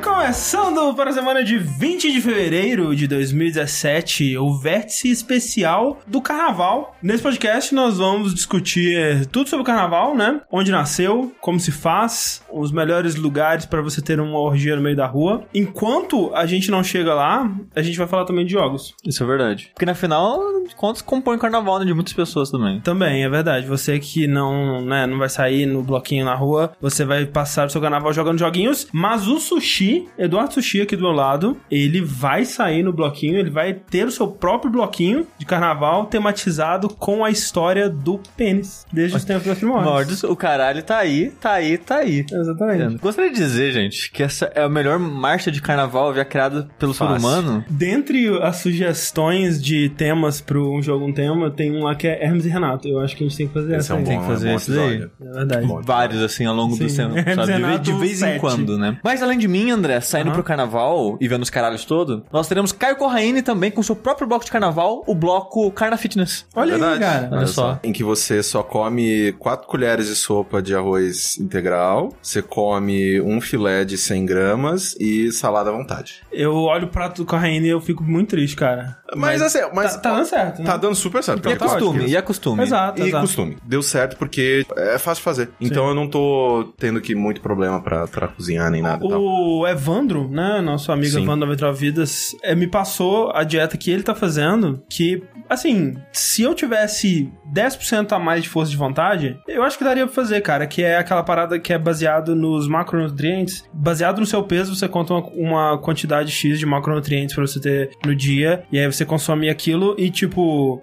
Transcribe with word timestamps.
Começando 0.00 0.94
para 0.94 1.10
a 1.10 1.12
semana 1.12 1.42
de 1.42 1.58
20 1.58 2.12
de 2.12 2.20
fevereiro 2.20 2.94
de 2.94 3.08
2017, 3.08 4.38
o 4.38 4.54
Vértice 4.56 5.10
especial 5.10 6.00
do 6.06 6.22
Carnaval. 6.22 6.96
Nesse 7.02 7.20
podcast 7.20 7.74
nós 7.74 7.98
vamos 7.98 8.32
discutir 8.32 9.26
tudo 9.32 9.48
sobre 9.48 9.64
o 9.64 9.66
Carnaval, 9.66 10.14
né? 10.14 10.40
Onde 10.52 10.70
nasceu, 10.70 11.32
como 11.40 11.58
se 11.58 11.72
faz, 11.72 12.44
os 12.48 12.70
melhores 12.70 13.16
lugares 13.16 13.66
para 13.66 13.82
você 13.82 14.00
ter 14.00 14.20
uma 14.20 14.38
orgia 14.38 14.76
no 14.76 14.82
meio 14.82 14.94
da 14.94 15.06
rua. 15.06 15.44
Enquanto 15.52 16.32
a 16.32 16.46
gente 16.46 16.70
não 16.70 16.84
chega 16.84 17.12
lá, 17.12 17.50
a 17.74 17.82
gente 17.82 17.98
vai 17.98 18.06
falar 18.06 18.26
também 18.26 18.46
de 18.46 18.52
jogos. 18.52 18.94
Isso 19.04 19.24
é 19.24 19.26
verdade. 19.26 19.72
Porque 19.74 19.84
na 19.84 19.96
final, 19.96 20.38
de 20.68 20.74
contas, 20.74 21.02
compõe 21.02 21.36
o 21.36 21.38
carnaval 21.38 21.78
né, 21.78 21.84
de 21.84 21.94
muitas 21.94 22.12
pessoas 22.12 22.50
também. 22.50 22.80
Também, 22.80 23.24
é 23.24 23.28
verdade. 23.28 23.66
Você 23.66 23.98
que 23.98 24.26
não, 24.26 24.80
né, 24.84 25.06
não 25.06 25.18
vai 25.18 25.28
sair 25.28 25.66
no 25.66 25.82
bloquinho 25.82 26.24
na 26.24 26.34
rua, 26.34 26.72
você 26.80 27.04
vai 27.04 27.26
passar 27.26 27.66
o 27.66 27.70
seu 27.70 27.80
carnaval 27.80 28.12
jogando 28.12 28.38
joguinhos, 28.38 28.86
mas 28.92 29.26
o 29.26 29.38
Sushi, 29.38 30.08
Eduardo 30.18 30.54
Sushi 30.54 30.82
aqui 30.82 30.96
do 30.96 31.02
meu 31.02 31.12
lado, 31.12 31.56
ele 31.70 32.00
vai 32.00 32.44
sair 32.44 32.82
no 32.82 32.92
bloquinho, 32.92 33.38
ele 33.38 33.50
vai 33.50 33.72
ter 33.74 34.06
o 34.06 34.10
seu 34.10 34.28
próprio 34.28 34.70
bloquinho 34.70 35.26
de 35.38 35.46
carnaval 35.46 36.06
tematizado 36.06 36.88
com 36.88 37.24
a 37.24 37.30
história 37.30 37.88
do 37.88 38.20
pênis, 38.36 38.86
desde 38.92 39.16
os 39.16 39.24
tempos 39.24 39.46
das 39.46 39.58
primórdios. 39.58 40.22
O 40.24 40.36
caralho 40.36 40.82
tá 40.82 40.98
aí, 40.98 41.30
tá 41.40 41.52
aí, 41.52 41.78
tá 41.78 41.96
aí. 41.98 42.24
Exatamente. 42.30 42.98
Gostaria 42.98 43.30
de 43.30 43.36
dizer, 43.36 43.72
gente, 43.72 44.10
que 44.10 44.22
essa 44.22 44.50
é 44.54 44.62
a 44.62 44.68
melhor 44.68 44.98
marcha 44.98 45.50
de 45.50 45.60
carnaval 45.60 46.14
já 46.14 46.24
criada 46.24 46.68
pelo 46.78 46.92
ser 46.92 47.04
Fácil. 47.04 47.18
humano. 47.18 47.64
Dentre 47.68 48.28
as 48.42 48.56
sugestões 48.56 49.62
de 49.62 49.88
temas 49.90 50.40
pro 50.40 50.53
um 50.56 50.82
jogo 50.82 51.04
um 51.06 51.12
tema, 51.12 51.50
tem 51.50 51.72
um 51.72 51.84
lá 51.84 51.94
que 51.94 52.06
é 52.06 52.24
Hermes 52.24 52.44
e 52.44 52.48
Renato. 52.48 52.88
Eu 52.88 53.00
acho 53.00 53.16
que 53.16 53.24
a 53.24 53.28
gente 53.28 53.36
tem 53.36 53.46
que 53.48 53.54
fazer 53.54 53.76
Esse 53.76 53.76
essa 53.76 53.92
é 53.92 53.96
um 53.96 53.98
aí. 53.98 54.04
bom, 54.04 54.10
tem 54.10 54.20
que 54.20 54.26
fazer 54.26 54.48
é 54.48 54.52
um 54.52 54.56
esse 54.56 54.70
daí. 54.70 55.08
É 55.20 55.32
verdade. 55.32 55.66
Vários, 55.82 56.22
assim, 56.22 56.44
ao 56.46 56.54
longo 56.54 56.76
do 56.76 56.88
Sim. 56.88 56.96
tempo. 56.96 57.14
Sabe? 57.34 57.52
e 57.74 57.78
De, 57.78 57.92
vez 57.94 58.22
em 58.22 58.38
quando, 58.38 58.78
né? 58.78 58.98
Mas 59.02 59.22
além 59.22 59.38
de 59.38 59.48
mim, 59.48 59.70
André, 59.70 60.00
saindo 60.00 60.26
Aham. 60.28 60.34
pro 60.34 60.42
carnaval 60.44 61.16
e 61.20 61.28
vendo 61.28 61.42
os 61.42 61.50
caralhos 61.50 61.84
todo, 61.84 62.24
nós 62.32 62.48
teremos 62.48 62.72
Caio 62.72 62.96
Corraine 62.96 63.42
também 63.42 63.70
com 63.70 63.82
seu 63.82 63.96
próprio 63.96 64.26
bloco 64.26 64.44
de 64.44 64.50
carnaval, 64.50 65.02
o 65.06 65.14
bloco 65.14 65.70
Carna 65.70 65.96
Fitness. 65.96 66.46
Olha 66.54 66.74
aí, 66.74 66.80
Verdade. 66.80 67.00
cara. 67.00 67.28
Olha 67.32 67.46
só. 67.46 67.78
Em 67.82 67.92
que 67.92 68.02
você 68.04 68.42
só 68.42 68.62
come 68.62 69.32
quatro 69.38 69.66
colheres 69.66 70.06
de 70.08 70.14
sopa 70.16 70.60
de 70.62 70.74
arroz 70.74 71.38
integral, 71.38 72.10
você 72.22 72.42
come 72.42 73.20
um 73.20 73.40
filé 73.40 73.84
de 73.84 73.96
100 73.96 74.26
gramas 74.26 74.96
e 75.00 75.30
salada 75.32 75.70
à 75.70 75.72
vontade. 75.72 76.22
Eu 76.32 76.54
olho 76.54 76.86
o 76.86 76.90
prato 76.90 77.22
do 77.22 77.26
Corraine 77.26 77.66
e 77.66 77.70
eu 77.70 77.80
fico 77.80 78.02
muito 78.02 78.30
triste, 78.30 78.56
cara. 78.56 78.96
Mas, 79.16 79.40
assim, 79.40 79.58
mas 79.74 79.94
tá, 79.94 80.00
tá 80.00 80.14
dando 80.14 80.26
certo, 80.44 80.58
né? 80.60 80.64
tá 80.66 80.76
dando 80.76 80.94
super 80.94 81.22
certo. 81.22 81.48
E 81.48 81.52
é 81.52 81.56
costume, 81.56 81.98
quatro 81.98 82.08
e 82.08 82.16
é 82.16 82.22
costume. 82.22 82.62
Exato, 82.62 83.02
E 83.02 83.08
exato. 83.08 83.26
costume. 83.26 83.56
Deu 83.64 83.82
certo 83.82 84.16
porque 84.16 84.64
é 84.76 84.98
fácil 84.98 85.20
de 85.20 85.24
fazer. 85.24 85.50
Então 85.60 85.88
eu 85.88 85.94
não 85.94 86.08
tô 86.08 86.72
tendo 86.78 87.00
que 87.00 87.14
muito 87.14 87.40
problema 87.40 87.80
pra, 87.82 88.06
pra 88.06 88.28
cozinhar 88.28 88.70
nem 88.70 88.82
nada 88.82 89.04
e 89.04 89.08
tal. 89.08 89.20
O 89.22 89.66
Evandro, 89.66 90.28
né, 90.28 90.60
nosso 90.60 90.90
amigo 90.92 91.10
Sim. 91.12 91.22
Evandro 91.22 91.46
99 91.46 91.78
Vidas, 91.78 92.36
é, 92.42 92.54
me 92.54 92.66
passou 92.66 93.30
a 93.34 93.42
dieta 93.44 93.76
que 93.76 93.90
ele 93.90 94.02
tá 94.02 94.14
fazendo, 94.14 94.82
que, 94.88 95.22
assim, 95.48 95.94
se 96.12 96.42
eu 96.42 96.54
tivesse 96.54 97.30
10% 97.52 98.12
a 98.12 98.18
mais 98.18 98.42
de 98.42 98.48
força 98.48 98.70
de 98.70 98.76
vontade, 98.76 99.38
eu 99.48 99.62
acho 99.62 99.76
que 99.78 99.84
daria 99.84 100.06
pra 100.06 100.14
fazer, 100.14 100.40
cara, 100.40 100.66
que 100.66 100.82
é 100.82 100.96
aquela 100.96 101.22
parada 101.22 101.58
que 101.58 101.72
é 101.72 101.78
baseado 101.78 102.34
nos 102.34 102.66
macronutrientes. 102.68 103.64
Baseado 103.72 104.18
no 104.20 104.26
seu 104.26 104.42
peso, 104.42 104.74
você 104.74 104.88
conta 104.88 105.14
uma, 105.14 105.26
uma 105.34 105.78
quantidade 105.78 106.30
X 106.30 106.58
de 106.58 106.66
macronutrientes 106.66 107.34
pra 107.34 107.46
você 107.46 107.60
ter 107.60 107.90
no 108.04 108.14
dia, 108.14 108.64
e 108.70 108.78
aí 108.78 108.86
você 108.90 109.04
consome 109.04 109.48
aquilo 109.48 109.94
e, 109.98 110.10
tipo, 110.10 110.33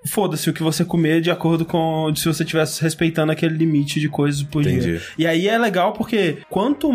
foda-se 0.06 0.50
o 0.50 0.54
que 0.54 0.64
você 0.64 0.86
comer 0.86 1.22
de 1.22 1.32
acordo 1.32 1.66
com 1.66 2.12
se 2.16 2.26
você 2.26 2.44
estivesse 2.44 2.82
respeitando 2.82 3.32
aquele 3.32 3.56
limite 3.56 4.00
de 4.00 4.10
coisas 4.10 4.44
por 4.44 4.64
dia. 4.64 4.74
Entendi. 4.74 5.02
E 5.18 5.26
aí 5.28 5.48
é 5.48 5.58
legal 5.58 5.94
porque 5.94 6.38
quanto, 6.50 6.92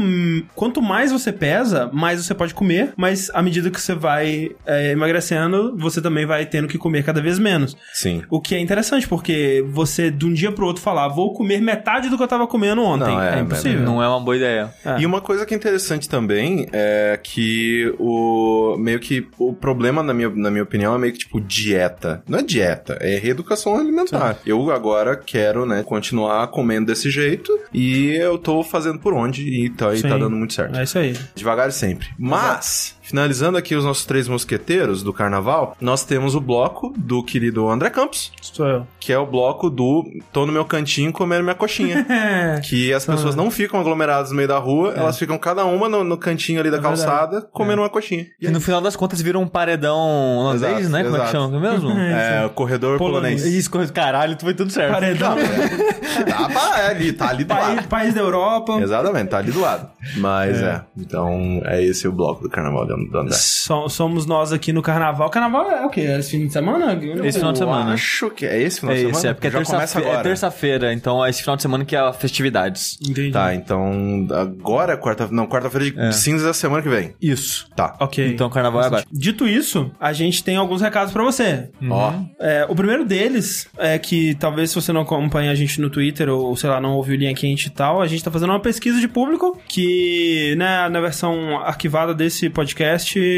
quanto 0.55 0.83
mais 0.83 1.13
você 1.13 1.33
pesa, 1.33 1.91
mais 1.93 2.25
você 2.25 2.35
pode 2.35 2.55
comer, 2.55 2.93
mas 2.97 3.31
à 3.33 3.43
medida 3.43 3.71
que 3.71 3.81
você 3.81 3.95
vai 3.95 4.51
é, 4.67 4.93
emagrecendo, 4.93 5.77
você 5.77 6.01
também 6.01 6.27
vai 6.27 6.47
tendo 6.47 6.69
que 6.69 6.79
comer 6.79 7.05
cada 7.05 7.21
vez 7.21 7.39
menos. 7.39 7.77
Sim. 7.93 8.23
O 8.31 8.41
que 8.41 8.55
é 8.55 8.61
interessante, 8.61 9.07
porque 9.09 9.65
você 9.69 10.11
de 10.11 10.27
um 10.27 10.33
dia 10.33 10.53
pro 10.53 10.67
outro 10.67 10.83
falar, 10.83 11.09
vou 11.09 11.33
comer 11.33 11.61
metade 11.61 12.09
do 12.09 12.17
que 12.17 12.23
eu 12.23 12.29
tava 12.29 12.47
comendo 12.47 12.83
ontem. 12.83 13.15
Não, 13.15 13.23
é, 13.23 13.39
é, 13.39 13.41
impossível. 13.41 13.83
Não 13.83 14.03
é 14.03 14.09
uma 14.09 14.21
boa 14.21 14.37
ideia. 14.37 14.71
É. 14.85 15.01
E 15.01 15.07
uma 15.07 15.21
coisa 15.21 15.45
que 15.45 15.55
é 15.55 15.57
interessante 15.57 16.09
também 16.09 16.67
é 16.73 17.19
que 17.23 17.95
o 17.99 18.77
meio 18.79 18.99
que 19.01 19.27
o 19.39 19.53
problema 19.53 20.03
na 20.03 20.15
minha, 20.15 20.29
na 20.31 20.51
minha 20.51 20.63
opinião 20.63 20.95
é 20.95 20.99
meio 20.99 21.13
que 21.13 21.21
tipo 21.21 21.41
dieta. 21.41 22.23
Não 22.29 22.39
é 22.39 22.43
dieta, 22.47 22.97
é 23.01 23.19
reeducação 23.19 23.77
alimentar. 23.77 24.39
Eu 24.47 24.71
agora 24.71 25.17
quero, 25.17 25.67
né, 25.67 25.83
continuar 25.83 26.47
comendo 26.49 26.87
desse 26.87 27.11
jeito 27.11 27.53
e 27.73 28.15
eu 28.15 28.39
tô 28.39 28.63
fazendo 28.63 28.99
por 28.99 29.13
onde 29.13 29.43
e 29.43 29.71
tá, 29.71 29.95
e 29.95 30.03
tá 30.03 30.17
dando 30.17 30.37
muito 30.37 30.55
certo. 30.55 30.77
É 30.77 30.85
isso 30.85 30.99
aí. 30.99 31.15
Devagar 31.35 31.69
e 31.69 31.73
sempre. 31.73 32.09
Mas, 32.19 32.96
finalizando 33.07 33.57
aqui 33.57 33.75
os 33.75 33.85
nossos 33.85 34.05
três 34.05 34.27
mosqueteiros 34.29 35.03
do 35.03 35.13
carnaval, 35.13 35.77
nós 35.81 36.05
temos 36.05 36.35
o 36.35 36.41
bloco 36.41 36.93
do 36.97 37.23
querido 37.23 37.69
André 37.69 37.89
Campos, 37.91 38.33
Sou 38.43 38.67
eu. 38.67 38.87
que 39.01 39.13
é 39.13 39.19
o 39.19 39.25
bloco 39.27 39.71
do 39.71 40.05
tô 40.33 40.45
no 40.45 40.53
meu 40.53 40.65
cantinho 40.65 41.13
comendo 41.13 41.43
minha 41.43 41.55
coxinha. 41.55 42.05
É. 42.09 42.61
Que 42.67 42.93
as 42.93 43.05
pessoas 43.07 43.35
não 43.37 43.51
ficam 43.51 43.79
aglomeradas 43.79 44.31
no 44.31 44.37
meio 44.37 44.49
da 44.49 44.59
rua, 44.59 44.93
elas 44.97 45.19
ficam 45.19 45.39
cada 45.39 45.65
uma 45.65 45.89
no, 45.89 46.03
no 46.03 46.17
cantinho 46.17 46.59
ali 46.61 46.71
da 46.71 46.79
É 46.79 46.81
verdade. 46.81 47.03
calçada, 47.05 47.43
comendo 47.53 47.83
uma 47.83 47.89
coxinha. 47.89 48.27
E 48.41 48.49
no 48.49 48.61
final 48.61 48.81
das 48.81 48.97
contas 48.97 49.21
vira 49.23 49.39
um 49.39 49.47
paredão 49.47 49.97
holandês, 50.39 50.81
Exato, 50.81 50.89
né? 50.93 51.05
Como 51.05 51.17
é 51.17 51.19
que 51.21 51.25
exato. 51.27 51.33
chama 51.33 51.61
mesmo? 51.61 51.91
É, 52.17 52.45
o 52.47 52.51
corredor 52.51 52.99
Polonês. 52.99 53.41
polonês. 53.43 53.59
Isso, 53.59 53.71
corre- 53.71 53.87
caralho, 53.89 54.37
tu 54.37 54.45
foi 54.45 54.55
tudo 54.55 54.71
certo. 54.73 54.93
Paredão. 54.93 55.37
Tá, 55.37 56.81
é 56.81 56.87
ali, 56.91 57.13
tá 57.13 57.29
ali 57.29 57.45
do 57.45 57.49
país, 57.55 57.77
lado. 57.77 57.89
país 57.89 58.15
da 58.15 58.21
Europa. 58.21 58.79
Exatamente, 58.81 59.29
tá 59.29 59.39
ali 59.39 59.51
do 59.53 59.61
lado. 59.61 59.89
Mas 60.17 60.61
é. 60.61 60.83
então 60.97 61.61
é 61.65 61.83
esse 61.83 62.09
o 62.09 62.13
bloco 62.13 62.43
do 62.43 62.49
carnaval 62.49 62.87
do 62.97 63.07
do 63.11 63.19
André. 63.19 63.35
So- 63.35 63.89
somos 63.89 64.27
nós 64.27 64.53
aqui 64.53 64.73
no 64.73 64.83
carnaval. 64.83 65.29
Carnaval 65.31 65.71
é 65.71 65.87
o 65.87 65.91
quê? 65.91 66.01
É 66.03 66.19
esse 66.19 66.31
fim 66.33 66.47
de 66.47 66.53
semana? 66.53 66.93
Esse 67.25 67.39
final 67.39 67.53
de 67.53 67.59
semana. 67.59 67.93
acho 67.93 68.31
que 68.31 68.45
é 68.47 68.61
esse 68.63 68.81
final 68.81 68.93
É 68.95 68.97
de 68.97 69.01
semana. 69.03 69.19
esse, 69.19 69.29
é 69.29 69.35
porque 69.35 69.47
é 69.47 69.51
Já 69.51 69.57
começa 69.65 69.77
terça-feira, 69.79 70.09
agora. 70.09 70.21
é 70.21 70.23
terça-feira, 70.31 70.93
então 70.93 71.25
é 71.25 71.31
esse 71.31 71.41
final 71.43 71.57
de 71.57 71.63
semana 71.63 71.85
que 71.85 71.95
é 71.97 71.99
a 71.99 72.13
festividades. 72.13 72.99
Entendi. 73.03 73.31
Tá, 73.31 73.55
então 73.55 74.27
agora 74.35 74.93
é 74.95 74.97
quarta, 74.97 75.29
não, 75.31 75.47
quarta-feira 75.47 75.91
de 75.91 75.99
É. 76.01 76.13
cinzas 76.13 76.47
da 76.47 76.53
semana 76.55 76.83
que 76.83 76.89
vem. 76.89 77.15
Isso. 77.21 77.69
Tá. 77.77 77.95
Ok. 78.01 78.27
Então 78.33 78.49
carnaval 78.51 78.83
é 78.83 78.87
agora. 78.87 79.05
Dito 79.13 79.47
isso, 79.47 79.91
a 80.01 80.13
gente 80.13 80.43
tem 80.43 80.57
alguns 80.57 80.81
recados 80.81 81.13
pra 81.13 81.23
você. 81.23 81.69
Ó, 81.91 82.13
É, 82.41 82.67
o 82.69 82.75
primeiro 82.75 83.05
deles 83.05 83.69
é 83.79 83.99
que 83.99 84.35
talvez 84.37 84.71
se 84.71 84.77
você 84.77 84.93
não 84.93 85.01
acompanha 85.03 85.51
a 85.51 85.55
gente 85.55 85.81
no 85.81 85.89
Twitter 85.91 86.29
ou, 86.29 86.55
sei 86.57 86.69
lá, 86.71 86.81
não 86.81 86.93
ouviu 86.95 87.17
linha 87.17 87.35
quente 87.35 87.67
e 87.67 87.71
tal, 87.71 88.01
a 88.01 88.07
gente 88.07 88.23
tá 88.23 88.31
fazendo 88.31 88.51
uma 88.51 88.61
pesquisa 88.61 89.01
de 89.01 89.09
público 89.09 89.59
que, 89.69 90.55
né, 90.57 90.89
na 90.89 91.01
versão 91.01 91.59
arquivada 91.59 92.15
desse 92.15 92.49
podcast, 92.51 92.67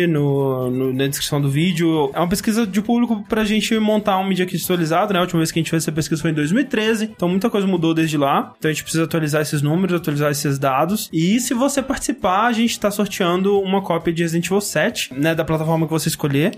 no, 0.09 0.71
no- 0.71 0.93
na 0.93 1.07
descrição 1.07 1.41
do 1.41 1.51
vídeo, 1.51 2.11
é 2.15 2.19
uma 2.19 2.29
pesquisa 2.29 2.67
de 2.67 2.81
público 2.83 3.25
pra 3.29 3.45
gente 3.45 3.79
montar 3.79 4.19
um 4.19 4.25
Media 4.27 4.45
Kit 4.47 4.63
atualizado, 4.65 5.13
né? 5.13 5.19
A 5.19 5.23
última 5.23 5.39
vez 5.41 5.51
que 5.51 5.59
a 5.59 5.63
gente 5.63 5.71
fez 5.71 5.83
essa 5.83 5.93
pesquisa 5.93 6.21
foi 6.23 6.31
em 6.31 6.35
2013, 6.35 7.05
então 7.17 7.29
muita 7.29 7.49
coisa 7.51 7.67
mudou 7.67 7.95
desde 7.95 8.17
lá. 8.17 8.53
Então 8.59 8.69
a 8.71 8.73
gente 8.73 8.83
precisa 8.83 9.05
atualizar 9.05 9.43
esses 9.43 9.63
números, 9.63 9.97
atualizar 10.01 10.31
esses 10.31 10.59
dados. 10.59 11.09
E 11.13 11.39
se 11.41 11.55
você 11.55 11.83
participar, 11.83 12.47
a 12.47 12.53
gente 12.53 12.79
tá 12.79 12.91
sorteando 12.91 13.59
uma 13.61 13.83
cópia 13.83 14.13
de 14.13 14.23
Resident 14.23 14.47
Evil 14.47 14.61
7, 14.61 15.15
né, 15.15 15.35
da 15.35 15.45
plataforma 15.45 15.87
que 15.87 15.93
você 15.93 16.09
escolher. 16.09 16.53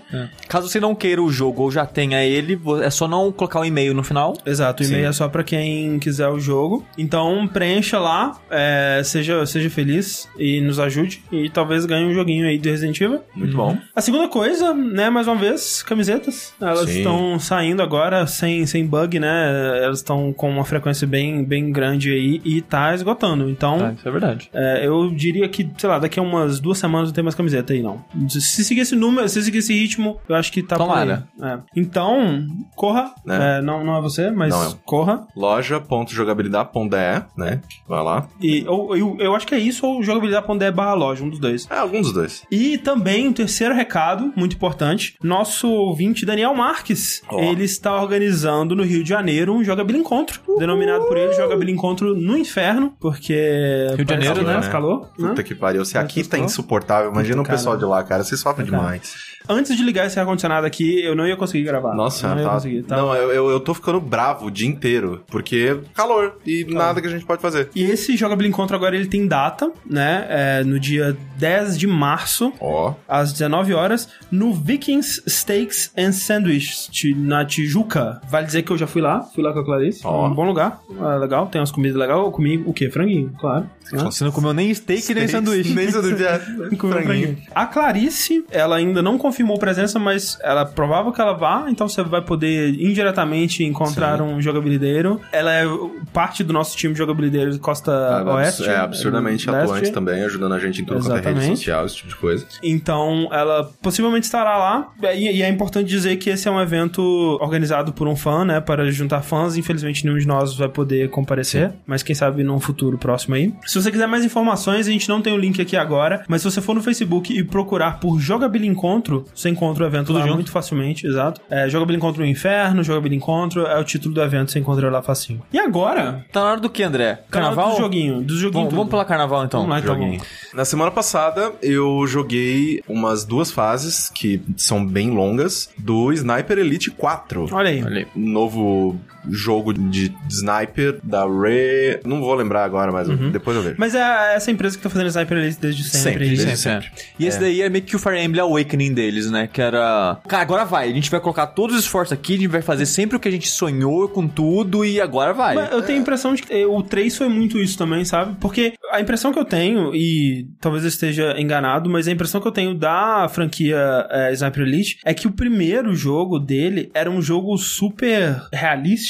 Caso 0.49 0.69
você 0.69 0.81
não 0.81 0.95
queira 0.95 1.23
o 1.23 1.31
jogo 1.31 1.63
ou 1.63 1.71
já 1.71 1.87
tenha 1.87 2.25
ele, 2.25 2.59
é 2.83 2.91
só 2.91 3.07
não 3.07 3.31
colocar 3.33 3.61
o 3.61 3.65
e-mail 3.65 3.95
no 3.95 4.03
final. 4.03 4.37
Exato, 4.45 4.83
o 4.83 4.87
e-mail 4.87 5.09
é 5.09 5.13
só 5.13 5.29
pra 5.29 5.43
quem 5.43 5.99
quiser 5.99 6.29
o 6.29 6.39
jogo. 6.39 6.85
Então 6.99 7.49
preencha 7.53 7.99
lá, 7.99 8.39
é, 8.51 9.03
seja, 9.05 9.45
seja 9.47 9.71
feliz 9.71 10.29
e 10.39 10.61
nos 10.61 10.79
ajude. 10.79 11.23
E 11.31 11.49
talvez 11.51 11.85
ganhe 11.87 12.07
um 12.07 12.15
joguinho 12.15 12.47
aí 12.47 12.59
de 12.59 12.69
Resident 12.71 12.80
Evil. 12.83 13.21
muito 13.35 13.57
bom. 13.57 13.77
A 13.95 14.01
segunda 14.01 14.29
coisa, 14.29 14.73
né, 14.75 15.09
mais 15.11 15.27
uma 15.27 15.37
vez, 15.37 15.83
camisetas. 15.83 16.53
Elas 16.61 16.89
Sim. 16.89 16.99
estão 16.99 17.39
saindo 17.39 17.83
agora 17.83 18.27
sem, 18.27 18.65
sem 18.67 18.87
bug, 18.87 19.19
né? 19.19 19.81
Elas 19.85 19.99
estão 19.99 20.33
com 20.33 20.51
uma 20.51 20.65
frequência 20.65 21.07
bem, 21.07 21.45
bem 21.45 21.71
grande 21.73 22.11
aí 22.13 22.41
e 22.45 22.61
tá 22.63 22.95
esgotando. 22.95 23.49
Então, 23.51 23.79
Tá, 23.79 23.93
isso 23.93 24.09
é 24.09 24.11
verdade. 24.11 24.51
é, 24.53 24.87
eu 24.87 25.11
diria 25.11 25.49
que, 25.49 25.69
sei 25.79 25.89
lá, 25.89 25.99
daqui 25.99 26.19
a 26.19 26.23
umas 26.23 26.61
duas 26.61 26.79
semanas 26.79 27.09
não 27.09 27.15
tem 27.15 27.25
mais 27.25 27.35
camiseta 27.35 27.73
aí, 27.73 27.83
não. 27.83 28.05
Se 28.29 28.65
seguir 28.65 28.81
esse 28.81 28.97
número, 28.97 29.29
se 29.29 29.43
seguir 29.43 29.59
esse 29.59 29.73
ritmo, 29.75 30.19
eu 30.29 30.35
acho 30.37 30.53
que 30.53 30.63
tá 30.63 30.77
Tomara. 30.77 31.29
por 31.37 31.45
aí. 31.45 31.53
É. 31.53 31.59
Então, 31.77 32.47
corra. 32.77 33.13
Né? 33.25 33.59
É, 33.59 33.63
não, 33.63 33.85
não 33.85 33.97
é 33.97 34.01
você, 34.01 34.31
mas 34.31 34.51
Não 34.55 34.65
é. 34.71 34.75
corra. 34.85 35.27
loja.jogabilidade.de, 35.37 37.25
né? 37.37 37.61
Vai 37.89 38.03
lá. 38.03 38.29
E 38.41 38.65
ou, 38.67 38.97
eu, 38.97 39.17
eu 39.19 39.35
acho 39.35 39.47
que 39.47 39.55
é 39.55 39.59
isso 39.59 39.87
ou 39.87 40.03
jogabilidade.de 40.03 40.71
barra 40.71 40.95
loja, 40.95 41.25
um 41.25 41.29
dos 41.31 41.39
dois. 41.39 41.67
É, 41.71 41.79
algum 41.79 42.01
dos 42.01 42.13
dois. 42.13 42.43
E 42.51 42.70
também 42.79 43.29
um 43.29 43.33
terceiro 43.33 43.75
recado, 43.75 44.33
muito 44.37 44.57
importante. 44.57 45.15
Nosso 45.23 45.69
ouvinte 45.69 46.25
Daniel 46.25 46.55
Marques, 46.55 47.23
Ó. 47.29 47.41
ele 47.41 47.65
está 47.65 48.01
organizando 48.01 48.75
no 48.75 48.83
Rio 48.83 49.03
de 49.03 49.09
Janeiro 49.09 49.55
um 49.55 49.65
Jogabilidade 49.65 50.01
Encontro, 50.01 50.41
denominado 50.59 51.05
por 51.07 51.17
ele 51.17 51.33
Jogabilidade 51.33 51.73
Encontro 51.73 52.15
no 52.15 52.37
Inferno, 52.37 52.95
porque... 53.01 53.87
Rio 53.97 54.05
de 54.05 54.13
Janeiro, 54.13 54.43
né? 54.43 54.61
calor, 54.71 55.11
né? 55.19 55.29
Puta 55.29 55.43
que 55.43 55.55
pariu. 55.55 55.85
Se 55.85 55.99
aqui 55.99 56.25
tá 56.25 56.39
insuportável, 56.39 57.11
imagina 57.11 57.39
Puta, 57.39 57.49
o 57.49 57.57
pessoal 57.57 57.77
cara. 57.77 57.87
de 57.87 57.91
lá, 57.91 58.05
cara. 58.05 58.25
Você 58.25 58.37
sofre 58.37 58.65
Cara. 58.65 58.83
demais. 58.83 59.31
Antes 59.49 59.77
de 59.77 59.83
ligar 59.83 60.07
esse 60.07 60.19
ar-condicionado 60.21 60.67
aqui, 60.67 61.03
eu 61.03 61.15
não 61.17 61.27
ia 61.27 61.37
conseguir 61.37 61.65
gravar. 61.65 61.95
Nossa, 61.95 62.27
eu 62.27 62.31
não 62.31 62.39
ia 62.39 62.45
tá... 62.45 62.55
conseguir. 62.55 62.83
tá? 62.83 62.97
Não, 62.97 63.15
eu, 63.15 63.33
eu, 63.33 63.51
eu 63.51 63.61
tô 63.61 63.75
ficando 63.75 64.01
bravo 64.01 64.47
o 64.47 64.51
dia 64.51 64.69
inteiro. 64.69 65.25
Porque 65.27 65.81
calor 65.95 66.37
e 66.47 66.65
nada 66.65 67.01
que 67.01 67.07
a 67.07 67.11
gente 67.11 67.25
pode 67.25 67.43
fazer. 67.43 67.69
E 67.75 67.83
esse 67.83 68.17
Jogabilidade 68.17 68.51
Encontro 68.51 68.77
agora 68.77 68.95
ele 68.95 69.07
tem 69.07 69.27
data, 69.27 69.73
né? 69.85 70.27
É, 70.29 70.65
no 70.65 70.79
dia 70.79 71.17
10 71.37 71.79
de 71.79 71.87
março, 71.87 72.53
Ó. 72.61 72.95
às 73.09 73.33
19 73.33 73.73
horas, 73.75 74.09
no 74.31 74.53
Vikings 74.53 75.23
Steaks 75.29 75.93
and 75.97 76.13
Sandwiches, 76.13 76.89
ti- 76.91 77.15
na 77.15 77.45
Tijuca. 77.45 78.21
Vale 78.29 78.47
dizer 78.47 78.63
que 78.63 78.71
eu 78.71 78.77
já 78.79 78.87
fui 78.87 79.01
lá, 79.03 79.23
fui 79.23 79.43
lá 79.43 79.53
com 79.53 79.61
a 79.61 79.65
Clarice. 79.65 80.01
Ó. 80.05 80.27
Um 80.27 80.35
bom 80.35 80.45
lugar, 80.45 80.81
é 80.99 81.19
legal, 81.19 81.47
tem 81.47 81.61
umas 81.61 81.71
comidas 81.71 81.97
legais. 81.97 82.19
Eu 82.19 82.31
comi 82.31 82.59
o 82.67 82.73
quê? 82.73 82.91
Franguinho, 82.91 83.33
claro. 83.39 83.69
Você 83.93 84.25
não 84.25 84.31
comeu 84.31 84.53
nem 84.53 84.73
steak 84.73 85.13
nem 85.15 85.29
sanduíche. 85.29 85.75
Nem 85.75 85.91
sanduíche. 85.91 86.25
é, 86.25 86.39
franguinho. 86.77 87.39
A 87.55 87.67
Clarice, 87.67 88.45
ela 88.51 88.77
ainda 88.77 89.03
não 89.03 89.19
confirmou 89.19 89.59
presença, 89.59 89.99
mas 89.99 90.39
ela 90.43 90.63
é 90.63 90.65
provável 90.65 91.13
que 91.13 91.21
ela 91.21 91.33
vá, 91.33 91.67
então 91.69 91.89
você 91.89 92.03
vai 92.03 92.23
poder 92.23 92.75
indiretamente 92.81 93.65
encontrar 93.65 94.19
Sim. 94.19 94.25
um 94.25 94.41
jogabilideiro. 94.41 95.21
Ela 95.33 95.53
é 95.55 95.65
parte 96.13 96.43
do 96.45 96.53
nosso 96.53 96.77
time 96.77 96.93
de 96.95 96.99
jogabilideiros 96.99 97.59
Costa 97.59 97.91
Ah, 97.93 98.35
Oeste. 98.35 98.69
É 98.69 98.77
absurdamente 98.77 99.51
Leste. 99.51 99.71
atuante 99.71 99.93
também, 99.93 100.23
ajudando 100.25 100.53
a 100.55 100.59
gente 100.59 100.83
em 100.83 100.85
tudo 100.85 101.01
quanto 101.05 101.29
é 101.29 101.33
rede 101.33 101.47
social, 101.47 101.87
esse 101.87 101.97
tipo 101.97 102.09
de 102.09 102.17
coisa. 102.17 102.47
Então, 102.63 103.29
ela 103.33 103.71
possivelmente 103.83 104.25
estará 104.27 104.57
lá. 104.57 104.93
E, 105.15 105.39
e 105.39 105.43
é 105.43 105.49
importante 105.49 105.89
dizer 105.89 106.17
que 106.17 106.31
esse 106.31 106.49
é 106.49 106.51
um 106.51 106.61
evento 106.61 107.01
organizado 107.41 107.93
por 107.93 108.07
um 108.09 108.17
fã, 108.17 108.45
né? 108.45 108.61
Para 108.61 108.91
juntar 108.91 109.23
fãs. 109.23 109.57
Infelizmente, 109.57 110.05
nenhum 110.05 110.19
de 110.19 110.27
nós 110.27 110.57
vai 110.57 110.69
poder 110.69 111.11
comparecer. 111.11 111.73
Mas 111.87 112.03
quem 112.03 112.15
sabe 112.15 112.43
num 112.43 112.61
futuro 112.61 112.99
próximo 112.99 113.35
aí. 113.35 113.53
Se 113.67 113.80
você 113.81 113.91
quiser 113.91 114.07
mais 114.07 114.25
informações, 114.25 114.89
a 114.89 114.91
gente 114.91 115.09
não 115.09 115.21
tem 115.21 115.33
o 115.33 115.37
link 115.37 115.61
aqui 115.61 115.77
agora. 115.77 116.25
Mas 116.29 116.43
se 116.43 116.51
você 116.51 116.61
for 116.61 116.75
no 116.75 116.83
Facebook 116.83 117.37
e 117.37 117.43
procurar 117.45 118.01
por 118.01 118.19
Jogabilidade 118.19 118.61
Encontro, 118.71 119.25
você 119.35 119.49
encontra 119.49 119.85
o 119.85 119.87
evento 119.87 120.07
Tudo 120.09 120.19
lá 120.19 120.25
junto. 120.25 120.35
muito 120.35 120.51
facilmente. 120.51 121.07
Exato. 121.07 121.41
É, 121.51 121.69
Jogabilidade 121.69 121.97
Encontro 122.05 122.23
no 122.23 122.29
Inferno, 122.29 122.83
Jogabilidade 122.83 123.23
Encontro 123.23 123.67
é 123.67 123.79
o 123.79 123.85
título 123.85 124.15
do 124.15 124.23
evento. 124.23 124.51
Você 124.51 124.59
encontra 124.59 124.91
lá 124.91 125.03
facinho. 125.03 125.43
E 125.53 125.59
agora? 125.59 126.25
Tá 126.33 126.41
na 126.41 126.51
hora 126.53 126.61
do 126.61 126.69
que, 126.69 126.83
André? 126.83 127.23
Carnaval? 127.31 127.73
Do 127.73 127.79
joguinho. 127.79 128.21
Dos 128.21 128.39
joguinhos. 128.39 128.65
Vamos, 128.65 128.75
vamos 128.75 128.91
pela 128.91 129.05
carnaval 129.05 129.45
então. 129.45 129.61
Vamos 129.61 129.75
lá, 129.75 129.81
então. 129.81 129.95
Joguinho. 129.95 130.21
Na 130.55 130.65
semana 130.65 130.91
passada, 130.91 131.53
eu 131.63 132.07
joguei 132.07 132.83
umas 132.89 133.25
duas 133.25 133.51
fases 133.51 134.11
que 134.11 134.41
são 134.57 134.85
bem 134.85 135.11
longas 135.11 135.71
do 135.79 136.13
Sniper 136.13 136.59
Elite 136.59 136.91
4. 136.91 137.49
Olha 137.53 137.71
aí. 137.71 137.83
Olha 137.83 137.99
aí. 137.99 138.07
Novo 138.15 138.99
jogo 139.29 139.73
de 139.73 140.15
sniper 140.29 140.99
da 141.03 141.25
Re... 141.25 142.01
Não 142.05 142.21
vou 142.21 142.35
lembrar 142.35 142.65
agora, 142.65 142.93
mas 142.93 143.09
depois 143.33 143.57
eu 143.57 143.63
vejo. 143.63 143.77
Mas 143.79 143.95
é 143.95 144.35
essa 144.35 144.51
empresa 144.51 144.77
que 144.77 144.83
tá 144.83 144.91
fazendo 144.91 145.09
Sniper 145.09 145.39
Elite 145.39 145.59
desde 145.61 145.85
sempre. 145.85 146.01
Sempre, 146.01 146.29
desde 146.29 146.57
Sempre, 146.57 146.87
sempre. 146.87 146.91
E 147.19 147.27
esse 147.27 147.39
daí 147.39 147.63
é 147.63 147.69
meio 147.69 147.85
que 147.85 147.97
o 147.97 147.99
Fire 147.99 148.19
Emblem 148.19 148.41
Awakening 148.43 148.93
deles, 148.95 149.31
né? 149.31 149.49
Que 149.53 149.61
era. 149.61 150.19
Cara, 150.27 150.43
agora 150.43 150.65
vai. 150.65 150.91
A 150.91 150.95
gente 150.95 151.11
vai 151.11 151.21
colocar 151.21 151.47
todos 151.49 151.77
os 151.77 151.83
esforços 151.85 152.13
aqui, 152.13 152.35
a 152.35 152.37
gente 152.37 152.49
vai 152.49 152.63
fazer 152.63 152.87
sempre 152.87 153.17
o 153.17 153.21
que 153.21 153.29
a 153.29 153.33
gente 153.33 153.49
sonhou 153.49 154.09
com 154.09 154.27
tudo 154.27 154.85
e 154.85 155.01
agora 155.01 155.33
vai. 155.33 155.55
Mas 155.55 155.73
eu 155.73 155.83
tenho 155.83 155.99
a 155.99 156.03
impressão 156.03 156.35
de 156.35 156.43
que 156.43 156.65
o 156.65 156.83
3 156.83 157.17
foi 157.17 157.29
muito 157.29 157.59
isso 157.59 157.77
também, 157.77 158.05
sabe? 158.05 158.37
Porque 158.41 158.75
a 158.91 159.01
impressão 159.01 159.33
que 159.33 159.39
eu 159.39 159.45
tenho, 159.45 159.95
e 159.95 160.49
talvez 160.61 160.85
eu 160.85 160.89
esteja 160.89 161.35
enganado, 161.39 161.89
mas 161.89 162.09
a 162.09 162.13
impressão 162.13 162.41
que 162.41 162.49
eu 162.49 162.53
tenho 162.53 162.75
da 162.75 163.29
franquia 163.29 163.79
eh, 164.11 164.33
Sniper 164.33 164.63
Elite 164.63 164.99
é 165.05 165.15
que 165.15 165.27
o 165.27 165.33
primeiro 165.33 165.95
jogo 165.95 166.39
dele 166.39 166.91
era 166.95 167.11
um 167.11 167.21
jogo 167.23 167.57
super 167.57 168.41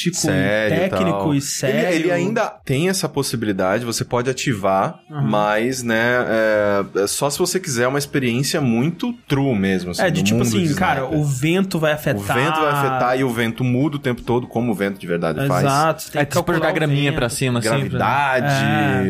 realístico, 0.05 0.17
Sério, 0.17 0.76
e 0.76 0.81
técnico 0.88 1.19
tal. 1.19 1.35
e 1.35 1.41
sério. 1.41 1.79
Ele, 1.91 1.97
ele 2.05 2.11
ainda 2.12 2.47
tem 2.64 2.88
essa 2.88 3.08
possibilidade, 3.08 3.85
você 3.85 4.05
pode 4.05 4.31
ativar, 4.31 5.00
Uhum. 5.11 5.23
mas, 5.29 5.82
né, 5.82 6.25
é, 6.29 6.85
é 7.02 7.06
só 7.06 7.29
se 7.29 7.38
você 7.38 7.58
quiser 7.61 7.88
uma 7.88 7.99
experiência 7.99 8.61
muito 8.61 9.12
true 9.29 9.55
mesmo. 9.58 9.91
assim, 9.91 10.02
É, 10.02 10.11
de 10.11 10.20
no 10.20 10.25
tipo 10.26 10.38
mundo 10.38 10.49
assim, 10.49 10.64
de 10.67 10.75
cara, 10.75 11.05
o 11.06 11.25
vento 11.25 11.79
vai 11.79 11.93
O 11.93 11.94
afetar. 11.94 12.37
vento 12.37 12.61
vai 12.61 12.70
afetar 12.70 13.19
e 13.19 13.25
o 13.25 13.29
vento 13.31 13.62
muda 13.64 13.97
o 13.97 13.99
tempo 13.99 14.23
todo, 14.23 14.47
como 14.47 14.73
o 14.73 14.75
vento 14.75 14.99
de 14.99 15.06
verdade 15.06 15.47
faz. 15.47 15.64
Exato. 15.64 16.02
você 16.02 16.12
tem 16.12 16.23
É 16.23 16.25
que 16.25 16.37
tipo 16.37 16.52
jogar 16.55 16.70
o 16.70 16.75
graminha 16.75 17.11
vento. 17.11 17.17
pra 17.19 17.29
cima, 17.29 17.58
assim. 17.58 17.69
Gravidade, 17.69 18.47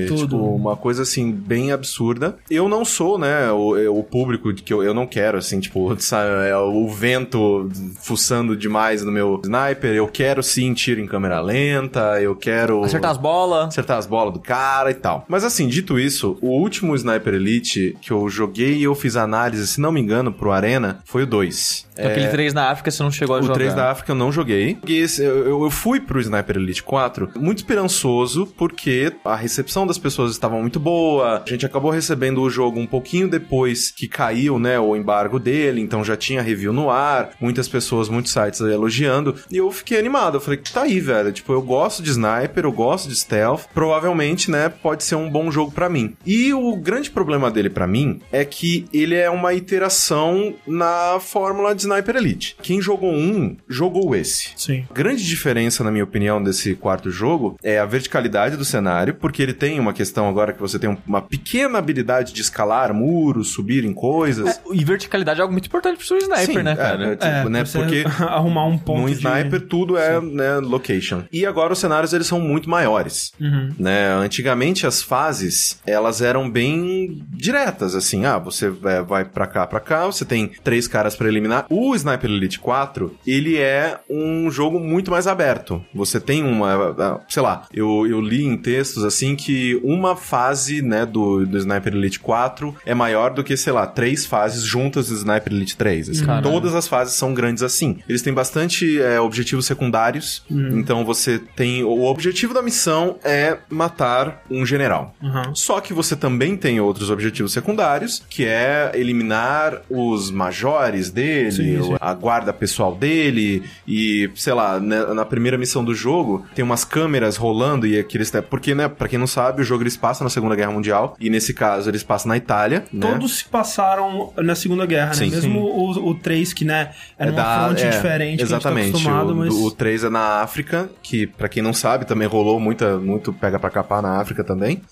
É, 0.01 0.03
tipo, 0.05 0.17
tudo. 0.17 0.43
uma 0.45 0.77
coisa 0.77 1.03
assim, 1.03 1.31
bem 1.33 1.73
absurda. 1.73 2.37
Eu 2.51 2.69
não 2.69 2.85
sou, 2.85 3.19
né, 3.19 3.51
o, 3.51 3.99
o 3.99 4.03
público 4.03 4.53
de 4.53 4.63
que 4.63 4.73
eu, 4.73 4.83
eu 4.83 4.95
não 4.95 5.07
quero, 5.07 5.39
assim, 5.39 5.61
tipo, 5.61 5.95
sabe, 6.01 6.31
é, 6.49 6.57
o 6.57 6.89
vento 6.89 7.69
fuçando 8.01 8.57
demais 8.57 9.05
no 9.05 9.13
meu 9.13 9.41
sniper. 9.45 9.95
Eu 9.95 10.09
quero 10.09 10.43
sim 10.43 10.73
tiro 10.81 11.01
em 11.01 11.07
câmera 11.07 11.41
lenta, 11.41 12.21
eu 12.21 12.35
quero. 12.35 12.83
Acertar 12.85 13.11
as 13.11 13.17
bolas. 13.19 13.69
acertar 13.69 13.99
as 13.99 14.07
bolas 14.07 14.33
do 14.33 14.41
cara 14.41 14.91
e 14.91 14.95
tal. 14.95 15.25
Mas 15.29 15.45
assim, 15.45 15.69
dito 15.69 15.99
isso, 15.99 16.39
o 16.41 16.49
último 16.61 16.95
Sniper 16.95 17.35
Elite 17.35 17.97
que 18.01 18.11
eu 18.11 18.29
joguei 18.29 18.77
e 18.77 18.83
eu 18.85 18.95
fiz 18.95 19.17
análise, 19.17 19.67
se 19.67 19.81
não 19.81 19.93
me 19.93 20.01
engano, 20.01 20.33
pro 20.33 20.51
Arena, 20.53 21.01
foi 21.05 21.25
o 21.25 21.27
2. 21.27 21.89
Então, 22.01 22.11
Aquele 22.13 22.29
3 22.29 22.55
na 22.55 22.71
África 22.71 22.91
você 22.91 23.03
não 23.03 23.11
chegou 23.11 23.37
a 23.37 23.41
O 23.41 23.43
jogar. 23.43 23.55
3 23.55 23.75
da 23.75 23.91
África 23.91 24.13
eu 24.13 24.17
não 24.17 24.33
joguei. 24.33 24.79
E 24.87 24.95
esse- 24.97 25.23
eu, 25.23 25.47
eu- 25.47 25.63
eu 25.65 25.71
fui 25.71 26.01
pro 26.01 26.19
Sniper 26.21 26.57
Elite 26.57 26.83
4 26.83 27.29
muito 27.37 27.59
esperançoso, 27.59 28.47
porque 28.57 29.13
a 29.25 29.37
recepção 29.37 29.87
das 29.87 29.99
pessoas 29.99 30.33
estava 30.33 30.57
muito 30.59 30.81
boa. 30.81 31.43
A 31.45 31.49
gente 31.51 31.67
acabou 31.67 31.91
recebendo 31.91 32.41
o 32.41 32.49
jogo 32.49 32.79
um 32.81 32.87
pouquinho 32.87 33.29
depois 33.29 33.91
que 33.91 34.09
caiu, 34.09 34.59
né, 34.59 34.79
o 34.79 34.97
embargo 34.97 35.39
dele, 35.39 35.81
então 35.81 36.03
já 36.03 36.17
tinha 36.17 36.41
review 36.41 36.73
no 36.73 36.91
ar, 36.91 37.31
muitas 37.41 37.69
pessoas, 37.69 38.09
muitos 38.09 38.33
sites 38.33 38.61
elogiando. 38.61 39.35
E 39.51 39.57
eu 39.59 39.71
fiquei 39.71 39.99
animado. 39.99 40.37
Eu 40.37 40.41
falei, 40.41 40.59
tá 40.73 40.83
aí, 40.83 41.01
velho. 41.01 41.33
Tipo, 41.33 41.53
eu 41.53 41.63
gosto 41.63 42.03
de 42.03 42.11
sniper, 42.11 42.65
eu 42.65 42.73
gosto 42.73 43.09
de 43.09 43.17
stealth. 43.17 43.63
Provavelmente, 43.75 44.51
né, 44.51 44.69
pode 44.69 45.05
ser 45.05 45.15
um 45.17 45.29
bom 45.31 45.51
jogo 45.51 45.73
pra 45.73 45.89
mim. 45.89 46.17
E 46.27 46.53
o 46.55 46.77
grande 46.77 47.11
problema 47.11 47.51
dele 47.51 47.71
pra 47.71 47.87
mim 47.87 48.21
é 48.33 48.45
que 48.45 48.87
ele 48.93 49.15
é 49.15 49.29
uma 49.31 49.53
iteração 49.55 50.55
na 50.67 51.19
fórmula 51.21 51.75
de 51.75 51.83
Sniper 51.83 52.17
Elite. 52.17 52.57
Quem 52.63 52.81
jogou 52.81 53.13
um, 53.13 53.57
jogou 53.69 54.15
esse. 54.15 54.51
Sim. 54.57 54.85
A 54.91 54.95
grande 54.95 55.25
diferença, 55.27 55.83
na 55.83 55.91
minha 55.91 56.05
opinião, 56.05 56.43
desse 56.43 56.75
quarto 56.75 57.11
jogo 57.11 57.57
é 57.63 57.79
a 57.79 57.85
verticalidade 57.87 58.57
do 58.57 58.65
cenário, 58.65 59.15
porque 59.15 59.43
ele 59.43 59.53
tem 59.55 59.79
uma 59.81 59.93
questão 59.93 60.29
agora 60.29 60.53
que 60.53 60.61
você 60.61 60.79
tem 60.79 60.89
um- 60.91 60.97
uma 61.07 61.23
pequena 61.23 61.79
habilidade 61.79 62.33
de 62.33 62.41
escalar 62.41 62.93
muros, 62.95 63.49
subir 63.49 63.85
em 63.85 63.93
coisas. 63.93 64.57
É, 64.59 64.61
e 64.73 64.85
verticalidade 64.85 65.41
é 65.41 65.43
algo 65.43 65.53
muito 65.53 65.67
importante 65.67 65.97
pro 65.97 66.07
seu 66.07 66.19
sniper, 66.19 66.47
Sim, 66.47 66.63
né, 66.63 66.73
é, 66.73 66.77
cara? 66.77 67.05
é, 67.07 67.11
tipo, 67.17 67.25
É, 67.25 67.49
né, 67.49 67.65
porque 67.65 68.05
arrumar 68.23 68.67
um 68.67 68.79
ponto 68.79 69.01
no 69.03 69.07
de- 69.09 69.15
sniper 69.15 69.61
tudo 69.63 69.97
é 69.97 70.21
né, 70.21 70.60
location. 70.61 71.23
E 71.33 71.47
agora 71.47 71.73
os 71.73 71.79
cenários 71.79 72.13
eles 72.13 72.27
são 72.27 72.41
muito 72.41 72.69
maiores. 72.69 73.33
Uhum. 73.41 73.71
Né? 73.79 74.13
Antigamente 74.13 74.87
as 74.87 75.03
fases 75.03 75.81
elas 75.87 76.21
eram 76.21 76.51
bem 76.51 77.23
diretas, 77.31 77.95
assim, 77.95 78.25
ah, 78.25 78.39
você 78.39 78.73
é, 78.85 79.03
vai 79.03 79.25
pra 79.25 79.47
cá, 79.47 79.67
pra 79.67 79.81
cá, 79.81 80.07
você 80.07 80.25
tem 80.25 80.51
três 80.63 80.87
caras 80.87 81.15
pra 81.17 81.29
eliminar. 81.29 81.67
O 81.71 81.95
Sniper 81.95 82.31
Elite 82.31 82.59
4, 82.59 83.15
ele 83.27 83.59
é 83.59 83.99
um 84.09 84.51
jogo 84.51 84.79
muito 84.79 85.11
mais 85.11 85.27
aberto. 85.27 85.85
Você 85.95 86.21
tem 86.21 86.43
uma, 86.43 86.95
ah, 86.99 87.21
sei 87.29 87.43
lá, 87.43 87.67
eu, 87.73 88.07
eu 88.07 88.21
li 88.21 88.45
em 88.45 88.57
textos 88.57 89.05
assim 89.05 89.37
que 89.37 89.81
uma 89.83 90.17
fase, 90.17 90.83
né, 90.83 91.07
do, 91.07 91.47
do 91.47 91.59
Sniper 91.59 91.95
Elite 91.95 92.21
4 92.21 92.75
é 92.85 92.95
maior 92.95 93.33
do 93.33 93.43
que, 93.43 93.57
sei 93.57 93.73
lá, 93.73 93.87
três 93.87 94.27
fases 94.27 94.63
juntas 94.63 95.09
do 95.09 95.15
Sniper 95.15 95.53
Elite 95.53 95.77
3. 95.77 96.11
Assim. 96.11 96.27
Todas 96.43 96.75
as 96.75 96.87
fases 96.87 97.15
são 97.15 97.35
grandes 97.35 97.63
assim. 97.63 97.99
Eles 98.09 98.23
têm 98.23 98.33
bastante 98.33 99.01
é, 99.01 99.21
objetivos 99.21 99.67
secundários, 99.67 100.43
então 100.51 101.05
você 101.05 101.39
tem. 101.39 101.83
O 101.85 102.05
objetivo 102.05 102.53
da 102.53 102.63
missão 102.63 103.17
é 103.25 103.59
matar 103.69 104.43
um 104.51 104.65
general. 104.67 105.15
Uhum. 105.23 105.55
Só 105.55 105.81
que 105.81 105.93
você 105.93 106.17
também 106.17 106.57
tem 106.57 106.81
outros 106.81 107.11
objetivos 107.11 107.53
secundários, 107.53 108.23
que 108.29 108.45
é 108.45 108.91
eliminar 108.95 109.83
os 109.89 110.31
majores 110.31 111.11
dele, 111.11 111.53
Sim, 111.53 111.83
sim. 111.83 111.97
a 112.01 112.15
guarda 112.15 112.53
pessoal 112.53 112.95
dele, 112.95 113.63
e, 113.87 114.31
sei 114.35 114.53
lá, 114.53 114.79
né, 114.81 115.05
na 115.15 115.25
primeira 115.25 115.57
missão 115.59 115.85
do 115.85 115.95
jogo, 115.95 116.45
tem 116.55 116.65
umas 116.65 116.85
câmeras 116.85 117.37
rolando 117.37 117.87
e 117.87 117.99
aqueles. 117.99 118.31
Porque, 118.49 118.75
né, 118.75 118.89
pra 118.89 119.09
quem 119.09 119.19
não 119.19 119.27
sabe, 119.27 119.63
o 119.63 119.65
jogo 119.65 119.83
eles 119.83 119.97
passam 119.97 120.25
na 120.25 120.31
Segunda 120.31 120.55
Guerra 120.57 120.73
Mundial, 120.73 121.17
e 121.21 121.29
nesse 121.31 121.53
caso 121.55 121.89
eles 121.91 122.03
passam 122.03 122.29
na 122.29 122.37
Itália, 122.37 122.85
né? 122.93 123.11
Todos 123.11 123.39
se 123.39 123.45
passaram 123.45 124.33
na 124.37 124.55
Segunda 124.55 124.87
Guerra, 124.87 125.15
Sim, 125.15 125.27
né? 125.31 125.37
Mesmo 125.37 125.61
o, 125.61 126.11
o 126.11 126.15
3, 126.15 126.53
que, 126.53 126.65
né, 126.65 126.91
era 127.19 127.31
É 127.31 127.33
uma 127.33 127.43
da- 127.43 127.65
fronte 127.67 127.83
é, 127.85 127.91
diferente 127.91 128.43
Exatamente. 128.43 128.95
a 128.95 128.99
gente 128.99 129.05
tá 129.07 129.23
o, 129.23 129.35
mas... 129.35 129.55
o 129.55 129.71
3 129.71 130.05
é 130.05 130.11
na 130.11 130.40
África, 130.43 130.91
que 131.03 131.27
pra 131.27 131.49
quem 131.49 131.63
não 131.63 131.73
sabe, 131.73 132.05
também 132.05 132.27
rolou 132.29 132.61
muita, 132.61 132.99
muito 132.99 133.33
pega 133.33 133.59
pra 133.59 133.71
capar 133.71 134.03
na 134.03 134.21
África 134.21 134.45
também. 134.45 134.83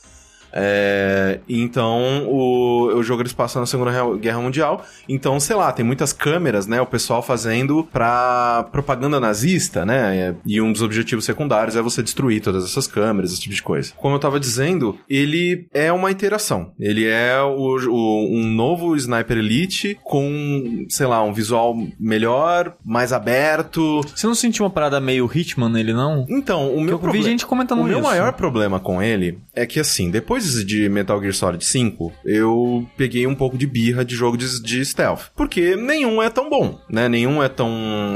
É, 0.52 1.40
então, 1.48 2.26
o, 2.26 2.94
o 2.94 3.02
jogo 3.02 3.22
eles 3.22 3.32
passam 3.32 3.60
na 3.60 3.66
Segunda 3.66 3.92
Guerra 4.16 4.40
Mundial. 4.40 4.84
Então, 5.08 5.38
sei 5.40 5.56
lá, 5.56 5.72
tem 5.72 5.84
muitas 5.84 6.12
câmeras, 6.12 6.66
né? 6.66 6.80
O 6.80 6.86
pessoal 6.86 7.22
fazendo 7.22 7.84
pra 7.92 8.68
propaganda 8.72 9.20
nazista, 9.20 9.84
né? 9.84 10.34
E 10.46 10.60
um 10.60 10.72
dos 10.72 10.82
objetivos 10.82 11.24
secundários 11.24 11.76
é 11.76 11.82
você 11.82 12.02
destruir 12.02 12.40
todas 12.40 12.64
essas 12.64 12.86
câmeras, 12.86 13.32
esse 13.32 13.40
tipo 13.40 13.54
de 13.54 13.62
coisa. 13.62 13.92
Como 13.96 14.14
eu 14.14 14.18
tava 14.18 14.40
dizendo, 14.40 14.98
ele 15.08 15.66
é 15.72 15.92
uma 15.92 16.10
interação. 16.10 16.72
Ele 16.78 17.06
é 17.06 17.40
o, 17.42 17.76
o, 17.88 18.36
um 18.36 18.44
novo 18.44 18.96
Sniper 18.96 19.38
Elite 19.38 19.98
com, 20.02 20.86
sei 20.88 21.06
lá, 21.06 21.22
um 21.22 21.32
visual 21.32 21.76
melhor, 21.98 22.74
mais 22.84 23.12
aberto. 23.12 24.00
Você 24.14 24.26
não 24.26 24.34
sentiu 24.34 24.64
uma 24.64 24.70
parada 24.70 25.00
meio 25.00 25.30
Hitman 25.32 25.68
nele, 25.68 25.92
não? 25.92 26.26
Então, 26.28 26.74
o 26.74 26.80
meu 26.80 27.00
eu 27.02 27.12
vi 27.12 27.22
gente 27.22 27.46
comentando 27.46 27.80
o 27.80 27.84
meu 27.84 27.98
isso. 27.98 28.08
maior 28.08 28.32
problema 28.32 28.78
com 28.80 29.02
ele 29.02 29.38
é 29.54 29.66
que, 29.66 29.80
assim, 29.80 30.10
depois 30.10 30.37
de 30.38 30.88
Metal 30.88 31.20
Gear 31.20 31.34
Solid 31.34 31.64
5, 31.64 32.12
eu 32.24 32.86
peguei 32.96 33.26
um 33.26 33.34
pouco 33.34 33.56
de 33.56 33.66
birra 33.66 34.04
de 34.04 34.14
jogo 34.14 34.36
de, 34.36 34.62
de 34.62 34.84
stealth. 34.84 35.30
Porque 35.36 35.76
nenhum 35.76 36.22
é 36.22 36.30
tão 36.30 36.48
bom, 36.48 36.80
né? 36.88 37.08
Nenhum 37.08 37.42
é 37.42 37.48
tão 37.48 37.70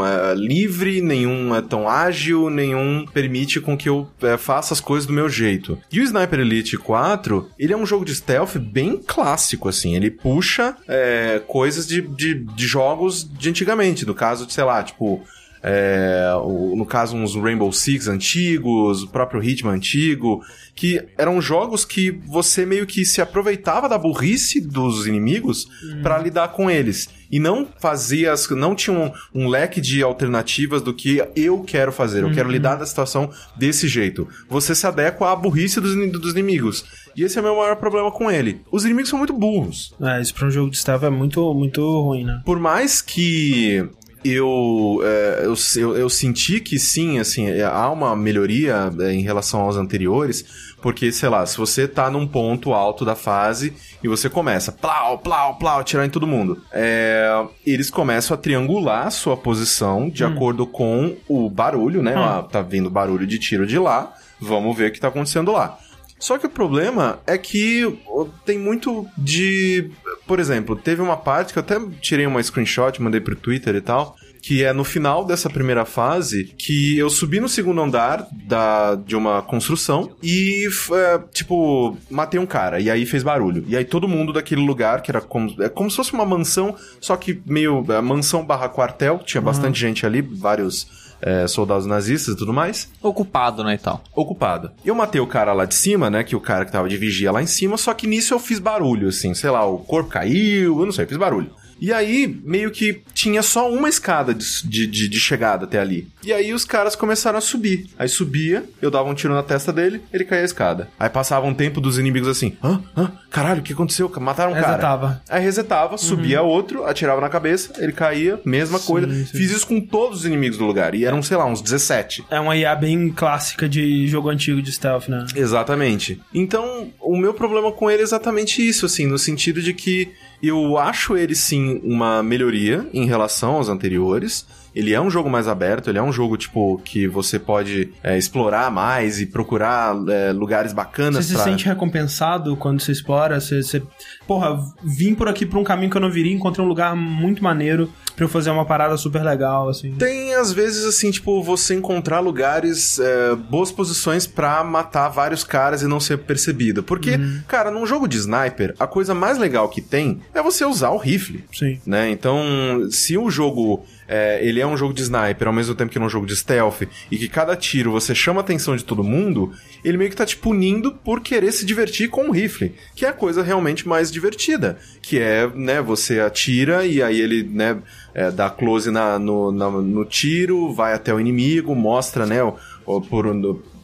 é, 0.04 0.34
livre, 0.34 1.00
nenhum 1.00 1.54
é 1.54 1.62
tão 1.62 1.88
ágil, 1.88 2.50
nenhum 2.50 3.04
permite 3.12 3.60
com 3.60 3.76
que 3.76 3.88
eu 3.88 4.08
é, 4.22 4.36
faça 4.36 4.74
as 4.74 4.80
coisas 4.80 5.06
do 5.06 5.12
meu 5.12 5.28
jeito. 5.28 5.78
E 5.90 6.00
o 6.00 6.02
Sniper 6.02 6.40
Elite 6.40 6.76
4, 6.76 7.50
ele 7.58 7.72
é 7.72 7.76
um 7.76 7.86
jogo 7.86 8.04
de 8.04 8.14
stealth 8.14 8.56
bem 8.56 9.00
clássico, 9.04 9.68
assim. 9.68 9.94
Ele 9.94 10.10
puxa 10.10 10.76
é, 10.88 11.40
coisas 11.46 11.86
de, 11.86 12.02
de, 12.02 12.34
de 12.34 12.66
jogos 12.66 13.28
de 13.28 13.48
antigamente. 13.48 14.06
No 14.06 14.14
caso 14.14 14.46
de, 14.46 14.52
sei 14.52 14.64
lá, 14.64 14.82
tipo 14.82 15.22
é, 15.62 16.32
o, 16.42 16.74
no 16.76 16.84
caso 16.84 17.16
uns 17.16 17.36
Rainbow 17.36 17.72
Six 17.72 18.08
antigos, 18.08 19.04
o 19.04 19.08
próprio 19.08 19.42
Hitman 19.42 19.74
antigo, 19.74 20.42
que 20.74 21.00
eram 21.16 21.40
jogos 21.40 21.84
que 21.84 22.10
você 22.10 22.66
meio 22.66 22.86
que 22.86 23.04
se 23.04 23.20
aproveitava 23.20 23.88
da 23.88 23.96
burrice 23.96 24.60
dos 24.60 25.06
inimigos 25.06 25.68
uhum. 25.82 26.02
para 26.02 26.18
lidar 26.18 26.48
com 26.48 26.70
eles 26.70 27.08
e 27.30 27.38
não 27.38 27.66
fazia 27.80 28.32
as, 28.32 28.48
não 28.50 28.74
tinha 28.74 28.94
um, 28.94 29.10
um, 29.34 29.48
leque 29.48 29.80
de 29.80 30.02
alternativas 30.02 30.82
do 30.82 30.92
que 30.92 31.22
eu 31.34 31.60
quero 31.60 31.90
fazer, 31.90 32.22
eu 32.22 32.26
uhum. 32.26 32.34
quero 32.34 32.50
lidar 32.50 32.76
da 32.76 32.84
situação 32.84 33.30
desse 33.56 33.88
jeito. 33.88 34.28
Você 34.48 34.74
se 34.74 34.86
adequa 34.86 35.32
à 35.32 35.36
burrice 35.36 35.80
dos, 35.80 35.94
dos 36.12 36.32
inimigos. 36.32 36.84
E 37.16 37.22
esse 37.22 37.38
é 37.38 37.40
o 37.40 37.44
meu 37.44 37.56
maior 37.56 37.76
problema 37.76 38.10
com 38.10 38.30
ele. 38.30 38.62
Os 38.70 38.84
inimigos 38.84 39.10
são 39.10 39.18
muito 39.18 39.32
burros. 39.32 39.94
É, 40.00 40.20
isso 40.20 40.34
pra 40.34 40.46
um 40.46 40.50
jogo 40.50 40.70
de 40.70 40.78
stealth 40.78 41.02
é 41.02 41.10
muito, 41.10 41.52
muito 41.54 41.82
ruim, 42.02 42.24
né? 42.24 42.42
Por 42.44 42.58
mais 42.58 43.02
que 43.02 43.86
eu, 44.24 45.00
é, 45.04 45.42
eu, 45.44 45.54
eu, 45.76 45.96
eu, 45.96 46.08
senti 46.10 46.60
que 46.60 46.78
sim, 46.78 47.18
assim, 47.18 47.48
é, 47.48 47.64
há 47.64 47.90
uma 47.90 48.14
melhoria 48.14 48.90
é, 49.00 49.12
em 49.12 49.22
relação 49.22 49.60
aos 49.60 49.76
anteriores, 49.76 50.72
porque, 50.80 51.12
sei 51.12 51.28
lá, 51.28 51.44
se 51.46 51.56
você 51.56 51.86
tá 51.86 52.10
num 52.10 52.26
ponto 52.26 52.72
alto 52.72 53.04
da 53.04 53.14
fase 53.14 53.72
e 54.02 54.08
você 54.08 54.28
começa 54.28 54.72
plau, 54.72 55.18
plau, 55.18 55.56
plau, 55.56 55.80
atirar 55.80 56.04
em 56.04 56.10
todo 56.10 56.26
mundo, 56.26 56.62
é, 56.72 57.44
eles 57.64 57.90
começam 57.90 58.34
a 58.34 58.38
triangular 58.38 59.06
a 59.06 59.10
sua 59.10 59.36
posição 59.36 60.08
de 60.08 60.24
hum. 60.24 60.28
acordo 60.28 60.66
com 60.66 61.16
o 61.28 61.48
barulho, 61.48 62.02
né? 62.02 62.16
Hum. 62.16 62.22
Ah, 62.22 62.42
tá 62.42 62.62
vindo 62.62 62.90
barulho 62.90 63.26
de 63.26 63.38
tiro 63.38 63.66
de 63.66 63.78
lá, 63.78 64.12
vamos 64.40 64.76
ver 64.76 64.90
o 64.90 64.92
que 64.92 65.00
tá 65.00 65.08
acontecendo 65.08 65.52
lá. 65.52 65.78
Só 66.22 66.38
que 66.38 66.46
o 66.46 66.50
problema 66.50 67.18
é 67.26 67.36
que 67.36 67.98
tem 68.46 68.56
muito 68.56 69.04
de. 69.18 69.90
Por 70.24 70.38
exemplo, 70.38 70.76
teve 70.76 71.02
uma 71.02 71.16
parte 71.16 71.52
que 71.52 71.58
eu 71.58 71.62
até 71.62 71.80
tirei 72.00 72.26
uma 72.26 72.40
screenshot, 72.40 73.02
mandei 73.02 73.20
pro 73.20 73.34
Twitter 73.34 73.74
e 73.74 73.80
tal. 73.80 74.14
Que 74.40 74.62
é 74.64 74.72
no 74.72 74.84
final 74.84 75.24
dessa 75.24 75.50
primeira 75.50 75.84
fase 75.84 76.44
que 76.56 76.96
eu 76.96 77.10
subi 77.10 77.40
no 77.40 77.48
segundo 77.48 77.80
andar 77.80 78.26
da, 78.32 78.94
de 78.94 79.16
uma 79.16 79.42
construção 79.42 80.16
e, 80.22 80.68
é, 80.92 81.20
tipo, 81.32 81.96
matei 82.08 82.38
um 82.38 82.46
cara. 82.46 82.78
E 82.78 82.88
aí 82.88 83.04
fez 83.04 83.24
barulho. 83.24 83.64
E 83.66 83.76
aí 83.76 83.84
todo 83.84 84.08
mundo 84.08 84.32
daquele 84.32 84.64
lugar, 84.64 85.02
que 85.02 85.10
era 85.10 85.20
como, 85.20 85.60
é 85.60 85.68
como 85.68 85.90
se 85.90 85.96
fosse 85.96 86.12
uma 86.12 86.24
mansão, 86.24 86.76
só 87.00 87.16
que 87.16 87.42
meio. 87.44 87.84
É, 87.88 88.00
mansão 88.00 88.44
barra 88.44 88.68
quartel, 88.68 89.18
tinha 89.24 89.40
uhum. 89.40 89.46
bastante 89.46 89.80
gente 89.80 90.06
ali, 90.06 90.20
vários 90.20 91.01
é, 91.22 91.46
soldados 91.46 91.86
nazistas 91.86 92.34
e 92.34 92.36
tudo 92.36 92.52
mais. 92.52 92.90
Ocupado, 93.00 93.62
né, 93.64 93.74
e 93.74 93.78
tal. 93.78 94.02
Ocupado. 94.14 94.72
Eu 94.84 94.94
matei 94.94 95.20
o 95.20 95.26
cara 95.26 95.52
lá 95.52 95.64
de 95.64 95.74
cima, 95.74 96.10
né, 96.10 96.24
que 96.24 96.36
o 96.36 96.40
cara 96.40 96.64
que 96.64 96.72
tava 96.72 96.88
de 96.88 96.96
vigia 96.96 97.32
lá 97.32 97.42
em 97.42 97.46
cima, 97.46 97.76
só 97.76 97.94
que 97.94 98.06
nisso 98.06 98.34
eu 98.34 98.38
fiz 98.38 98.58
barulho, 98.58 99.08
assim, 99.08 99.32
sei 99.34 99.50
lá, 99.50 99.64
o 99.64 99.78
corpo 99.78 100.10
caiu, 100.10 100.78
eu 100.78 100.84
não 100.84 100.92
sei, 100.92 101.06
fiz 101.06 101.16
barulho. 101.16 101.50
E 101.82 101.92
aí, 101.92 102.40
meio 102.44 102.70
que 102.70 103.02
tinha 103.12 103.42
só 103.42 103.68
uma 103.68 103.88
escada 103.88 104.32
de, 104.32 104.86
de, 104.86 105.08
de, 105.08 105.18
chegada 105.18 105.64
até 105.64 105.80
ali. 105.80 106.06
E 106.22 106.32
aí 106.32 106.54
os 106.54 106.64
caras 106.64 106.94
começaram 106.94 107.38
a 107.38 107.40
subir. 107.40 107.88
Aí 107.98 108.08
subia, 108.08 108.64
eu 108.80 108.88
dava 108.88 109.08
um 109.08 109.14
tiro 109.14 109.34
na 109.34 109.42
testa 109.42 109.72
dele, 109.72 110.00
ele 110.12 110.24
caía 110.24 110.42
a 110.42 110.44
escada. 110.44 110.88
Aí 110.96 111.10
passava 111.10 111.44
um 111.44 111.52
tempo 111.52 111.80
dos 111.80 111.98
inimigos 111.98 112.28
assim: 112.28 112.56
hã? 112.62 112.80
hã? 112.96 113.10
Caralho, 113.28 113.58
o 113.58 113.64
que 113.64 113.72
aconteceu? 113.72 114.08
Mataram 114.20 114.52
um 114.52 114.54
cara. 114.54 114.68
Resetava. 114.68 115.22
Aí 115.28 115.42
resetava, 115.42 115.98
subia 115.98 116.40
uhum. 116.40 116.48
outro, 116.48 116.84
atirava 116.84 117.20
na 117.20 117.28
cabeça, 117.28 117.72
ele 117.78 117.92
caía, 117.92 118.38
mesma 118.44 118.78
sim, 118.78 118.86
coisa. 118.86 119.12
Sim. 119.12 119.24
Fiz 119.24 119.50
isso 119.50 119.66
com 119.66 119.80
todos 119.80 120.20
os 120.20 120.24
inimigos 120.24 120.58
do 120.58 120.64
lugar. 120.64 120.94
E 120.94 121.04
eram, 121.04 121.20
sei 121.20 121.36
lá, 121.36 121.46
uns 121.46 121.60
17. 121.60 122.26
É 122.30 122.38
uma 122.38 122.56
IA 122.56 122.76
bem 122.76 123.10
clássica 123.10 123.68
de 123.68 124.06
jogo 124.06 124.28
antigo 124.28 124.62
de 124.62 124.70
stealth, 124.70 125.08
né? 125.08 125.26
Exatamente. 125.34 126.20
Então, 126.32 126.92
o 127.00 127.16
meu 127.16 127.34
problema 127.34 127.72
com 127.72 127.90
ele 127.90 128.02
é 128.02 128.04
exatamente 128.04 128.64
isso, 128.64 128.86
assim, 128.86 129.04
no 129.04 129.18
sentido 129.18 129.60
de 129.60 129.74
que 129.74 130.12
eu 130.42 130.76
acho 130.76 131.16
ele 131.16 131.34
sim 131.34 131.80
uma 131.84 132.22
melhoria 132.22 132.86
em 132.92 133.06
relação 133.06 133.54
aos 133.54 133.68
anteriores. 133.68 134.46
Ele 134.74 134.92
é 134.92 135.00
um 135.00 135.10
jogo 135.10 135.28
mais 135.28 135.48
aberto, 135.48 135.90
ele 135.90 135.98
é 135.98 136.02
um 136.02 136.12
jogo, 136.12 136.36
tipo, 136.36 136.80
que 136.84 137.06
você 137.06 137.38
pode 137.38 137.92
é, 138.02 138.16
explorar 138.16 138.70
mais 138.70 139.20
e 139.20 139.26
procurar 139.26 139.94
é, 140.08 140.32
lugares 140.32 140.72
bacanas. 140.72 141.26
Você 141.26 141.34
pra... 141.34 141.44
se 141.44 141.50
sente 141.50 141.66
recompensado 141.66 142.56
quando 142.56 142.80
você 142.80 142.92
explora? 142.92 143.40
Você, 143.40 143.62
você, 143.62 143.82
Porra, 144.26 144.58
vim 144.82 145.14
por 145.14 145.28
aqui 145.28 145.44
por 145.44 145.58
um 145.58 145.64
caminho 145.64 145.90
que 145.90 145.96
eu 145.96 146.00
não 146.00 146.10
viria, 146.10 146.32
encontrei 146.32 146.64
um 146.64 146.68
lugar 146.68 146.94
muito 146.94 147.42
maneiro 147.42 147.92
pra 148.14 148.24
eu 148.24 148.28
fazer 148.28 148.50
uma 148.50 148.64
parada 148.64 148.96
super 148.96 149.22
legal, 149.22 149.68
assim. 149.68 149.92
Tem, 149.92 150.34
às 150.34 150.52
vezes, 150.52 150.84
assim, 150.84 151.10
tipo, 151.10 151.42
você 151.42 151.74
encontrar 151.74 152.20
lugares, 152.20 152.98
é, 152.98 153.34
boas 153.34 153.72
posições 153.72 154.26
para 154.26 154.62
matar 154.62 155.08
vários 155.08 155.44
caras 155.44 155.82
e 155.82 155.86
não 155.86 155.98
ser 155.98 156.18
percebido. 156.18 156.82
Porque, 156.82 157.16
uhum. 157.16 157.40
cara, 157.48 157.70
num 157.70 157.86
jogo 157.86 158.06
de 158.06 158.18
sniper, 158.18 158.74
a 158.78 158.86
coisa 158.86 159.14
mais 159.14 159.38
legal 159.38 159.68
que 159.68 159.80
tem 159.80 160.20
é 160.32 160.42
você 160.42 160.64
usar 160.64 160.90
o 160.90 160.98
rifle. 160.98 161.44
Sim. 161.52 161.80
Né? 161.86 162.10
Então, 162.10 162.42
se 162.90 163.18
o 163.18 163.30
jogo 163.30 163.84
é, 164.08 164.40
ele 164.42 164.60
é 164.60 164.66
um 164.66 164.76
jogo 164.76 164.92
de 164.92 165.02
sniper, 165.02 165.48
ao 165.48 165.54
mesmo 165.54 165.74
tempo 165.74 165.90
que 165.90 165.98
ele 165.98 166.04
é 166.04 166.06
um 166.06 166.10
jogo 166.10 166.26
de 166.26 166.36
stealth, 166.36 166.82
e 167.10 167.18
que 167.18 167.28
cada 167.28 167.56
tiro 167.56 167.90
você 167.90 168.14
chama 168.14 168.40
a 168.40 168.44
atenção 168.44 168.76
de 168.76 168.84
todo 168.84 169.04
mundo, 169.04 169.52
ele 169.84 169.96
meio 169.96 170.10
que 170.10 170.16
tá 170.16 170.26
te 170.26 170.36
punindo 170.36 170.92
por 170.92 171.20
querer 171.20 171.52
se 171.52 171.64
divertir 171.64 172.08
com 172.08 172.28
o 172.28 172.32
rifle, 172.32 172.74
que 172.94 173.04
é 173.04 173.08
a 173.08 173.12
coisa 173.12 173.42
realmente 173.42 173.86
mais 173.86 174.10
divertida, 174.10 174.78
que 175.00 175.18
é, 175.18 175.46
né, 175.54 175.80
você 175.80 176.20
atira 176.20 176.86
e 176.86 177.02
aí 177.02 177.20
ele, 177.20 177.42
né, 177.42 177.78
é, 178.14 178.30
dá 178.30 178.50
close 178.50 178.90
na, 178.90 179.18
no, 179.18 179.50
na, 179.52 179.70
no 179.70 180.04
tiro, 180.04 180.72
vai 180.72 180.94
até 180.94 181.12
o 181.14 181.20
inimigo, 181.20 181.74
mostra, 181.74 182.26
né, 182.26 182.42
o, 182.42 182.56
o, 182.84 183.00
por, 183.00 183.26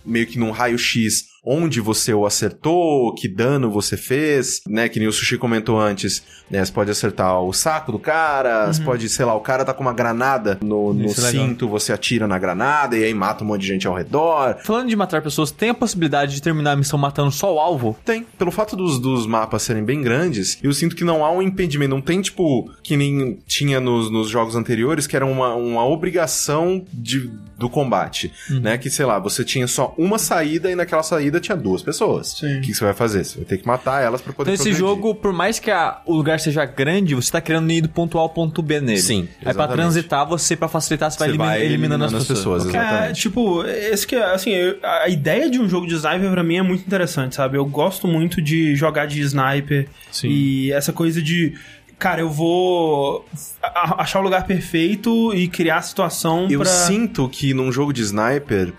meio 0.04 0.26
que 0.26 0.38
num 0.38 0.50
raio-x 0.50 1.28
onde 1.50 1.80
você 1.80 2.12
o 2.12 2.26
acertou, 2.26 3.14
que 3.14 3.26
dano 3.26 3.70
você 3.70 3.96
fez, 3.96 4.60
né? 4.68 4.86
Que 4.86 4.98
nem 4.98 5.08
o 5.08 5.12
Sushi 5.12 5.38
comentou 5.38 5.80
antes, 5.80 6.22
né? 6.50 6.62
Você 6.62 6.70
pode 6.70 6.90
acertar 6.90 7.40
o 7.40 7.52
saco 7.54 7.90
do 7.90 7.98
cara, 7.98 8.66
uhum. 8.66 8.72
você 8.72 8.82
pode, 8.82 9.08
sei 9.08 9.24
lá, 9.24 9.34
o 9.34 9.40
cara 9.40 9.64
tá 9.64 9.72
com 9.72 9.82
uma 9.82 9.94
granada 9.94 10.58
no, 10.60 10.92
no 10.92 11.06
é 11.06 11.14
cinto, 11.14 11.66
você 11.66 11.90
atira 11.90 12.28
na 12.28 12.38
granada 12.38 12.98
e 12.98 13.02
aí 13.02 13.14
mata 13.14 13.42
um 13.42 13.46
monte 13.46 13.62
de 13.62 13.68
gente 13.68 13.86
ao 13.86 13.94
redor. 13.94 14.58
Falando 14.62 14.90
de 14.90 14.96
matar 14.96 15.22
pessoas, 15.22 15.50
tem 15.50 15.70
a 15.70 15.74
possibilidade 15.74 16.34
de 16.34 16.42
terminar 16.42 16.72
a 16.72 16.76
missão 16.76 16.98
matando 16.98 17.30
só 17.30 17.54
o 17.54 17.58
alvo? 17.58 17.96
Tem. 18.04 18.26
Pelo 18.36 18.50
fato 18.50 18.76
dos, 18.76 18.98
dos 18.98 19.26
mapas 19.26 19.62
serem 19.62 19.82
bem 19.82 20.02
grandes, 20.02 20.58
eu 20.62 20.72
sinto 20.74 20.94
que 20.94 21.04
não 21.04 21.24
há 21.24 21.30
um 21.30 21.40
impedimento, 21.40 21.94
não 21.94 22.02
tem, 22.02 22.20
tipo, 22.20 22.70
que 22.82 22.94
nem 22.94 23.38
tinha 23.46 23.80
nos, 23.80 24.10
nos 24.10 24.28
jogos 24.28 24.54
anteriores, 24.54 25.06
que 25.06 25.16
era 25.16 25.24
uma, 25.24 25.54
uma 25.54 25.86
obrigação 25.86 26.84
de, 26.92 27.30
do 27.56 27.70
combate, 27.70 28.30
uhum. 28.50 28.60
né? 28.60 28.76
Que, 28.76 28.90
sei 28.90 29.06
lá, 29.06 29.18
você 29.18 29.42
tinha 29.42 29.66
só 29.66 29.94
uma 29.96 30.18
saída 30.18 30.70
e 30.70 30.74
naquela 30.74 31.02
saída 31.02 31.37
tinha 31.40 31.56
duas 31.56 31.82
pessoas. 31.82 32.28
Sim. 32.38 32.58
O 32.58 32.60
que, 32.60 32.74
você 32.74 32.84
vai 32.84 32.94
fazer? 32.94 33.24
Você 33.24 33.38
vai 33.38 33.44
ter 33.44 33.58
que 33.58 33.66
matar 33.66 34.02
elas 34.02 34.20
para 34.20 34.32
poder 34.32 34.52
Então 34.52 34.54
esse 34.54 34.78
progredir. 34.78 34.96
jogo, 35.02 35.14
por 35.14 35.32
mais 35.32 35.58
que 35.58 35.70
a, 35.70 36.00
o 36.06 36.14
lugar 36.14 36.40
seja 36.40 36.64
grande, 36.64 37.14
você 37.14 37.30
tá 37.30 37.40
querendo 37.40 37.70
ir 37.70 37.82
do 37.82 37.88
ponto 37.88 38.18
A 38.18 38.20
ao 38.20 38.28
ponto 38.28 38.62
B 38.62 38.80
nele. 38.80 39.00
Sim. 39.00 39.28
Aí 39.44 39.54
pra 39.54 39.68
transitar, 39.68 40.26
você, 40.26 40.56
para 40.56 40.68
facilitar, 40.68 41.10
você, 41.10 41.18
vai, 41.18 41.36
vai 41.36 41.60
eliminando, 41.64 42.04
eliminando, 42.04 42.16
as 42.16 42.26
pessoas. 42.26 42.64
pessoas 42.64 42.74
é, 42.74 43.12
tipo, 43.12 43.64
esse 43.64 44.06
que, 44.06 44.16
assim, 44.16 44.52
a 44.82 45.08
ideia 45.08 45.50
de 45.50 45.58
um 45.58 45.68
jogo 45.68 45.86
de 45.86 45.94
sniper 45.94 46.30
pra 46.30 46.42
mim 46.42 46.56
é 46.56 46.62
muito 46.62 46.84
interessante, 46.86 47.34
sabe? 47.34 47.56
Eu 47.56 47.64
gosto 47.66 48.06
muito 48.06 48.40
de 48.40 48.74
jogar 48.74 49.06
de 49.06 49.20
sniper. 49.20 49.88
Sim. 50.10 50.28
E 50.28 50.72
essa 50.72 50.92
coisa 50.92 51.20
de 51.22 51.54
cara, 51.98 52.20
eu 52.20 52.30
vou 52.30 53.26
achar 53.62 54.20
o 54.20 54.22
lugar 54.22 54.46
perfeito 54.46 55.34
e 55.34 55.48
criar 55.48 55.78
a 55.78 55.82
situação 55.82 56.46
Eu 56.48 56.60
pra... 56.60 56.70
sinto 56.70 57.28
que 57.28 57.52
num 57.52 57.72
jogo 57.72 57.92
de 57.92 58.02
sniper, 58.02 58.72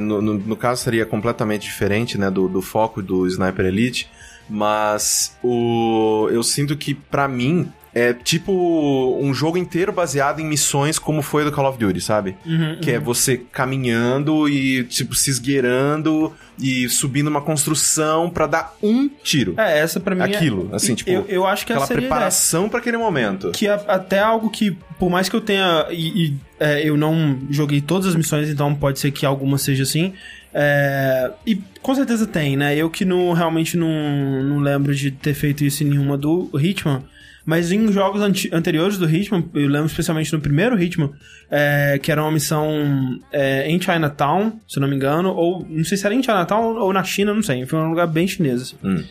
no, 0.00 0.22
no, 0.22 0.34
no, 0.34 0.56
caso 0.56 0.82
seria 0.82 1.04
completamente 1.04 1.62
diferente, 1.62 2.16
né, 2.16 2.30
do, 2.30 2.48
do 2.48 2.62
foco 2.62 3.02
do 3.02 3.26
Sniper 3.26 3.66
Elite, 3.66 4.08
mas 4.48 5.36
o, 5.42 6.28
eu 6.30 6.42
sinto 6.42 6.76
que 6.76 6.94
para 6.94 7.28
mim 7.28 7.70
é 7.94 8.12
tipo 8.14 9.18
um 9.20 9.34
jogo 9.34 9.58
inteiro 9.58 9.92
baseado 9.92 10.40
em 10.40 10.46
missões 10.46 10.98
como 10.98 11.20
foi 11.22 11.44
do 11.44 11.52
Call 11.52 11.68
of 11.68 11.78
Duty, 11.78 12.00
sabe? 12.00 12.36
que 12.80 12.90
é 12.90 12.98
você 12.98 13.36
caminhando 13.52 14.48
e, 14.48 14.84
tipo, 14.84 15.14
se 15.14 15.30
esgueirando 15.30 16.32
e 16.58 16.88
subindo 16.88 17.28
uma 17.28 17.40
construção 17.42 18.30
pra 18.30 18.46
dar 18.46 18.74
um 18.82 19.08
tiro. 19.22 19.54
É, 19.58 19.78
essa 19.78 19.98
pra 20.00 20.14
mim 20.14 20.22
é- 20.22 20.24
Aquilo, 20.36 20.70
assim, 20.72 20.94
tipo, 20.94 21.10
Eu, 21.10 21.24
eu 21.28 21.46
acho 21.46 21.66
que 21.66 21.72
Aquela 21.72 21.86
preparação 21.86 22.68
pra 22.68 22.78
aquele 22.78 22.96
momento. 22.96 23.50
que 23.52 23.66
a- 23.68 23.74
até 23.88 24.18
algo 24.20 24.48
que, 24.50 24.70
por 24.98 25.10
mais 25.10 25.28
que 25.28 25.36
eu 25.36 25.40
tenha. 25.40 25.86
E, 25.90 26.26
e, 26.26 26.34
é, 26.60 26.88
eu 26.88 26.96
não 26.96 27.38
joguei 27.50 27.80
todas 27.80 28.06
as 28.08 28.14
missões, 28.14 28.48
então 28.48 28.74
pode 28.74 28.98
ser 29.00 29.10
que 29.10 29.26
alguma 29.26 29.58
seja 29.58 29.82
assim. 29.82 30.12
é, 30.54 31.30
e 31.46 31.56
com 31.80 31.94
certeza 31.94 32.26
tem, 32.26 32.56
né? 32.56 32.76
Eu 32.76 32.90
que 32.90 33.04
não, 33.04 33.32
realmente 33.32 33.76
não, 33.76 33.88
não 34.44 34.58
lembro 34.60 34.94
de 34.94 35.10
ter 35.10 35.32
feito 35.34 35.64
isso 35.64 35.82
em 35.82 35.86
nenhuma 35.88 36.16
do 36.16 36.50
Hitman. 36.58 37.02
Mas 37.44 37.72
em 37.72 37.90
jogos 37.90 38.22
anteriores 38.52 38.98
do 38.98 39.08
Hitman, 39.08 39.44
eu 39.54 39.68
lembro 39.68 39.86
especialmente 39.86 40.32
no 40.32 40.40
primeiro 40.40 40.80
Hitman, 40.80 41.10
é, 41.50 41.98
que 42.00 42.12
era 42.12 42.22
uma 42.22 42.30
missão 42.30 43.20
é, 43.32 43.68
em 43.68 43.80
Chinatown, 43.80 44.60
se 44.66 44.78
não 44.78 44.88
me 44.88 44.94
engano, 44.96 45.34
ou 45.34 45.66
não 45.68 45.84
sei 45.84 45.96
se 45.96 46.06
era 46.06 46.14
em 46.14 46.22
Chinatown 46.22 46.76
ou 46.76 46.92
na 46.92 47.02
China, 47.02 47.34
não 47.34 47.42
sei, 47.42 47.66
foi 47.66 47.78
um 47.78 47.90
lugar 47.90 48.06
bem 48.06 48.26
chinês. 48.26 48.62
Assim 48.62 48.76
Hum. 48.84 49.04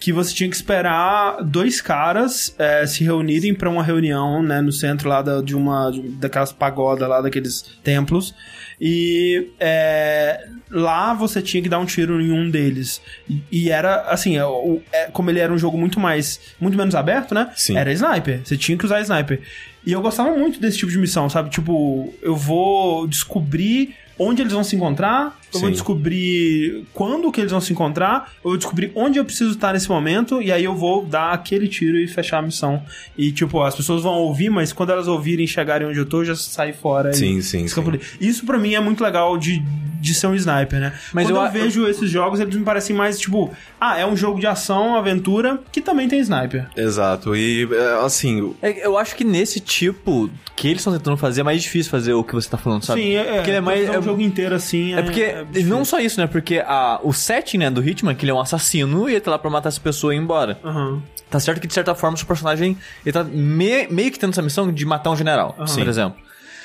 Que 0.00 0.12
você 0.12 0.32
tinha 0.32 0.48
que 0.48 0.54
esperar 0.56 1.42
dois 1.42 1.80
caras 1.80 2.54
é, 2.58 2.86
se 2.86 3.02
reunirem 3.02 3.52
pra 3.54 3.68
uma 3.68 3.82
reunião, 3.82 4.42
né, 4.42 4.60
no 4.60 4.70
centro 4.70 5.08
lá 5.08 5.22
da- 5.22 5.40
de 5.40 5.56
uma 5.56 5.90
daquelas 6.20 6.52
pagodas 6.52 7.08
lá 7.08 7.20
daqueles 7.20 7.62
templos. 7.82 8.32
E 8.80 9.48
é, 9.58 10.46
lá 10.70 11.12
você 11.14 11.42
tinha 11.42 11.62
que 11.62 11.68
dar 11.68 11.80
um 11.80 11.84
tiro 11.84 12.20
em 12.20 12.30
um 12.30 12.48
deles. 12.48 13.00
E, 13.28 13.42
e 13.50 13.70
era 13.70 14.02
assim, 14.02 14.36
é, 14.36 14.44
o- 14.44 14.80
é, 14.92 15.06
como 15.06 15.30
ele 15.30 15.40
era 15.40 15.52
um 15.52 15.58
jogo 15.58 15.76
muito 15.76 15.98
mais 15.98 16.40
muito 16.60 16.76
menos 16.78 16.94
aberto, 16.94 17.34
né? 17.34 17.50
Sim. 17.56 17.76
Era 17.76 17.92
sniper. 17.92 18.40
Você 18.44 18.56
tinha 18.56 18.78
que 18.78 18.84
usar 18.84 19.00
sniper. 19.00 19.40
E 19.84 19.92
eu 19.92 20.00
gostava 20.00 20.30
muito 20.36 20.60
desse 20.60 20.78
tipo 20.78 20.92
de 20.92 20.98
missão, 20.98 21.28
sabe? 21.28 21.50
Tipo, 21.50 22.14
eu 22.22 22.36
vou 22.36 23.06
descobrir 23.08 23.94
onde 24.18 24.42
eles 24.42 24.52
vão 24.52 24.64
se 24.64 24.74
encontrar, 24.76 25.38
eu 25.52 25.60
vou 25.60 25.68
Sim. 25.68 25.72
descobrir 25.72 26.84
quando 26.92 27.30
que 27.32 27.40
eles 27.40 27.50
vão 27.52 27.60
se 27.60 27.72
encontrar, 27.72 28.32
eu 28.44 28.50
vou 28.50 28.56
descobrir 28.56 28.92
onde 28.94 29.18
eu 29.18 29.24
preciso 29.24 29.52
estar 29.52 29.72
nesse 29.72 29.88
momento, 29.88 30.40
e 30.42 30.50
aí 30.52 30.64
eu 30.64 30.74
vou 30.74 31.04
dar 31.04 31.32
aquele 31.32 31.68
tiro 31.68 31.98
e 31.98 32.06
fechar 32.06 32.38
a 32.38 32.42
missão. 32.42 32.82
E, 33.16 33.32
tipo, 33.32 33.62
as 33.62 33.74
pessoas 33.74 34.02
vão 34.02 34.14
ouvir, 34.14 34.50
mas 34.50 34.72
quando 34.72 34.90
elas 34.90 35.08
ouvirem 35.08 35.44
e 35.44 35.48
chegarem 35.48 35.86
onde 35.88 35.98
eu 35.98 36.06
tô, 36.06 36.20
eu 36.20 36.26
já 36.26 36.36
saio 36.36 36.74
fora. 36.74 37.10
e- 37.10 37.14
Sim, 37.14 37.40
sim, 37.42 37.62
eu 37.62 37.68
sim. 37.68 37.98
Isso 38.20 38.44
pra 38.46 38.58
mim 38.58 38.74
é 38.74 38.80
muito 38.80 39.02
legal 39.02 39.36
de, 39.38 39.62
de 40.00 40.14
ser 40.14 40.26
um 40.26 40.34
sniper, 40.34 40.80
né? 40.80 40.92
Mas 41.12 41.26
quando 41.26 41.36
eu 41.36 41.42
eu, 41.44 41.50
vejo 41.52 41.86
esses 41.88 42.10
jogos, 42.10 42.40
eles 42.40 42.54
me 42.54 42.64
parecem 42.64 42.94
mais, 42.94 43.18
tipo, 43.18 43.50
ah, 43.80 43.98
é 43.98 44.06
um 44.06 44.16
jogo 44.16 44.38
de 44.40 44.46
ação, 44.46 44.96
aventura, 44.96 45.60
que 45.72 45.80
também 45.80 46.08
tem 46.08 46.20
sniper. 46.20 46.66
Exato. 46.76 47.34
E, 47.34 47.68
é, 47.72 48.04
assim, 48.04 48.54
É, 48.62 48.86
eu 48.86 48.96
acho 48.98 49.14
que 49.16 49.24
nesse 49.24 49.60
tipo 49.60 50.30
que 50.56 50.66
eles 50.68 50.80
estão 50.80 50.92
tentando 50.92 51.16
fazer 51.16 51.40
é 51.40 51.44
mais 51.44 51.62
difícil 51.62 51.90
fazer 51.90 52.12
o 52.12 52.24
que 52.24 52.34
você 52.34 52.48
tá 52.48 52.56
falando, 52.58 52.84
sabe? 52.84 53.00
Sim, 53.00 53.14
é, 53.14 53.34
Porque 53.36 53.50
ele 53.50 53.56
é 53.58 53.60
mais. 53.60 53.86
fazer 53.86 53.98
um 53.98 54.00
é- 54.00 54.04
jogo 54.04 54.20
inteiro 54.20 54.54
assim. 54.54 54.94
É 54.94 55.02
porque, 55.02 55.37
difícil. 55.44 55.68
não 55.68 55.84
só 55.84 55.98
isso, 56.00 56.20
né? 56.20 56.26
Porque 56.26 56.62
a, 56.66 57.00
o 57.02 57.12
setting, 57.12 57.58
né, 57.58 57.70
do 57.70 57.86
Hitman, 57.86 58.14
que 58.14 58.24
ele 58.24 58.30
é 58.30 58.34
um 58.34 58.40
assassino 58.40 59.08
e 59.08 59.12
ele 59.12 59.20
tá 59.20 59.30
lá 59.30 59.38
pra 59.38 59.50
matar 59.50 59.68
essa 59.68 59.80
pessoa 59.80 60.14
e 60.14 60.16
ir 60.16 60.20
embora. 60.20 60.58
Aham. 60.64 61.02
Tá 61.30 61.38
certo 61.38 61.60
que, 61.60 61.66
de 61.66 61.74
certa 61.74 61.94
forma, 61.94 62.14
o 62.14 62.18
seu 62.18 62.26
personagem, 62.26 62.76
ele 63.04 63.12
tá 63.12 63.22
me- 63.22 63.86
meio 63.88 64.10
que 64.10 64.18
tendo 64.18 64.30
essa 64.30 64.40
missão 64.42 64.72
de 64.72 64.84
matar 64.86 65.10
um 65.10 65.16
general, 65.16 65.54
Sim. 65.66 65.80
por 65.80 65.88
exemplo. 65.88 66.18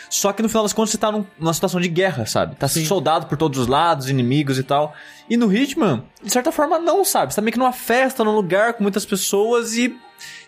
Só 0.09 0.31
que 0.31 0.43
no 0.43 0.47
final 0.47 0.63
das 0.63 0.73
contas 0.73 0.91
você 0.91 0.97
tá 0.97 1.11
num- 1.11 1.25
numa 1.39 1.53
situação 1.53 1.81
de 1.81 1.87
guerra, 1.89 2.25
sabe? 2.27 2.55
Tá 2.55 2.67
soldado 2.67 3.25
por 3.25 3.35
todos 3.37 3.57
os 3.59 3.67
lados, 3.67 4.09
inimigos 4.09 4.59
e 4.59 4.63
tal. 4.63 4.93
E 5.29 5.35
no 5.35 5.51
Hitman, 5.51 6.03
de 6.23 6.31
certa 6.31 6.51
forma, 6.51 6.77
não, 6.77 7.03
sabe? 7.03 7.33
Você 7.33 7.37
tá 7.37 7.41
meio 7.41 7.51
que 7.51 7.57
numa 7.59 7.73
festa, 7.73 8.23
num 8.23 8.35
lugar 8.35 8.73
com 8.73 8.83
muitas 8.83 9.05
pessoas 9.05 9.73
e 9.75 9.95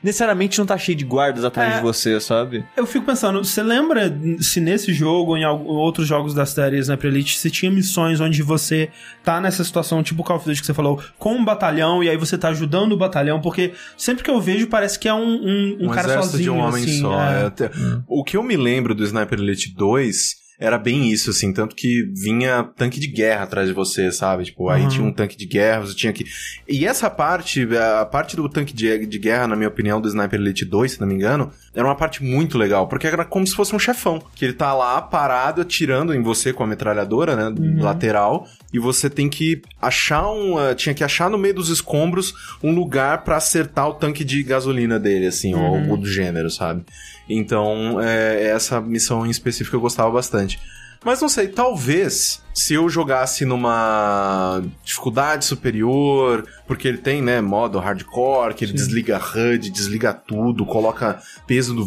necessariamente 0.05 0.59
não 0.59 0.65
tá 0.65 0.77
cheio 0.77 0.95
de 0.97 1.03
guardas 1.03 1.43
atrás 1.43 1.73
É. 1.73 1.77
de 1.77 1.81
você, 1.83 2.19
sabe? 2.21 2.63
Eu 2.77 2.85
fico 2.85 3.05
pensando, 3.05 3.43
você 3.43 3.63
lembra 3.63 4.15
se 4.39 4.61
nesse 4.61 4.93
jogo 4.93 5.31
ou 5.31 5.37
em 5.37 5.43
algum- 5.43 5.67
outros 5.69 6.07
jogos 6.07 6.33
das 6.33 6.49
séries 6.51 6.87
na 6.87 6.97
Elite 7.03 7.37
se 7.37 7.49
tinha 7.51 7.71
missões 7.71 8.19
onde 8.21 8.41
você 8.43 8.89
tá 9.23 9.41
nessa 9.41 9.63
situação, 9.63 10.01
tipo 10.03 10.21
o 10.21 10.25
Call 10.25 10.37
of 10.37 10.45
Duty 10.45 10.59
que 10.61 10.65
você 10.67 10.73
falou, 10.73 11.01
com 11.17 11.33
um 11.33 11.43
batalhão 11.43 12.03
e 12.03 12.09
aí 12.09 12.17
você 12.17 12.37
tá 12.37 12.49
ajudando 12.49 12.93
o 12.93 12.97
batalhão, 12.97 13.41
porque 13.41 13.73
sempre 13.97 14.23
que 14.23 14.29
eu 14.29 14.39
vejo 14.39 14.67
parece 14.67 14.97
que 14.99 15.07
é 15.07 15.13
um, 15.13 15.19
um, 15.23 15.77
um 15.81 15.85
um, 15.87 15.89
cara 15.89 16.21
sozinho. 16.21 16.43
de 16.43 16.49
um 16.51 16.59
homem 16.59 16.83
assim, 16.83 17.01
só. 17.01 17.19
é. 17.21 17.41
é 17.41 17.45
até- 17.47 17.71
O 18.07 18.23
que 18.23 18.37
eu 18.37 18.43
me 18.43 18.55
lembro 18.55 18.93
do 18.95 19.03
Sniper 19.03 19.39
Elite 19.39 19.73
2 19.75 20.44
era 20.59 20.77
bem 20.77 21.09
isso, 21.11 21.29
assim, 21.29 21.51
tanto 21.51 21.75
que 21.75 22.03
vinha 22.13 22.63
tanque 22.77 22.99
de 22.99 23.07
guerra 23.07 23.43
atrás 23.43 23.67
de 23.67 23.73
você, 23.73 24.11
sabe? 24.11 24.45
Tipo, 24.45 24.69
aí 24.69 24.83
Uhum. 24.83 24.87
tinha 24.89 25.03
um 25.05 25.11
tanque 25.11 25.37
de 25.37 25.45
guerra, 25.45 25.81
você 25.81 25.95
tinha 25.95 26.13
que. 26.13 26.25
E 26.67 26.85
essa 26.85 27.09
parte, 27.09 27.67
a 27.77 28.05
parte 28.05 28.35
do 28.35 28.47
tanque 28.47 28.73
de, 28.73 29.05
de 29.05 29.19
guerra, 29.19 29.47
na 29.47 29.55
minha 29.55 29.67
opinião, 29.67 29.99
do 29.99 30.07
Sniper 30.07 30.39
Elite 30.39 30.65
2, 30.65 30.93
se 30.93 31.01
não 31.01 31.07
me 31.07 31.13
engano, 31.15 31.51
era 31.73 31.85
uma 31.85 31.95
parte 31.95 32.23
muito 32.23 32.57
legal, 32.57 32.87
porque 32.87 33.07
era 33.07 33.25
como 33.25 33.45
se 33.45 33.53
fosse 33.55 33.75
um 33.75 33.79
chefão, 33.79 34.21
que 34.35 34.45
ele 34.45 34.53
tá 34.53 34.73
lá 34.73 35.01
parado, 35.01 35.61
atirando 35.61 36.13
em 36.13 36.21
você 36.21 36.53
com 36.53 36.63
a 36.63 36.67
metralhadora, 36.67 37.35
né, 37.35 37.53
lateral, 37.81 38.47
e 38.73 38.79
você 38.79 39.09
tem 39.09 39.29
que 39.29 39.61
achar 39.81 40.29
um, 40.31 40.59
eh, 40.59 40.73
tinha 40.75 40.93
que 40.95 41.03
achar 41.03 41.29
no 41.29 41.37
meio 41.37 41.53
dos 41.53 41.69
escombros 41.69 42.33
um 42.63 42.73
lugar 42.73 43.23
pra 43.23 43.37
acertar 43.37 43.89
o 43.89 43.93
tanque 43.93 44.23
de 44.23 44.41
gasolina 44.43 44.97
dele, 44.99 45.27
assim, 45.27 45.53
ou 45.53 45.63
algo 45.65 45.97
do 45.97 46.07
gênero, 46.07 46.49
sabe? 46.49 46.83
Então, 47.29 47.99
é, 48.01 48.47
essa 48.47 48.79
missão 48.79 49.25
em 49.25 49.29
específico 49.29 49.75
eu 49.75 49.81
gostava 49.81 50.11
bastante. 50.11 50.59
Mas 51.05 51.21
não 51.21 51.29
sei, 51.29 51.47
talvez 51.47 52.41
se 52.51 52.73
eu 52.73 52.89
jogasse 52.89 53.45
numa 53.45 54.63
dificuldade 54.83 55.45
superior, 55.45 56.43
porque 56.65 56.87
ele 56.87 56.97
tem, 56.97 57.21
né, 57.21 57.41
modo 57.41 57.77
hardcore, 57.77 58.55
que 58.55 58.65
ele 58.65 58.73
desliga 58.73 59.19
HUD, 59.19 59.69
desliga 59.69 60.11
tudo, 60.13 60.65
coloca 60.65 61.21
peso 61.45 61.75
do 61.75 61.85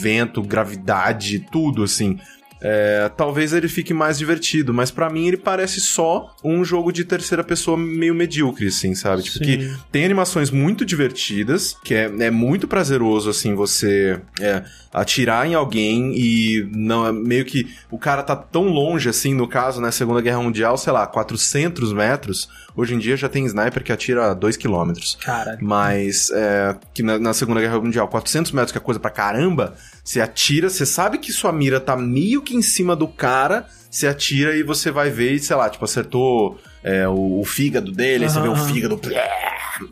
vento, 0.00 0.42
gravidade, 0.42 1.46
tudo 1.52 1.84
assim. 1.84 2.18
É, 2.60 3.10
talvez 3.16 3.52
ele 3.52 3.68
fique 3.68 3.94
mais 3.94 4.18
divertido, 4.18 4.74
mas 4.74 4.90
pra 4.90 5.08
mim 5.08 5.28
ele 5.28 5.36
parece 5.36 5.80
só 5.80 6.34
um 6.44 6.64
jogo 6.64 6.92
de 6.92 7.04
terceira 7.04 7.44
pessoa 7.44 7.76
meio 7.76 8.14
medíocre, 8.14 8.66
assim, 8.66 8.94
sabe? 8.94 9.22
Tipo, 9.22 9.38
Sim. 9.38 9.44
que 9.44 9.76
tem 9.92 10.04
animações 10.04 10.50
muito 10.50 10.84
divertidas, 10.84 11.76
que 11.84 11.94
é, 11.94 12.10
é 12.20 12.30
muito 12.30 12.66
prazeroso, 12.66 13.30
assim, 13.30 13.54
você 13.54 14.20
é, 14.40 14.64
atirar 14.92 15.46
em 15.46 15.54
alguém 15.54 16.12
e 16.16 16.68
não 16.74 17.06
é 17.06 17.12
meio 17.12 17.44
que 17.44 17.68
o 17.90 17.98
cara 17.98 18.22
tá 18.22 18.34
tão 18.34 18.68
longe, 18.68 19.08
assim, 19.08 19.34
no 19.34 19.46
caso, 19.46 19.80
né, 19.80 19.90
Segunda 19.90 20.20
Guerra 20.20 20.40
Mundial, 20.40 20.76
sei 20.78 20.92
lá, 20.92 21.06
400 21.06 21.92
metros, 21.92 22.48
hoje 22.74 22.94
em 22.94 22.98
dia 22.98 23.16
já 23.16 23.28
tem 23.28 23.44
sniper 23.44 23.82
que 23.82 23.92
atira 23.92 24.34
2 24.34 24.56
quilômetros. 24.56 25.18
Cara, 25.22 25.58
Mas 25.60 26.30
é, 26.30 26.76
que 26.94 27.02
na, 27.02 27.18
na 27.18 27.34
Segunda 27.34 27.60
Guerra 27.60 27.80
Mundial, 27.80 28.08
400 28.08 28.52
metros, 28.52 28.72
que 28.72 28.78
é 28.78 28.80
coisa 28.80 28.98
pra 28.98 29.10
caramba, 29.10 29.74
você 30.02 30.20
atira, 30.20 30.70
você 30.70 30.86
sabe 30.86 31.18
que 31.18 31.32
sua 31.32 31.52
mira 31.52 31.80
tá 31.80 31.96
meio 31.96 32.42
que 32.42 32.56
em 32.56 32.62
cima 32.62 32.96
do 32.96 33.06
cara, 33.06 33.66
você 33.90 34.06
atira 34.06 34.56
e 34.56 34.62
você 34.62 34.90
vai 34.90 35.10
ver 35.10 35.32
e, 35.32 35.38
sei 35.38 35.56
lá, 35.56 35.68
tipo, 35.68 35.84
acertou 35.84 36.58
é, 36.82 37.06
o, 37.08 37.40
o 37.40 37.44
fígado 37.44 37.92
dele, 37.92 38.24
aí 38.24 38.30
você 38.30 38.40
vê 38.40 38.48
o 38.48 38.56
fígado. 38.56 39.00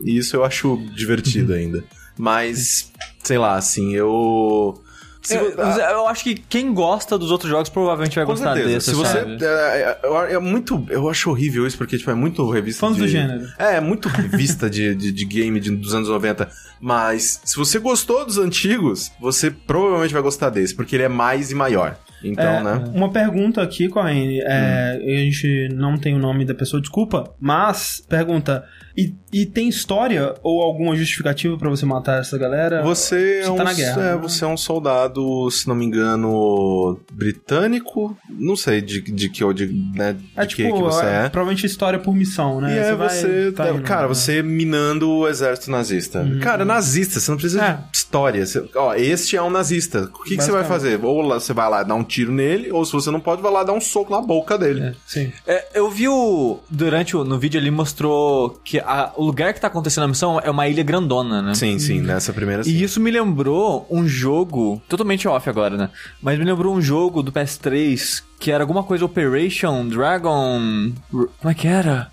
E 0.03 0.17
isso 0.17 0.35
eu 0.35 0.43
acho 0.43 0.77
divertido 0.95 1.53
ainda. 1.55 1.83
Mas, 2.17 2.91
sei 3.23 3.37
lá, 3.37 3.55
assim, 3.55 3.93
eu. 3.93 4.81
Se 5.27 5.35
eu, 5.35 5.55
vo- 5.55 5.61
ah, 5.61 5.91
eu 5.91 6.07
acho 6.07 6.23
que 6.23 6.35
quem 6.35 6.73
gosta 6.73 7.17
dos 7.17 7.31
outros 7.31 7.49
jogos 7.49 7.69
provavelmente 7.69 8.15
vai 8.15 8.25
gostar 8.25 8.53
certeza. 8.55 8.73
desse, 8.75 8.89
Se 8.91 8.95
você. 8.95 9.17
É, 9.17 9.99
é, 10.03 10.31
é- 10.31 10.33
é 10.35 10.39
muito. 10.39 10.85
Eu 10.89 11.09
acho 11.09 11.29
horrível 11.29 11.65
isso, 11.67 11.77
porque, 11.77 11.97
tipo, 11.97 12.09
é 12.09 12.15
muito 12.15 12.49
revista. 12.49 12.79
Fãs 12.81 12.95
de, 12.95 13.01
do 13.01 13.07
gênero. 13.07 13.45
É, 13.59 13.75
é 13.75 13.81
muito 13.81 14.07
revista 14.09 14.69
de, 14.69 14.95
de, 14.95 15.11
de 15.11 15.25
game 15.25 15.59
de, 15.59 15.71
dos 15.75 15.93
anos 15.93 16.09
90. 16.09 16.49
Mas, 16.79 17.41
se 17.43 17.55
você 17.55 17.79
gostou 17.79 18.25
dos 18.25 18.37
antigos, 18.37 19.11
você 19.19 19.49
provavelmente 19.51 20.13
vai 20.13 20.21
gostar 20.21 20.49
desse, 20.49 20.75
porque 20.75 20.95
ele 20.95 21.03
é 21.03 21.09
mais 21.09 21.51
e 21.51 21.55
maior. 21.55 21.97
Então, 22.23 22.43
É, 22.45 22.63
né? 22.63 22.83
Uma 22.93 23.11
pergunta 23.11 23.61
aqui, 23.61 23.87
Corrine. 23.87 24.39
É, 24.41 24.99
Hum. 25.01 25.05
A 25.07 25.17
gente 25.19 25.69
não 25.73 25.97
tem 25.97 26.15
o 26.15 26.19
nome 26.19 26.45
da 26.45 26.53
pessoa, 26.55 26.81
desculpa. 26.81 27.33
Mas, 27.39 28.03
pergunta: 28.09 28.63
e, 28.97 29.13
e 29.31 29.45
tem 29.45 29.69
história 29.69 30.33
ou 30.41 30.61
alguma 30.63 30.95
justificativa 30.95 31.55
pra 31.57 31.69
você 31.69 31.85
matar 31.85 32.19
essa 32.19 32.37
galera? 32.37 32.81
Você, 32.81 33.39
é 33.39 33.43
Você 33.43 33.49
um, 33.51 33.55
tá 33.55 33.63
na 33.63 33.73
guerra, 33.73 34.01
é, 34.01 34.11
né? 34.15 34.17
você 34.21 34.43
é 34.43 34.47
um 34.47 34.57
soldado, 34.57 35.49
se 35.51 35.67
não 35.67 35.75
me 35.75 35.85
engano, 35.85 36.99
britânico. 37.11 38.17
Não 38.29 38.55
sei 38.55 38.81
de, 38.81 39.01
de 39.01 39.29
que, 39.29 39.53
de, 39.53 39.67
né, 39.95 40.13
de 40.13 40.25
É 40.35 40.45
que, 40.45 40.55
tipo, 40.55 40.75
que 40.75 40.81
você 40.81 41.05
é, 41.05 41.25
é. 41.25 41.29
provavelmente 41.29 41.65
história 41.65 41.99
por 41.99 42.15
missão, 42.15 42.59
né? 42.61 42.75
E 42.75 42.77
é 42.79 42.95
vai- 42.95 43.09
você, 43.09 43.51
tá 43.51 43.69
indo, 43.69 43.81
cara, 43.83 44.03
né? 44.03 44.07
você 44.07 44.41
minando 44.41 45.09
o 45.09 45.27
exército 45.27 45.69
nazista. 45.71 46.25
Cara, 46.41 46.65
nazista, 46.65 47.19
você 47.19 47.29
não 47.31 47.37
precisa 47.37 47.63
É. 47.63 47.73
de 47.91 47.97
história. 47.97 48.45
Você- 48.45 48.67
ó, 48.75 48.93
este 48.95 49.35
é 49.37 49.41
um 49.41 49.49
nazista. 49.49 50.09
O 50.13 50.23
que, 50.23 50.35
que 50.37 50.43
você 50.43 50.51
vai 50.51 50.63
fazer? 50.63 50.99
Ou 51.03 51.23
você 51.27 51.53
vai 51.53 51.69
lá 51.69 51.83
dar 51.83 51.95
um 51.95 52.03
tiro 52.07 52.31
nele, 52.31 52.71
ou 52.71 52.83
se 52.85 52.91
você 52.93 53.11
não 53.11 53.19
pode, 53.19 53.41
vai 53.41 53.51
lá 53.51 53.63
dar 53.63 53.73
um 53.73 53.81
soco 53.81 54.11
na 54.11 54.21
boca 54.21 54.57
dele. 54.57 54.81
É, 54.81 54.93
sim. 55.05 55.31
É, 55.45 55.67
eu 55.75 55.91
vi 55.91 56.07
o. 56.07 56.59
Durante 56.69 57.15
o. 57.15 57.23
No 57.23 57.37
vídeo 57.37 57.59
ali 57.59 57.69
mostrou 57.69 58.59
que 58.63 58.79
a- 58.79 59.11
o 59.15 59.23
lugar 59.23 59.53
que 59.53 59.61
tá 59.61 59.67
acontecendo 59.67 60.05
a 60.05 60.07
missão 60.07 60.39
é 60.39 60.49
uma 60.49 60.67
ilha 60.67 60.81
grandona, 60.83 61.41
né? 61.41 61.53
Sim, 61.53 61.77
sim, 61.77 62.01
nessa 62.01 62.33
primeira 62.33 62.63
sim. 62.63 62.71
E 62.71 62.81
isso 62.81 62.99
me 62.99 63.11
lembrou 63.11 63.85
um 63.91 64.07
jogo, 64.07 64.81
totalmente 64.89 65.27
off 65.27 65.49
agora, 65.49 65.77
né? 65.77 65.89
Mas 66.21 66.39
me 66.39 66.45
lembrou 66.45 66.73
um 66.73 66.81
jogo 66.81 67.21
do 67.21 67.31
PS3 67.31 68.23
que 68.39 68.51
era 68.51 68.63
alguma 68.63 68.83
coisa 68.83 69.03
Operation 69.03 69.87
Dragon. 69.87 70.91
Como 71.11 71.29
é 71.43 71.53
que 71.55 71.67
era? 71.67 72.11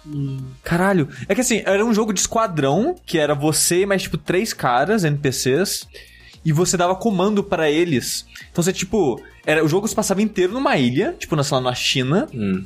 Caralho. 0.62 1.08
É 1.28 1.34
que 1.34 1.40
assim, 1.42 1.62
era 1.66 1.84
um 1.84 1.92
jogo 1.92 2.12
de 2.14 2.20
esquadrão, 2.20 2.96
que 3.04 3.18
era 3.18 3.34
você 3.34 3.82
e 3.82 3.86
mais 3.86 4.02
tipo 4.02 4.16
três 4.16 4.52
caras, 4.52 5.04
NPCs. 5.04 5.86
E 6.44 6.52
você 6.52 6.76
dava 6.76 6.94
comando 6.94 7.42
pra 7.42 7.70
eles. 7.70 8.26
Então 8.50 8.62
você, 8.62 8.72
tipo, 8.72 9.20
era, 9.46 9.64
o 9.64 9.68
jogo 9.68 9.88
se 9.88 9.94
passava 9.94 10.22
inteiro 10.22 10.52
numa 10.52 10.76
ilha, 10.76 11.14
tipo, 11.18 11.34
na, 11.34 11.42
sei 11.42 11.56
lá, 11.56 11.60
na 11.62 11.74
China. 11.74 12.28
Hum. 12.32 12.64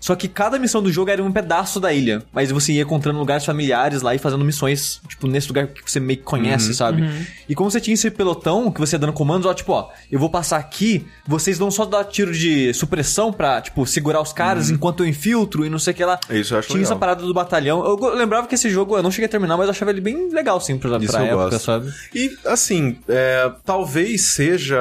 Só 0.00 0.14
que 0.14 0.28
cada 0.28 0.58
missão 0.58 0.82
do 0.82 0.92
jogo 0.92 1.10
era 1.10 1.22
um 1.22 1.32
pedaço 1.32 1.80
da 1.80 1.92
ilha. 1.92 2.22
Mas 2.32 2.50
você 2.50 2.72
ia 2.72 2.82
encontrando 2.82 3.18
lugares 3.18 3.44
familiares 3.44 4.02
lá 4.02 4.14
e 4.14 4.18
fazendo 4.18 4.44
missões, 4.44 5.00
tipo, 5.08 5.26
nesse 5.26 5.48
lugar 5.48 5.66
que 5.68 5.90
você 5.90 5.98
meio 5.98 6.18
que 6.18 6.24
conhece, 6.24 6.74
sabe? 6.74 7.02
E 7.48 7.54
como 7.54 7.70
você 7.70 7.80
tinha 7.80 7.94
esse 7.94 8.10
pelotão 8.10 8.70
que 8.70 8.78
você 8.80 8.96
ia 8.96 8.98
dando 9.00 9.12
comandos, 9.12 9.46
ó, 9.46 9.54
tipo, 9.54 9.72
ó, 9.72 9.88
eu 10.10 10.18
vou 10.18 10.28
passar 10.30 10.58
aqui, 10.58 11.06
vocês 11.26 11.58
não 11.58 11.70
só 11.70 11.84
dar 11.84 12.04
tiro 12.04 12.32
de 12.32 12.72
supressão 12.74 13.32
pra, 13.32 13.60
tipo, 13.60 13.86
segurar 13.86 14.20
os 14.20 14.32
caras 14.32 14.70
enquanto 14.70 15.02
eu 15.02 15.08
infiltro 15.08 15.64
e 15.64 15.70
não 15.70 15.78
sei 15.78 15.92
o 15.92 15.96
que 15.96 16.04
lá. 16.04 16.18
Isso 16.30 16.54
eu 16.54 16.58
acho 16.58 16.68
Tinha 16.68 16.78
legal. 16.78 16.92
essa 16.92 16.96
parada 16.98 17.22
do 17.22 17.32
batalhão. 17.34 17.84
Eu 17.84 18.14
lembrava 18.14 18.46
que 18.46 18.54
esse 18.54 18.68
jogo, 18.70 18.96
eu 18.96 19.02
não 19.02 19.10
cheguei 19.10 19.26
a 19.26 19.30
terminar, 19.30 19.56
mas 19.56 19.66
eu 19.66 19.70
achava 19.70 19.90
ele 19.90 20.00
bem 20.00 20.30
legal, 20.32 20.60
sim, 20.60 20.76
pra, 20.78 20.96
Isso 20.98 21.10
pra 21.12 21.20
eu 21.20 21.26
época, 21.40 21.50
gosto. 21.50 21.64
sabe? 21.64 21.92
E, 22.14 22.36
assim, 22.46 22.98
é, 23.08 23.50
talvez 23.64 24.22
seja 24.22 24.80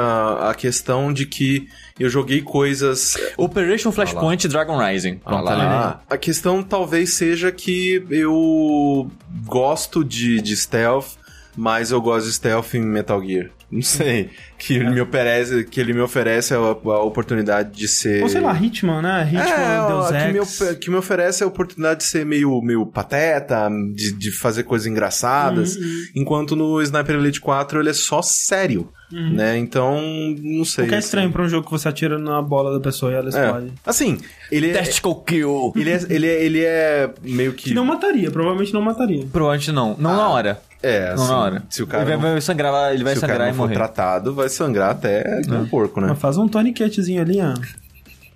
a 0.50 0.54
questão 0.54 1.12
de 1.14 1.26
que 1.26 1.68
eu 2.00 2.10
joguei 2.10 2.42
coisas. 2.42 3.16
Operation 3.38 3.92
Flashpoint 3.92 4.46
e 4.46 4.48
Dragon 4.48 4.78
Rising. 4.78 5.22
Ah 5.26 5.30
Pronto, 5.30 5.46
tá 5.46 5.56
lá. 5.56 6.02
A 6.10 6.18
questão 6.18 6.62
talvez 6.62 7.14
seja 7.14 7.52
que 7.52 8.06
eu 8.10 9.10
gosto 9.46 10.04
de, 10.04 10.42
de 10.42 10.56
stealth, 10.58 11.16
mas 11.56 11.92
eu 11.92 12.02
gosto 12.02 12.28
de 12.28 12.34
stealth 12.34 12.74
em 12.74 12.82
Metal 12.82 13.24
Gear. 13.24 13.50
Não 13.72 13.82
sei. 13.82 14.30
Que 14.58 14.76
ele 14.76 14.90
me 14.90 15.02
oferece, 15.02 15.64
que 15.66 15.80
ele 15.82 15.94
me 15.94 16.00
oferece 16.02 16.54
a, 16.54 16.58
a 16.58 17.04
oportunidade 17.04 17.72
de 17.78 17.88
ser. 17.88 18.24
Ou 18.24 18.30
sei 18.30 18.42
lá, 18.42 18.54
Hitman, 18.54 19.02
né? 19.02 19.26
Hitman, 19.26 19.42
É, 19.44 19.88
Deus 19.88 20.06
ó, 20.06 20.12
que, 20.12 20.34
me, 20.34 20.40
Ex. 20.40 20.78
que 20.82 20.90
me 20.90 20.96
oferece 20.98 21.44
a 21.44 21.48
oportunidade 21.48 22.00
de 22.00 22.06
ser 22.06 22.26
meio, 22.26 22.62
meio 22.62 22.86
pateta, 22.86 23.68
de, 23.94 24.14
de 24.14 24.32
fazer 24.32 24.64
coisas 24.64 24.88
engraçadas, 24.88 25.76
Uhum, 25.76 26.04
enquanto 26.16 26.56
no 26.56 26.82
Sniper 26.82 27.16
Elite 27.16 27.42
4 27.42 27.80
ele 27.80 27.90
é 27.90 27.94
só 27.94 28.22
sério, 28.22 28.90
né? 29.12 29.58
Então, 29.58 30.02
não 30.42 30.66
sei. 30.66 30.86
O 30.86 30.88
que 30.88 30.96
é 30.96 30.98
assim. 30.98 31.06
estranho 31.06 31.32
pra 31.32 31.44
um 31.44 31.48
jogo 31.50 31.66
que 31.66 31.72
você 31.72 31.88
atira 31.88 32.18
na 32.18 32.42
bola 32.42 32.74
da 32.74 32.80
pessoa 32.80 33.12
e 33.12 33.16
ela 33.16 33.30
explode. 33.30 33.68
É. 33.68 33.72
Assim, 33.86 34.18
ele 34.52 34.72
é, 34.72 34.74
Tactical 34.74 35.16
Kill. 35.24 35.74
ele 35.76 35.90
é, 35.92 36.00
ele 36.10 36.28
é, 36.28 36.44
ele 36.44 36.64
é 36.64 37.14
meio 37.24 37.54
que... 37.54 37.66
Que 37.70 37.74
não 37.74 37.86
mataria, 37.86 38.32
provavelmente 38.32 38.74
não 38.74 38.82
mataria. 38.82 39.26
Provavelmente 39.32 39.72
não. 39.72 39.96
Não 39.98 40.16
na 40.16 40.30
hora. 40.30 40.62
É, 40.84 41.10
assim, 41.10 41.28
na 41.28 41.38
hora. 41.38 41.64
se 41.70 41.82
o 41.82 41.88
cara 41.88 42.04
ele 42.04 42.18
vai, 42.18 42.32
vai 42.34 42.42
sangrar, 42.42 42.94
ele 42.94 43.04
vai 43.04 43.14
se 43.14 43.18
o 43.18 43.22
cara 43.22 43.34
sangrar 43.34 43.48
não 43.48 43.54
e 43.54 43.58
for 43.58 43.64
morrer. 43.64 43.74
tratado, 43.76 44.34
vai 44.36 44.50
sangrar 44.50 44.92
até 44.92 45.42
um 45.50 45.68
porco, 45.68 46.00
né? 46.00 46.08
Mas 46.10 46.20
faz 46.20 46.38
um 46.38 46.48
torniquetezinho 46.48 47.22
ali, 47.22 47.40
ó. 47.42 47.54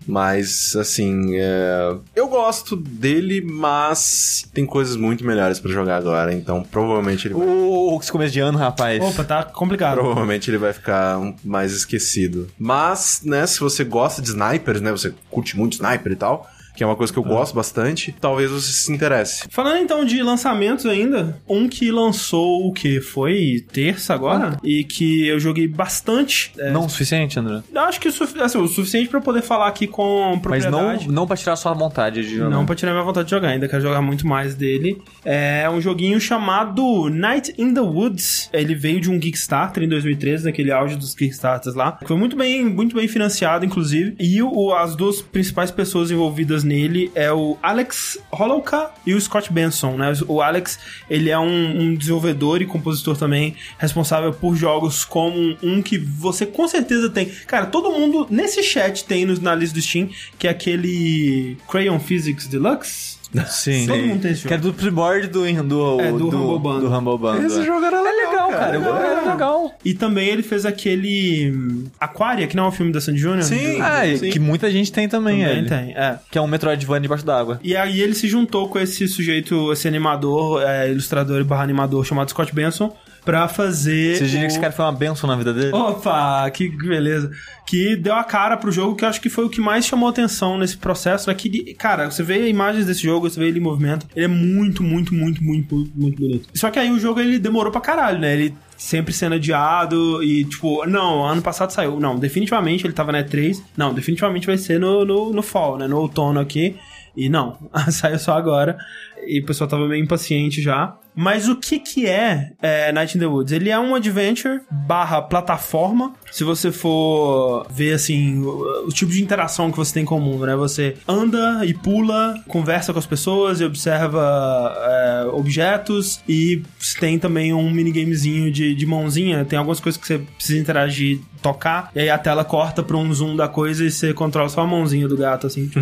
Mas, 0.07 0.75
assim, 0.75 1.35
é, 1.35 1.95
eu 2.15 2.27
gosto 2.27 2.75
dele, 2.75 3.41
mas 3.41 4.43
tem 4.53 4.65
coisas 4.65 4.95
muito 4.95 5.23
melhores 5.23 5.59
pra 5.59 5.71
jogar 5.71 5.97
agora, 5.97 6.33
então 6.33 6.63
provavelmente 6.63 7.27
ele 7.27 7.35
vai, 7.35 7.45
Ô, 7.47 7.99
esse 8.01 8.11
começo 8.11 8.33
de 8.33 8.39
ano, 8.39 8.57
rapaz. 8.57 9.03
Opa, 9.03 9.23
tá 9.23 9.43
complicado. 9.43 9.95
provavelmente 9.97 10.49
ele 10.49 10.57
vai 10.57 10.73
ficar 10.73 11.19
mais 11.43 11.73
esquecido. 11.73 12.47
Mas, 12.57 13.21
né, 13.23 13.45
se 13.45 13.59
você 13.59 13.83
gosta 13.83 14.19
de 14.19 14.29
snipers, 14.29 14.81
né, 14.81 14.89
você 14.91 15.13
curte 15.29 15.55
muito 15.55 15.73
sniper 15.73 16.11
e 16.13 16.15
tal, 16.15 16.49
que 16.79 16.83
é 16.83 16.87
uma 16.87 16.95
coisa 16.95 17.11
que 17.11 17.19
eu 17.19 17.23
gosto 17.23 17.53
bastante, 17.53 18.15
talvez 18.21 18.49
você 18.49 18.71
se 18.71 18.89
interesse. 18.89 19.43
Falando 19.49 19.79
então 19.79 20.05
de 20.05 20.23
lançamentos 20.23 20.85
ainda, 20.85 21.37
um 21.45 21.67
que 21.67 21.91
lançou 21.91 22.65
o 22.65 22.71
que? 22.71 23.01
Foi 23.01 23.65
terça 23.69 24.13
agora? 24.13 24.57
E 24.63 24.85
que 24.85 25.27
eu 25.27 25.37
joguei 25.41 25.67
bastante. 25.67 26.53
É, 26.57 26.71
Não 26.71 26.85
o 26.85 26.89
suficiente, 26.89 27.37
André. 27.37 27.61
eu 27.75 27.81
acho 27.81 27.99
que 27.99 28.07
o, 28.07 28.13
assim, 28.41 28.57
o 28.59 28.67
suficiente 28.69 29.09
pra 29.09 29.19
eu 29.19 29.23
poder 29.23 29.41
falar 29.41 29.67
aqui 29.67 29.87
com 29.87 30.39
Mas 30.45 30.63
não, 30.63 30.71
propriedade. 30.71 31.11
não 31.11 31.27
pra 31.27 31.35
tirar 31.35 31.57
sua 31.57 31.73
vontade 31.73 32.21
de 32.23 32.37
jogar. 32.37 32.49
Não 32.49 32.65
pra 32.65 32.75
tirar 32.75 32.93
minha 32.93 33.03
vontade 33.03 33.25
de 33.25 33.31
jogar, 33.31 33.49
ainda 33.49 33.67
quero 33.67 33.81
jogar 33.81 34.01
muito 34.01 34.25
mais 34.25 34.55
dele. 34.55 35.01
É 35.25 35.69
um 35.69 35.81
joguinho 35.81 36.17
chamado 36.21 37.09
Night 37.09 37.53
in 37.57 37.73
the 37.73 37.81
Woods. 37.81 38.49
Ele 38.53 38.73
veio 38.73 39.01
de 39.01 39.11
um 39.11 39.19
Kickstarter 39.19 39.83
em 39.83 39.89
2013, 39.89 40.45
naquele 40.45 40.71
auge 40.71 40.95
dos 40.95 41.13
Kickstarters 41.13 41.75
lá. 41.75 41.99
Foi 42.05 42.15
muito 42.15 42.37
bem, 42.37 42.63
muito 42.63 42.95
bem 42.95 43.09
financiado, 43.09 43.65
inclusive. 43.65 44.15
E 44.17 44.41
o- 44.41 44.73
as 44.73 44.95
duas 44.95 45.21
principais 45.21 45.71
pessoas 45.71 46.09
envolvidas 46.09 46.63
nele 46.69 47.11
é 47.15 47.31
o 47.31 47.57
Alex 47.63 48.19
Holowka 48.31 48.91
e 49.05 49.15
o 49.15 49.19
Scott 49.19 49.51
Benson, 49.51 49.97
né? 49.97 50.13
O 50.27 50.41
Alex, 50.41 50.79
ele 51.09 51.31
é 51.31 51.39
um, 51.39 51.81
um 51.81 51.95
desenvolvedor 51.95 52.61
e 52.61 52.65
compositor 52.65 53.17
também, 53.17 53.55
responsável 53.79 54.31
por 54.31 54.55
jogos 54.55 55.03
como 55.03 55.57
um 55.63 55.81
que 55.81 55.97
você 55.97 56.45
com 56.45 56.67
certeza 56.67 57.09
tem. 57.09 57.25
Cara, 57.47 57.65
todo 57.65 57.91
mundo 57.91 58.27
nesse 58.29 58.61
chat 58.61 59.03
tem 59.03 59.25
na 59.25 59.55
lista 59.55 59.75
do 59.75 59.81
Steam, 59.81 60.09
que 60.37 60.47
é 60.47 60.51
aquele 60.51 61.57
Crayon 61.67 61.99
Physics 61.99 62.47
Deluxe. 62.47 63.18
Sim. 63.47 63.85
Todo 63.87 63.97
mundo 64.01 64.21
tem 64.21 64.31
esse 64.31 64.47
Que 64.47 64.53
é 64.53 64.57
do 64.57 64.73
primórdio 64.73 65.29
do, 65.29 65.63
do, 65.63 66.01
É, 66.01 66.11
do 66.11 66.27
Humble 66.29 66.59
Bundle. 66.59 66.79
do 66.81 66.87
Humble 66.95 67.17
Bundle. 67.17 67.45
Esse 67.45 67.61
é. 67.61 67.65
jogo 67.65 67.85
era 67.85 68.01
legal, 68.01 68.19
legal, 68.29 68.49
cara. 68.49 68.75
É 68.75 69.31
legal. 69.31 69.71
E 69.85 69.93
também 69.93 70.27
ele 70.29 70.41
fez 70.41 70.65
aquele 70.65 71.87
Aquaria, 71.99 72.47
que 72.47 72.55
não 72.55 72.65
é 72.65 72.67
um 72.69 72.71
filme 72.71 72.91
da 72.91 72.99
Sandy 72.99 73.19
Jr. 73.21 73.43
Sim. 73.43 73.77
Sim. 74.17 74.29
que 74.31 74.39
muita 74.39 74.69
gente 74.71 74.91
tem 74.91 75.07
também, 75.07 75.41
também 75.41 75.57
ele. 75.59 75.69
tem, 75.69 75.91
é. 75.95 76.17
Que 76.31 76.37
é 76.37 76.41
um 76.41 76.47
Metroidvania 76.47 77.01
debaixo 77.01 77.25
d'água. 77.25 77.59
E 77.63 77.75
aí 77.75 78.01
ele 78.01 78.15
se 78.15 78.27
juntou 78.27 78.67
com 78.67 78.79
esse 78.79 79.07
sujeito, 79.07 79.71
esse 79.71 79.87
animador, 79.87 80.61
é, 80.63 80.89
ilustrador 80.89 81.39
e 81.39 81.43
barra 81.43 81.63
animador 81.63 82.03
chamado 82.05 82.29
Scott 82.31 82.53
Benson, 82.53 82.91
pra 83.23 83.47
fazer. 83.47 84.15
Você 84.17 84.25
diria 84.25 84.39
o- 84.39 84.41
que 84.41 84.47
esse 84.47 84.59
cara 84.59 84.71
foi 84.71 84.85
uma 84.85 84.91
benção 84.91 85.29
na 85.29 85.35
vida 85.35 85.53
dele? 85.53 85.71
Opa, 85.73 86.49
que 86.51 86.69
beleza. 86.69 87.29
Que 87.69 87.95
deu 87.95 88.15
a 88.15 88.23
cara 88.23 88.57
pro 88.57 88.71
jogo, 88.71 88.95
que 88.95 89.05
eu 89.05 89.09
acho 89.09 89.21
que 89.21 89.29
foi 89.29 89.45
o 89.45 89.49
que 89.49 89.61
mais 89.61 89.85
chamou 89.85 90.09
atenção 90.09 90.57
nesse 90.57 90.75
processo. 90.75 91.29
É 91.29 91.35
que, 91.35 91.75
cara, 91.75 92.09
você 92.09 92.23
vê 92.23 92.49
imagens 92.49 92.87
desse 92.87 93.03
jogo, 93.03 93.29
você 93.29 93.39
vê 93.39 93.47
ele 93.47 93.59
em 93.59 93.61
movimento. 93.61 94.07
Ele 94.15 94.25
é 94.25 94.27
muito, 94.27 94.81
muito, 94.81 95.13
muito, 95.13 95.43
muito, 95.43 95.75
muito 95.95 96.19
bonito. 96.19 96.49
Só 96.55 96.71
que 96.71 96.79
aí 96.79 96.89
o 96.89 96.97
jogo 96.97 97.19
ele 97.19 97.37
demorou 97.37 97.71
pra 97.71 97.79
caralho, 97.79 98.17
né? 98.17 98.33
Ele 98.33 98.55
sempre 98.75 99.13
sendo 99.13 99.35
adiado 99.35 100.23
e, 100.23 100.45
tipo, 100.45 100.83
não, 100.87 101.23
ano 101.23 101.43
passado 101.43 101.69
saiu. 101.69 101.99
Não, 101.99 102.17
definitivamente 102.17 102.87
ele 102.87 102.93
tava 102.93 103.11
na 103.11 103.23
E3. 103.23 103.61
Não, 103.77 103.93
definitivamente 103.93 104.47
vai 104.47 104.57
ser 104.57 104.79
no, 104.79 105.05
no, 105.05 105.31
no 105.31 105.43
fall, 105.43 105.77
né? 105.77 105.87
No 105.87 105.97
outono 105.97 106.39
aqui. 106.39 106.75
E 107.15 107.29
não, 107.29 107.55
saiu 107.91 108.17
só 108.17 108.35
agora. 108.35 108.79
E 109.27 109.41
o 109.41 109.45
pessoal 109.45 109.69
tava 109.69 109.87
meio 109.87 110.03
impaciente 110.03 110.59
já. 110.59 110.97
Mas 111.19 111.49
o 111.49 111.57
que 111.57 111.79
que 111.79 112.07
é, 112.07 112.53
é 112.61 112.93
Night 112.93 113.17
in 113.17 113.19
the 113.19 113.25
Woods? 113.25 113.51
Ele 113.51 113.69
é 113.69 113.77
um 113.77 113.93
adventure 113.93 114.61
barra 114.71 115.21
plataforma. 115.21 116.13
Se 116.31 116.45
você 116.45 116.71
for 116.71 117.67
ver, 117.69 117.91
assim, 117.91 118.39
o, 118.39 118.85
o 118.87 118.89
tipo 118.89 119.11
de 119.11 119.21
interação 119.21 119.69
que 119.69 119.75
você 119.75 119.93
tem 119.93 120.05
com 120.05 120.17
o 120.17 120.21
mundo, 120.21 120.45
né? 120.45 120.55
Você 120.55 120.95
anda 121.05 121.65
e 121.65 121.73
pula, 121.73 122.41
conversa 122.47 122.93
com 122.93 122.99
as 122.99 123.05
pessoas 123.05 123.59
e 123.59 123.65
observa 123.65 124.73
é, 124.77 125.25
objetos. 125.33 126.21
E 126.25 126.63
tem 127.01 127.19
também 127.19 127.53
um 127.53 127.69
minigamezinho 127.69 128.49
de, 128.49 128.73
de 128.73 128.85
mãozinha. 128.85 129.43
Tem 129.43 129.59
algumas 129.59 129.81
coisas 129.81 129.99
que 129.99 130.07
você 130.07 130.19
precisa 130.19 130.57
interagir, 130.57 131.19
tocar. 131.41 131.91
E 131.95 131.99
aí 131.99 132.09
a 132.09 132.17
tela 132.17 132.45
corta 132.45 132.81
pra 132.81 132.95
um 132.95 133.13
zoom 133.13 133.35
da 133.35 133.49
coisa 133.49 133.83
e 133.83 133.91
você 133.91 134.13
controla 134.13 134.47
só 134.47 134.61
a 134.61 134.67
mãozinha 134.67 135.07
do 135.07 135.17
gato, 135.17 135.47
assim. 135.47 135.69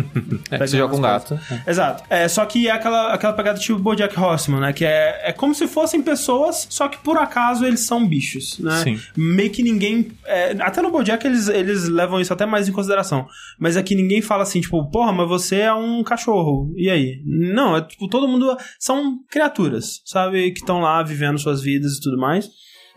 É, 0.50 0.58
você 0.58 0.78
joga 0.78 0.92
com 0.92 0.98
um 0.98 1.02
gato. 1.02 1.38
Exato. 1.66 2.02
É, 2.08 2.26
só 2.26 2.44
que 2.46 2.68
é 2.68 2.70
aquela, 2.70 3.12
aquela 3.12 3.32
pegada 3.32 3.58
tipo 3.58 3.78
Bojack 3.78 4.18
Horseman, 4.18 4.60
né? 4.60 4.72
Que 4.72 4.84
é, 4.84 5.27
é 5.28 5.32
como 5.32 5.54
se 5.54 5.68
fossem 5.68 6.00
pessoas, 6.02 6.66
só 6.70 6.88
que 6.88 6.96
por 6.98 7.18
acaso 7.18 7.66
eles 7.66 7.80
são 7.80 8.06
bichos, 8.06 8.58
né? 8.58 8.82
Sim. 8.82 9.00
Meio 9.14 9.50
que 9.50 9.62
ninguém... 9.62 10.10
é, 10.24 10.56
até 10.60 10.80
no 10.80 10.90
Bojack 10.90 11.26
eles, 11.26 11.48
eles 11.48 11.86
levam 11.86 12.18
isso 12.18 12.32
até 12.32 12.46
mais 12.46 12.66
em 12.66 12.72
consideração. 12.72 13.28
Mas 13.58 13.76
aqui 13.76 13.94
ninguém 13.94 14.22
fala 14.22 14.42
assim, 14.42 14.60
tipo, 14.60 14.90
porra, 14.90 15.12
mas 15.12 15.28
você 15.28 15.56
é 15.56 15.72
um 15.72 16.02
cachorro. 16.02 16.72
E 16.76 16.88
aí? 16.88 17.22
Não, 17.26 17.76
é 17.76 17.82
tipo, 17.82 18.08
todo 18.08 18.26
mundo... 18.26 18.56
São 18.78 19.18
criaturas, 19.30 20.00
sabe? 20.04 20.50
Que 20.52 20.60
estão 20.60 20.80
lá 20.80 21.02
vivendo 21.02 21.38
suas 21.38 21.60
vidas 21.60 21.92
e 21.92 22.00
tudo 22.00 22.16
mais. 22.16 22.48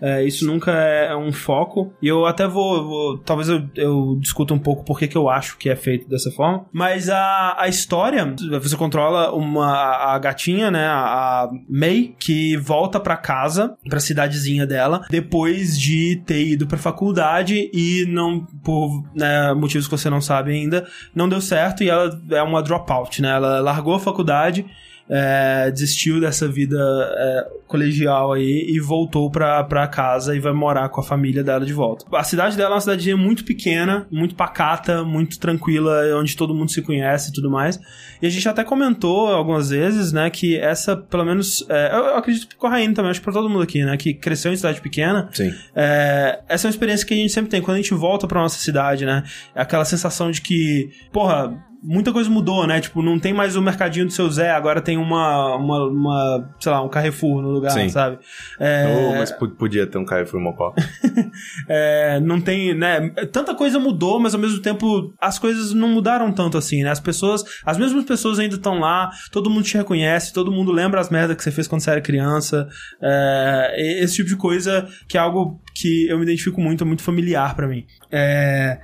É, 0.02 0.24
isso 0.24 0.46
nunca 0.48 0.72
é 0.72 1.16
um 1.16 1.32
foco. 1.32 1.94
E 2.02 2.08
eu 2.08 2.26
até 2.26 2.48
vou. 2.48 2.84
vou- 2.88 3.18
talvez 3.20 3.48
eu, 3.50 3.64
eu 3.76 4.18
discuta 4.20 4.54
um 4.54 4.60
pouco 4.60 4.84
por 4.84 4.98
que 5.00 5.16
eu 5.16 5.30
acho 5.30 5.58
que 5.58 5.70
é 5.70 5.76
feito 5.76 6.10
dessa 6.10 6.32
forma. 6.32 6.66
Mas 6.74 7.10
a, 7.10 7.56
a 7.60 7.68
história, 7.68 8.34
você 8.62 8.76
controla 8.76 9.32
uma 9.34 9.72
a 10.14 10.18
gatinha, 10.20 10.72
né? 10.72 10.88
A, 10.88 11.50
May, 11.70 12.16
que 12.20 12.58
volta 12.58 13.00
pra 13.00 13.16
casa, 13.18 13.76
pra 13.90 14.00
cidadezinha 14.00 14.66
dela, 14.66 15.02
depois 15.10 15.80
de 15.80 16.22
ter 16.26 16.46
ido 16.48 16.66
pra 16.68 16.78
faculdade 16.78 17.70
e 17.74 18.06
não, 18.08 18.46
por 18.64 19.04
né, 19.16 19.54
motivos 19.54 19.88
que 19.88 19.98
você 19.98 20.10
não 20.10 20.22
sabe 20.22 20.52
ainda, 20.52 20.88
não 21.14 21.30
deu 21.30 21.42
certo 21.42 21.84
e 21.84 21.90
ela 21.90 22.10
é 22.32 22.42
uma 22.42 22.62
dropout, 22.64 23.22
né? 23.22 23.30
Ela 23.30 23.60
largou 23.60 23.94
a 23.96 24.00
faculdade 24.00 24.66
é, 25.14 25.70
desistiu 25.70 26.22
dessa 26.22 26.48
vida 26.48 26.78
é, 26.80 27.48
colegial 27.68 28.32
aí 28.32 28.66
e 28.70 28.80
voltou 28.80 29.30
pra, 29.30 29.62
pra 29.66 29.86
casa 29.86 30.34
e 30.34 30.40
vai 30.40 30.54
morar 30.54 30.88
com 30.88 31.02
a 31.02 31.04
família 31.04 31.44
dela 31.44 31.66
de 31.66 31.74
volta. 31.74 32.06
A 32.16 32.24
cidade 32.24 32.56
dela 32.56 32.72
é 32.72 32.74
uma 32.76 32.82
cidadezinha 32.82 33.18
muito 33.18 33.44
pequena, 33.44 34.08
muito 34.10 34.36
pacata, 34.36 35.04
muito 35.04 35.38
tranquila, 35.38 36.02
onde 36.16 36.38
todo 36.38 36.56
mundo 36.56 36.72
se 36.72 36.82
conhece 36.82 37.30
e 37.30 37.34
tudo 37.34 37.52
mais. 37.52 37.78
E 38.22 38.26
a 38.26 38.30
gente 38.30 38.48
até 38.48 38.64
comentou 38.64 39.28
algumas 39.28 39.70
vezes, 39.70 40.14
né, 40.14 40.30
que 40.30 40.58
essa, 40.58 40.96
pelo 40.96 41.26
menos, 41.26 41.66
é, 41.68 41.94
eu, 41.94 42.16
acredito 42.16 42.48
que 42.48 42.56
o 42.56 42.58
Corraine 42.58 42.94
também, 42.94 43.12
acho 43.12 43.20
que 43.20 43.26
pra 43.26 43.34
todo 43.34 43.50
mundo 43.50 43.64
aqui, 43.64 43.84
né, 43.84 43.98
que 43.98 44.14
cresceu 44.14 44.54
em 44.54 44.56
cidade 44.56 44.80
pequena, 44.80 45.28
Sim. 45.34 45.54
é, 45.76 46.40
essa 46.48 46.68
é 46.68 46.70
uma 46.70 46.72
experiência 46.72 47.06
que 47.06 47.14
a 47.14 47.18
gente 47.18 47.34
sempre 47.34 47.52
tem. 47.52 47.62
Quando 47.62 47.76
a 47.76 47.82
gente 47.82 47.94
volta 47.94 48.28
pra 48.28 48.40
nossa 48.40 48.60
cidade, 48.60 49.06
né? 49.06 49.24
É 49.54 49.62
aquela 49.62 49.84
sensação 49.84 50.32
de 50.32 50.42
que, 50.42 50.90
porra, 51.12 51.54
muita 51.84 52.14
coisa 52.14 52.30
mudou, 52.30 52.68
né? 52.68 52.80
Tipo, 52.80 53.02
não 53.02 53.20
tem 53.20 53.34
mais 53.34 53.56
o 53.56 53.62
mercadinho 53.62 54.06
do 54.06 54.12
seu 54.12 54.30
Zé, 54.30 54.52
agora 54.52 54.82
tem 54.82 54.98
uma, 54.98 55.56
uma, 55.56 55.86
uma 55.88 56.50
sei 56.60 56.72
lá, 56.72 56.84
um 56.84 56.90
Carrefour 56.90 57.42
no 57.42 57.50
lugar, 57.50 57.72
Sim. 57.72 57.90
sabe? 57.90 58.20
É, 58.60 58.86
Oh, 58.88 59.18
mas 59.18 59.32
podia 59.32 59.88
ter 59.88 59.98
um 59.98 60.06
Carrefour 60.06 60.40
Mocó. 60.40 60.74
é, 61.68 62.20
não 62.20 62.40
tem, 62.40 62.74
né? 62.74 63.10
Tanta 63.32 63.56
coisa 63.56 63.80
mudou, 63.80 64.20
mas 64.20 64.36
ao 64.36 64.40
mesmo 64.40 64.62
tempo 64.62 65.14
as 65.20 65.40
coisas 65.40 65.74
não 65.74 65.90
mudaram 65.90 66.32
tanto 66.32 66.58
assim, 66.58 66.84
né? 66.84 66.92
As 66.92 67.00
pessoas, 67.00 67.44
as 67.66 67.78
mesmas 67.78 68.06
pessoas 68.06 68.38
ainda 68.40 68.56
estão 68.56 68.80
lá, 68.80 69.10
todo 69.32 69.50
mundo 69.50 69.64
te 69.64 69.76
reconhece, 69.78 70.34
todo 70.34 70.52
mundo 70.52 70.72
lembra 70.72 71.00
as 71.02 71.10
merdas 71.10 71.36
que 71.36 71.44
você 71.44 71.52
fez 71.52 71.68
quando 71.68 71.82
você 71.82 71.92
era 71.92 72.02
criança. 72.02 72.68
É, 73.02 74.02
esse 74.04 74.18
tipo 74.18 74.30
de 74.30 74.36
coisa 74.36 74.88
que 75.08 75.18
é 75.18 75.20
algo 75.20 75.60
que 75.74 76.08
eu 76.08 76.18
me 76.18 76.24
identifico 76.24 76.62
muito, 76.62 76.84
é 76.84 76.88
muito 76.88 77.02
familiar 77.02 77.56
pra 77.56 77.68
mim. 77.68 77.86
É, 78.12 78.80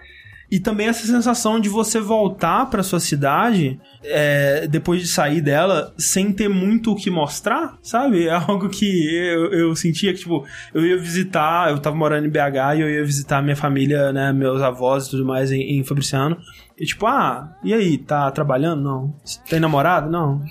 e 0.49 0.59
também 0.59 0.87
essa 0.87 1.05
sensação 1.05 1.59
de 1.59 1.67
você 1.67 1.99
voltar 1.99 2.69
pra 2.69 2.81
sua 2.81 2.99
cidade 2.99 3.79
é, 4.03 4.65
depois 4.67 5.01
de 5.01 5.07
sair 5.07 5.41
dela 5.41 5.93
sem 5.97 6.31
ter 6.31 6.47
muito 6.47 6.91
o 6.91 6.95
que 6.95 7.09
mostrar, 7.09 7.77
sabe? 7.81 8.27
É 8.27 8.33
algo 8.33 8.69
que 8.69 9.13
eu, 9.15 9.51
eu 9.51 9.75
sentia 9.75 10.13
que, 10.13 10.19
tipo, 10.19 10.45
eu 10.73 10.85
ia 10.85 10.97
visitar, 10.97 11.69
eu 11.69 11.79
tava 11.79 11.95
morando 11.95 12.25
em 12.27 12.29
BH 12.29 12.77
e 12.77 12.81
eu 12.81 12.89
ia 12.89 13.03
visitar 13.03 13.41
minha 13.41 13.55
família, 13.57 14.13
né, 14.13 14.31
meus 14.31 14.61
avós 14.61 15.07
e 15.07 15.11
tudo 15.11 15.25
mais 15.25 15.51
em, 15.51 15.79
em 15.79 15.83
Fabriciano. 15.83 16.37
E 16.79 16.85
tipo, 16.85 17.05
ah, 17.07 17.55
e 17.63 17.73
aí, 17.73 17.97
tá 17.97 18.29
trabalhando? 18.31 18.83
Não. 18.83 19.15
Tem 19.49 19.59
namorado? 19.59 20.09
Não. 20.09 20.43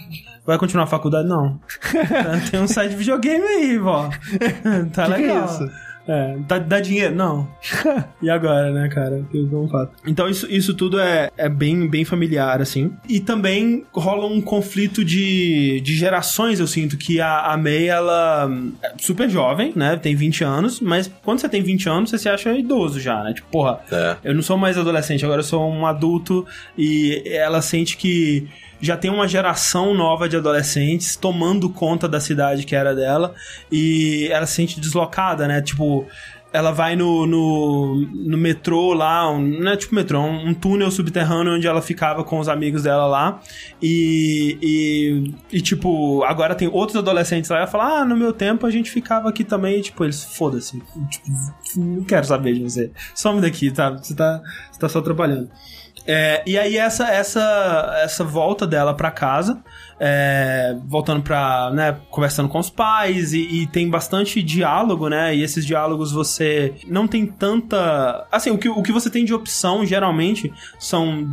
Vai 0.44 0.58
continuar 0.58 0.84
a 0.84 0.88
faculdade? 0.88 1.28
Não. 1.28 1.58
Tem 2.50 2.60
um 2.60 2.68
site 2.68 2.90
de 2.90 2.96
videogame 2.96 3.44
aí, 3.44 3.78
vó. 3.78 4.10
tá 4.92 5.06
Que 5.06 5.14
que 5.14 5.22
é 5.22 5.26
legal. 5.28 5.44
isso? 5.46 5.70
É, 6.08 6.36
dá, 6.46 6.58
dá 6.58 6.80
dinheiro? 6.80 7.14
Não. 7.14 7.48
e 8.22 8.30
agora, 8.30 8.70
né, 8.72 8.88
cara? 8.88 9.24
Que? 9.30 9.46
Então 10.06 10.28
isso, 10.28 10.46
isso 10.50 10.74
tudo 10.74 11.00
é, 11.00 11.30
é 11.36 11.48
bem, 11.48 11.88
bem 11.88 12.04
familiar, 12.04 12.60
assim. 12.60 12.92
E 13.08 13.20
também 13.20 13.84
rola 13.92 14.26
um 14.26 14.40
conflito 14.40 15.04
de, 15.04 15.80
de 15.80 15.96
gerações, 15.96 16.60
eu 16.60 16.66
sinto, 16.66 16.96
que 16.96 17.20
a, 17.20 17.52
a 17.52 17.56
May, 17.56 17.88
ela 17.88 18.48
é 18.82 18.92
super 18.98 19.28
jovem, 19.28 19.72
né? 19.74 19.96
Tem 19.96 20.14
20 20.14 20.44
anos, 20.44 20.80
mas 20.80 21.10
quando 21.24 21.40
você 21.40 21.48
tem 21.48 21.62
20 21.62 21.88
anos, 21.88 22.10
você 22.10 22.18
se 22.18 22.28
acha 22.28 22.52
idoso 22.52 23.00
já, 23.00 23.22
né? 23.22 23.32
Tipo, 23.34 23.48
porra, 23.50 23.80
É. 23.90 24.16
eu 24.24 24.34
não 24.34 24.42
sou 24.42 24.56
mais 24.56 24.78
adolescente, 24.78 25.24
agora 25.24 25.40
eu 25.40 25.44
sou 25.44 25.68
um 25.70 25.86
adulto 25.86 26.46
e 26.78 27.22
ela 27.26 27.60
sente 27.60 27.96
que 27.96 28.46
já 28.80 28.96
tem 28.96 29.10
uma 29.10 29.26
geração 29.26 29.94
nova 29.94 30.28
de 30.28 30.36
adolescentes 30.36 31.16
tomando 31.16 31.68
conta 31.70 32.08
da 32.08 32.20
cidade 32.20 32.64
que 32.64 32.74
era 32.74 32.94
dela 32.94 33.34
e 33.70 34.28
ela 34.30 34.46
se 34.46 34.54
sente 34.54 34.80
deslocada, 34.80 35.46
né? 35.48 35.62
Tipo, 35.62 36.06
ela 36.56 36.70
vai 36.70 36.96
no, 36.96 37.26
no, 37.26 37.96
no 38.14 38.38
metrô 38.38 38.94
lá, 38.94 39.30
um, 39.30 39.40
não 39.40 39.72
é 39.72 39.76
tipo 39.76 39.94
metrô, 39.94 40.20
um, 40.20 40.48
um 40.48 40.54
túnel 40.54 40.90
subterrâneo 40.90 41.54
onde 41.54 41.66
ela 41.66 41.82
ficava 41.82 42.24
com 42.24 42.38
os 42.38 42.48
amigos 42.48 42.84
dela 42.84 43.06
lá. 43.06 43.40
E, 43.82 44.56
e, 44.62 45.56
e, 45.58 45.60
tipo, 45.60 46.22
agora 46.24 46.54
tem 46.54 46.66
outros 46.68 46.96
adolescentes 46.96 47.50
lá 47.50 47.58
ela 47.58 47.66
fala: 47.66 48.00
Ah, 48.00 48.04
no 48.04 48.16
meu 48.16 48.32
tempo 48.32 48.66
a 48.66 48.70
gente 48.70 48.90
ficava 48.90 49.28
aqui 49.28 49.44
também. 49.44 49.78
E, 49.78 49.82
tipo, 49.82 50.02
eles, 50.02 50.24
foda-se. 50.24 50.80
Tipo, 51.10 51.40
não 51.76 52.04
quero 52.04 52.24
saber 52.24 52.54
de 52.54 52.62
você. 52.62 52.90
Some 53.14 53.40
daqui, 53.40 53.70
tá? 53.70 53.90
Você 53.90 54.14
tá, 54.14 54.40
você 54.70 54.80
tá 54.80 54.88
só 54.88 55.00
atrapalhando. 55.00 55.50
É, 56.06 56.42
e 56.46 56.56
aí 56.58 56.76
essa 56.76 57.10
essa 57.10 57.94
essa 58.02 58.22
volta 58.24 58.66
dela 58.66 58.94
pra 58.94 59.10
casa, 59.10 59.62
é, 59.98 60.76
voltando 60.86 61.22
pra, 61.22 61.70
né, 61.72 61.96
conversando 62.10 62.48
com 62.48 62.58
os 62.58 62.70
pais 62.70 63.32
e, 63.32 63.40
e 63.40 63.66
tem 63.66 63.88
bastante 63.88 64.42
diálogo, 64.42 65.08
né? 65.08 65.34
E 65.34 65.42
esses 65.42 65.64
diálogos 65.64 66.12
você 66.12 66.74
não 66.86 67.06
tem 67.06 67.26
tanta, 67.26 68.26
assim, 68.30 68.50
o 68.50 68.58
que, 68.58 68.68
o 68.68 68.82
que 68.82 68.92
você 68.92 69.10
tem 69.10 69.24
de 69.24 69.34
opção 69.34 69.84
geralmente 69.84 70.52
são 70.78 71.28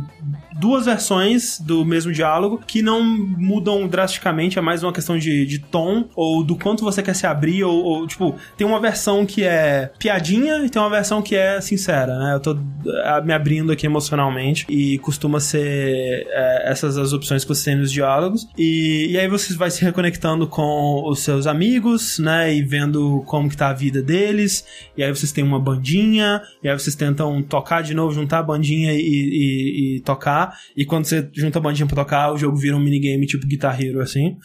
duas 0.58 0.86
versões 0.86 1.58
do 1.60 1.84
mesmo 1.84 2.12
diálogo 2.12 2.62
que 2.66 2.80
não 2.80 3.02
mudam 3.02 3.86
drasticamente, 3.86 4.58
é 4.58 4.62
mais 4.62 4.82
uma 4.82 4.92
questão 4.92 5.18
de, 5.18 5.44
de 5.46 5.58
tom 5.58 6.08
ou 6.14 6.44
do 6.44 6.56
quanto 6.56 6.84
você 6.84 7.02
quer 7.02 7.14
se 7.14 7.26
abrir 7.26 7.64
ou, 7.64 7.82
ou, 7.84 8.06
tipo, 8.06 8.36
tem 8.56 8.66
uma 8.66 8.80
versão 8.80 9.26
que 9.26 9.42
é 9.42 9.90
piadinha 9.98 10.64
e 10.64 10.70
tem 10.70 10.80
uma 10.80 10.90
versão 10.90 11.20
que 11.20 11.34
é 11.34 11.60
sincera, 11.60 12.18
né? 12.18 12.34
Eu 12.34 12.40
tô 12.40 12.58
ah, 13.04 13.20
me 13.20 13.32
abrindo 13.32 13.72
aqui 13.72 13.86
emocionalmente 13.86 14.64
e 14.68 14.98
costuma 14.98 15.40
ser 15.40 16.26
é, 16.30 16.70
essas 16.70 16.96
as 16.96 17.12
opções 17.12 17.44
que 17.44 17.48
você 17.48 17.70
tem 17.70 17.80
nos 17.80 17.90
diálogos. 17.90 18.48
E, 18.56 19.08
e 19.10 19.18
aí 19.18 19.26
você 19.28 19.52
vai 19.54 19.68
se 19.70 19.82
reconectando 19.84 20.46
com 20.46 21.02
os 21.08 21.20
seus 21.24 21.44
amigos, 21.46 22.18
né? 22.20 22.54
E 22.54 22.62
vendo 22.62 23.22
como 23.26 23.48
que 23.48 23.56
tá 23.56 23.68
a 23.68 23.72
vida 23.72 24.00
deles. 24.00 24.64
E 24.96 25.02
aí 25.02 25.10
vocês 25.14 25.32
têm 25.32 25.42
uma 25.42 25.58
bandinha, 25.58 26.40
e 26.62 26.68
aí 26.68 26.78
vocês 26.78 26.94
tentam 26.94 27.42
tocar 27.42 27.82
de 27.82 27.94
novo, 27.94 28.14
juntar 28.14 28.38
a 28.38 28.42
bandinha 28.44 28.92
e, 28.92 28.98
e- 29.00 29.96
e 29.96 30.00
tocar. 30.02 30.52
E 30.76 30.84
quando 30.84 31.04
você 31.06 31.28
junta 31.34 31.58
a 31.58 31.62
bandinha 31.62 31.86
pra 31.86 31.96
tocar, 32.04 32.32
o 32.32 32.38
jogo 32.38 32.56
vira 32.56 32.76
um 32.76 32.80
minigame 32.80 33.26
tipo 33.26 33.44
Guitar 33.46 33.80
Hero, 33.80 34.00
assim. 34.00 34.36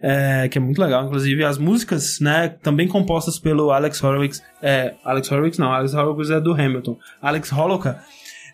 É, 0.00 0.48
que 0.48 0.58
é 0.58 0.60
muito 0.60 0.80
legal. 0.80 1.04
Inclusive, 1.06 1.42
as 1.44 1.58
músicas, 1.58 2.20
né? 2.20 2.48
Também 2.62 2.86
compostas 2.86 3.36
pelo 3.38 3.72
Alex 3.72 4.02
Horowitz. 4.02 4.42
É, 4.62 4.94
Alex 5.04 5.30
Horowitz 5.30 5.58
não, 5.58 5.72
Alex 5.72 5.92
Horowitz 5.92 6.30
é 6.30 6.40
do 6.40 6.52
Hamilton. 6.52 6.96
Alex 7.20 7.52
Holoka 7.52 8.00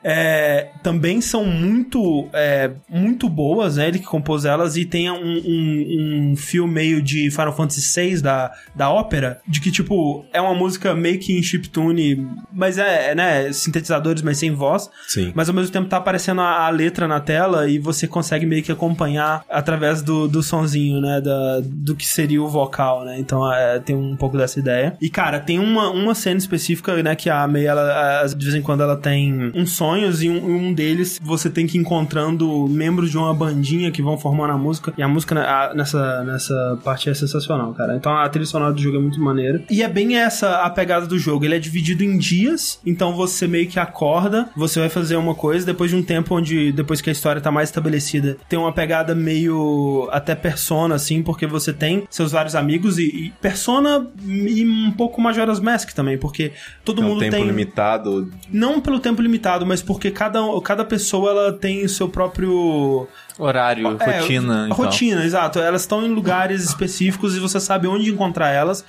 é, 0.05 0.69
também 0.83 1.21
são 1.21 1.45
muito 1.45 2.29
é, 2.33 2.71
muito 2.89 3.29
boas, 3.29 3.77
né? 3.77 3.89
Ele 3.89 3.99
que 3.99 4.07
compôs 4.07 4.45
elas 4.45 4.77
e 4.77 4.85
tem 4.85 5.11
um, 5.11 5.17
um, 5.17 6.31
um 6.33 6.37
fio 6.37 6.67
meio 6.67 7.03
de 7.03 7.31
Final 7.31 7.55
Fantasy 7.55 7.81
VI 7.81 8.21
da, 8.21 8.53
da 8.75 8.91
ópera, 8.91 9.41
de 9.47 9.61
que, 9.61 9.71
tipo, 9.71 10.25
é 10.33 10.41
uma 10.41 10.55
música 10.55 10.95
meio 10.95 11.19
que 11.19 11.39
em 11.39 11.43
chiptune, 11.43 12.27
mas 12.53 12.79
é, 12.79 13.11
é, 13.11 13.15
né, 13.15 13.53
sintetizadores, 13.53 14.23
mas 14.23 14.39
sem 14.39 14.53
voz, 14.53 14.91
Sim. 15.07 15.33
mas 15.35 15.49
ao 15.49 15.55
mesmo 15.55 15.73
tempo 15.73 15.89
tá 15.89 15.97
aparecendo 15.97 16.41
a, 16.41 16.67
a 16.67 16.71
letra 16.71 17.07
na 17.07 17.21
tela 17.21 17.69
e 17.69 17.79
você 17.79 18.07
consegue 18.07 18.47
meio 18.47 18.63
que 18.63 18.73
acompanhar 18.73 19.45
através 19.49 20.03
do, 20.03 20.27
do 20.27 20.43
sonzinho, 20.43 21.01
né, 21.01 21.21
da, 21.21 21.61
do 21.63 21.95
que 21.95 22.07
seria 22.07 22.43
o 22.43 22.49
vocal, 22.49 23.05
né, 23.05 23.17
então 23.19 23.51
é, 23.53 23.79
tem 23.79 23.95
um 23.95 24.17
pouco 24.17 24.37
dessa 24.37 24.59
ideia. 24.59 24.97
E, 25.01 25.09
cara, 25.09 25.41
tem 25.41 25.59
uma, 25.59 25.91
uma 25.91 26.15
cena 26.15 26.39
específica, 26.39 27.03
né, 27.03 27.15
que 27.15 27.31
a 27.31 27.47
May, 27.47 27.67
ela, 27.67 28.27
de 28.27 28.45
vez 28.45 28.55
em 28.55 28.63
quando 28.63 28.83
ela 28.83 28.97
tem 28.97 29.53
uns 29.55 29.73
sonhos 29.93 30.23
e 30.23 30.29
um, 30.29 30.69
um 30.69 30.73
deles 30.73 31.19
você 31.23 31.51
tem 31.51 31.67
que 31.67 31.77
ir 31.77 31.81
encontrando 31.81 32.67
membros 32.69 33.11
de 33.11 33.19
uma 33.19 33.33
bandinha 33.35 33.91
que 33.91 34.01
vão 34.03 34.17
formando 34.17 34.53
a 34.53 34.59
música 34.59 34.93
e 34.97 35.03
a 35.03 35.09
música 35.09 35.35
né, 35.35 35.43
a- 35.43 35.73
nessa, 35.75 36.25
nessa 36.25 36.79
parte 36.83 37.11
é 37.11 37.15
sensacional, 37.15 37.73
cara. 37.75 37.97
Então 37.97 38.13
a 38.17 38.29
trilha 38.29 38.47
sonora 38.47 38.73
do 38.73 38.81
jogo 38.81 38.97
é 38.97 39.01
muito 39.01 39.21
maneira. 39.21 39.63
E 39.71 39.83
é 39.83 39.89
bem 39.89 40.17
essa 40.17 40.63
a 40.63 40.71
pegada 40.71 41.07
do 41.07 41.19
jogo. 41.19 41.45
Ele 41.45 41.55
é 41.55 41.59
dividido 41.59 42.03
em 42.03 42.17
dias, 42.17 42.81
então 42.87 43.15
você 43.15 43.47
meio 43.47 43.67
que 43.69 43.79
acorda, 43.79 44.49
você 44.57 44.81
vai 44.81 44.89
fazer 44.89 45.17
uma 45.17 45.35
coisa, 45.35 45.67
depois 45.67 45.91
de 45.91 45.97
um 45.97 46.03
tempo 46.03 46.35
onde, 46.35 46.73
depois 46.73 47.01
que 47.01 47.11
a 47.11 47.13
história 47.13 47.41
tá 47.41 47.51
mais 47.51 47.69
estabelecida, 47.69 48.37
tem 48.49 48.59
uma 48.59 48.73
pegada 48.73 49.15
meio 49.15 50.09
até 50.11 50.35
persona, 50.35 50.95
assim, 50.95 51.23
porque 51.23 51.47
você 51.47 51.73
tem 51.73 52.05
seus 52.11 52.33
vários 52.33 52.55
amigos 52.55 52.99
e, 52.99 53.03
e 53.05 53.31
persona 53.41 54.07
e 54.27 54.65
um 54.67 54.91
pouco 54.93 55.21
Majora's 55.21 55.61
Mask 55.61 55.91
também, 55.93 56.17
porque 56.17 56.53
todo 56.85 57.03
É 57.03 57.05
um 57.05 57.09
mundo 57.09 57.21
tempo 57.21 57.37
tem 57.37 57.45
limitado. 57.47 58.31
não 58.51 58.81
pelo 58.81 58.99
tempo 58.99 59.21
limitado, 59.21 59.67
mas 59.67 59.82
porque 59.83 60.11
cada, 60.11 60.41
cada 60.63 60.85
pessoa 60.85 61.31
ela 61.31 61.53
tem 61.53 61.85
o 61.85 61.89
seu 61.89 62.09
próprio 62.09 63.07
Horário, 63.39 63.97
é, 64.01 64.21
rotina. 64.21 64.69
rotina, 64.71 65.25
exato. 65.25 65.59
Elas 65.59 65.83
estão 65.83 66.05
em 66.05 66.09
lugares 66.09 66.63
específicos 66.63 67.37
e 67.37 67.41
você 67.41 67.59
sabe 67.59 67.87
onde 67.87 68.11
encontrar 68.11 68.51
elas. 68.51 68.85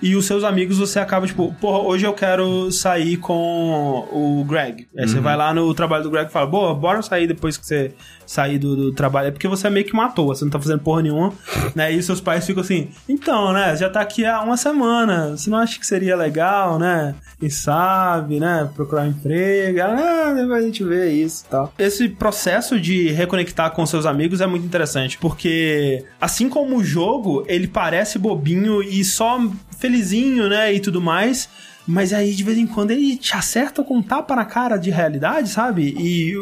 E 0.00 0.14
os 0.14 0.26
seus 0.26 0.44
amigos 0.44 0.78
você 0.78 0.98
acaba, 0.98 1.26
tipo, 1.26 1.54
porra, 1.60 1.78
hoje 1.78 2.04
eu 2.06 2.12
quero 2.12 2.70
sair 2.70 3.16
com 3.16 4.06
o 4.12 4.44
Greg. 4.44 4.86
Aí 4.96 5.04
Uhum. 5.04 5.08
você 5.08 5.20
vai 5.20 5.36
lá 5.36 5.54
no 5.54 5.72
trabalho 5.74 6.04
do 6.04 6.10
Greg 6.10 6.28
e 6.28 6.32
fala, 6.32 6.46
boa, 6.46 6.74
bora 6.74 7.00
sair 7.02 7.26
depois 7.26 7.56
que 7.56 7.64
você 7.66 7.92
sair 8.26 8.58
do, 8.58 8.76
do 8.76 8.92
trabalho. 8.92 9.28
É 9.28 9.30
porque 9.30 9.48
você 9.48 9.66
é 9.68 9.70
meio 9.70 9.86
que 9.86 9.92
toa, 10.14 10.34
você 10.34 10.44
não 10.44 10.50
tá 10.50 10.58
fazendo 10.60 10.80
porra 10.80 11.02
nenhuma, 11.02 11.32
né? 11.74 11.92
E 11.92 12.02
seus 12.02 12.20
pais 12.20 12.44
ficam 12.46 12.62
assim, 12.62 12.88
então, 13.08 13.52
né, 13.52 13.74
já 13.76 13.88
tá 13.88 14.00
aqui 14.00 14.24
há 14.24 14.40
uma 14.42 14.56
semana, 14.56 15.36
você 15.36 15.48
não 15.50 15.58
acha 15.58 15.78
que 15.78 15.86
seria 15.86 16.16
legal, 16.16 16.78
né? 16.78 17.14
Quem 17.38 17.50
sabe, 17.50 18.40
né, 18.40 18.68
procurar 18.74 19.02
um 19.02 19.08
emprego. 19.08 19.78
Ah, 19.80 20.32
depois 20.34 20.62
a 20.62 20.66
gente 20.66 20.82
vê 20.84 21.10
isso 21.10 21.44
e 21.46 21.50
tal. 21.50 21.72
Esse 21.78 22.08
processo 22.08 22.80
de 22.80 23.10
reconectar 23.12 23.70
com 23.72 23.84
seus 23.86 24.06
amigos 24.06 24.40
é 24.40 24.46
muito 24.46 24.64
interessante, 24.66 25.18
porque 25.18 26.04
assim 26.20 26.48
como 26.48 26.76
o 26.76 26.84
jogo, 26.84 27.44
ele 27.46 27.66
parece 27.66 28.18
bobinho 28.18 28.82
e 28.82 29.04
só 29.04 29.40
felizinho, 29.78 30.48
né, 30.48 30.72
e 30.72 30.80
tudo 30.80 31.00
mais, 31.00 31.48
mas 31.86 32.12
aí 32.12 32.34
de 32.34 32.42
vez 32.42 32.58
em 32.58 32.66
quando 32.66 32.90
ele 32.90 33.16
te 33.16 33.34
acerta 33.34 33.82
com 33.82 33.98
um 33.98 34.02
tapa 34.02 34.34
na 34.34 34.44
cara 34.44 34.76
de 34.76 34.90
realidade, 34.90 35.48
sabe? 35.48 35.94
E 35.98 36.34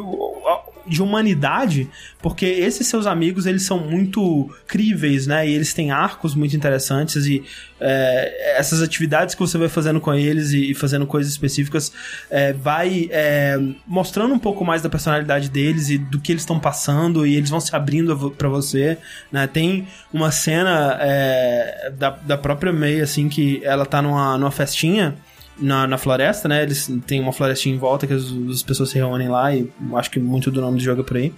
de 0.87 1.03
humanidade, 1.03 1.89
porque 2.21 2.45
esses 2.47 2.87
seus 2.87 3.07
amigos, 3.07 3.47
eles 3.47 3.63
são 3.63 3.79
muito 3.79 4.49
críveis, 4.67 5.27
né? 5.27 5.49
E 5.49 5.55
eles 5.55 5.73
têm 5.73 5.91
arcos 5.91 6.35
muito 6.35 6.55
interessantes 6.57 7.27
e 7.27 7.43
é, 7.81 8.57
essas 8.59 8.81
atividades 8.83 9.35
que 9.35 9.41
você 9.41 9.59
vai 9.59 9.69
fazendo 9.69 10.01
com 10.01 10.13
eles 10.15 10.53
e, 10.53 10.75
fazendo 10.75 11.07
coisas 11.07 11.33
específicas 11.33 11.93
é, 12.31 12.53
vai 12.53 13.09
é, 13.11 13.59
mostrando 13.87 14.33
um 14.35 14.39
pouco 14.39 14.65
mais 14.65 14.81
da 14.83 14.89
personalidade 14.89 15.49
deles 15.51 15.91
e 15.91 15.99
do 15.99 16.21
que 16.21 16.33
eles 16.33 16.43
estão 16.43 16.59
passando 16.59 17.27
e 17.27 17.35
eles 17.37 17.51
vão 17.51 17.61
se 17.61 17.75
abrindo 17.75 18.13
a 18.13 18.15
vo- 18.15 18.31
pra 18.31 18.49
você, 18.49 18.99
né? 19.31 19.47
Tem 19.47 19.87
uma 20.13 20.31
cena 20.31 20.99
é, 21.01 21.93
da, 21.99 22.11
da 22.11 22.39
própria 22.39 22.73
May, 22.73 23.01
assim, 23.01 23.29
que 23.29 23.61
ela 23.65 23.85
tá 23.87 24.01
numa, 24.01 24.39
numa 24.39 24.51
festinha 24.51 25.15
na, 25.59 25.87
na 25.87 25.99
floresta, 25.99 26.49
né? 26.49 26.63
Eles 26.63 26.91
têm 27.07 27.21
uma 27.21 27.33
florestinha 27.33 27.75
em 27.75 27.79
volta 27.79 28.07
que 28.07 28.13
as, 28.13 28.25
as 28.51 28.63
pessoas 28.63 28.91
se 28.91 28.97
reúnem 28.97 29.29
lá 29.29 29.55
e 29.55 29.71
acho 29.95 30.11
que 30.11 30.19
muito 30.19 30.51
do 30.51 30.61
nome 30.61 30.79
do 30.79 30.83
jogo 30.85 31.03
é 31.03 31.05
por 31.05 31.17
aí. 31.17 31.33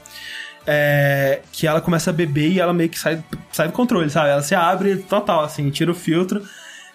é, 0.67 1.41
que 1.53 1.67
ela 1.67 1.81
começa 1.81 2.11
a 2.11 2.13
beber 2.13 2.51
e 2.51 2.61
ela 2.61 2.73
meio 2.73 2.91
que 2.91 2.99
sai, 2.99 3.23
sai 3.53 3.69
do 3.69 3.73
controle, 3.73 4.11
sabe? 4.11 4.31
Ela 4.31 4.43
se 4.43 4.55
abre 4.55 4.97
total, 4.97 5.45
assim, 5.45 5.71
tira 5.71 5.91
o 5.91 5.95
filtro. 5.95 6.43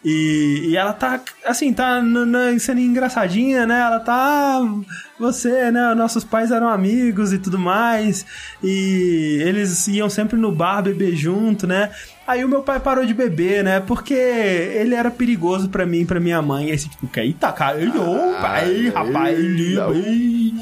E, 0.04 0.70
e 0.70 0.76
ela 0.78 0.94
tá, 0.94 1.22
assim, 1.46 1.72
tá 1.72 2.02
sendo 2.60 2.80
engraçadinha, 2.82 3.68
né? 3.68 3.80
Ela 3.82 4.00
tá. 4.00 4.14
"Ah, 4.14 4.82
Você, 5.20 5.70
né? 5.70 5.94
Nossos 5.94 6.24
pais 6.24 6.50
eram 6.50 6.68
amigos 6.68 7.32
e 7.32 7.38
tudo 7.38 7.60
mais. 7.60 8.26
E 8.64 9.38
eles 9.46 9.88
iam 9.88 10.10
sempre 10.10 10.36
no 10.40 10.52
bar 10.52 10.82
beber 10.82 11.16
junto, 11.16 11.68
né? 11.68 11.92
Aí 12.26 12.44
o 12.44 12.48
meu 12.50 12.64
pai 12.64 12.80
parou 12.80 13.06
de 13.06 13.14
beber, 13.14 13.64
né? 13.64 13.80
Porque 13.80 14.14
ele 14.16 14.96
era 14.96 15.12
perigoso 15.12 15.70
pra 15.70 15.86
mim 15.86 16.00
e 16.00 16.06
pra 16.06 16.20
minha 16.20 16.42
mãe. 16.42 16.72
Aí 16.72 16.80
você, 16.80 16.90
tipo, 16.90 17.08
eita, 17.20 17.52
cara, 17.52 17.78
ô, 17.78 18.42
pai, 18.42 18.90
rapaz, 18.90 19.38
ih, 19.40 20.54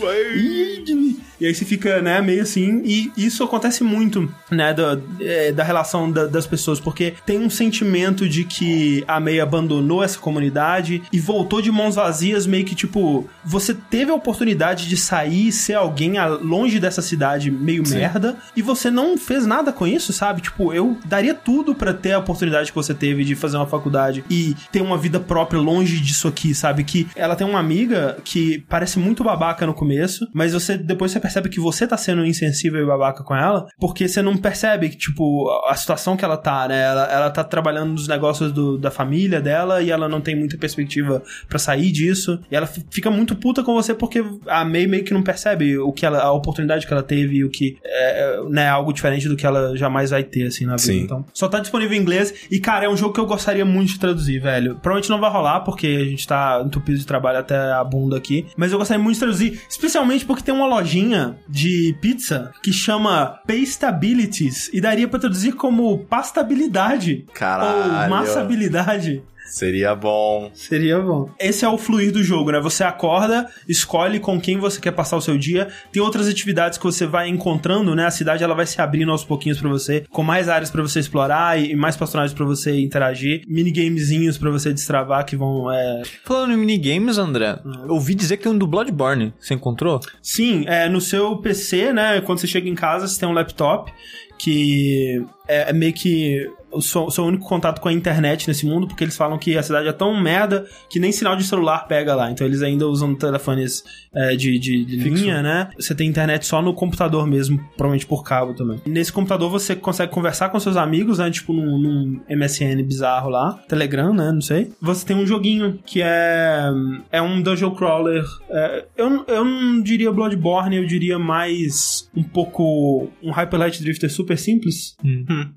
e 1.40 1.46
aí 1.46 1.54
você 1.56 1.66
fica, 1.66 2.02
né, 2.02 2.22
meio 2.22 2.42
assim. 2.42 2.82
E 2.86 3.12
isso 3.18 3.44
acontece 3.44 3.84
muito, 3.84 4.32
né, 4.52 4.74
da, 4.74 4.98
é, 5.22 5.52
da 5.52 5.64
relação 5.64 6.12
da- 6.12 6.26
das 6.28 6.46
pessoas, 6.48 6.80
porque 6.80 7.14
tem 7.26 7.40
um 7.40 7.50
sentimento 7.50 8.28
de 8.28 8.44
que 8.44 9.04
a 9.08 9.20
May 9.20 9.40
abandonou 9.40 10.04
essa 10.04 10.18
comunidade 10.20 11.02
e 11.12 11.20
voltou 11.20 11.62
de 11.62 11.72
mãos 11.72 11.96
vazias, 11.96 12.46
meio 12.48 12.66
que 12.66 12.76
tipo, 12.76 13.28
você 13.44 13.74
teve 13.74 14.12
a 14.12 14.16
oportunidade 14.16 14.88
de 14.88 14.98
sair 14.98 15.48
e 15.48 15.52
ser 15.52 15.74
alguém 15.76 16.18
a- 16.18 16.28
longe 16.28 16.80
dessa 16.80 17.02
cidade 17.02 17.50
meio 17.52 17.84
merda, 17.88 18.36
e 18.56 18.62
você 18.62 18.90
não 18.92 19.18
fez 19.18 19.46
nada 19.46 19.72
com 19.72 19.86
isso, 19.88 20.12
sabe? 20.14 20.42
Tipo, 20.42 20.74
eu 20.74 20.98
daria 21.06 21.34
tudo 21.34 21.74
pra 21.76 21.94
ter 21.94 22.14
a 22.14 22.20
oportunidade 22.20 22.72
que 22.72 22.76
você 22.76 22.94
teve 22.94 23.24
de 23.24 23.36
fazer 23.36 23.58
uma 23.58 23.68
faculdade 23.68 24.24
e 24.30 24.56
ter 24.72 24.82
uma 24.82 24.98
vida 24.98 25.20
própria 25.20 25.60
longe 25.60 26.00
disso 26.00 26.28
aqui, 26.28 26.54
sabe? 26.54 26.84
Que 26.84 27.08
ela 27.16 27.36
tem 27.36 27.46
uma 27.48 27.60
amiga 27.60 28.18
que 28.24 28.64
parece 28.68 29.00
muito 29.00 29.24
babaca 29.24 29.66
no 29.66 29.74
começo, 29.74 30.28
mas 30.34 30.54
você 30.54 30.78
depois 30.78 31.12
você 31.12 31.20
percebe 31.20 31.29
que 31.50 31.60
você 31.60 31.86
tá 31.88 31.98
sendo 31.98 32.26
insensível 32.26 32.82
e 32.82 32.86
babaca 32.86 33.24
com 33.24 33.36
ela, 33.36 33.68
porque 33.80 34.08
você 34.08 34.22
não 34.22 34.36
percebe 34.38 34.90
que, 34.90 34.98
tipo, 34.98 35.50
a 35.68 35.76
situação 35.76 36.16
que 36.18 36.26
ela 36.26 36.38
tá, 36.38 36.68
né? 36.68 36.82
Ela, 36.82 37.04
ela 37.12 37.30
tá 37.30 37.44
trabalhando 37.44 37.92
nos 37.94 38.08
negócios 38.08 38.52
do- 38.52 38.78
da 38.78 38.90
família 38.92 39.42
dela 39.42 39.82
e 39.82 39.92
ela 39.92 40.08
não 40.10 40.22
tem 40.22 40.36
muita 40.36 40.58
perspectiva 40.58 41.22
pra 41.48 41.60
sair 41.60 41.92
disso. 41.92 42.40
E 42.52 42.56
ela 42.56 42.66
fi- 42.68 42.86
fica 42.92 43.10
muito 43.12 43.36
puta 43.36 43.64
com 43.64 43.74
você 43.74 43.94
porque 43.94 44.24
a 44.48 44.64
May 44.66 44.88
meio 44.88 45.04
que 45.04 45.14
não 45.14 45.22
percebe 45.24 45.78
o 45.78 45.92
que 45.92 46.06
ela, 46.06 46.20
a 46.20 46.32
oportunidade 46.32 46.86
que 46.88 46.94
ela 46.94 47.04
teve 47.04 47.38
e 47.38 47.44
o 47.44 47.50
que 47.50 47.78
é, 47.84 48.38
é, 48.40 48.44
né, 48.50 48.68
algo 48.68 48.92
diferente 48.94 49.28
do 49.28 49.36
que 49.36 49.46
ela 49.46 49.76
jamais 49.78 50.10
vai 50.12 50.24
ter, 50.24 50.48
assim, 50.48 50.66
na 50.66 50.74
vida. 50.76 50.82
Sim. 50.84 51.02
Então, 51.04 51.26
só 51.34 51.48
tá 51.48 51.60
disponível 51.60 51.96
em 51.98 52.02
inglês. 52.02 52.34
E, 52.50 52.60
cara, 52.60 52.86
é 52.86 52.90
um 52.90 52.98
jogo 52.98 53.14
que 53.14 53.20
eu 53.20 53.26
gostaria 53.26 53.66
muito 53.66 53.94
de 53.94 54.00
traduzir, 54.00 54.40
velho. 54.40 54.76
Provavelmente 54.76 55.10
não 55.10 55.20
vai 55.20 55.30
rolar, 55.32 55.62
porque 55.62 55.88
a 55.88 56.06
gente 56.06 56.28
tá 56.28 56.62
entupido 56.66 56.98
de 56.98 57.06
trabalho 57.06 57.40
até 57.40 57.58
a 57.72 57.84
bunda 57.84 58.18
aqui. 58.18 58.46
Mas 58.58 58.72
eu 58.72 58.78
gostaria 58.78 59.02
muito 59.04 59.16
de 59.16 59.20
traduzir, 59.20 59.62
especialmente 59.70 60.26
porque 60.26 60.44
tem 60.44 60.54
uma 60.54 60.66
lojinha 60.68 61.19
de 61.48 61.96
pizza 62.02 62.52
que 62.62 62.72
chama 62.72 63.40
Pastabilities. 63.48 64.70
E 64.74 64.82
daria 64.82 65.08
pra 65.08 65.20
traduzir 65.20 65.54
como 65.54 66.06
pastabilidade. 66.06 67.26
Caralho. 67.34 68.04
Ou 68.04 68.10
massabilidade. 68.10 69.24
Seria 69.50 69.96
bom. 69.96 70.52
Seria 70.54 71.00
bom. 71.00 71.30
Esse 71.40 71.66
é 71.66 71.70
o 71.70 71.78
fluir 71.78 72.12
do 72.12 72.24
jogo, 72.24 72.52
né? 72.52 72.60
Você 72.60 72.84
acorda, 72.84 73.50
escolhe 73.68 74.20
com 74.20 74.40
quem 74.40 74.58
você 74.58 74.80
quer 74.80 74.92
passar 74.92 75.18
o 75.18 75.22
seu 75.22 75.38
dia. 75.38 75.68
Tem 75.92 76.02
outras 76.02 76.28
atividades 76.28 76.78
que 76.78 76.84
você 76.84 77.06
vai 77.06 77.28
encontrando, 77.28 77.96
né? 77.96 78.06
A 78.06 78.12
cidade 78.12 78.44
ela 78.44 78.56
vai 78.56 78.66
se 78.66 78.80
abrindo 78.82 79.12
aos 79.12 79.24
pouquinhos 79.24 79.60
pra 79.60 79.70
você, 79.70 80.06
com 80.10 80.24
mais 80.24 80.48
áreas 80.48 80.70
pra 80.70 80.82
você 80.82 81.00
explorar 81.00 81.60
e 81.60 81.76
mais 81.76 81.98
personagens 81.98 82.34
pra 82.34 82.46
você 82.46 82.80
interagir, 82.80 83.44
minigamezinhos 83.48 84.38
pra 84.38 84.52
você 84.52 84.74
destravar 84.74 85.26
que 85.26 85.36
vão 85.36 85.72
é... 85.72 86.04
Falando 86.24 86.54
em 86.54 86.58
minigames, 86.58 87.18
André, 87.18 87.60
eu 87.66 87.94
ouvi 87.94 88.16
dizer 88.16 88.38
que 88.38 88.44
tem 88.44 88.52
um 88.52 88.58
do 88.58 88.68
Bloodborne. 88.68 89.34
Você 89.40 89.54
encontrou? 89.54 90.00
Sim, 90.22 90.66
é 90.68 90.88
no 90.88 91.02
seu 91.02 91.38
PC, 91.38 91.94
né? 91.94 92.22
Quando 92.22 92.40
você 92.40 92.48
chega 92.48 92.70
em 92.70 92.76
casa, 92.76 93.08
você 93.08 93.20
tem 93.20 93.28
um 93.28 93.34
laptop 93.34 93.92
que 94.38 95.24
é, 95.48 95.70
é 95.70 95.74
meio 95.74 95.94
que 95.94 96.50
o 96.72 96.82
seu, 96.82 97.06
o 97.06 97.12
seu 97.12 97.26
único 97.26 97.48
contato 97.48 97.80
com 97.80 97.90
a 97.90 97.94
internet 97.94 98.48
nesse 98.48 98.66
mundo, 98.66 98.88
porque 98.88 99.04
eles 99.04 99.18
falam 99.18 99.38
que 99.38 99.58
a 99.58 99.64
cidade 99.64 99.88
é 99.88 99.94
tão 99.94 100.20
merda 100.20 100.66
que 100.90 101.00
nem 101.00 101.12
sinal 101.12 101.36
de 101.36 101.44
celular 101.44 101.88
pega 101.88 102.16
lá. 102.16 102.32
Então 102.32 102.46
eles 102.46 102.62
ainda 102.62 102.88
usam 102.88 103.16
telefones 103.16 103.84
é, 104.14 104.36
de, 104.36 104.58
de, 104.60 104.86
de 104.86 104.98
linha, 104.98 105.42
né? 105.42 105.70
Você 105.78 105.96
tem 105.96 106.08
internet 106.08 106.46
só 106.46 106.62
no 106.62 106.74
computador 106.74 107.26
mesmo, 107.28 107.58
provavelmente 107.76 108.06
por 108.06 108.24
cabo 108.24 108.54
também. 108.54 108.80
Nesse 108.86 109.12
computador 109.12 109.50
você 109.50 109.76
consegue 109.76 110.12
conversar 110.12 110.50
com 110.50 110.60
seus 110.60 110.78
amigos, 110.78 111.20
né? 111.20 111.30
Tipo 111.32 111.54
num, 111.54 111.78
num 111.78 112.22
MSN 112.30 112.84
bizarro 112.84 113.30
lá, 113.30 113.54
Telegram, 113.68 114.14
né? 114.14 114.32
Não 114.32 114.42
sei. 114.42 114.72
Você 114.82 115.06
tem 115.06 115.16
um 115.16 115.26
joguinho 115.26 115.80
que 115.86 116.02
é 116.02 116.70
é 117.12 117.22
um 117.22 117.42
dungeon 117.42 117.72
crawler. 117.72 118.24
é, 118.50 118.86
eu, 118.98 119.26
eu 119.28 119.46
não 119.46 119.82
diria 119.82 120.12
Bloodborne, 120.12 120.78
eu 120.78 120.86
diria 120.86 121.18
mais 121.18 122.10
um 122.16 122.24
pouco 122.24 123.10
um 123.24 123.32
Hyper 123.32 123.60
Light 123.60 123.82
Drifter 123.82 124.12
super 124.12 124.38
simples. 124.38 124.96